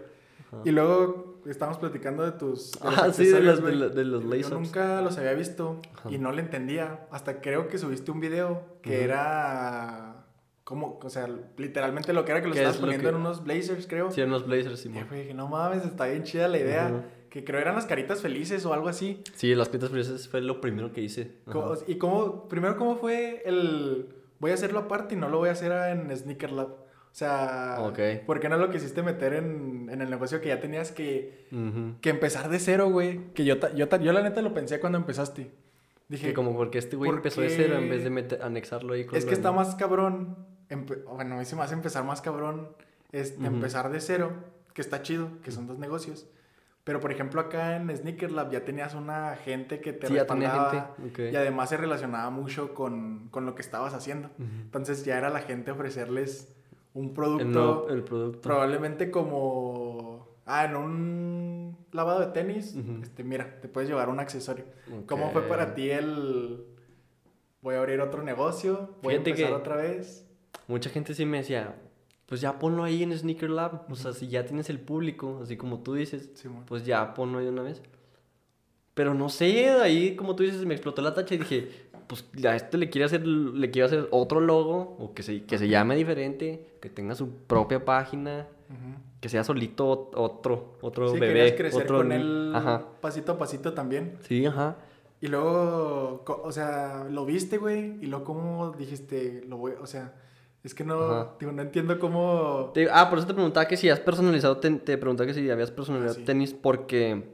Y 0.65 0.71
luego 0.71 1.34
estamos 1.47 1.79
platicando 1.79 2.23
de 2.25 2.33
tus. 2.33 2.73
de 2.73 2.79
Ah, 2.83 3.11
sí, 3.13 3.27
de 3.27 3.41
los, 3.41 3.63
de, 3.63 3.89
de 3.91 4.05
los 4.05 4.23
Yo 4.25 4.51
nunca 4.51 5.01
los 5.03 5.17
había 5.19 5.35
visto 5.35 5.81
Ajá. 5.95 6.11
y 6.11 6.19
no 6.19 6.33
le 6.33 6.43
entendía. 6.43 7.07
Hasta 7.11 7.41
creo 7.41 7.69
que 7.69 7.79
subiste 7.79 8.11
un 8.11 8.21
video 8.21 8.63
que 8.83 9.05
era. 9.05 10.27
Como, 10.65 10.99
o 11.03 11.11
sea, 11.11 11.29
literalmente 11.59 12.15
lo 12.15 12.25
que 12.25 12.33
era 12.33 12.41
que 12.41 12.49
lo 12.49 12.55
¿Qué 12.55 12.61
estabas 12.61 12.77
es 12.77 12.81
lo 12.81 12.87
poniendo 12.87 13.11
que- 13.11 13.15
en 13.15 13.21
unos 13.21 13.45
blazers, 13.45 13.87
creo. 13.87 14.11
Sí, 14.11 14.23
unos 14.23 14.47
blazers, 14.47 14.81
Y 14.81 14.83
Simón. 14.85 15.07
yo 15.11 15.15
dije, 15.15 15.35
no 15.35 15.47
mames, 15.47 15.85
está 15.85 16.07
bien 16.07 16.23
chida 16.23 16.49
la 16.49 16.59
idea. 16.59 17.05
Que 17.29 17.45
creo 17.45 17.61
eran 17.61 17.75
las 17.75 17.85
caritas 17.85 18.23
felices 18.23 18.65
o 18.65 18.73
algo 18.73 18.89
así. 18.89 19.21
Sí, 19.35 19.55
las 19.57 19.69
pintas 19.69 19.91
felices 19.91 20.29
fue 20.29 20.41
lo 20.41 20.61
primero 20.63 20.93
que 20.93 21.01
hice. 21.03 21.33
¿Y 21.87 21.97
cómo, 21.97 22.49
primero, 22.49 22.77
cómo 22.77 22.97
fue 22.97 23.43
el. 23.45 24.09
Voy 24.39 24.53
a 24.53 24.55
hacerlo 24.55 24.79
aparte 24.81 25.15
y 25.15 25.19
no 25.19 25.29
lo 25.29 25.39
voy 25.39 25.49
a 25.49 25.53
hacer 25.53 25.71
en 25.73 26.17
Sneaker 26.17 26.53
Lab? 26.53 26.69
O 27.15 27.17
sea, 27.17 27.77
Ok. 27.79 27.99
¿por 28.27 28.41
qué 28.41 28.49
no 28.49 28.57
lo 28.59 28.71
quisiste 28.71 29.01
meter 29.05 29.35
en, 29.35 29.89
en 29.89 30.03
el 30.03 30.11
negocio 30.11 30.41
que 30.41 30.49
ya 30.49 30.59
tenías 30.59 30.91
que, 30.91 31.47
Ujú. 31.53 31.95
que 32.01 32.11
empezar 32.11 32.49
de 32.49 32.59
cero, 32.59 32.91
güey? 32.91 33.33
Que 33.35 33.45
yo, 33.45 33.61
ta- 33.61 33.73
yo, 33.73 33.89
ta- 33.89 33.99
yo 33.99 34.13
la 34.13 34.21
neta 34.21 34.43
lo 34.43 34.53
pensé 34.53 34.81
cuando 34.81 34.99
empezaste. 34.99 35.53
Dije, 36.09 36.27
Que 36.29 36.35
como 36.35 36.57
porque 36.57 36.79
este 36.79 36.97
güey 36.97 37.09
¿por 37.09 37.19
empezó 37.19 37.41
de 37.41 37.51
cero 37.51 37.77
en 37.79 37.89
vez 37.89 38.03
de 38.03 38.11
meter- 38.11 38.43
anexarlo 38.43 38.95
ahí 38.95 39.05
con 39.07 39.17
es 39.17 39.27
que 39.27 39.33
está 39.35 39.53
más 39.53 39.77
cabrón. 39.77 40.37
empe- 40.69 41.05
bueno, 41.05 41.37
a 41.37 41.39
mí 41.39 41.45
se 41.45 41.55
me 41.55 41.63
hace 41.63 41.75
empezar 41.75 42.03
más 42.03 42.21
cabrón. 42.21 42.71
Es 43.13 43.35
Ujú. 43.39 43.47
empezar 43.47 43.93
de 43.93 44.01
cero, 44.01 44.33
que 44.73 44.81
está 44.83 45.01
chido, 45.03 45.29
que 45.45 45.53
son 45.53 45.69
dos 45.69 45.79
negocios. 45.79 46.27
Pero, 46.83 46.99
por 46.99 47.13
ejemplo, 47.13 47.41
acá 47.41 47.77
en 47.77 47.97
Sneaker 47.97 48.33
Lab 48.33 48.51
ya 48.51 48.65
tenías 48.65 48.93
una 48.95 49.37
gente 49.37 49.81
que 49.81 49.93
te 49.93 50.09
Sí, 50.09 50.15
ya 50.15 50.27
tenía 50.27 50.49
respaldaba 50.49 50.95
gente. 50.97 51.29
ok. 51.29 51.33
y 51.33 51.37
además 51.37 51.69
se 51.71 51.77
relacionaba 51.77 52.29
mucho 52.31 52.75
con, 52.75 53.29
con 53.31 53.47
lo 53.47 53.55
que 53.55 53.63
estabas 53.63 53.95
haciendo. 53.95 54.31
Ujú. 54.37 54.49
Entonces 54.65 55.05
ya 55.05 55.17
era 55.17 55.31
la 55.31 55.41
gente 55.43 55.71
ofrecerles 55.71 56.55
un 56.95 57.07
El, 57.07 57.11
producto 57.13 57.45
nuevo- 57.45 57.89
el 57.91 58.03
producto. 58.03 58.41
probablemente 58.41 59.11
como 59.11 60.29
Ah, 60.47 60.67
en 60.67 60.77
un 60.77 61.77
lavado 61.93 62.21
de 62.21 62.27
tenis, 62.27 62.77
este, 63.03 63.25
mira, 63.25 63.61
te 63.63 63.69
puedes 63.69 63.89
llevar 63.89 64.11
un 64.11 64.21
accesorio. 64.21 64.67
¿Cómo 65.07 65.31
fue 65.31 65.43
para 65.43 65.75
ti 65.75 65.89
el... 65.91 66.65
Voy 67.63 67.77
a 67.77 67.79
abrir 67.79 68.01
otro 68.03 68.23
negocio, 68.23 68.97
voy 69.03 69.15
Fíjate 69.15 69.31
a 69.31 69.33
empezar 69.33 69.51
que- 69.53 69.57
otra 69.57 69.77
vez? 69.77 70.27
Mucha 70.69 70.91
gente 70.91 71.15
sí 71.15 71.25
me 71.25 71.39
decía, 71.39 71.75
pues 72.27 72.43
ya 72.43 72.59
ponlo 72.59 72.85
ahí 72.85 73.03
en 73.03 73.17
Sneaker 73.17 73.49
Lab. 73.49 73.87
O 73.91 73.95
sea, 73.97 74.13
si 74.13 74.29
ya 74.29 74.45
tienes 74.45 74.69
el 74.69 74.81
público, 74.81 75.41
así 75.43 75.57
como 75.57 75.79
tú 75.81 75.95
dices, 75.95 76.29
pues 76.67 76.85
ya 76.85 77.15
ponlo 77.15 77.39
ahí 77.39 77.47
de 77.47 77.51
una 77.51 77.63
vez. 77.63 77.81
Pero 78.93 79.15
no 79.15 79.31
sé, 79.31 79.71
ahí 79.71 80.15
como 80.15 80.37
tú 80.37 80.43
dices, 80.43 80.65
me 80.67 80.75
explotó 80.75 81.01
la 81.01 81.15
tacha 81.15 81.35
y 81.35 81.39
dije, 81.39 81.84
pues 82.23 82.45
a 82.45 82.55
este 82.57 82.79
le 82.79 82.91
quiero 82.91 83.07
hacer, 83.07 83.27
le 83.27 83.71
quiero 83.71 83.87
hacer 83.87 84.09
otro 84.11 84.41
logo, 84.41 84.97
o 84.99 85.13
que 85.15 85.23
se, 85.23 85.45
que 85.45 85.59
se 85.59 85.69
llame 85.69 85.97
diferente, 85.97 86.67
que 86.81 86.89
tenga 86.91 87.15
su 87.15 87.31
propia 87.31 87.85
página, 87.85 88.47
Ujú. 88.71 89.01
que 89.21 89.29
sea 89.29 89.43
solito 89.45 90.11
ot- 90.13 90.17
otro, 90.17 90.77
otro 90.81 91.09
Sí, 91.09 91.19
bebé. 91.19 91.55
crecer 91.57 91.83
otro 91.83 91.99
con 91.99 92.13
él 92.13 92.53
Ajá. 92.55 92.85
pasito 93.01 93.33
a 93.33 93.39
pasito 93.39 93.73
también. 93.73 94.19
Sí, 94.23 94.45
ajá. 94.47 94.77
Y 95.21 95.29
luego, 95.29 96.23
o 96.27 96.53
sea, 96.53 97.07
lo 97.11 97.25
viste, 97.25 97.57
güey, 97.59 97.97
y 98.03 98.07
luego 98.07 98.25
cómo 98.25 98.73
dijiste, 98.73 99.43
lo 99.49 99.57
voy, 99.57 99.73
o 99.81 99.87
sea, 99.87 100.13
es 100.63 100.75
que 100.75 100.85
no, 100.85 101.37
digo, 101.39 101.53
no 101.53 101.63
entiendo 101.63 101.99
cómo... 101.99 102.71
Te- 102.75 102.91
ah, 102.91 103.09
por 103.09 103.19
eso 103.19 103.27
te 103.29 103.35
preguntaba 103.35 103.67
que 103.67 103.77
si 103.77 103.89
has 103.89 104.01
personalizado, 104.01 104.59
ten- 104.59 104.81
te 104.81 104.99
preguntaba 104.99 105.27
que 105.27 105.35
si 105.35 105.49
habías 105.51 105.71
personalizado 105.71 106.17
Ah, 106.17 106.21
sí. 106.21 106.25
tenis 106.25 106.53
porque, 106.55 107.25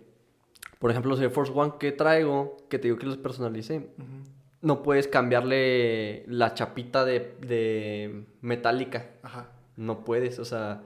por 0.78 0.90
ejemplo, 0.90 1.10
los 1.10 1.20
Air 1.20 1.30
Force 1.30 1.52
One 1.54 1.72
que 1.80 1.90
traigo, 1.92 2.56
que 2.68 2.78
te 2.78 2.88
digo 2.88 2.96
que 2.98 3.06
los 3.06 3.16
personalicé, 3.16 3.78
Ujú. 3.98 4.30
No 4.62 4.82
puedes 4.82 5.08
cambiarle 5.08 6.24
la 6.26 6.54
chapita 6.54 7.04
de, 7.04 7.34
de 7.46 8.24
metálica. 8.40 9.10
Ajá. 9.22 9.48
No 9.76 10.04
puedes, 10.04 10.38
o 10.38 10.44
sea, 10.44 10.82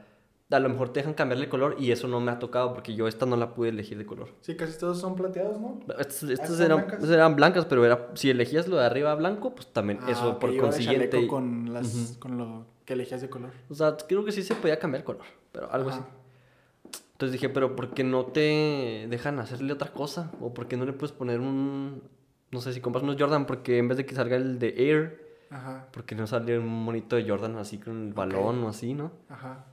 a 0.51 0.61
lo 0.61 0.69
mejor 0.69 0.93
te 0.93 1.01
dejan 1.01 1.15
cambiarle 1.15 1.45
el 1.47 1.51
color 1.51 1.75
y 1.81 1.91
eso 1.91 2.07
no 2.07 2.21
me 2.21 2.31
ha 2.31 2.39
tocado 2.39 2.73
porque 2.75 2.95
yo 2.95 3.09
esta 3.09 3.27
no 3.27 3.37
la 3.37 3.55
pude 3.55 3.71
elegir 3.71 3.99
de 3.99 4.07
color. 4.07 4.29
Sí, 4.41 4.55
casi 4.57 4.79
todos 4.79 5.01
son 5.01 5.17
plateados, 5.17 5.61
¿no? 5.61 5.81
Estas, 5.99 6.23
Ah, 6.25 6.33
estas 6.33 6.49
¿son 6.57 6.63
eran, 6.67 6.79
blancas? 6.87 7.11
eran 7.11 7.35
blancas, 7.37 7.65
pero 7.65 7.85
era, 7.85 8.11
si 8.15 8.31
elegías 8.31 8.69
lo 8.69 8.77
de 8.77 8.85
arriba 8.85 9.13
blanco, 9.17 9.55
pues 9.55 9.67
también 9.73 9.99
Ah, 10.03 10.11
eso 10.13 10.39
por 10.39 10.53
de 10.53 10.59
consiguiente. 10.59 11.27
con, 11.27 11.73
las, 11.73 11.93
Ujú. 11.95 12.19
con 12.21 12.39
lo 12.39 12.67
que 12.85 12.93
elegías 12.93 13.21
de 13.23 13.29
color. 13.31 13.51
O 13.69 13.75
sea, 13.75 13.97
creo 14.07 14.25
que 14.25 14.31
sí 14.31 14.43
se 14.45 14.55
podía 14.55 14.79
cambiar 14.79 15.03
color, 15.03 15.23
pero 15.51 15.73
algo 15.73 15.91
Ajá. 15.91 15.99
así. 16.01 17.01
Entonces 17.13 17.33
dije, 17.33 17.49
pero 17.49 17.75
¿por 17.75 17.91
qué 17.95 18.05
no 18.05 18.27
te 18.27 19.07
dejan 19.09 19.39
hacerle 19.41 19.73
otra 19.73 19.91
cosa? 19.93 20.31
¿O 20.41 20.53
por 20.55 20.69
qué 20.69 20.77
no 20.77 20.85
le 20.85 20.93
puedes 20.93 21.13
poner 21.13 21.41
un... 21.41 22.03
No 22.51 22.61
sé, 22.61 22.73
si 22.73 22.81
compras 22.81 23.03
unos 23.03 23.17
Jordan, 23.19 23.47
porque 23.47 23.79
en 23.79 23.89
vez 23.89 23.97
de 23.97 24.07
que 24.07 24.15
salga 24.15 24.37
el 24.37 24.59
de 24.59 24.75
Air, 24.77 25.25
Ajá, 25.51 25.89
¿por 25.93 26.05
qué 26.05 26.15
no 26.15 26.27
sale 26.27 26.59
un 26.59 26.85
monito 26.85 27.17
de 27.17 27.29
Jordan 27.29 27.57
así 27.57 27.79
con 27.79 28.09
el 28.09 28.13
balón 28.13 28.63
o 28.65 28.69
así, 28.69 28.95
no? 28.95 29.13
ajá. 29.29 29.67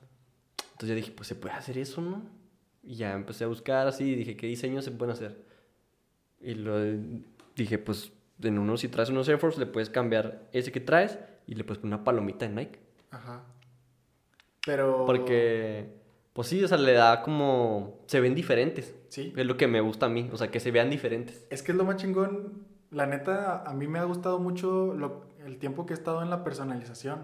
Entonces 0.58 0.90
yo 0.90 0.96
dije, 0.96 1.12
pues 1.12 1.28
se 1.28 1.36
puede 1.36 1.54
hacer 1.54 1.78
eso, 1.78 2.02
¿no? 2.02 2.24
Y 2.82 2.96
ya 2.96 3.14
empecé 3.14 3.44
a 3.44 3.48
buscar 3.48 3.88
así 3.88 4.04
y 4.04 4.16
dije, 4.16 4.36
¿qué 4.36 4.48
diseños 4.48 4.84
se 4.84 4.92
pueden 4.92 5.14
hacer? 5.14 5.46
Y 6.40 6.56
lo 6.56 6.80
dije, 7.56 7.78
pues 7.78 8.12
en 8.42 8.58
uno, 8.58 8.78
si 8.78 8.88
traes 8.88 9.10
unos 9.10 9.28
Air 9.30 9.38
Force, 9.38 9.60
le 9.60 9.68
puedes 9.68 9.90
cambiar 9.92 10.50
ese 10.52 10.72
que 10.72 10.80
traes 10.80 11.20
y 11.46 11.54
le 11.54 11.64
puedes 11.64 11.80
poner 11.80 11.96
una 11.96 12.04
palomita 12.04 12.48
de 12.48 12.56
Nike. 12.56 12.80
Ajá. 13.12 13.44
Pero... 14.66 15.06
Porque, 15.06 16.01
pues 16.34 16.48
sí, 16.48 16.64
o 16.64 16.68
sea, 16.68 16.78
le 16.78 16.94
da 16.94 17.22
como... 17.24 18.00
Se 18.08 18.20
ven 18.20 18.36
diferentes. 18.36 18.96
Sí. 19.10 19.34
Es 19.36 19.46
lo 19.46 19.58
que 19.58 19.68
me 19.68 19.82
gusta 19.82 20.06
a 20.06 20.10
mí, 20.10 20.30
o 20.32 20.38
sea, 20.38 20.50
que 20.50 20.60
se 20.60 20.72
vean 20.72 20.90
diferentes. 20.90 21.46
Es 21.50 21.62
que 21.64 21.72
es 21.72 21.78
lo 21.78 21.84
más 21.84 21.98
chingón. 21.98 22.66
La 22.90 23.06
neta, 23.06 23.64
a 23.64 23.74
mí 23.74 23.88
me 23.88 24.00
ha 24.00 24.04
gustado 24.04 24.40
mucho 24.40 24.94
lo- 24.94 25.26
el 25.46 25.58
tiempo 25.58 25.86
que 25.86 25.94
he 25.94 25.98
estado 25.98 26.22
en 26.22 26.30
la 26.30 26.44
personalización. 26.44 27.20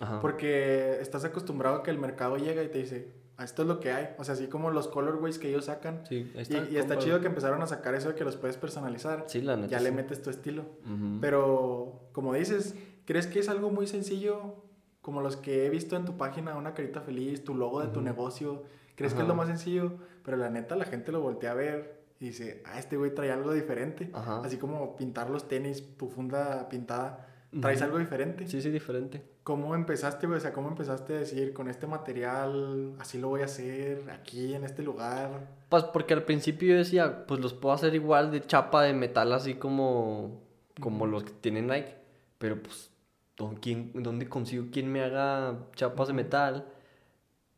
Ajá. 0.00 0.20
Porque 0.20 0.98
estás 1.00 1.24
acostumbrado 1.24 1.76
a 1.76 1.82
que 1.82 1.90
el 1.90 1.98
mercado 1.98 2.36
llega 2.36 2.62
y 2.62 2.68
te 2.68 2.78
dice, 2.78 3.12
"Ah, 3.36 3.44
esto 3.44 3.62
es 3.62 3.68
lo 3.68 3.78
que 3.80 3.92
hay. 3.92 4.08
O 4.18 4.24
sea, 4.24 4.34
así 4.34 4.46
como 4.46 4.70
los 4.70 4.88
colorways 4.88 5.38
que 5.38 5.48
ellos 5.48 5.66
sacan. 5.66 6.02
Sí, 6.08 6.30
ahí 6.34 6.38
Y, 6.38 6.40
está. 6.42 6.68
y 6.70 6.76
está 6.76 6.98
chido 6.98 7.20
que 7.20 7.26
empezaron 7.26 7.62
a 7.62 7.66
sacar 7.66 7.94
eso 7.94 8.08
de 8.08 8.14
que 8.14 8.24
los 8.24 8.36
puedes 8.36 8.56
personalizar. 8.56 9.24
Sí, 9.28 9.40
la 9.42 9.56
neta. 9.56 9.68
ya 9.68 9.80
le 9.80 9.90
metes 9.92 10.22
tu 10.22 10.30
estilo. 10.30 10.62
Ujú. 10.84 11.18
Pero, 11.20 12.08
como 12.12 12.34
dices, 12.34 12.74
¿crees 13.04 13.26
que 13.26 13.38
es 13.40 13.48
algo 13.48 13.70
muy 13.70 13.86
sencillo? 13.86 14.61
Como 15.02 15.20
los 15.20 15.36
que 15.36 15.66
he 15.66 15.68
visto 15.70 15.96
en 15.96 16.04
tu 16.06 16.16
página, 16.16 16.56
una 16.56 16.72
carita 16.74 17.00
feliz, 17.02 17.44
tu 17.44 17.54
logo 17.54 17.80
de 17.80 17.88
tu 17.88 17.94
Ujú. 17.98 18.02
negocio. 18.02 18.62
¿Crees 18.94 19.12
que 19.12 19.18
es 19.18 19.24
Ajá. 19.24 19.28
lo 19.28 19.34
más 19.34 19.48
sencillo? 19.48 19.94
Pero 20.24 20.36
la 20.36 20.48
neta, 20.48 20.76
la 20.76 20.84
gente 20.84 21.12
lo 21.12 21.20
voltea 21.20 21.50
a 21.50 21.54
ver 21.54 22.00
y 22.20 22.26
dice, 22.26 22.62
ah, 22.66 22.78
este 22.78 22.96
güey 22.96 23.12
trae 23.14 23.32
algo 23.32 23.52
diferente. 23.52 24.10
Ajá. 24.12 24.40
Así 24.44 24.56
como 24.58 24.96
pintar 24.96 25.28
los 25.28 25.48
tenis, 25.48 25.96
tu 25.96 26.08
funda 26.08 26.68
pintada, 26.68 27.26
traes 27.60 27.78
Ujú. 27.80 27.86
algo 27.86 27.98
diferente. 27.98 28.46
Sí, 28.46 28.62
sí, 28.62 28.70
diferente. 28.70 29.24
¿Cómo 29.42 29.74
empezaste, 29.74 30.28
güey? 30.28 30.38
O 30.38 30.40
sea, 30.40 30.52
¿cómo 30.52 30.68
empezaste 30.68 31.14
a 31.16 31.18
decir, 31.18 31.52
con 31.52 31.68
este 31.68 31.88
material, 31.88 32.94
así 33.00 33.18
lo 33.18 33.28
voy 33.28 33.42
a 33.42 33.46
hacer, 33.46 34.08
aquí, 34.10 34.54
en 34.54 34.62
este 34.62 34.84
lugar? 34.84 35.48
Pues 35.68 35.82
porque 35.84 36.14
al 36.14 36.22
principio 36.22 36.68
yo 36.70 36.76
decía, 36.76 37.26
pues 37.26 37.40
los 37.40 37.52
puedo 37.54 37.74
hacer 37.74 37.92
igual 37.96 38.30
de 38.30 38.40
chapa 38.42 38.82
de 38.84 38.92
metal, 38.92 39.32
así 39.32 39.54
como, 39.54 40.42
como 40.80 41.06
los 41.06 41.24
que 41.24 41.32
tienen 41.32 41.66
Nike. 41.66 41.96
Pero 42.38 42.62
pues, 42.62 42.76
¿dó- 42.76 42.82
quién- 42.82 42.91
¿dónde 43.36 44.28
consigo 44.28 44.66
quien 44.70 44.90
me 44.92 45.02
haga 45.02 45.66
chapas 45.74 46.08
de 46.08 46.14
metal? 46.14 46.68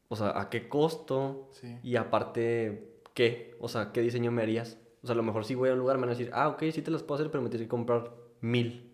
O 0.08 0.16
sea, 0.16 0.38
¿a 0.40 0.48
qué 0.50 0.68
costo? 0.68 1.48
Sí. 1.52 1.78
Y 1.82 1.96
aparte, 1.96 3.00
¿qué? 3.14 3.56
O 3.60 3.68
sea, 3.68 3.92
¿qué 3.92 4.00
diseño 4.00 4.30
me 4.30 4.42
harías? 4.42 4.78
O 5.02 5.06
sea, 5.06 5.14
a 5.14 5.16
lo 5.16 5.22
mejor 5.22 5.44
si 5.44 5.54
voy 5.54 5.70
a 5.70 5.72
un 5.72 5.78
lugar 5.78 5.96
me 5.96 6.02
van 6.02 6.10
a 6.10 6.16
decir, 6.16 6.30
ah, 6.32 6.48
ok, 6.48 6.62
sí 6.72 6.82
te 6.82 6.90
las 6.90 7.02
puedo 7.02 7.20
hacer, 7.20 7.30
pero 7.30 7.42
me 7.42 7.50
tienes 7.50 7.66
que 7.66 7.70
comprar 7.70 8.12
mil. 8.40 8.90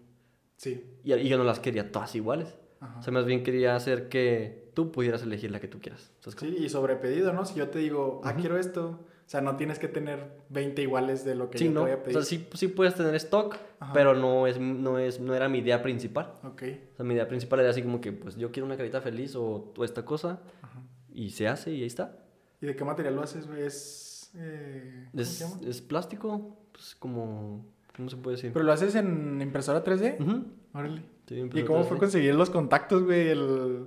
Sí. 0.57 0.85
Y, 1.05 1.13
y 1.15 1.29
yo 1.29 1.39
no 1.39 1.45
las 1.45 1.61
quería 1.61 1.93
todas 1.93 2.15
iguales. 2.15 2.57
Ajá. 2.81 2.99
O 2.99 3.03
sea, 3.03 3.13
más 3.13 3.27
bien 3.27 3.43
quería 3.43 3.77
hacer 3.77 4.09
que 4.09 4.71
tú 4.75 4.91
pudieras 4.91 5.23
elegir 5.23 5.51
la 5.51 5.61
que 5.61 5.69
tú 5.69 5.81
quieras. 5.81 6.11
Sí, 6.39 6.57
y 6.59 6.69
sobre 6.69 6.97
pedido, 6.97 7.33
¿no? 7.33 7.45
Si 7.45 7.55
yo 7.55 7.69
te 7.69 7.79
digo, 7.79 8.21
ah, 8.25 8.35
quiero 8.35 8.59
esto, 8.59 9.01
o 9.31 9.33
sea, 9.33 9.41
no 9.41 9.55
tienes 9.55 9.79
que 9.79 9.87
tener 9.87 10.27
20 10.49 10.83
iguales 10.83 11.25
de 11.25 11.37
lo 11.37 11.51
que 11.51 11.59
Sí, 11.59 11.67
yo 11.67 11.71
no. 11.71 11.81
te 11.85 11.85
voy 11.85 11.93
a 11.93 11.95
O 11.95 12.03
pedir. 12.03 12.15
sea, 12.17 12.25
sí, 12.25 12.49
sí 12.55 12.67
puedes 12.67 12.97
tener 12.97 13.15
stock, 13.15 13.57
Ajá. 13.79 13.93
pero 13.93 14.17
no, 14.17 14.49
es, 14.49 14.59
no, 14.59 14.99
es, 14.99 15.21
no 15.21 15.37
era 15.37 15.49
mi 15.49 15.59
idea 15.59 15.81
principal. 15.85 16.33
Ok. 16.43 16.63
O 16.95 16.97
sea, 16.97 17.05
mi 17.05 17.15
idea 17.15 17.29
principal 17.29 17.61
era 17.61 17.71
así 17.71 17.81
como 17.81 18.01
que, 18.01 18.11
pues 18.11 18.35
yo 18.35 18.51
quiero 18.51 18.67
una 18.67 18.77
carita 18.77 19.01
feliz 19.01 19.37
o, 19.37 19.73
o 19.77 19.85
esta 19.85 20.05
cosa, 20.05 20.41
Ajá. 20.63 20.83
y 21.15 21.31
se 21.31 21.47
hace 21.47 21.71
y 21.71 21.83
ahí 21.83 21.87
está. 21.87 22.19
¿Y 22.61 22.67
de 22.67 22.75
qué 22.75 22.85
material 22.85 23.15
lo 23.15 23.23
haces, 23.23 23.47
güey? 23.47 23.63
Es... 23.63 24.33
eh, 24.35 25.07
¿Cómo 25.13 25.23
Es, 25.23 25.29
se 25.29 25.45
llama? 25.45 25.61
es 25.65 25.81
plástico, 25.81 26.57
pues 26.73 26.97
como, 26.97 27.65
¿cómo 27.95 28.09
se 28.11 28.17
puede 28.17 28.35
decir? 28.37 28.53
¿Pero 28.53 28.65
lo 28.65 28.73
haces 28.73 28.97
en 28.97 29.41
impresora 29.41 29.85
3D? 29.85 30.21
Ujú. 30.21 30.45
Órale. 30.75 31.03
Sí, 31.29 31.49
¿Y 31.55 31.63
cómo 31.63 31.85
fue 31.85 31.97
3D. 31.99 32.01
conseguir 32.01 32.35
los 32.35 32.51
contactos, 32.51 33.05
güey? 33.05 33.29
El... 33.29 33.87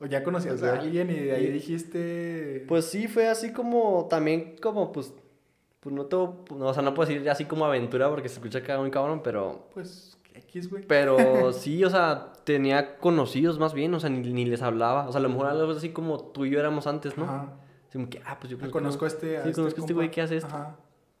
¿O 0.00 0.06
ya 0.06 0.22
conocías 0.22 0.54
O 0.54 0.58
sea, 0.58 0.72
a 0.74 0.78
alguien 0.80 1.10
y 1.10 1.14
de 1.14 1.32
ahí 1.32 1.44
y- 1.46 1.50
dijiste... 1.52 2.64
Pues 2.68 2.84
sí, 2.86 3.08
fue 3.08 3.28
así 3.28 3.52
como, 3.52 4.06
también 4.10 4.56
como, 4.60 4.92
pues, 4.92 5.12
pues 5.80 5.94
no 5.94 6.04
todo, 6.06 6.44
no, 6.54 6.66
o 6.66 6.74
sea, 6.74 6.82
no 6.82 6.92
puedo 6.94 7.08
decir 7.08 7.28
así 7.30 7.44
como 7.46 7.64
aventura 7.64 8.10
porque 8.10 8.28
se 8.28 8.34
escucha 8.34 8.58
acá 8.58 8.78
muy 8.78 8.90
cabrón, 8.90 9.22
pero, 9.24 9.68
Pues, 9.72 10.18
X, 10.34 10.68
güey. 10.68 10.84
pero 10.86 11.16
sí, 11.52 11.82
o 11.84 11.88
sea, 11.90 12.32
tenía 12.44 12.98
conocidos 12.98 13.58
más 13.58 13.72
bien, 13.72 13.94
o 13.94 14.00
sea, 14.00 14.10
ni, 14.10 14.32
ni 14.32 14.44
les 14.44 14.60
hablaba, 14.62 15.08
o 15.08 15.12
sea, 15.12 15.18
a 15.18 15.22
lo 15.22 15.28
mejor 15.30 15.46
algo 15.46 15.72
así 15.72 15.90
como 15.90 16.18
tú 16.24 16.44
y 16.44 16.50
yo 16.50 16.58
éramos 16.60 16.86
antes, 16.86 17.16
¿no? 17.16 17.24
Ajá. 17.24 17.54
Así 17.88 17.98
como 17.98 18.10
que, 18.10 18.20
ah, 18.26 18.36
pues 18.38 18.50
yo 18.50 18.56
Ah, 18.60 18.68
conozco, 18.70 18.78
conozco 18.80 19.04
a 19.04 19.08
este... 19.08 19.38
a 19.38 19.44
sí, 19.44 19.52
conozco 19.52 19.80
a 19.80 19.84
este 19.84 19.94
güey 19.94 20.10
que 20.10 20.20
hace 20.20 20.36
esto. 20.36 20.48
Ajá. 20.54 20.76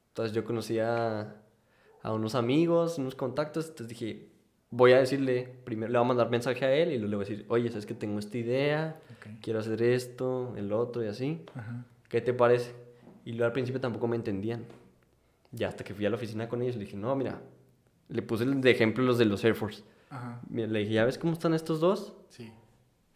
Entonces 0.08 0.34
yo 0.34 0.44
conocía 0.44 1.36
a 2.02 2.12
unos 2.12 2.34
amigos, 2.34 2.98
unos 2.98 3.14
contactos, 3.14 3.68
entonces 3.68 3.88
dije, 3.88 4.28
voy 4.76 4.92
a 4.92 4.98
decirle, 4.98 5.48
primero 5.64 5.90
le 5.90 5.98
voy 5.98 6.04
a 6.04 6.08
mandar 6.08 6.30
mensaje 6.30 6.64
a 6.64 6.72
él 6.74 6.92
y 6.92 6.98
luego 6.98 7.10
le 7.10 7.16
voy 7.16 7.24
a 7.24 7.28
decir, 7.28 7.46
oye, 7.48 7.68
sabes 7.70 7.86
que 7.86 7.94
tengo 7.94 8.18
esta 8.18 8.36
idea, 8.36 9.00
quiero 9.40 9.58
hacer 9.60 9.82
esto, 9.82 10.52
el 10.56 10.72
otro 10.72 11.02
y 11.02 11.08
así, 11.08 11.40
Ajá. 11.54 11.84
¿qué 12.08 12.20
te 12.20 12.34
parece? 12.34 12.74
Y 13.24 13.32
luego 13.32 13.46
al 13.46 13.52
principio 13.52 13.80
tampoco 13.80 14.06
me 14.06 14.16
entendían. 14.16 14.64
Ya 15.50 15.68
hasta 15.68 15.82
que 15.82 15.94
fui 15.94 16.04
a 16.04 16.10
la 16.10 16.16
oficina 16.16 16.48
con 16.48 16.60
ellos 16.60 16.76
le 16.76 16.84
dije, 16.84 16.96
no, 16.96 17.14
mira, 17.16 17.40
le 18.08 18.22
puse 18.22 18.44
de 18.44 18.70
ejemplo 18.70 19.02
los 19.02 19.16
de 19.18 19.24
los 19.24 19.42
Air 19.44 19.54
Force. 19.54 19.82
Ajá. 20.10 20.40
Mira, 20.48 20.68
le 20.68 20.80
dije, 20.80 20.92
¿ya 20.92 21.04
ves 21.04 21.16
cómo 21.18 21.32
están 21.32 21.54
estos 21.54 21.80
dos? 21.80 22.12
Sí. 22.28 22.52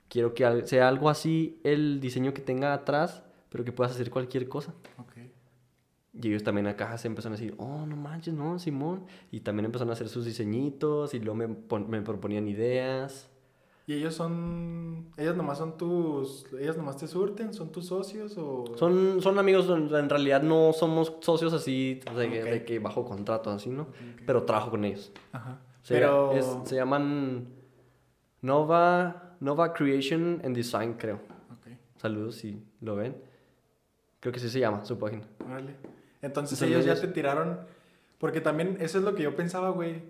Quiero 0.09 0.35
que 0.35 0.67
sea 0.67 0.89
algo 0.89 1.11
así 1.11 1.61
el 1.63 2.01
diseño 2.01 2.33
que 2.33 2.41
tenga 2.41 2.73
atrás, 2.73 3.23
pero 3.51 3.65
que 3.65 3.73
puedas 3.73 3.93
hacer 3.93 4.11
cualquier 4.11 4.49
cosa. 4.49 4.73
Ok. 4.99 5.13
Y 6.13 6.29
ellos 6.29 6.43
también 6.43 6.67
acá 6.67 6.97
se 6.99 7.07
empezaron 7.09 7.37
a 7.37 7.41
decir, 7.41 7.55
oh, 7.59 7.87
no 7.87 7.97
manches, 7.97 8.35
no, 8.35 8.59
Simón. 8.59 9.05
Y 9.31 9.41
también 9.41 9.67
empezaron 9.67 9.91
a 9.91 9.93
hacer 9.93 10.09
sus 10.09 10.25
diseñitos 10.25 11.15
y 11.15 11.21
luego 11.21 11.37
me, 11.37 11.47
me 11.89 12.03
proponían 12.03 12.49
ideas. 12.49 13.29
¿Y 13.87 13.95
ellos 13.95 14.15
son... 14.15 15.09
Ellos 15.17 15.37
nomás 15.37 15.59
son 15.59 15.77
tus... 15.77 16.47
¿Ellos 16.61 16.77
nomás 16.77 16.97
te 16.97 17.07
surten? 17.09 17.53
¿Son 17.55 17.71
tus 17.73 17.87
socios 17.87 18.37
o...? 18.39 18.65
Son, 18.77 19.21
son 19.21 19.39
amigos, 19.39 19.69
en 19.69 20.09
realidad 20.09 20.43
no 20.43 20.73
somos 20.73 21.13
socios 21.21 21.53
así, 21.53 22.01
o 22.11 22.15
sea, 22.17 22.29
que- 22.31 22.43
Ok. 22.43 22.49
de 22.51 22.65
que 22.65 22.79
bajo 22.79 23.05
contrato, 23.05 23.51
así, 23.51 23.71
¿no? 23.71 23.83
Ok, 23.83 23.89
ok. 23.89 24.23
Pero 24.27 24.43
trabajo 24.45 24.71
con 24.71 24.85
ellos. 24.85 25.11
Ajá. 25.33 25.61
Se, 25.83 25.95
Pero... 25.95 26.33
es- 26.33 26.59
se 26.69 26.77
llaman 26.77 27.49
Nova, 28.43 29.37
Nova 29.41 29.73
Creation 29.73 30.41
and 30.45 30.55
Design, 30.57 30.95
creo. 30.95 31.17
Ok. 31.51 31.69
Saludos 31.97 32.37
si 32.37 32.63
lo 32.81 32.97
ven. 32.97 33.17
Creo 34.21 34.33
que 34.33 34.39
sí 34.41 34.49
se 34.49 34.61
llama 34.61 34.85
su 34.85 34.99
página. 34.99 35.23
Órale. 35.45 35.75
Entonces 36.23 36.61
ellos 36.63 36.85
ya 36.85 36.95
te 37.01 37.09
tiraron... 37.09 37.61
Porque 38.19 38.41
también 38.41 38.77
eso 38.81 38.99
es 38.99 39.05
lo 39.05 39.15
que 39.15 39.23
yo 39.23 39.35
pensaba, 39.35 39.71
güey. 39.71 40.03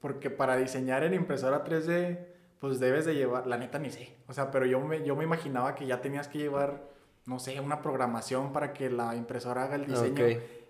Porque 0.00 0.30
para 0.30 0.56
diseñar 0.56 1.02
en 1.04 1.14
impresora 1.14 1.64
3D, 1.64 2.18
pues 2.60 2.78
debes 2.78 3.04
de 3.04 3.14
llevar... 3.14 3.46
La 3.46 3.56
neta 3.58 3.78
ni 3.78 3.90
sé. 3.90 4.14
O 4.28 4.32
sea, 4.32 4.50
pero 4.50 4.66
yo 4.66 4.80
me, 4.80 5.04
yo 5.04 5.16
me 5.16 5.24
imaginaba 5.24 5.74
que 5.74 5.86
ya 5.86 6.00
tenías 6.00 6.28
que 6.28 6.38
llevar, 6.38 6.84
no 7.26 7.38
sé, 7.38 7.58
una 7.60 7.82
programación 7.82 8.52
para 8.52 8.72
que 8.72 8.88
la 8.90 9.16
impresora 9.16 9.64
haga 9.64 9.74
el 9.76 9.86
diseño. 9.86 10.24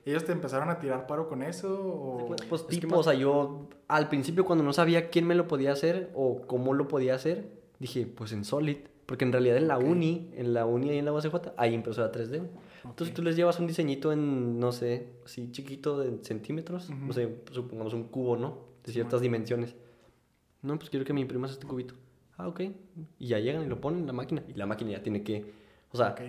¿Ellos 0.06 0.24
te 0.24 0.32
empezaron 0.32 0.70
a 0.70 0.78
tirar 0.78 1.06
paro 1.06 1.28
con 1.28 1.42
eso? 1.42 1.68
O... 1.70 2.34
Pues 2.48 2.62
Es 2.62 2.66
que 2.68 2.80
tipo, 2.80 2.96
o 2.96 3.02
sea, 3.02 3.12
yo 3.12 3.68
al 3.86 4.08
principio 4.08 4.46
cuando 4.46 4.64
no 4.64 4.72
sabía 4.72 5.10
quién 5.10 5.26
me 5.26 5.34
lo 5.34 5.46
podía 5.46 5.72
hacer 5.72 6.10
o 6.14 6.40
cómo 6.46 6.72
lo 6.72 6.88
podía 6.88 7.14
hacer, 7.14 7.44
dije, 7.78 8.06
pues 8.06 8.32
en 8.32 8.44
Solid. 8.46 8.78
Porque 9.04 9.24
en 9.26 9.32
realidad 9.32 9.56
en 9.58 9.68
la 9.68 9.76
Ok. 9.76 9.84
uni, 9.84 10.30
en 10.36 10.54
la 10.54 10.64
uni 10.64 10.88
ahí 10.90 10.98
en 10.98 11.04
la 11.04 11.12
UACJ, 11.12 11.52
hay 11.56 11.74
impresora 11.74 12.10
3D. 12.12 12.48
Güey. 12.82 12.92
Entonces 12.92 13.14
tú 13.14 13.22
les 13.22 13.36
llevas 13.36 13.58
un 13.58 13.66
diseñito 13.66 14.12
en, 14.12 14.58
no 14.60 14.72
sé, 14.72 15.08
así 15.24 15.50
chiquito 15.52 15.98
de 16.00 16.22
centímetros, 16.24 16.88
Ujú. 16.90 17.06
no 17.06 17.12
sé, 17.12 17.36
supongamos 17.52 17.92
un 17.94 18.04
cubo, 18.04 18.36
¿no? 18.36 18.58
De 18.84 18.92
ciertas 18.92 19.20
dimensiones. 19.20 19.74
No, 20.62 20.78
pues 20.78 20.90
quiero 20.90 21.04
que 21.06 21.12
me 21.12 21.20
imprimas 21.20 21.50
este 21.52 21.66
cubito. 21.66 21.94
Ah, 22.36 22.48
ok. 22.48 22.60
Y 23.18 23.28
ya 23.28 23.38
llegan 23.38 23.62
y 23.64 23.66
lo 23.66 23.80
ponen 23.80 24.00
en 24.00 24.06
la 24.06 24.12
máquina. 24.12 24.42
Y 24.48 24.54
la 24.54 24.66
máquina 24.66 24.90
ya 24.92 25.02
tiene 25.02 25.22
que, 25.22 25.52
o 25.92 25.96
sea, 25.96 26.08
Ok, 26.12 26.20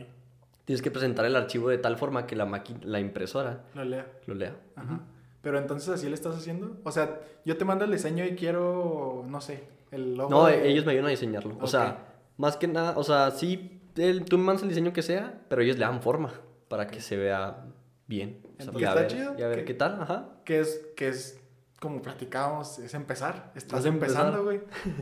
tienes 0.65 0.81
que 0.81 0.91
presentar 0.91 1.25
el 1.25 1.35
archivo 1.35 1.69
de 1.69 1.77
tal 1.77 1.97
forma 1.97 2.27
que 2.27 2.35
la, 2.35 2.45
maqui- 2.45 2.81
la 2.83 2.99
impresora 2.99 3.63
lo 3.73 3.83
lea. 3.85 4.07
lo 4.27 4.35
lea. 4.35 4.55
Ajá. 4.75 5.01
Pero 5.41 5.57
entonces 5.57 5.89
así 5.89 6.07
le 6.07 6.13
estás 6.13 6.35
haciendo. 6.35 6.77
O 6.83 6.91
sea, 6.91 7.19
yo 7.45 7.57
te 7.57 7.65
mando 7.65 7.85
el 7.85 7.91
diseño 7.91 8.23
y 8.25 8.35
quiero, 8.35 9.25
no 9.27 9.41
sé, 9.41 9.63
el 9.91 10.15
logo. 10.15 10.29
No, 10.29 10.45
de- 10.45 10.69
ellos 10.69 10.85
me 10.85 10.91
ayudan 10.91 11.07
a 11.07 11.09
diseñarlo. 11.11 11.55
O 11.55 11.63
Ok. 11.63 11.67
sea, 11.67 12.13
más 12.37 12.57
que 12.57 12.67
nada, 12.67 12.97
o 12.97 13.03
sea, 13.03 13.31
sí, 13.31 13.80
el- 13.95 14.25
tú 14.25 14.37
me 14.37 14.43
mandas 14.45 14.63
el 14.63 14.69
diseño 14.69 14.93
que 14.93 15.01
sea, 15.01 15.41
pero 15.49 15.61
ellos 15.61 15.77
le 15.77 15.85
dan 15.85 16.01
forma 16.01 16.33
para 16.67 16.87
que 16.87 17.01
se 17.01 17.17
vea 17.17 17.65
bien. 18.07 18.39
O 18.43 18.63
sea, 18.63 18.65
Entonces, 18.73 18.87
está 18.87 18.95
ver, 19.01 19.07
chido 19.11 19.35
y 19.37 19.41
a 19.41 19.47
ver 19.47 19.65
qué 19.65 19.73
tal, 19.73 20.01
ajá. 20.01 20.29
Que 20.45 20.59
es, 20.59 20.81
que 20.95 21.07
es 21.09 21.37
como 21.79 21.99
platicábamos, 22.03 22.77
es 22.77 22.93
empezar. 22.93 23.51
Estás 23.55 23.85
empezando, 23.85 24.43
güey. 24.43 24.61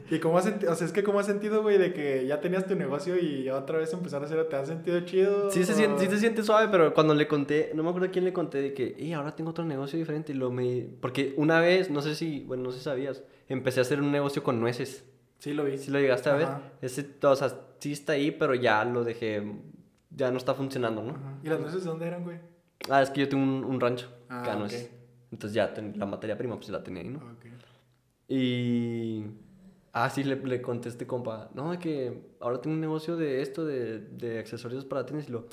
¿Y 0.10 0.20
cómo 0.20 0.38
has 0.38 0.46
sentido? 0.46 0.72
O 0.72 0.76
sea, 0.76 0.88
es 0.88 0.94
que 0.94 1.04
cómo 1.04 1.20
has 1.20 1.26
sentido, 1.26 1.62
güey, 1.62 1.78
de 1.78 1.92
que 1.94 2.26
ya 2.26 2.40
tenías 2.40 2.66
tu 2.68 2.76
negocio 2.76 3.18
y 3.20 3.50
otra 3.50 3.78
vez 3.80 3.92
empezar 3.92 4.22
a 4.22 4.26
hacerlo. 4.26 4.46
¿Te 4.46 4.56
has 4.56 4.70
sentido 4.70 4.98
chido? 5.02 5.52
Sí 5.52 5.66
se, 5.66 5.74
siente, 5.74 6.06
sí 6.06 6.10
se 6.10 6.18
siente 6.20 6.42
suave, 6.42 6.70
pero 6.72 6.94
cuando 6.94 7.14
le 7.16 7.28
conté, 7.28 7.72
no 7.76 7.84
me 7.84 7.90
acuerdo 7.90 8.08
a 8.08 8.12
quién 8.12 8.24
le 8.24 8.32
conté 8.32 8.62
de 8.62 8.74
que, 8.74 8.96
y 8.98 9.12
ahora 9.12 9.36
tengo 9.36 9.50
otro 9.50 9.66
negocio 9.66 10.00
diferente. 10.00 10.32
Y 10.32 10.36
lo 10.36 10.52
me... 10.52 10.88
Porque 11.02 11.34
una 11.36 11.60
vez, 11.60 11.90
no 11.90 12.02
sé 12.02 12.16
si, 12.16 12.46
bueno, 12.46 12.64
no 12.64 12.72
sé 12.72 12.78
si 12.78 12.86
sabías, 12.86 13.24
empecé 13.50 13.82
a 13.82 13.84
hacer 13.84 14.00
un 14.00 14.12
negocio 14.14 14.42
con 14.42 14.62
nueces. 14.62 15.04
Sí, 15.40 15.54
lo 15.54 15.64
vi. 15.66 15.78
Si 15.78 15.90
lo 15.92 16.00
llegaste 16.00 16.30
a 16.30 16.36
ver, 16.36 16.46
Ajá. 16.48 16.62
ese, 16.82 17.06
o 17.24 17.36
sea, 17.36 17.54
sí 17.80 17.94
está 17.94 18.14
ahí, 18.14 18.32
pero 18.32 18.54
ya 18.56 18.84
lo 18.86 19.04
dejé, 19.04 19.42
ya 20.12 20.32
no 20.32 20.38
está 20.38 20.54
funcionando, 20.54 21.02
¿no? 21.02 21.12
Ajá. 21.12 21.38
¿Y 21.44 21.48
las 21.50 21.60
nueces 21.60 21.84
dónde 21.84 22.08
eran, 22.08 22.24
güey? 22.24 22.38
Ah, 22.90 23.02
es 23.02 23.10
que 23.10 23.22
yo 23.22 23.30
tengo 23.30 23.44
un, 23.44 23.64
un 23.64 23.80
rancho, 23.80 24.10
Ah, 24.30 24.42
cada 24.46 24.56
ok. 24.56 24.60
nuez. 24.60 24.92
Entonces 25.32 25.54
ya 25.56 25.74
ten- 25.74 25.94
la 25.98 26.06
materia 26.06 26.38
prima, 26.38 26.56
pues 26.58 26.70
la 26.70 26.84
tenía 26.84 27.02
ahí, 27.04 27.10
¿no? 27.10 27.20
Ok. 27.20 27.46
Y. 28.28 29.26
Ah, 29.92 30.10
sí, 30.10 30.24
le, 30.24 30.36
le 30.36 30.62
este 30.86 31.08
compa. 31.08 31.50
No, 31.54 31.72
de 31.72 31.80
que 31.80 32.22
ahora 32.40 32.62
tengo 32.62 32.76
un 32.76 32.82
negocio 32.82 33.16
de 33.18 33.42
esto, 33.42 33.66
de, 33.66 34.00
de 34.00 34.40
accesorios 34.40 34.86
para 34.86 35.06
tenis. 35.06 35.28
Y 35.30 35.32
lo. 35.32 35.46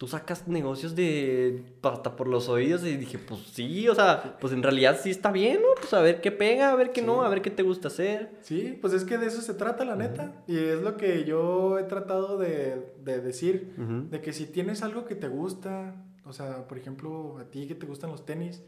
Tú 0.00 0.06
sacas 0.06 0.48
negocios 0.48 0.96
de. 0.96 1.62
hasta 1.82 2.16
por 2.16 2.26
los 2.26 2.48
oídos. 2.48 2.82
Y 2.86 2.96
dije, 2.96 3.18
pues 3.18 3.40
sí, 3.52 3.86
o 3.86 3.94
sea, 3.94 4.38
pues 4.40 4.50
en 4.54 4.62
realidad 4.62 4.98
sí 4.98 5.10
está 5.10 5.30
bien, 5.30 5.60
¿no? 5.60 5.68
Pues 5.78 5.92
a 5.92 6.00
ver 6.00 6.22
qué 6.22 6.32
pega, 6.32 6.70
a 6.70 6.74
ver 6.74 6.90
qué 6.90 7.02
no, 7.02 7.20
a 7.22 7.28
ver 7.28 7.42
qué 7.42 7.50
te 7.50 7.62
gusta 7.62 7.88
hacer. 7.88 8.30
Sí, 8.40 8.78
pues 8.80 8.94
es 8.94 9.04
que 9.04 9.18
de 9.18 9.26
eso 9.26 9.42
se 9.42 9.52
trata, 9.52 9.84
la 9.84 9.96
neta. 9.96 10.32
Y 10.46 10.56
es 10.56 10.80
lo 10.80 10.96
que 10.96 11.24
yo 11.24 11.78
he 11.78 11.82
tratado 11.82 12.38
de, 12.38 12.94
de 13.04 13.20
decir. 13.20 13.74
De 14.10 14.22
que 14.22 14.32
si 14.32 14.46
tienes 14.46 14.82
algo 14.82 15.04
que 15.04 15.16
te 15.16 15.28
gusta, 15.28 15.94
o 16.24 16.32
sea, 16.32 16.66
por 16.66 16.78
ejemplo, 16.78 17.36
a 17.38 17.50
ti 17.50 17.66
que 17.66 17.74
te 17.74 17.84
gustan 17.84 18.10
los 18.10 18.24
tenis, 18.24 18.62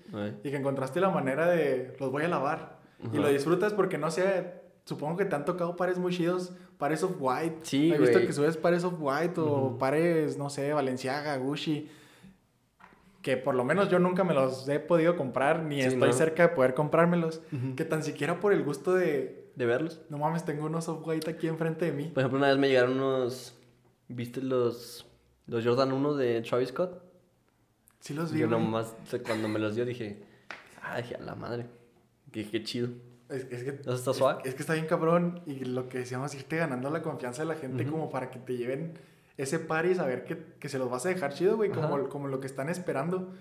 y 0.44 0.50
que 0.50 0.56
encontraste 0.56 1.00
la 1.00 1.08
manera 1.08 1.50
de 1.50 1.96
los 1.98 2.12
voy 2.12 2.24
a 2.24 2.28
lavar, 2.28 2.78
y 3.10 3.16
lo 3.16 3.28
disfrutas 3.28 3.72
porque 3.72 3.96
no 3.96 4.10
sé, 4.10 4.52
supongo 4.84 5.16
que 5.16 5.24
te 5.24 5.34
han 5.36 5.44
tocado 5.44 5.76
pares 5.76 5.98
muy 5.98 6.12
chidos, 6.12 6.52
pares 6.78 7.02
of 7.02 7.12
white. 7.18 7.58
Sí, 7.62 7.92
He 7.92 7.98
visto 7.98 8.18
que 8.20 8.32
subes 8.32 8.56
pares 8.56 8.84
of 8.84 8.94
white 8.98 9.40
o 9.40 9.66
Ujú. 9.68 9.78
pares, 9.78 10.36
no 10.38 10.50
sé, 10.50 10.72
Valenciaga, 10.72 11.36
Gucci. 11.36 11.88
Que 13.22 13.36
por 13.36 13.54
lo 13.54 13.62
menos 13.62 13.88
yo 13.88 14.00
nunca 14.00 14.24
me 14.24 14.34
los 14.34 14.68
he 14.68 14.80
podido 14.80 15.16
comprar, 15.16 15.62
ni 15.62 15.76
Sí, 15.80 15.88
estoy 15.88 16.08
no. 16.08 16.12
cerca 16.12 16.42
de 16.42 16.48
poder 16.54 16.74
comprármelos. 16.74 17.40
Ujú. 17.52 17.76
Que 17.76 17.84
tan 17.84 18.02
siquiera 18.02 18.40
por 18.40 18.52
el 18.52 18.64
gusto 18.64 18.94
de, 18.94 19.48
De 19.54 19.64
verlos. 19.66 20.00
no 20.08 20.18
mames, 20.18 20.44
tengo 20.44 20.66
unos 20.66 20.88
off 20.88 21.06
white 21.06 21.30
aquí 21.30 21.46
enfrente 21.46 21.84
de 21.84 21.92
mí. 21.92 22.04
Por 22.12 22.22
ejemplo, 22.22 22.38
una 22.38 22.48
vez 22.48 22.58
me 22.58 22.68
llegaron 22.68 22.94
unos. 23.00 23.54
¿Viste 24.08 24.42
los. 24.42 25.06
Los 25.46 25.64
Jordan 25.64 25.92
1 25.92 26.14
de 26.14 26.40
Travis 26.42 26.70
Scott? 26.70 27.00
Sí 28.00 28.12
los 28.14 28.32
vi, 28.32 28.40
Yo 28.40 28.48
nomás, 28.48 28.92
cuando 29.24 29.46
me 29.48 29.58
los 29.60 29.76
dio, 29.76 29.84
dije. 29.84 30.22
Ah, 30.82 30.96
dije, 30.96 31.14
a 31.14 31.20
la 31.20 31.36
madre. 31.36 31.66
Qué, 32.32 32.48
qué 32.48 32.62
chido. 32.64 32.88
Es, 33.32 33.46
es 33.50 33.64
que, 33.64 33.80
¿No 33.84 33.94
está 33.94 34.10
es- 34.10 34.16
suave? 34.16 34.42
Es, 34.44 34.54
que 34.54 34.62
está 34.62 34.74
bien 34.74 34.86
cabrón 34.86 35.40
y 35.46 35.64
lo 35.64 35.88
que 35.88 35.98
decíamos, 35.98 36.34
irte 36.34 36.56
ganando 36.56 36.90
la 36.90 37.02
confianza 37.02 37.42
de 37.42 37.48
la 37.48 37.54
gente 37.54 37.86
como 37.86 38.10
para 38.10 38.30
que 38.30 38.38
te 38.38 38.56
lleven 38.56 38.94
ese 39.38 39.58
par 39.58 39.86
y 39.86 39.94
saber 39.94 40.24
que, 40.24 40.36
que 40.60 40.68
se 40.68 40.78
los 40.78 40.90
vas 40.90 41.06
a 41.06 41.08
dejar 41.08 41.32
chido, 41.32 41.56
güey, 41.56 41.70
como, 41.70 42.08
como 42.08 42.28
lo 42.28 42.40
que 42.40 42.46
están 42.46 42.68
esperando. 42.68 43.32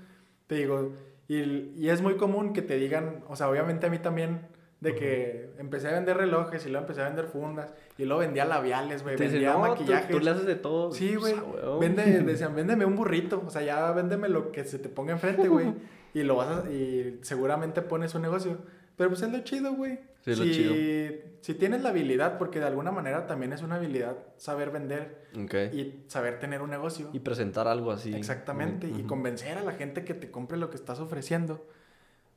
Te 0.47 0.55
digo, 0.55 0.93
y, 1.27 1.39
y 1.75 1.89
es 1.89 2.01
muy 2.01 2.15
común 2.15 2.53
que 2.53 2.61
te 2.61 2.75
digan, 2.77 3.23
o 3.27 3.35
sea, 3.35 3.49
obviamente 3.49 3.87
a 3.87 3.89
mí 3.89 3.99
también, 3.99 4.47
de 4.79 4.95
que 4.95 5.51
empecé 5.59 5.89
a 5.89 5.91
vender 5.91 6.17
relojes 6.17 6.65
y 6.65 6.69
luego 6.69 6.85
empecé 6.85 7.01
a 7.01 7.05
vender 7.05 7.25
fundas 7.25 7.71
y 7.99 8.05
luego 8.05 8.21
vendía 8.21 8.45
labiales, 8.45 9.03
güey, 9.03 9.15
vendía 9.15 9.53
no, 9.53 9.57
tú, 9.57 9.69
maquillajes. 9.69 10.09
tú 10.09 10.19
le 10.19 10.31
haces 10.31 10.45
de 10.47 10.55
todo. 10.55 10.91
Sí, 10.91 11.15
güey. 11.15 11.35
Ah. 11.35 11.77
Vende, 11.79 12.03
decían, 12.23 12.55
véndeme 12.55 12.85
un 12.85 12.95
burrito. 12.95 13.43
O 13.45 13.49
sea, 13.51 13.61
ya 13.61 13.91
véndeme 13.91 14.27
lo 14.27 14.51
que 14.51 14.63
se 14.63 14.79
te 14.79 14.89
ponga 14.89 15.11
enfrente, 15.11 15.47
güey. 15.47 15.73
Y 16.13 16.23
lo 16.23 16.35
vas 16.35 16.65
a, 16.65 16.69
y 16.69 17.19
seguramente 17.21 17.81
pones 17.81 18.13
un 18.15 18.23
negocio. 18.23 18.57
Pero 19.01 19.09
pues 19.09 19.23
es 19.23 19.31
lo 19.31 19.39
chido, 19.39 19.73
güey. 19.73 19.97
Sí, 20.23 20.29
es 20.29 20.37
lo 20.37 20.45
si, 20.45 20.53
chido. 20.53 20.75
si 21.41 21.55
tienes 21.55 21.81
la 21.81 21.89
habilidad, 21.89 22.37
porque 22.37 22.59
de 22.59 22.67
alguna 22.67 22.91
manera 22.91 23.25
también 23.25 23.51
es 23.51 23.63
una 23.63 23.77
habilidad 23.77 24.15
saber 24.37 24.69
vender 24.69 25.25
y 25.73 26.03
saber 26.05 26.39
tener 26.39 26.61
un 26.61 26.69
negocio. 26.69 27.09
Y 27.11 27.17
presentar 27.17 27.67
algo 27.67 27.91
así. 27.91 28.13
Exactamente. 28.13 28.87
Y 28.87 29.01
convencer 29.01 29.57
a 29.57 29.63
la 29.63 29.71
gente 29.71 30.05
que 30.05 30.13
te 30.13 30.29
compre 30.29 30.59
lo 30.59 30.69
que 30.69 30.75
estás 30.75 30.99
ofreciendo. 30.99 31.65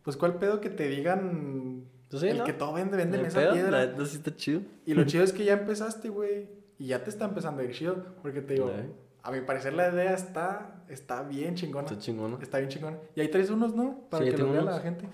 Pues 0.05 0.17
cuál 0.17 0.39
pedo 0.39 0.63
que 0.63 0.71
te 0.71 0.89
digan 0.89 1.85
Pues 2.09 2.23
sí, 2.23 2.29
el 2.29 2.39
¿no? 2.39 2.45
que 2.45 2.55
todo 2.55 2.73
vende, 2.73 2.97
hay 2.97 3.27
esa 3.27 3.41
pedo, 3.41 3.53
piedra. 3.53 3.85
La 3.85 4.07
sí 4.07 4.17
está 4.17 4.35
chido. 4.35 4.63
Y 4.87 4.95
lo 4.95 5.05
chido 5.05 5.23
es 5.23 5.35
que 5.35 5.45
ya 5.45 5.53
empezaste, 5.53 6.09
güey. 6.09 6.49
Y 6.79 6.87
ya 6.87 7.05
te 7.05 7.11
está 7.11 7.27
empezando 7.27 7.61
a 7.61 7.67
ir 7.67 7.73
chido. 7.73 8.07
Porque 8.23 8.41
te 8.41 8.55
digo, 8.55 8.73
a 9.23 9.31
mi 9.31 9.43
parecer 9.43 9.75
la 9.75 9.91
idea 9.93 10.15
está, 10.15 10.83
está 10.89 11.25
bien 11.25 11.57
chingona. 11.57 11.89
Está 11.89 11.99
chingón. 11.99 12.39
Está 12.41 12.57
bien 12.57 12.71
chingona. 12.71 12.97
Y 13.15 13.21
ahí 13.21 13.29
traes 13.29 13.51
unos, 13.51 13.75
¿no? 13.75 14.09
Para 14.09 14.25
Sí, 14.25 14.31
que 14.31 14.39
lo 14.39 14.51
vea 14.51 14.63
la 14.63 14.81
gente. 14.81 15.07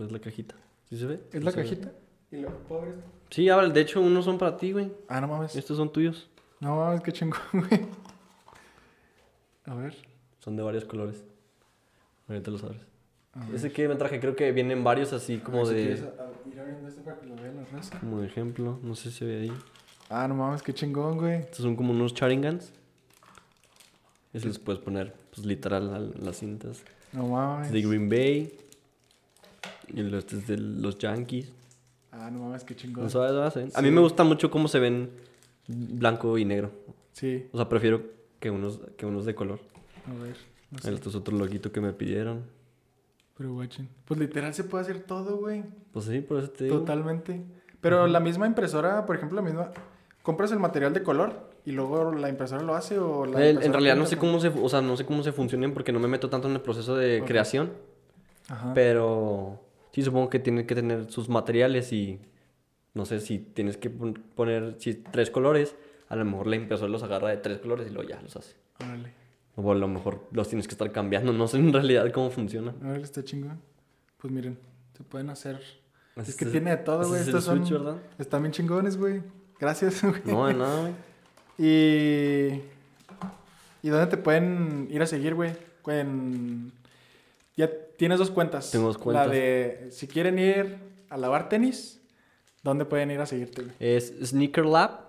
Es 0.00 0.12
la 0.12 0.20
cajita. 0.20 0.54
¿Sí 0.88 0.98
se 0.98 1.06
ve? 1.06 1.14
¿Es 1.14 1.38
Sí 1.38 1.40
la 1.40 1.50
se 1.50 1.56
ve. 1.58 1.62
cajita? 1.64 1.92
Y 2.30 2.36
luego, 2.38 2.56
¿puedo 2.68 2.84
esto? 2.86 3.02
Sí, 3.30 3.48
ahora, 3.48 3.68
de 3.68 3.80
hecho, 3.80 4.00
unos 4.00 4.24
son 4.24 4.38
para 4.38 4.56
ti, 4.56 4.72
güey. 4.72 4.92
Ah, 5.08 5.20
no 5.20 5.28
mames. 5.28 5.56
Estos 5.56 5.76
son 5.76 5.92
tuyos. 5.92 6.28
No 6.60 6.76
mames, 6.76 7.00
qué 7.02 7.12
chingón, 7.12 7.40
güey. 7.52 7.80
A 9.66 9.74
ver. 9.74 9.94
Son 10.40 10.56
de 10.56 10.62
varios 10.62 10.84
colores. 10.84 11.22
Ahorita 12.28 12.50
los 12.50 12.62
abres. 12.64 12.82
Ese 13.52 13.72
que 13.72 13.88
me 13.88 13.96
traje, 13.96 14.20
creo 14.20 14.36
que 14.36 14.52
vienen 14.52 14.84
varios 14.84 15.12
así 15.12 15.38
como 15.38 15.58
ver 15.58 15.66
si 15.66 15.74
de. 15.74 15.82
quieres, 15.82 16.02
a- 16.04 16.22
a- 16.22 16.48
ir 16.52 16.60
abriendo 16.60 16.88
este 16.88 17.00
para 17.02 17.18
que 17.18 17.26
lo 17.26 17.34
vea 17.34 17.52
la 17.52 17.64
raza. 17.64 17.98
Como 17.98 18.20
de 18.20 18.26
ejemplo. 18.26 18.78
No 18.82 18.94
sé 18.94 19.10
si 19.10 19.18
se 19.18 19.24
ve 19.24 19.40
ahí. 19.42 19.52
Ah, 20.08 20.28
no 20.28 20.34
mames, 20.34 20.62
qué 20.62 20.72
chingón, 20.72 21.18
güey. 21.18 21.40
Estos 21.40 21.58
son 21.62 21.74
como 21.76 21.92
unos 21.92 22.14
charingans. 22.14 22.72
Esos 24.32 24.46
los 24.48 24.58
puedes 24.58 24.80
poner, 24.82 25.14
pues 25.32 25.46
literal, 25.46 25.92
a 25.94 25.98
las 25.98 26.38
cintas. 26.38 26.82
No 27.12 27.26
mames. 27.28 27.72
De 27.72 27.80
Green 27.82 28.08
Bay. 28.08 28.52
Y 29.92 30.00
el 30.00 30.14
este 30.14 30.36
es 30.36 30.46
de 30.46 30.56
los 30.58 30.98
Yankees. 30.98 31.52
Ah, 32.12 32.30
no 32.30 32.40
mames, 32.40 32.64
qué 32.64 32.76
chingón. 32.76 33.08
Ven. 33.54 33.70
A 33.74 33.82
mí 33.82 33.90
me 33.90 34.00
gusta 34.00 34.24
mucho 34.24 34.50
cómo 34.50 34.68
se 34.68 34.78
ven 34.78 35.10
blanco 35.66 36.38
y 36.38 36.44
negro. 36.44 36.70
Sí, 37.12 37.46
O 37.52 37.56
sea, 37.56 37.68
prefiero 37.68 38.02
que 38.40 38.50
unos, 38.50 38.80
que 38.96 39.06
unos 39.06 39.24
de 39.24 39.34
color. 39.34 39.60
a 40.06 40.22
ver. 40.22 40.36
No 40.70 40.78
sé. 40.78 40.92
Este 40.92 41.08
es 41.08 41.14
otro 41.14 41.36
loguito 41.36 41.70
que 41.72 41.80
me 41.80 41.92
pidieron. 41.92 42.44
Pero 43.36 43.54
watching. 43.54 43.88
Pues 44.04 44.18
literal 44.20 44.54
se 44.54 44.64
puede 44.64 44.82
hacer 44.82 45.00
todo, 45.00 45.36
güey. 45.38 45.64
Pues 45.92 46.04
sí, 46.06 46.20
por 46.20 46.38
eso 46.38 46.50
te 46.50 46.64
digo. 46.64 46.78
Totalmente. 46.78 47.42
Pero 47.80 48.06
la 48.06 48.20
misma 48.20 48.46
impresora, 48.46 49.04
por 49.06 49.16
ejemplo, 49.16 49.36
la 49.36 49.42
misma. 49.42 49.70
¿Compras 50.22 50.52
el 50.52 50.58
material 50.58 50.94
de 50.94 51.02
color 51.02 51.50
y 51.66 51.72
luego 51.72 52.12
la 52.12 52.28
impresora 52.30 52.62
lo 52.62 52.74
hace 52.74 52.98
o 52.98 53.26
la 53.26 53.44
Eh, 53.44 53.50
en 53.60 53.72
realidad 53.72 53.96
no 53.96 54.06
sé 54.06 54.16
cómo 54.16 54.40
se, 54.40 54.48
o 54.48 54.68
sea, 54.68 54.80
no 54.80 54.96
sé 54.96 55.04
cómo 55.04 55.22
se 55.22 55.32
funcionen 55.32 55.74
porque 55.74 55.92
no 55.92 56.00
me 56.00 56.08
meto 56.08 56.30
tanto 56.30 56.48
en 56.48 56.54
el 56.54 56.62
proceso 56.62 56.96
de 56.96 57.22
creación, 57.26 57.72
Ajá. 58.48 58.72
pero 58.72 59.60
sí 59.94 60.02
supongo 60.02 60.28
que 60.28 60.38
tiene 60.40 60.66
que 60.66 60.74
tener 60.74 61.10
sus 61.10 61.28
materiales 61.30 61.90
y 61.92 62.18
no 62.92 63.06
sé 63.06 63.20
si 63.20 63.38
tienes 63.38 63.76
que 63.78 63.88
pon- 63.90 64.20
poner 64.34 64.74
si 64.78 64.94
tres 64.94 65.30
colores, 65.30 65.74
a 66.08 66.16
lo 66.16 66.24
mejor 66.26 66.48
la 66.48 66.56
impresora 66.56 66.90
los 66.90 67.02
agarra 67.02 67.28
de 67.30 67.36
tres 67.38 67.58
colores 67.60 67.86
y 67.88 67.94
luego 67.94 68.08
ya 68.10 68.20
los 68.20 68.36
hace. 68.36 68.54
Órale. 68.80 69.12
O 69.56 69.70
a 69.70 69.74
lo 69.76 69.86
mejor 69.88 70.26
los 70.32 70.48
tienes 70.48 70.66
que 70.66 70.72
estar 70.74 70.90
cambiando, 70.92 71.32
no 71.32 71.46
sé 71.48 71.58
en 71.58 71.72
realidad 71.72 72.10
cómo 72.12 72.28
funciona. 72.30 72.74
Órale, 72.82 73.02
está 73.04 73.24
chingón. 73.24 73.60
Pues 74.18 74.32
miren, 74.32 74.58
se 74.96 75.04
pueden 75.04 75.30
hacer. 75.30 75.60
Es 76.16 76.36
que 76.36 76.44
es- 76.44 76.50
tiene 76.52 76.70
de 76.72 76.76
todo, 76.78 77.06
güey. 77.08 77.20
es 77.20 77.28
Estos 77.28 77.44
son. 77.44 77.58
switch, 77.58 77.72
¿verdad? 77.72 77.96
Están 78.18 78.42
bien 78.42 78.52
chingones, 78.52 78.96
güey. 78.96 79.22
Gracias, 79.60 80.02
güey. 80.04 80.20
No, 80.24 80.46
de 80.46 80.54
nada, 80.54 80.80
güey. 80.80 80.92
Y. 81.58 82.60
¿Y 83.82 83.88
dónde 83.90 84.06
te 84.06 84.16
pueden 84.16 84.88
ir 84.90 85.02
a 85.02 85.06
seguir, 85.06 85.34
güey? 85.34 85.52
En- 85.86 86.72
Ya 87.56 87.70
tienes 87.96 88.18
dos 88.18 88.30
cuentas. 88.30 88.70
Tengo 88.70 88.86
dos 88.86 88.98
cuentas. 88.98 89.26
La 89.26 89.32
de. 89.32 89.88
Si 89.90 90.06
quieren 90.06 90.38
ir 90.38 90.78
a 91.08 91.16
lavar 91.16 91.48
tenis, 91.48 92.00
¿dónde 92.62 92.84
pueden 92.84 93.10
ir 93.10 93.20
a 93.20 93.26
seguirte, 93.26 93.62
güey? 93.62 93.74
Es 93.78 94.12
Sneaker 94.24 94.64
Lab 94.66 95.04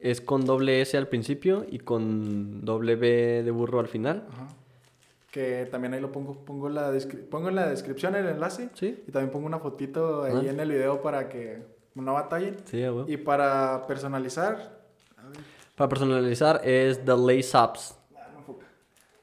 es 0.00 0.20
con 0.20 0.44
doble 0.44 0.80
S 0.80 0.96
al 0.96 1.08
principio 1.08 1.66
y 1.68 1.80
con 1.80 2.64
doble 2.64 2.94
B 2.96 3.42
de 3.44 3.50
burro 3.50 3.80
al 3.80 3.88
final. 3.88 4.26
Ajá. 4.30 4.48
Que 5.32 5.66
también 5.70 5.92
ahí 5.92 6.00
lo 6.00 6.10
pongo, 6.12 6.44
pongo, 6.44 6.68
la 6.68 6.92
pongo 7.30 7.48
en 7.48 7.54
la 7.56 7.68
descripción 7.68 8.14
el 8.14 8.26
enlace. 8.26 8.70
Sí. 8.74 9.02
Y 9.06 9.10
también 9.10 9.30
pongo 9.30 9.46
una 9.46 9.58
fotito 9.58 10.22
ahí 10.22 10.46
Ah. 10.46 10.50
en 10.50 10.60
el 10.60 10.70
video 10.70 11.02
para 11.02 11.28
que 11.28 11.62
no 11.94 12.14
batallen. 12.14 12.56
Sí, 12.64 12.82
a 12.84 12.92
huevo. 12.92 13.08
Y 13.10 13.16
para 13.18 13.86
personalizar, 13.86 14.78
Para 15.74 15.88
personalizar 15.88 16.60
es 16.64 17.04
The 17.04 17.16
Lace 17.16 17.56
Ups. 17.58 17.94
ah. 18.16 18.28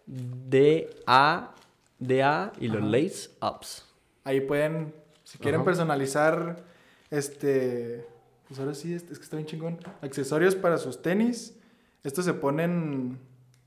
D-A, 0.05 1.54
D-A 1.99 2.51
y 2.59 2.67
los 2.67 2.77
Ajá. 2.77 2.87
Lace 2.87 3.29
Ups. 3.41 3.85
ahí 4.23 4.41
pueden, 4.41 4.93
si 5.23 5.37
quieren 5.37 5.61
Ajá. 5.61 5.65
personalizar, 5.65 6.63
este, 7.09 8.05
pues 8.47 8.59
ahora 8.59 8.73
sí, 8.73 8.93
es, 8.93 9.03
es 9.09 9.17
que 9.17 9.23
está 9.23 9.37
bien 9.37 9.47
chingón. 9.47 9.77
Accesorios 10.01 10.55
para 10.55 10.77
sus 10.77 11.01
tenis. 11.01 11.57
Estos 12.03 12.25
se 12.25 12.33
ponen 12.33 13.19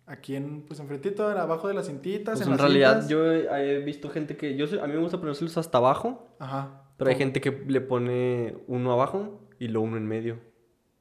aquí 0.07 0.37
en, 0.37 0.63
pues 0.63 0.79
enfrentito, 0.81 1.27
abajo 1.27 1.69
de 1.69 1.75
las 1.75 1.87
cintitas. 1.87 2.39
Pues 2.39 2.47
en 2.47 2.53
en 2.53 2.59
las 2.59 2.61
realidad 2.61 2.91
cintas. 2.93 3.09
yo 3.09 3.31
he, 3.33 3.73
he 3.77 3.79
visto 3.81 4.11
gente 4.11 4.37
que... 4.37 4.57
Yo 4.57 4.67
a 4.83 4.87
mí 4.87 4.93
me 4.95 5.01
gusta 5.01 5.19
ponérselos 5.19 5.57
hasta 5.59 5.79
abajo, 5.79 6.29
Ajá. 6.39 6.83
pero 6.97 7.09
hay 7.11 7.15
Como- 7.17 7.25
gente 7.25 7.41
que 7.41 7.51
le 7.67 7.81
pone 7.81 8.57
uno 8.67 8.93
abajo 8.93 9.41
y 9.59 9.69
luego 9.69 9.87
uno 9.89 9.97
en 9.97 10.07
medio. 10.07 10.39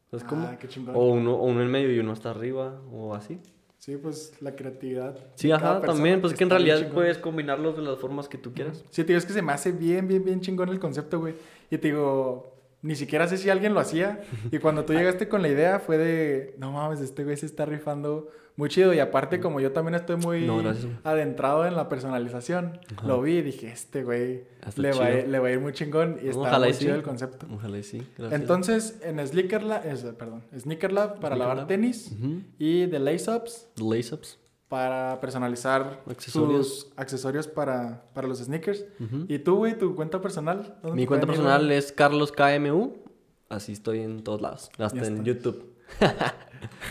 ¿Sabes 0.09 0.23
cómo? 0.23 0.47
Ah, 0.47 0.57
qué 0.57 0.67
chingón. 0.67 0.95
O 0.95 1.09
uno, 1.11 1.36
o 1.36 1.45
uno 1.45 1.61
en 1.61 1.69
medio 1.69 1.93
y 1.93 1.99
uno 1.99 2.13
hasta 2.13 2.30
arriba, 2.32 2.82
o 2.91 3.13
así. 3.13 3.39
Sí, 3.78 3.95
pues 3.95 4.34
la 4.41 4.55
creatividad. 4.55 5.17
Sí, 5.36 5.51
ajá, 5.51 5.82
también. 5.82 6.19
Pues 6.19 6.34
es 6.34 6.38
que 6.38 6.43
en 6.43 6.49
realidad 6.49 6.91
puedes 6.91 7.17
combinarlos 7.17 7.78
de 7.78 7.84
las 7.84 7.99
formas 7.99 8.28
que 8.28 8.38
tú 8.38 8.53
quieras. 8.53 8.84
Sí, 8.89 9.03
te 9.03 9.07
digo, 9.07 9.19
es 9.19 9.25
que 9.25 9.34
se 9.34 9.41
me 9.41 9.53
hace 9.53 9.71
bien, 9.71 10.07
bien, 10.07 10.23
bien 10.23 10.41
chingón 10.41 10.69
el 10.69 10.80
concepto, 10.80 11.19
güey. 11.19 11.36
Y 11.69 11.78
te 11.78 11.89
digo, 11.89 12.57
ni 12.82 12.95
siquiera 12.95 13.28
sé 13.28 13.38
si 13.38 13.49
alguien 13.49 13.73
lo 13.73 13.80
hacía. 13.80 14.21
Y 14.51 14.57
cuando 14.59 14.84
tú 14.84 14.93
llegaste 14.97 15.30
con 15.30 15.41
la 15.41 15.47
idea 15.47 15.80
fue 15.80 15.97
de, 15.97 16.55
no 16.57 16.71
mames, 16.71 17.01
este 17.01 17.23
güey 17.23 17.38
se 17.38 17.45
está 17.45 17.65
rifando 17.65 18.30
muy 18.58 18.68
chido. 18.70 18.93
Y 18.93 18.99
aparte, 18.99 19.39
como 19.39 19.62
yo 19.62 19.72
también 19.72 19.95
estoy 19.95 20.18
muy 20.18 20.45
No, 20.45 20.62
adentrado 21.05 21.66
en 21.66 21.76
la 21.76 21.88
personalización, 21.88 22.80
Ajá. 22.97 23.08
lo 23.08 23.22
vi 23.22 23.38
y 23.38 23.41
dije, 23.41 23.68
este 23.72 24.03
güey 24.03 24.43
Está 24.68 24.82
le 24.82 24.91
va, 24.91 25.05
a, 25.05 25.12
chido. 25.16 25.28
le 25.28 25.39
va 25.39 25.47
a 25.47 25.51
ir 25.51 25.60
muy 25.62 25.72
chingón. 25.74 26.18
Y 26.22 26.28
está 26.28 26.41
Ojalá 26.41 26.60
muy 26.60 26.70
y 26.70 26.74
sí. 26.74 26.80
chido 26.82 26.95
el 26.95 27.03
concepto. 27.03 27.45
Ojalá 27.53 27.78
y 27.78 27.84
sí. 27.84 28.05
Gracias. 28.18 28.41
Entonces, 28.41 28.99
en 29.03 29.26
Sneaker 29.26 29.64
Lab, 29.64 29.86
es, 29.88 30.01
perdón, 30.03 30.43
Sneaker 30.60 30.91
Lab 30.91 31.08
para 31.20 31.36
Sneaker 31.36 31.38
lavar 31.38 31.58
Lab. 31.58 31.68
tenis 31.68 32.12
Ujú. 32.20 32.41
y 32.60 32.88
The 32.88 32.99
Lace 32.99 33.32
Ups 33.32 33.68
The 33.76 33.84
Lace 33.84 34.14
Ups. 34.16 34.39
para 34.68 35.20
personalizar 35.22 36.01
Accesorios. 36.10 36.68
sus 36.82 36.93
accesorios 36.97 37.47
para, 37.47 38.03
para 38.14 38.28
los 38.28 38.39
sneakers. 38.39 38.86
Ujú. 38.99 39.26
¿Y 39.30 39.39
tú, 39.39 39.58
güey, 39.58 39.78
tu 39.78 39.95
cuenta 39.95 40.20
personal? 40.20 40.78
¿Dónde 40.84 40.95
Mi 40.97 41.05
cuenta 41.08 41.26
ir, 41.26 41.30
personal 41.32 41.66
güey? 41.68 41.78
es 41.78 41.91
Carlos 41.93 42.32
KMU. 42.34 42.95
Así 43.49 43.72
estoy 43.72 43.99
en 44.01 44.24
todos 44.24 44.41
lados. 44.41 44.70
Hasta 44.78 44.99
Ya 45.01 45.08
en. 45.08 45.24
YouTube. 45.24 45.72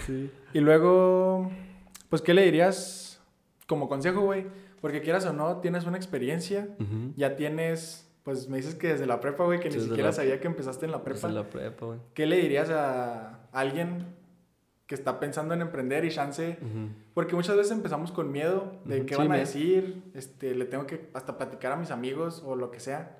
Sí. 0.07 0.31
Y 0.57 0.61
luego, 0.61 1.51
pues, 2.09 2.23
¿qué 2.23 2.33
le 2.33 2.43
dirías 2.45 3.21
como 3.67 3.91
consejo, 3.91 4.23
güey? 4.23 4.47
Porque 4.81 5.03
quieras 5.03 5.27
o 5.27 5.35
no, 5.35 5.59
tienes 5.59 5.85
una 5.85 5.99
experiencia, 5.99 6.67
ya 7.15 7.37
tienes, 7.37 8.09
pues, 8.23 8.49
me 8.49 8.57
dices 8.57 8.75
que 8.75 8.89
desde 8.89 9.05
la 9.05 9.21
prepa, 9.21 9.45
güey, 9.45 9.61
que 9.61 9.69
ni 9.69 9.79
siquiera 9.81 10.05
la- 10.09 10.13
sabía 10.13 10.41
que 10.41 10.47
empezaste 10.47 10.87
en 10.87 10.93
la 10.93 11.05
prepa. 11.05 11.29
Desde 11.29 11.41
la 11.43 11.51
prepa, 11.51 11.85
güey. 11.87 11.99
¿Qué 12.15 12.25
le 12.25 12.37
dirías 12.39 12.71
a 12.71 13.41
alguien 13.53 14.07
que 14.87 14.95
está 14.95 15.21
pensando 15.21 15.53
en 15.53 15.61
emprender 15.61 16.07
y 16.07 16.11
chance? 16.11 16.57
Ujú. 16.63 16.89
Porque 17.13 17.35
muchas 17.35 17.57
veces 17.57 17.73
empezamos 17.73 18.11
con 18.11 18.33
miedo 18.33 18.77
de 18.87 19.05
qué 19.05 19.15
sí, 19.15 19.19
van 19.21 19.33
a 19.33 19.37
decir, 19.37 20.05
este, 20.15 20.55
le 20.55 20.65
tengo 20.65 20.87
que 20.87 21.11
hasta 21.13 21.37
platicar 21.37 21.73
a 21.73 21.77
mis 21.77 21.91
amigos 21.91 22.43
o 22.47 22.57
lo 22.57 22.71
que 22.71 22.81
sea. 22.81 23.19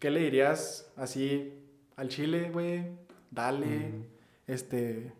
¿Qué 0.00 0.10
le 0.10 0.20
dirías 0.20 0.92
así 0.96 1.54
al 1.96 2.08
chile, 2.08 2.50
güey? 2.52 2.84
Dale, 3.30 3.92
este... 4.46 5.12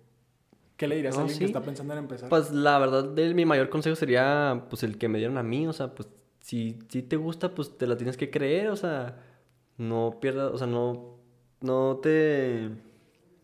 ¿Qué 0.78 0.88
le 0.88 0.96
dirías 0.96 1.14
a 1.18 1.20
alguien 1.20 1.34
sí. 1.34 1.40
que 1.40 1.44
está 1.46 1.60
pensando 1.60 1.92
en 1.92 1.98
empezar? 1.98 2.30
Pues 2.30 2.50
la 2.52 2.78
verdad, 2.78 3.04
de- 3.04 3.34
mi 3.34 3.44
mayor 3.44 3.68
consejo 3.68 3.94
sería 3.96 4.64
pues 4.70 4.82
el 4.84 4.96
que 4.96 5.08
me 5.08 5.18
dieron 5.18 5.36
a 5.36 5.42
mí, 5.42 5.66
o 5.66 5.72
sea, 5.74 5.94
pues 5.94 6.08
si, 6.40 6.78
si 6.88 7.02
te 7.02 7.16
gusta, 7.16 7.54
pues 7.54 7.76
te 7.76 7.86
la 7.86 7.96
tienes 7.96 8.16
que 8.16 8.30
creer, 8.30 8.68
o 8.68 8.76
sea, 8.76 9.16
no 9.76 10.18
pierdas, 10.20 10.52
o 10.52 10.56
sea, 10.56 10.66
no, 10.66 11.16
no 11.60 11.98
te, 12.00 12.70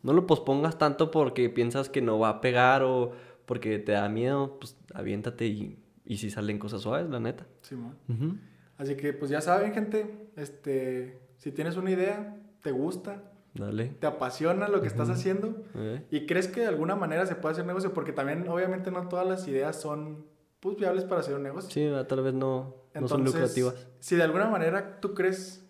no 0.02 0.12
lo 0.12 0.26
pospongas 0.26 0.78
tanto 0.78 1.10
porque 1.10 1.50
piensas 1.50 1.88
que 1.90 2.00
no 2.00 2.18
va 2.18 2.28
a 2.30 2.40
pegar 2.40 2.82
o 2.84 3.12
porque 3.46 3.78
te 3.78 3.92
da 3.92 4.08
miedo, 4.08 4.56
pues 4.60 4.76
aviéntate 4.94 5.46
y, 5.46 5.78
y 6.06 6.16
si 6.18 6.30
salen 6.30 6.58
cosas 6.58 6.82
suaves, 6.82 7.10
la 7.10 7.18
neta. 7.20 7.46
Simón. 7.62 7.96
Ujú. 8.08 8.36
Así 8.78 8.94
que 8.96 9.12
pues 9.12 9.30
ya 9.30 9.40
saben, 9.40 9.74
gente, 9.74 10.28
este, 10.36 11.18
si 11.38 11.50
tienes 11.52 11.76
una 11.76 11.90
idea, 11.90 12.36
te 12.62 12.70
gusta, 12.70 13.22
Dale. 13.54 13.86
te 14.00 14.06
apasiona 14.06 14.68
lo 14.68 14.80
que 14.80 14.88
estás 14.88 15.08
haciendo 15.10 15.54
Eh, 15.76 16.02
y 16.10 16.26
crees 16.26 16.48
que 16.48 16.60
de 16.62 16.66
alguna 16.66 16.96
manera 16.96 17.24
se 17.26 17.36
puede 17.36 17.52
hacer 17.52 17.64
negocio, 17.66 17.92
porque 17.94 18.12
también 18.12 18.46
obviamente 18.48 18.90
no 18.90 19.08
todas 19.08 19.26
las 19.26 19.46
ideas 19.48 19.80
son 19.80 20.26
pues 20.60 20.76
viables 20.76 21.04
para 21.04 21.20
hacer 21.20 21.34
un 21.36 21.42
negocio. 21.42 21.70
Sí, 21.70 21.88
tal 22.08 22.22
vez 22.22 22.32
no, 22.34 22.74
no 22.94 23.06
son 23.08 23.24
lucrativas. 23.24 23.86
Si 24.00 24.16
de 24.16 24.22
alguna 24.22 24.48
manera 24.48 24.98
tú 25.00 25.14
crees 25.14 25.64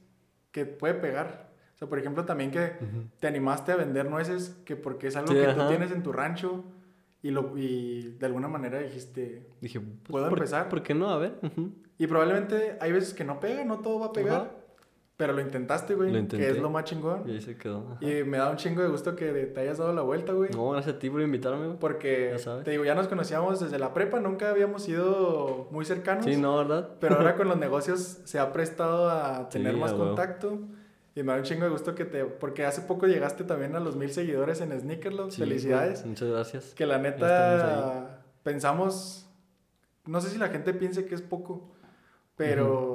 que 0.53 0.65
puede 0.67 0.95
pegar, 0.95 1.51
o 1.75 1.77
sea, 1.79 1.89
por 1.89 1.99
ejemplo, 1.99 2.25
también 2.25 2.51
que 2.53 2.77
Ujú. 2.81 3.09
te 3.19 3.27
animaste 3.27 3.73
a 3.73 3.77
vender 3.77 4.09
nueces, 4.09 4.57
que 4.65 4.77
porque 4.77 5.09
es 5.09 5.17
algo 5.17 5.33
Sí, 5.33 5.39
que 5.39 5.47
ajá. 5.47 5.63
tú 5.63 5.69
tienes 5.69 5.91
en 5.91 6.03
tu 6.05 6.13
rancho 6.13 6.63
y, 7.23 7.33
lo, 7.33 7.59
y 7.59 8.17
de 8.21 8.27
alguna 8.27 8.47
manera 8.49 8.79
dijiste, 8.79 9.47
Dije, 9.61 9.81
pues, 9.81 9.97
¿Puedo 10.11 10.29
¿por- 10.29 10.39
empezar? 10.39 10.69
¿Por 10.69 10.83
qué 10.83 10.95
no? 10.95 11.11
A 11.11 11.19
ver. 11.19 11.35
y 11.99 12.07
probablemente 12.07 12.79
hay 12.81 12.93
veces 12.93 13.13
que 13.15 13.25
no 13.25 13.41
pega, 13.41 13.65
no 13.65 13.81
todo 13.81 13.99
va 13.99 14.07
a 14.07 14.13
pegar. 14.13 14.64
Pero 15.17 15.33
lo 15.33 15.41
intentaste, 15.41 15.95
güey, 15.95 16.09
Lo 16.09 16.15
que 16.15 16.21
intenté. 16.21 16.51
es 16.51 16.59
lo 16.59 16.71
más 16.71 16.85
chingón. 16.85 17.23
Y 17.29 17.33
ahí 17.33 17.41
se 17.41 17.57
quedó. 17.57 17.87
ajá. 17.93 18.05
Y 18.05 18.25
me 18.25 18.39
da 18.39 18.51
un 18.51 18.57
chingo 18.57 18.83
de 18.83 18.89
gusto 18.89 19.15
que 19.15 19.31
te 19.33 19.61
hayas 19.61 19.79
dado 19.79 19.93
la 19.93 20.03
vuelta, 20.03 20.33
güey. 20.33 20.51
No, 20.51 20.71
gracias 20.71 20.97
a 20.97 20.99
ti 20.99 21.09
por 21.11 21.21
invitarme. 21.21 21.67
güey. 21.67 21.79
Porque, 21.79 22.31
Ya 22.33 22.39
sabes. 22.39 22.65
te 22.65 22.73
digo, 22.73 22.85
ya 22.85 22.95
nos 22.97 23.07
conocíamos 23.07 23.61
desde 23.61 23.79
la 23.79 23.95
prepa, 23.95 24.19
nunca 24.19 24.51
habíamos 24.51 24.83
sido 24.83 25.69
muy 25.71 25.85
cercanos. 25.85 26.25
Sí, 26.25 26.37
no, 26.37 26.57
¿verdad? 26.57 26.91
Pero 27.01 27.17
ahora 27.17 27.37
con 27.37 27.47
los 27.49 27.57
negocios 27.59 28.19
se 28.25 28.39
ha 28.41 28.53
prestado 28.53 29.09
a 29.09 29.49
tener 29.49 29.75
Sí, 29.75 29.81
más 29.81 29.93
contacto. 29.93 30.59
Y 31.17 31.23
me 31.23 31.31
da 31.33 31.39
un 31.39 31.45
chingo 31.45 31.63
de 31.65 31.71
gusto 31.71 31.95
que 31.95 32.05
te... 32.05 32.25
Porque 32.25 32.67
hace 32.67 32.81
poco 32.81 33.07
llegaste 33.07 33.45
también 33.45 33.77
a 33.77 33.81
los 33.81 33.95
mil 33.95 34.11
seguidores 34.11 34.61
en 34.61 34.77
Sneakerlog. 34.77 35.31
Sí, 35.31 35.39
Felicidades. 35.43 36.01
güey, 36.01 36.09
Muchas 36.11 36.29
gracias. 36.29 36.75
Que 36.75 36.87
la 36.87 36.99
neta 36.99 38.21
pensamos... 38.43 39.31
No 40.07 40.21
sé 40.21 40.29
si 40.31 40.39
la 40.39 40.49
gente 40.49 40.75
piense 40.75 41.07
que 41.07 41.15
es 41.15 41.23
poco, 41.23 41.73
pero 42.37 42.94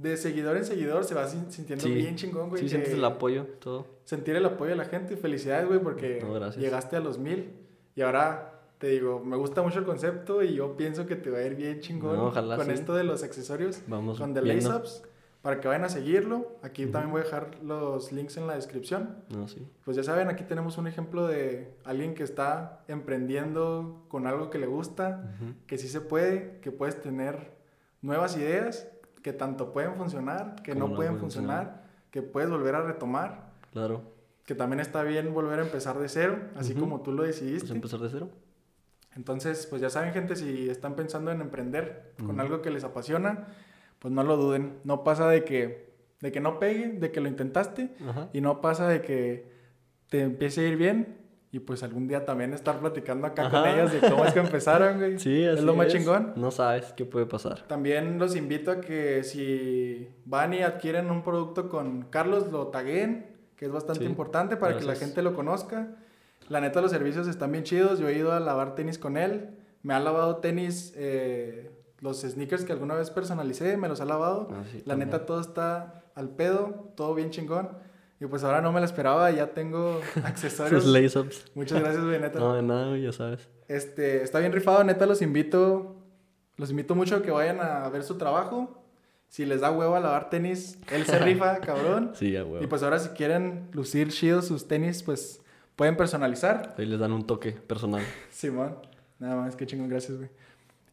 de 0.00 0.16
seguidor 0.16 0.56
en 0.56 0.64
seguidor 0.64 1.04
se 1.04 1.14
va 1.14 1.26
sin- 1.28 1.50
sintiendo 1.52 1.84
Sí. 1.84 1.92
bien 1.92 2.16
chingón, 2.16 2.48
güey. 2.48 2.60
Sí, 2.60 2.64
que 2.66 2.70
sientes 2.70 2.94
el 2.94 3.04
apoyo, 3.04 3.44
todo. 3.58 3.86
Sentir 4.04 4.34
el 4.36 4.44
apoyo 4.46 4.70
de 4.70 4.76
la 4.76 4.86
gente. 4.86 5.16
Felicidades, 5.16 5.66
güey, 5.68 5.78
porque 5.80 6.20
No, 6.22 6.50
llegaste 6.52 6.96
a 6.96 7.00
los 7.00 7.18
mil. 7.18 7.50
Y 7.94 8.00
ahora 8.00 8.60
te 8.78 8.86
digo, 8.88 9.20
me 9.20 9.36
gusta 9.36 9.60
mucho 9.62 9.78
el 9.78 9.84
concepto 9.84 10.42
y 10.42 10.54
yo 10.54 10.74
pienso 10.76 11.06
que 11.06 11.16
te 11.16 11.28
va 11.30 11.38
a 11.38 11.42
ir 11.44 11.54
bien 11.54 11.80
chingón 11.80 12.16
No, 12.16 12.26
ojalá 12.28 12.56
con 12.56 12.66
sí. 12.66 12.72
esto 12.72 12.94
de 12.94 13.04
los 13.04 13.22
accesorios 13.22 13.82
Vamos 13.88 14.18
con 14.18 14.32
The. 14.32 14.40
Lace 14.40 14.68
Ups 14.74 15.02
para 15.42 15.60
que 15.60 15.68
vayan 15.68 15.84
a 15.84 15.88
seguirlo. 15.90 16.56
Aquí 16.62 16.86
también 16.86 17.12
voy 17.12 17.20
a 17.20 17.24
dejar 17.24 17.58
los 17.62 18.10
links 18.12 18.38
en 18.38 18.46
la 18.46 18.54
descripción. 18.54 19.16
No, 19.28 19.48
sí. 19.48 19.66
Pues 19.84 19.96
ya 19.98 20.02
saben, 20.02 20.28
aquí 20.28 20.44
tenemos 20.44 20.78
un 20.78 20.86
ejemplo 20.86 21.26
de 21.26 21.74
alguien 21.84 22.14
que 22.14 22.22
está 22.22 22.84
emprendiendo 22.88 24.04
con 24.08 24.26
algo 24.26 24.48
que 24.48 24.58
le 24.58 24.66
gusta, 24.66 25.34
que 25.66 25.76
sí 25.76 25.88
se 25.88 26.00
puede, 26.00 26.58
que 26.62 26.72
puedes 26.72 27.00
tener 27.02 27.52
nuevas 28.02 28.36
ideas 28.36 28.88
que 29.22 29.32
tanto 29.32 29.72
pueden 29.72 29.96
funcionar, 29.96 30.56
que 30.62 30.74
no 30.74 30.88
no 30.88 30.96
pueden 30.96 31.18
funcionar, 31.18 31.82
que 32.10 32.22
puedes 32.22 32.50
volver 32.50 32.74
a 32.74 32.82
retomar, 32.82 33.50
Claro. 33.72 34.02
que 34.46 34.54
también 34.54 34.80
está 34.80 35.02
bien 35.02 35.32
volver 35.34 35.58
a 35.60 35.62
empezar 35.62 35.98
de 35.98 36.08
cero, 36.08 36.38
así 36.56 36.74
como 36.74 37.00
tú 37.02 37.12
lo 37.12 37.18
Pues 37.22 37.40
decidiste. 37.40 37.72
empezar 37.72 38.00
de 38.00 38.08
cero. 38.10 38.30
Entonces, 39.16 39.66
pues 39.66 39.82
ya 39.82 39.90
saben, 39.90 40.12
gente, 40.12 40.36
si 40.36 40.68
están 40.70 40.94
pensando 40.94 41.30
en 41.32 41.40
emprender 41.40 42.12
con 42.24 42.40
algo 42.40 42.62
que 42.62 42.70
les 42.70 42.84
apasiona, 42.84 43.48
pues 43.98 44.14
no 44.14 44.22
lo 44.22 44.36
duden. 44.36 44.78
No 44.84 45.02
pasa 45.04 45.28
de 45.28 45.44
que, 45.44 45.90
de 46.20 46.30
que 46.32 46.40
no 46.40 46.58
pegue, 46.60 46.88
de 46.92 47.10
que 47.10 47.20
lo 47.20 47.28
intentaste, 47.28 47.90
y 48.32 48.40
no 48.40 48.60
pasa 48.60 48.88
de 48.88 49.02
que 49.02 49.50
te 50.08 50.22
empiece 50.22 50.60
a 50.64 50.68
ir 50.68 50.76
bien 50.76 51.18
y 51.52 51.58
pues 51.58 51.82
algún 51.82 52.06
día 52.06 52.24
también 52.24 52.52
estar 52.54 52.78
platicando 52.78 53.26
acá 53.26 53.50
con 53.50 53.56
Ajá. 53.60 53.72
ellas 53.74 53.92
de 53.92 54.00
cómo 54.08 54.24
es 54.24 54.32
que 54.32 54.38
empezaron, 54.40 54.98
güey. 54.98 55.18
Sí, 55.18 55.44
así 55.44 55.58
es 55.58 55.64
lo 55.64 55.74
más 55.74 55.88
chingón. 55.88 56.32
No 56.36 56.50
sabes 56.50 56.92
qué 56.96 57.04
puede 57.04 57.26
pasar. 57.26 57.66
También 57.66 58.18
los 58.18 58.36
invito 58.36 58.70
a 58.70 58.80
que 58.80 59.24
si 59.24 60.08
van 60.26 60.54
y 60.54 60.62
adquieren 60.62 61.10
un 61.10 61.22
producto 61.22 61.68
con 61.68 62.02
Carlos, 62.02 62.52
lo 62.52 62.68
taguen, 62.68 63.26
que 63.56 63.66
es 63.66 63.72
bastante 63.72 64.04
Sí, 64.04 64.06
importante 64.08 64.56
para 64.56 64.74
que 64.74 64.80
la 64.82 64.86
gracias. 64.92 65.08
gente 65.08 65.22
lo 65.22 65.34
conozca. 65.34 65.88
La 66.48 66.60
neta, 66.60 66.80
los 66.80 66.90
servicios 66.92 67.26
están 67.28 67.50
bien 67.52 67.64
chidos. 67.64 67.98
Yo 67.98 68.08
he 68.08 68.16
ido 68.16 68.32
a 68.32 68.40
lavar 68.40 68.74
tenis 68.76 68.98
con 68.98 69.16
él. 69.16 69.50
Me 69.82 69.92
ha 69.94 69.98
lavado 70.00 70.36
tenis, 70.36 70.92
eh, 70.96 71.70
los 72.00 72.20
sneakers 72.22 72.64
que 72.64 72.72
alguna 72.72 72.94
vez 72.94 73.10
personalicé, 73.10 73.76
me 73.76 73.88
los 73.88 74.00
ha 74.00 74.04
lavado. 74.04 74.48
Ah, 74.52 74.62
sí, 74.70 74.78
La 74.84 74.92
también. 74.94 75.08
neta, 75.10 75.26
todo 75.26 75.40
está 75.40 76.04
al 76.14 76.28
pedo, 76.30 76.92
todo 76.96 77.14
bien 77.14 77.30
chingón. 77.30 77.70
Y 78.20 78.26
pues 78.26 78.44
ahora 78.44 78.60
no 78.60 78.70
me 78.70 78.80
lo 78.80 78.86
esperaba, 78.86 79.30
ya 79.30 79.48
tengo 79.48 80.00
accesorios. 80.24 80.84
Sus 80.84 80.92
lace 80.92 81.18
ups. 81.18 81.44
Muchas 81.54 81.80
gracias, 81.80 82.04
güey, 82.04 82.20
neta. 82.20 82.38
No, 82.38 82.54
de 82.54 82.62
nada, 82.62 82.88
güey, 82.88 83.02
ya 83.02 83.12
sabes. 83.12 83.48
Este, 83.66 84.22
está 84.22 84.38
bien 84.40 84.52
rifado, 84.52 84.84
neta, 84.84 85.06
los 85.06 85.22
invito. 85.22 85.96
Los 86.56 86.70
invito 86.70 86.94
mucho 86.94 87.16
a 87.16 87.22
que 87.22 87.30
vayan 87.30 87.60
a 87.60 87.88
ver 87.88 88.02
su 88.02 88.18
trabajo. 88.18 88.76
Si 89.28 89.46
les 89.46 89.60
da 89.62 89.70
huevo 89.70 89.94
a 89.94 90.00
lavar 90.00 90.28
tenis, 90.28 90.78
él 90.90 91.06
se 91.06 91.18
rifa, 91.18 91.60
cabrón. 91.62 92.10
Sí, 92.14 92.32
ya, 92.32 92.42
güey. 92.42 92.64
Y 92.64 92.66
pues 92.66 92.82
ahora 92.82 92.98
si 92.98 93.10
quieren 93.10 93.68
lucir 93.72 94.08
chidos 94.08 94.46
sus 94.48 94.68
tenis, 94.68 95.02
pues 95.02 95.40
pueden 95.76 95.96
personalizar. 95.96 96.74
Ahí 96.76 96.84
les 96.84 96.98
dan 96.98 97.12
un 97.12 97.26
toque 97.26 97.52
personal. 97.52 98.02
Simón, 98.30 98.76
nada 99.18 99.36
más, 99.36 99.56
qué 99.56 99.66
chingón, 99.66 99.88
gracias, 99.88 100.18
güey. 100.18 100.28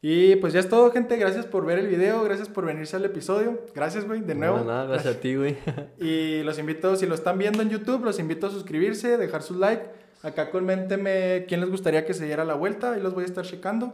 Y 0.02 0.36
pues 0.38 0.54
ya 0.54 0.60
es 0.60 0.70
todo, 0.70 0.92
gente. 0.92 1.18
Gracias 1.18 1.46
por 1.46 1.66
ver 1.66 1.80
el 1.80 1.88
video, 1.88 2.24
gracias 2.24 2.50
por 2.50 2.66
venirse 2.66 2.96
al 2.96 3.06
episodio. 3.06 3.60
Gracias, 3.74 4.06
güey, 4.06 4.22
de 4.22 4.36
nuevo. 4.36 4.60
No, 4.60 4.66
nada, 4.66 4.86
gracias 4.88 5.16
a 5.16 5.20
ti, 5.20 5.36
güey. 5.36 5.58
Y 6.00 6.44
los 6.44 6.60
invito, 6.60 6.96
si 6.96 7.08
lo 7.08 7.16
están 7.16 7.38
viendo 7.38 7.62
en 7.62 7.70
YouTube, 7.70 8.04
los 8.06 8.20
invito 8.20 8.48
a 8.48 8.50
suscribirse, 8.52 9.18
dejar 9.18 9.42
su 9.42 9.56
like. 9.56 9.84
Acá 10.24 10.50
coméntenme 10.50 11.46
quién 11.48 11.62
les 11.62 11.70
gustaría 11.70 12.06
que 12.06 12.14
se 12.14 12.26
diera 12.26 12.44
la 12.44 12.56
vuelta, 12.56 12.94
ahí 12.94 13.02
los 13.02 13.14
voy 13.14 13.24
a 13.24 13.28
estar 13.28 13.46
checando. 13.46 13.94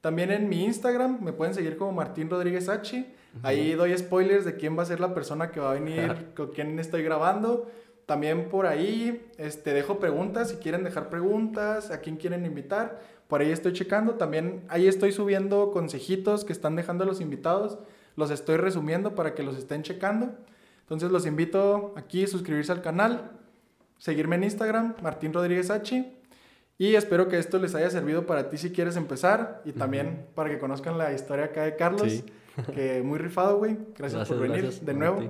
También 0.00 0.30
en 0.30 0.48
mi 0.48 0.64
Instagram 0.64 1.22
me 1.22 1.32
pueden 1.32 1.54
seguir 1.54 1.76
como 1.76 1.92
Martín 1.92 2.30
Rodríguez 2.30 2.68
H. 2.68 3.06
Ahí 3.42 3.74
doy 3.74 3.96
spoilers 3.96 4.44
de 4.44 4.56
quién 4.56 4.76
va 4.76 4.82
a 4.82 4.86
ser 4.86 4.98
la 4.98 5.14
persona 5.14 5.50
que 5.50 5.60
va 5.60 5.70
a 5.70 5.74
venir, 5.74 6.28
con 6.34 6.48
quién 6.52 6.78
estoy 6.78 7.02
grabando. 7.02 7.70
También 8.06 8.48
por 8.48 8.66
ahí 8.66 9.30
este, 9.38 9.72
dejo 9.72 10.00
preguntas, 10.00 10.50
si 10.50 10.56
quieren 10.56 10.82
dejar 10.82 11.10
preguntas, 11.10 11.90
a 11.90 12.00
quién 12.00 12.16
quieren 12.16 12.44
invitar. 12.44 12.98
Por 13.30 13.40
ahí 13.40 13.50
estoy 13.50 13.72
checando. 13.72 14.16
También 14.16 14.64
ahí 14.68 14.86
estoy 14.86 15.12
subiendo 15.12 15.70
consejitos 15.70 16.44
que 16.44 16.52
están 16.52 16.76
dejando 16.76 17.06
los 17.06 17.22
invitados. 17.22 17.78
Los 18.16 18.30
estoy 18.30 18.58
resumiendo 18.58 19.14
para 19.14 19.34
que 19.34 19.42
los 19.42 19.56
estén 19.56 19.82
checando. 19.82 20.34
Entonces 20.82 21.10
los 21.10 21.24
invito 21.24 21.94
aquí 21.96 22.24
a 22.24 22.26
suscribirse 22.26 22.72
al 22.72 22.82
canal, 22.82 23.30
seguirme 23.98 24.36
en 24.36 24.44
Instagram, 24.44 24.96
Martín 25.02 25.32
Rodríguez 25.32 25.70
H. 25.70 26.12
Y 26.76 26.94
espero 26.96 27.28
que 27.28 27.38
esto 27.38 27.58
les 27.58 27.74
haya 27.74 27.88
servido 27.90 28.26
para 28.26 28.50
ti 28.50 28.58
si 28.58 28.72
quieres 28.72 28.96
empezar 28.96 29.62
y 29.64 29.72
también 29.72 30.26
para 30.34 30.50
que 30.50 30.58
conozcan 30.58 30.98
la 30.98 31.12
historia 31.12 31.46
acá 31.46 31.62
de 31.62 31.76
Carlos, 31.76 32.10
Sí. 32.10 32.24
que 32.74 33.00
muy 33.02 33.18
rifado, 33.18 33.58
güey. 33.58 33.78
Gracias, 33.96 34.26
por 34.28 34.40
venir 34.40 34.62
gracias 34.62 34.84
de 34.84 34.94
nuevo. 34.94 35.22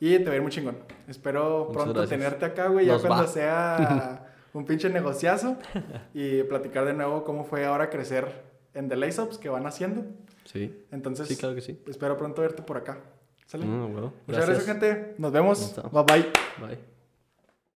Y 0.00 0.18
te 0.18 0.24
va 0.24 0.32
a 0.32 0.36
ir 0.36 0.42
muy 0.42 0.50
chingón. 0.50 0.76
Espero 1.06 1.66
Muchas 1.68 1.72
pronto 1.74 2.00
gracias. 2.00 2.18
tenerte 2.18 2.44
acá, 2.44 2.66
güey, 2.66 2.86
ya 2.86 2.94
Nos 2.94 3.02
cuando 3.02 3.24
va. 3.26 3.30
sea 3.30 4.26
un 4.54 4.64
pinche 4.66 4.88
negociazo 4.90 5.56
y 6.14 6.42
platicar 6.44 6.84
de 6.84 6.94
nuevo 6.94 7.24
cómo 7.24 7.44
fue 7.44 7.64
ahora 7.64 7.90
crecer 7.90 8.42
en 8.74 8.88
The 8.88 8.96
Lace 8.96 9.20
Ups 9.20 9.38
que 9.38 9.48
van 9.48 9.66
haciendo. 9.66 10.04
Sí. 10.44 10.84
Entonces, 10.90 11.28
Sí, 11.28 11.36
claro 11.36 11.54
que 11.54 11.60
sí. 11.60 11.80
espero 11.86 12.16
pronto 12.16 12.42
verte 12.42 12.62
por 12.62 12.76
acá. 12.76 12.98
¿Sale? 13.46 13.64
Mm, 13.66 13.92
bueno, 13.92 14.12
Muchas 14.26 14.46
gracias, 14.46 14.66
gente. 14.66 15.14
Nos 15.18 15.30
vemos. 15.32 15.74
Bye 15.92 16.02
bye. 16.04 16.32
Bye. 16.66 16.78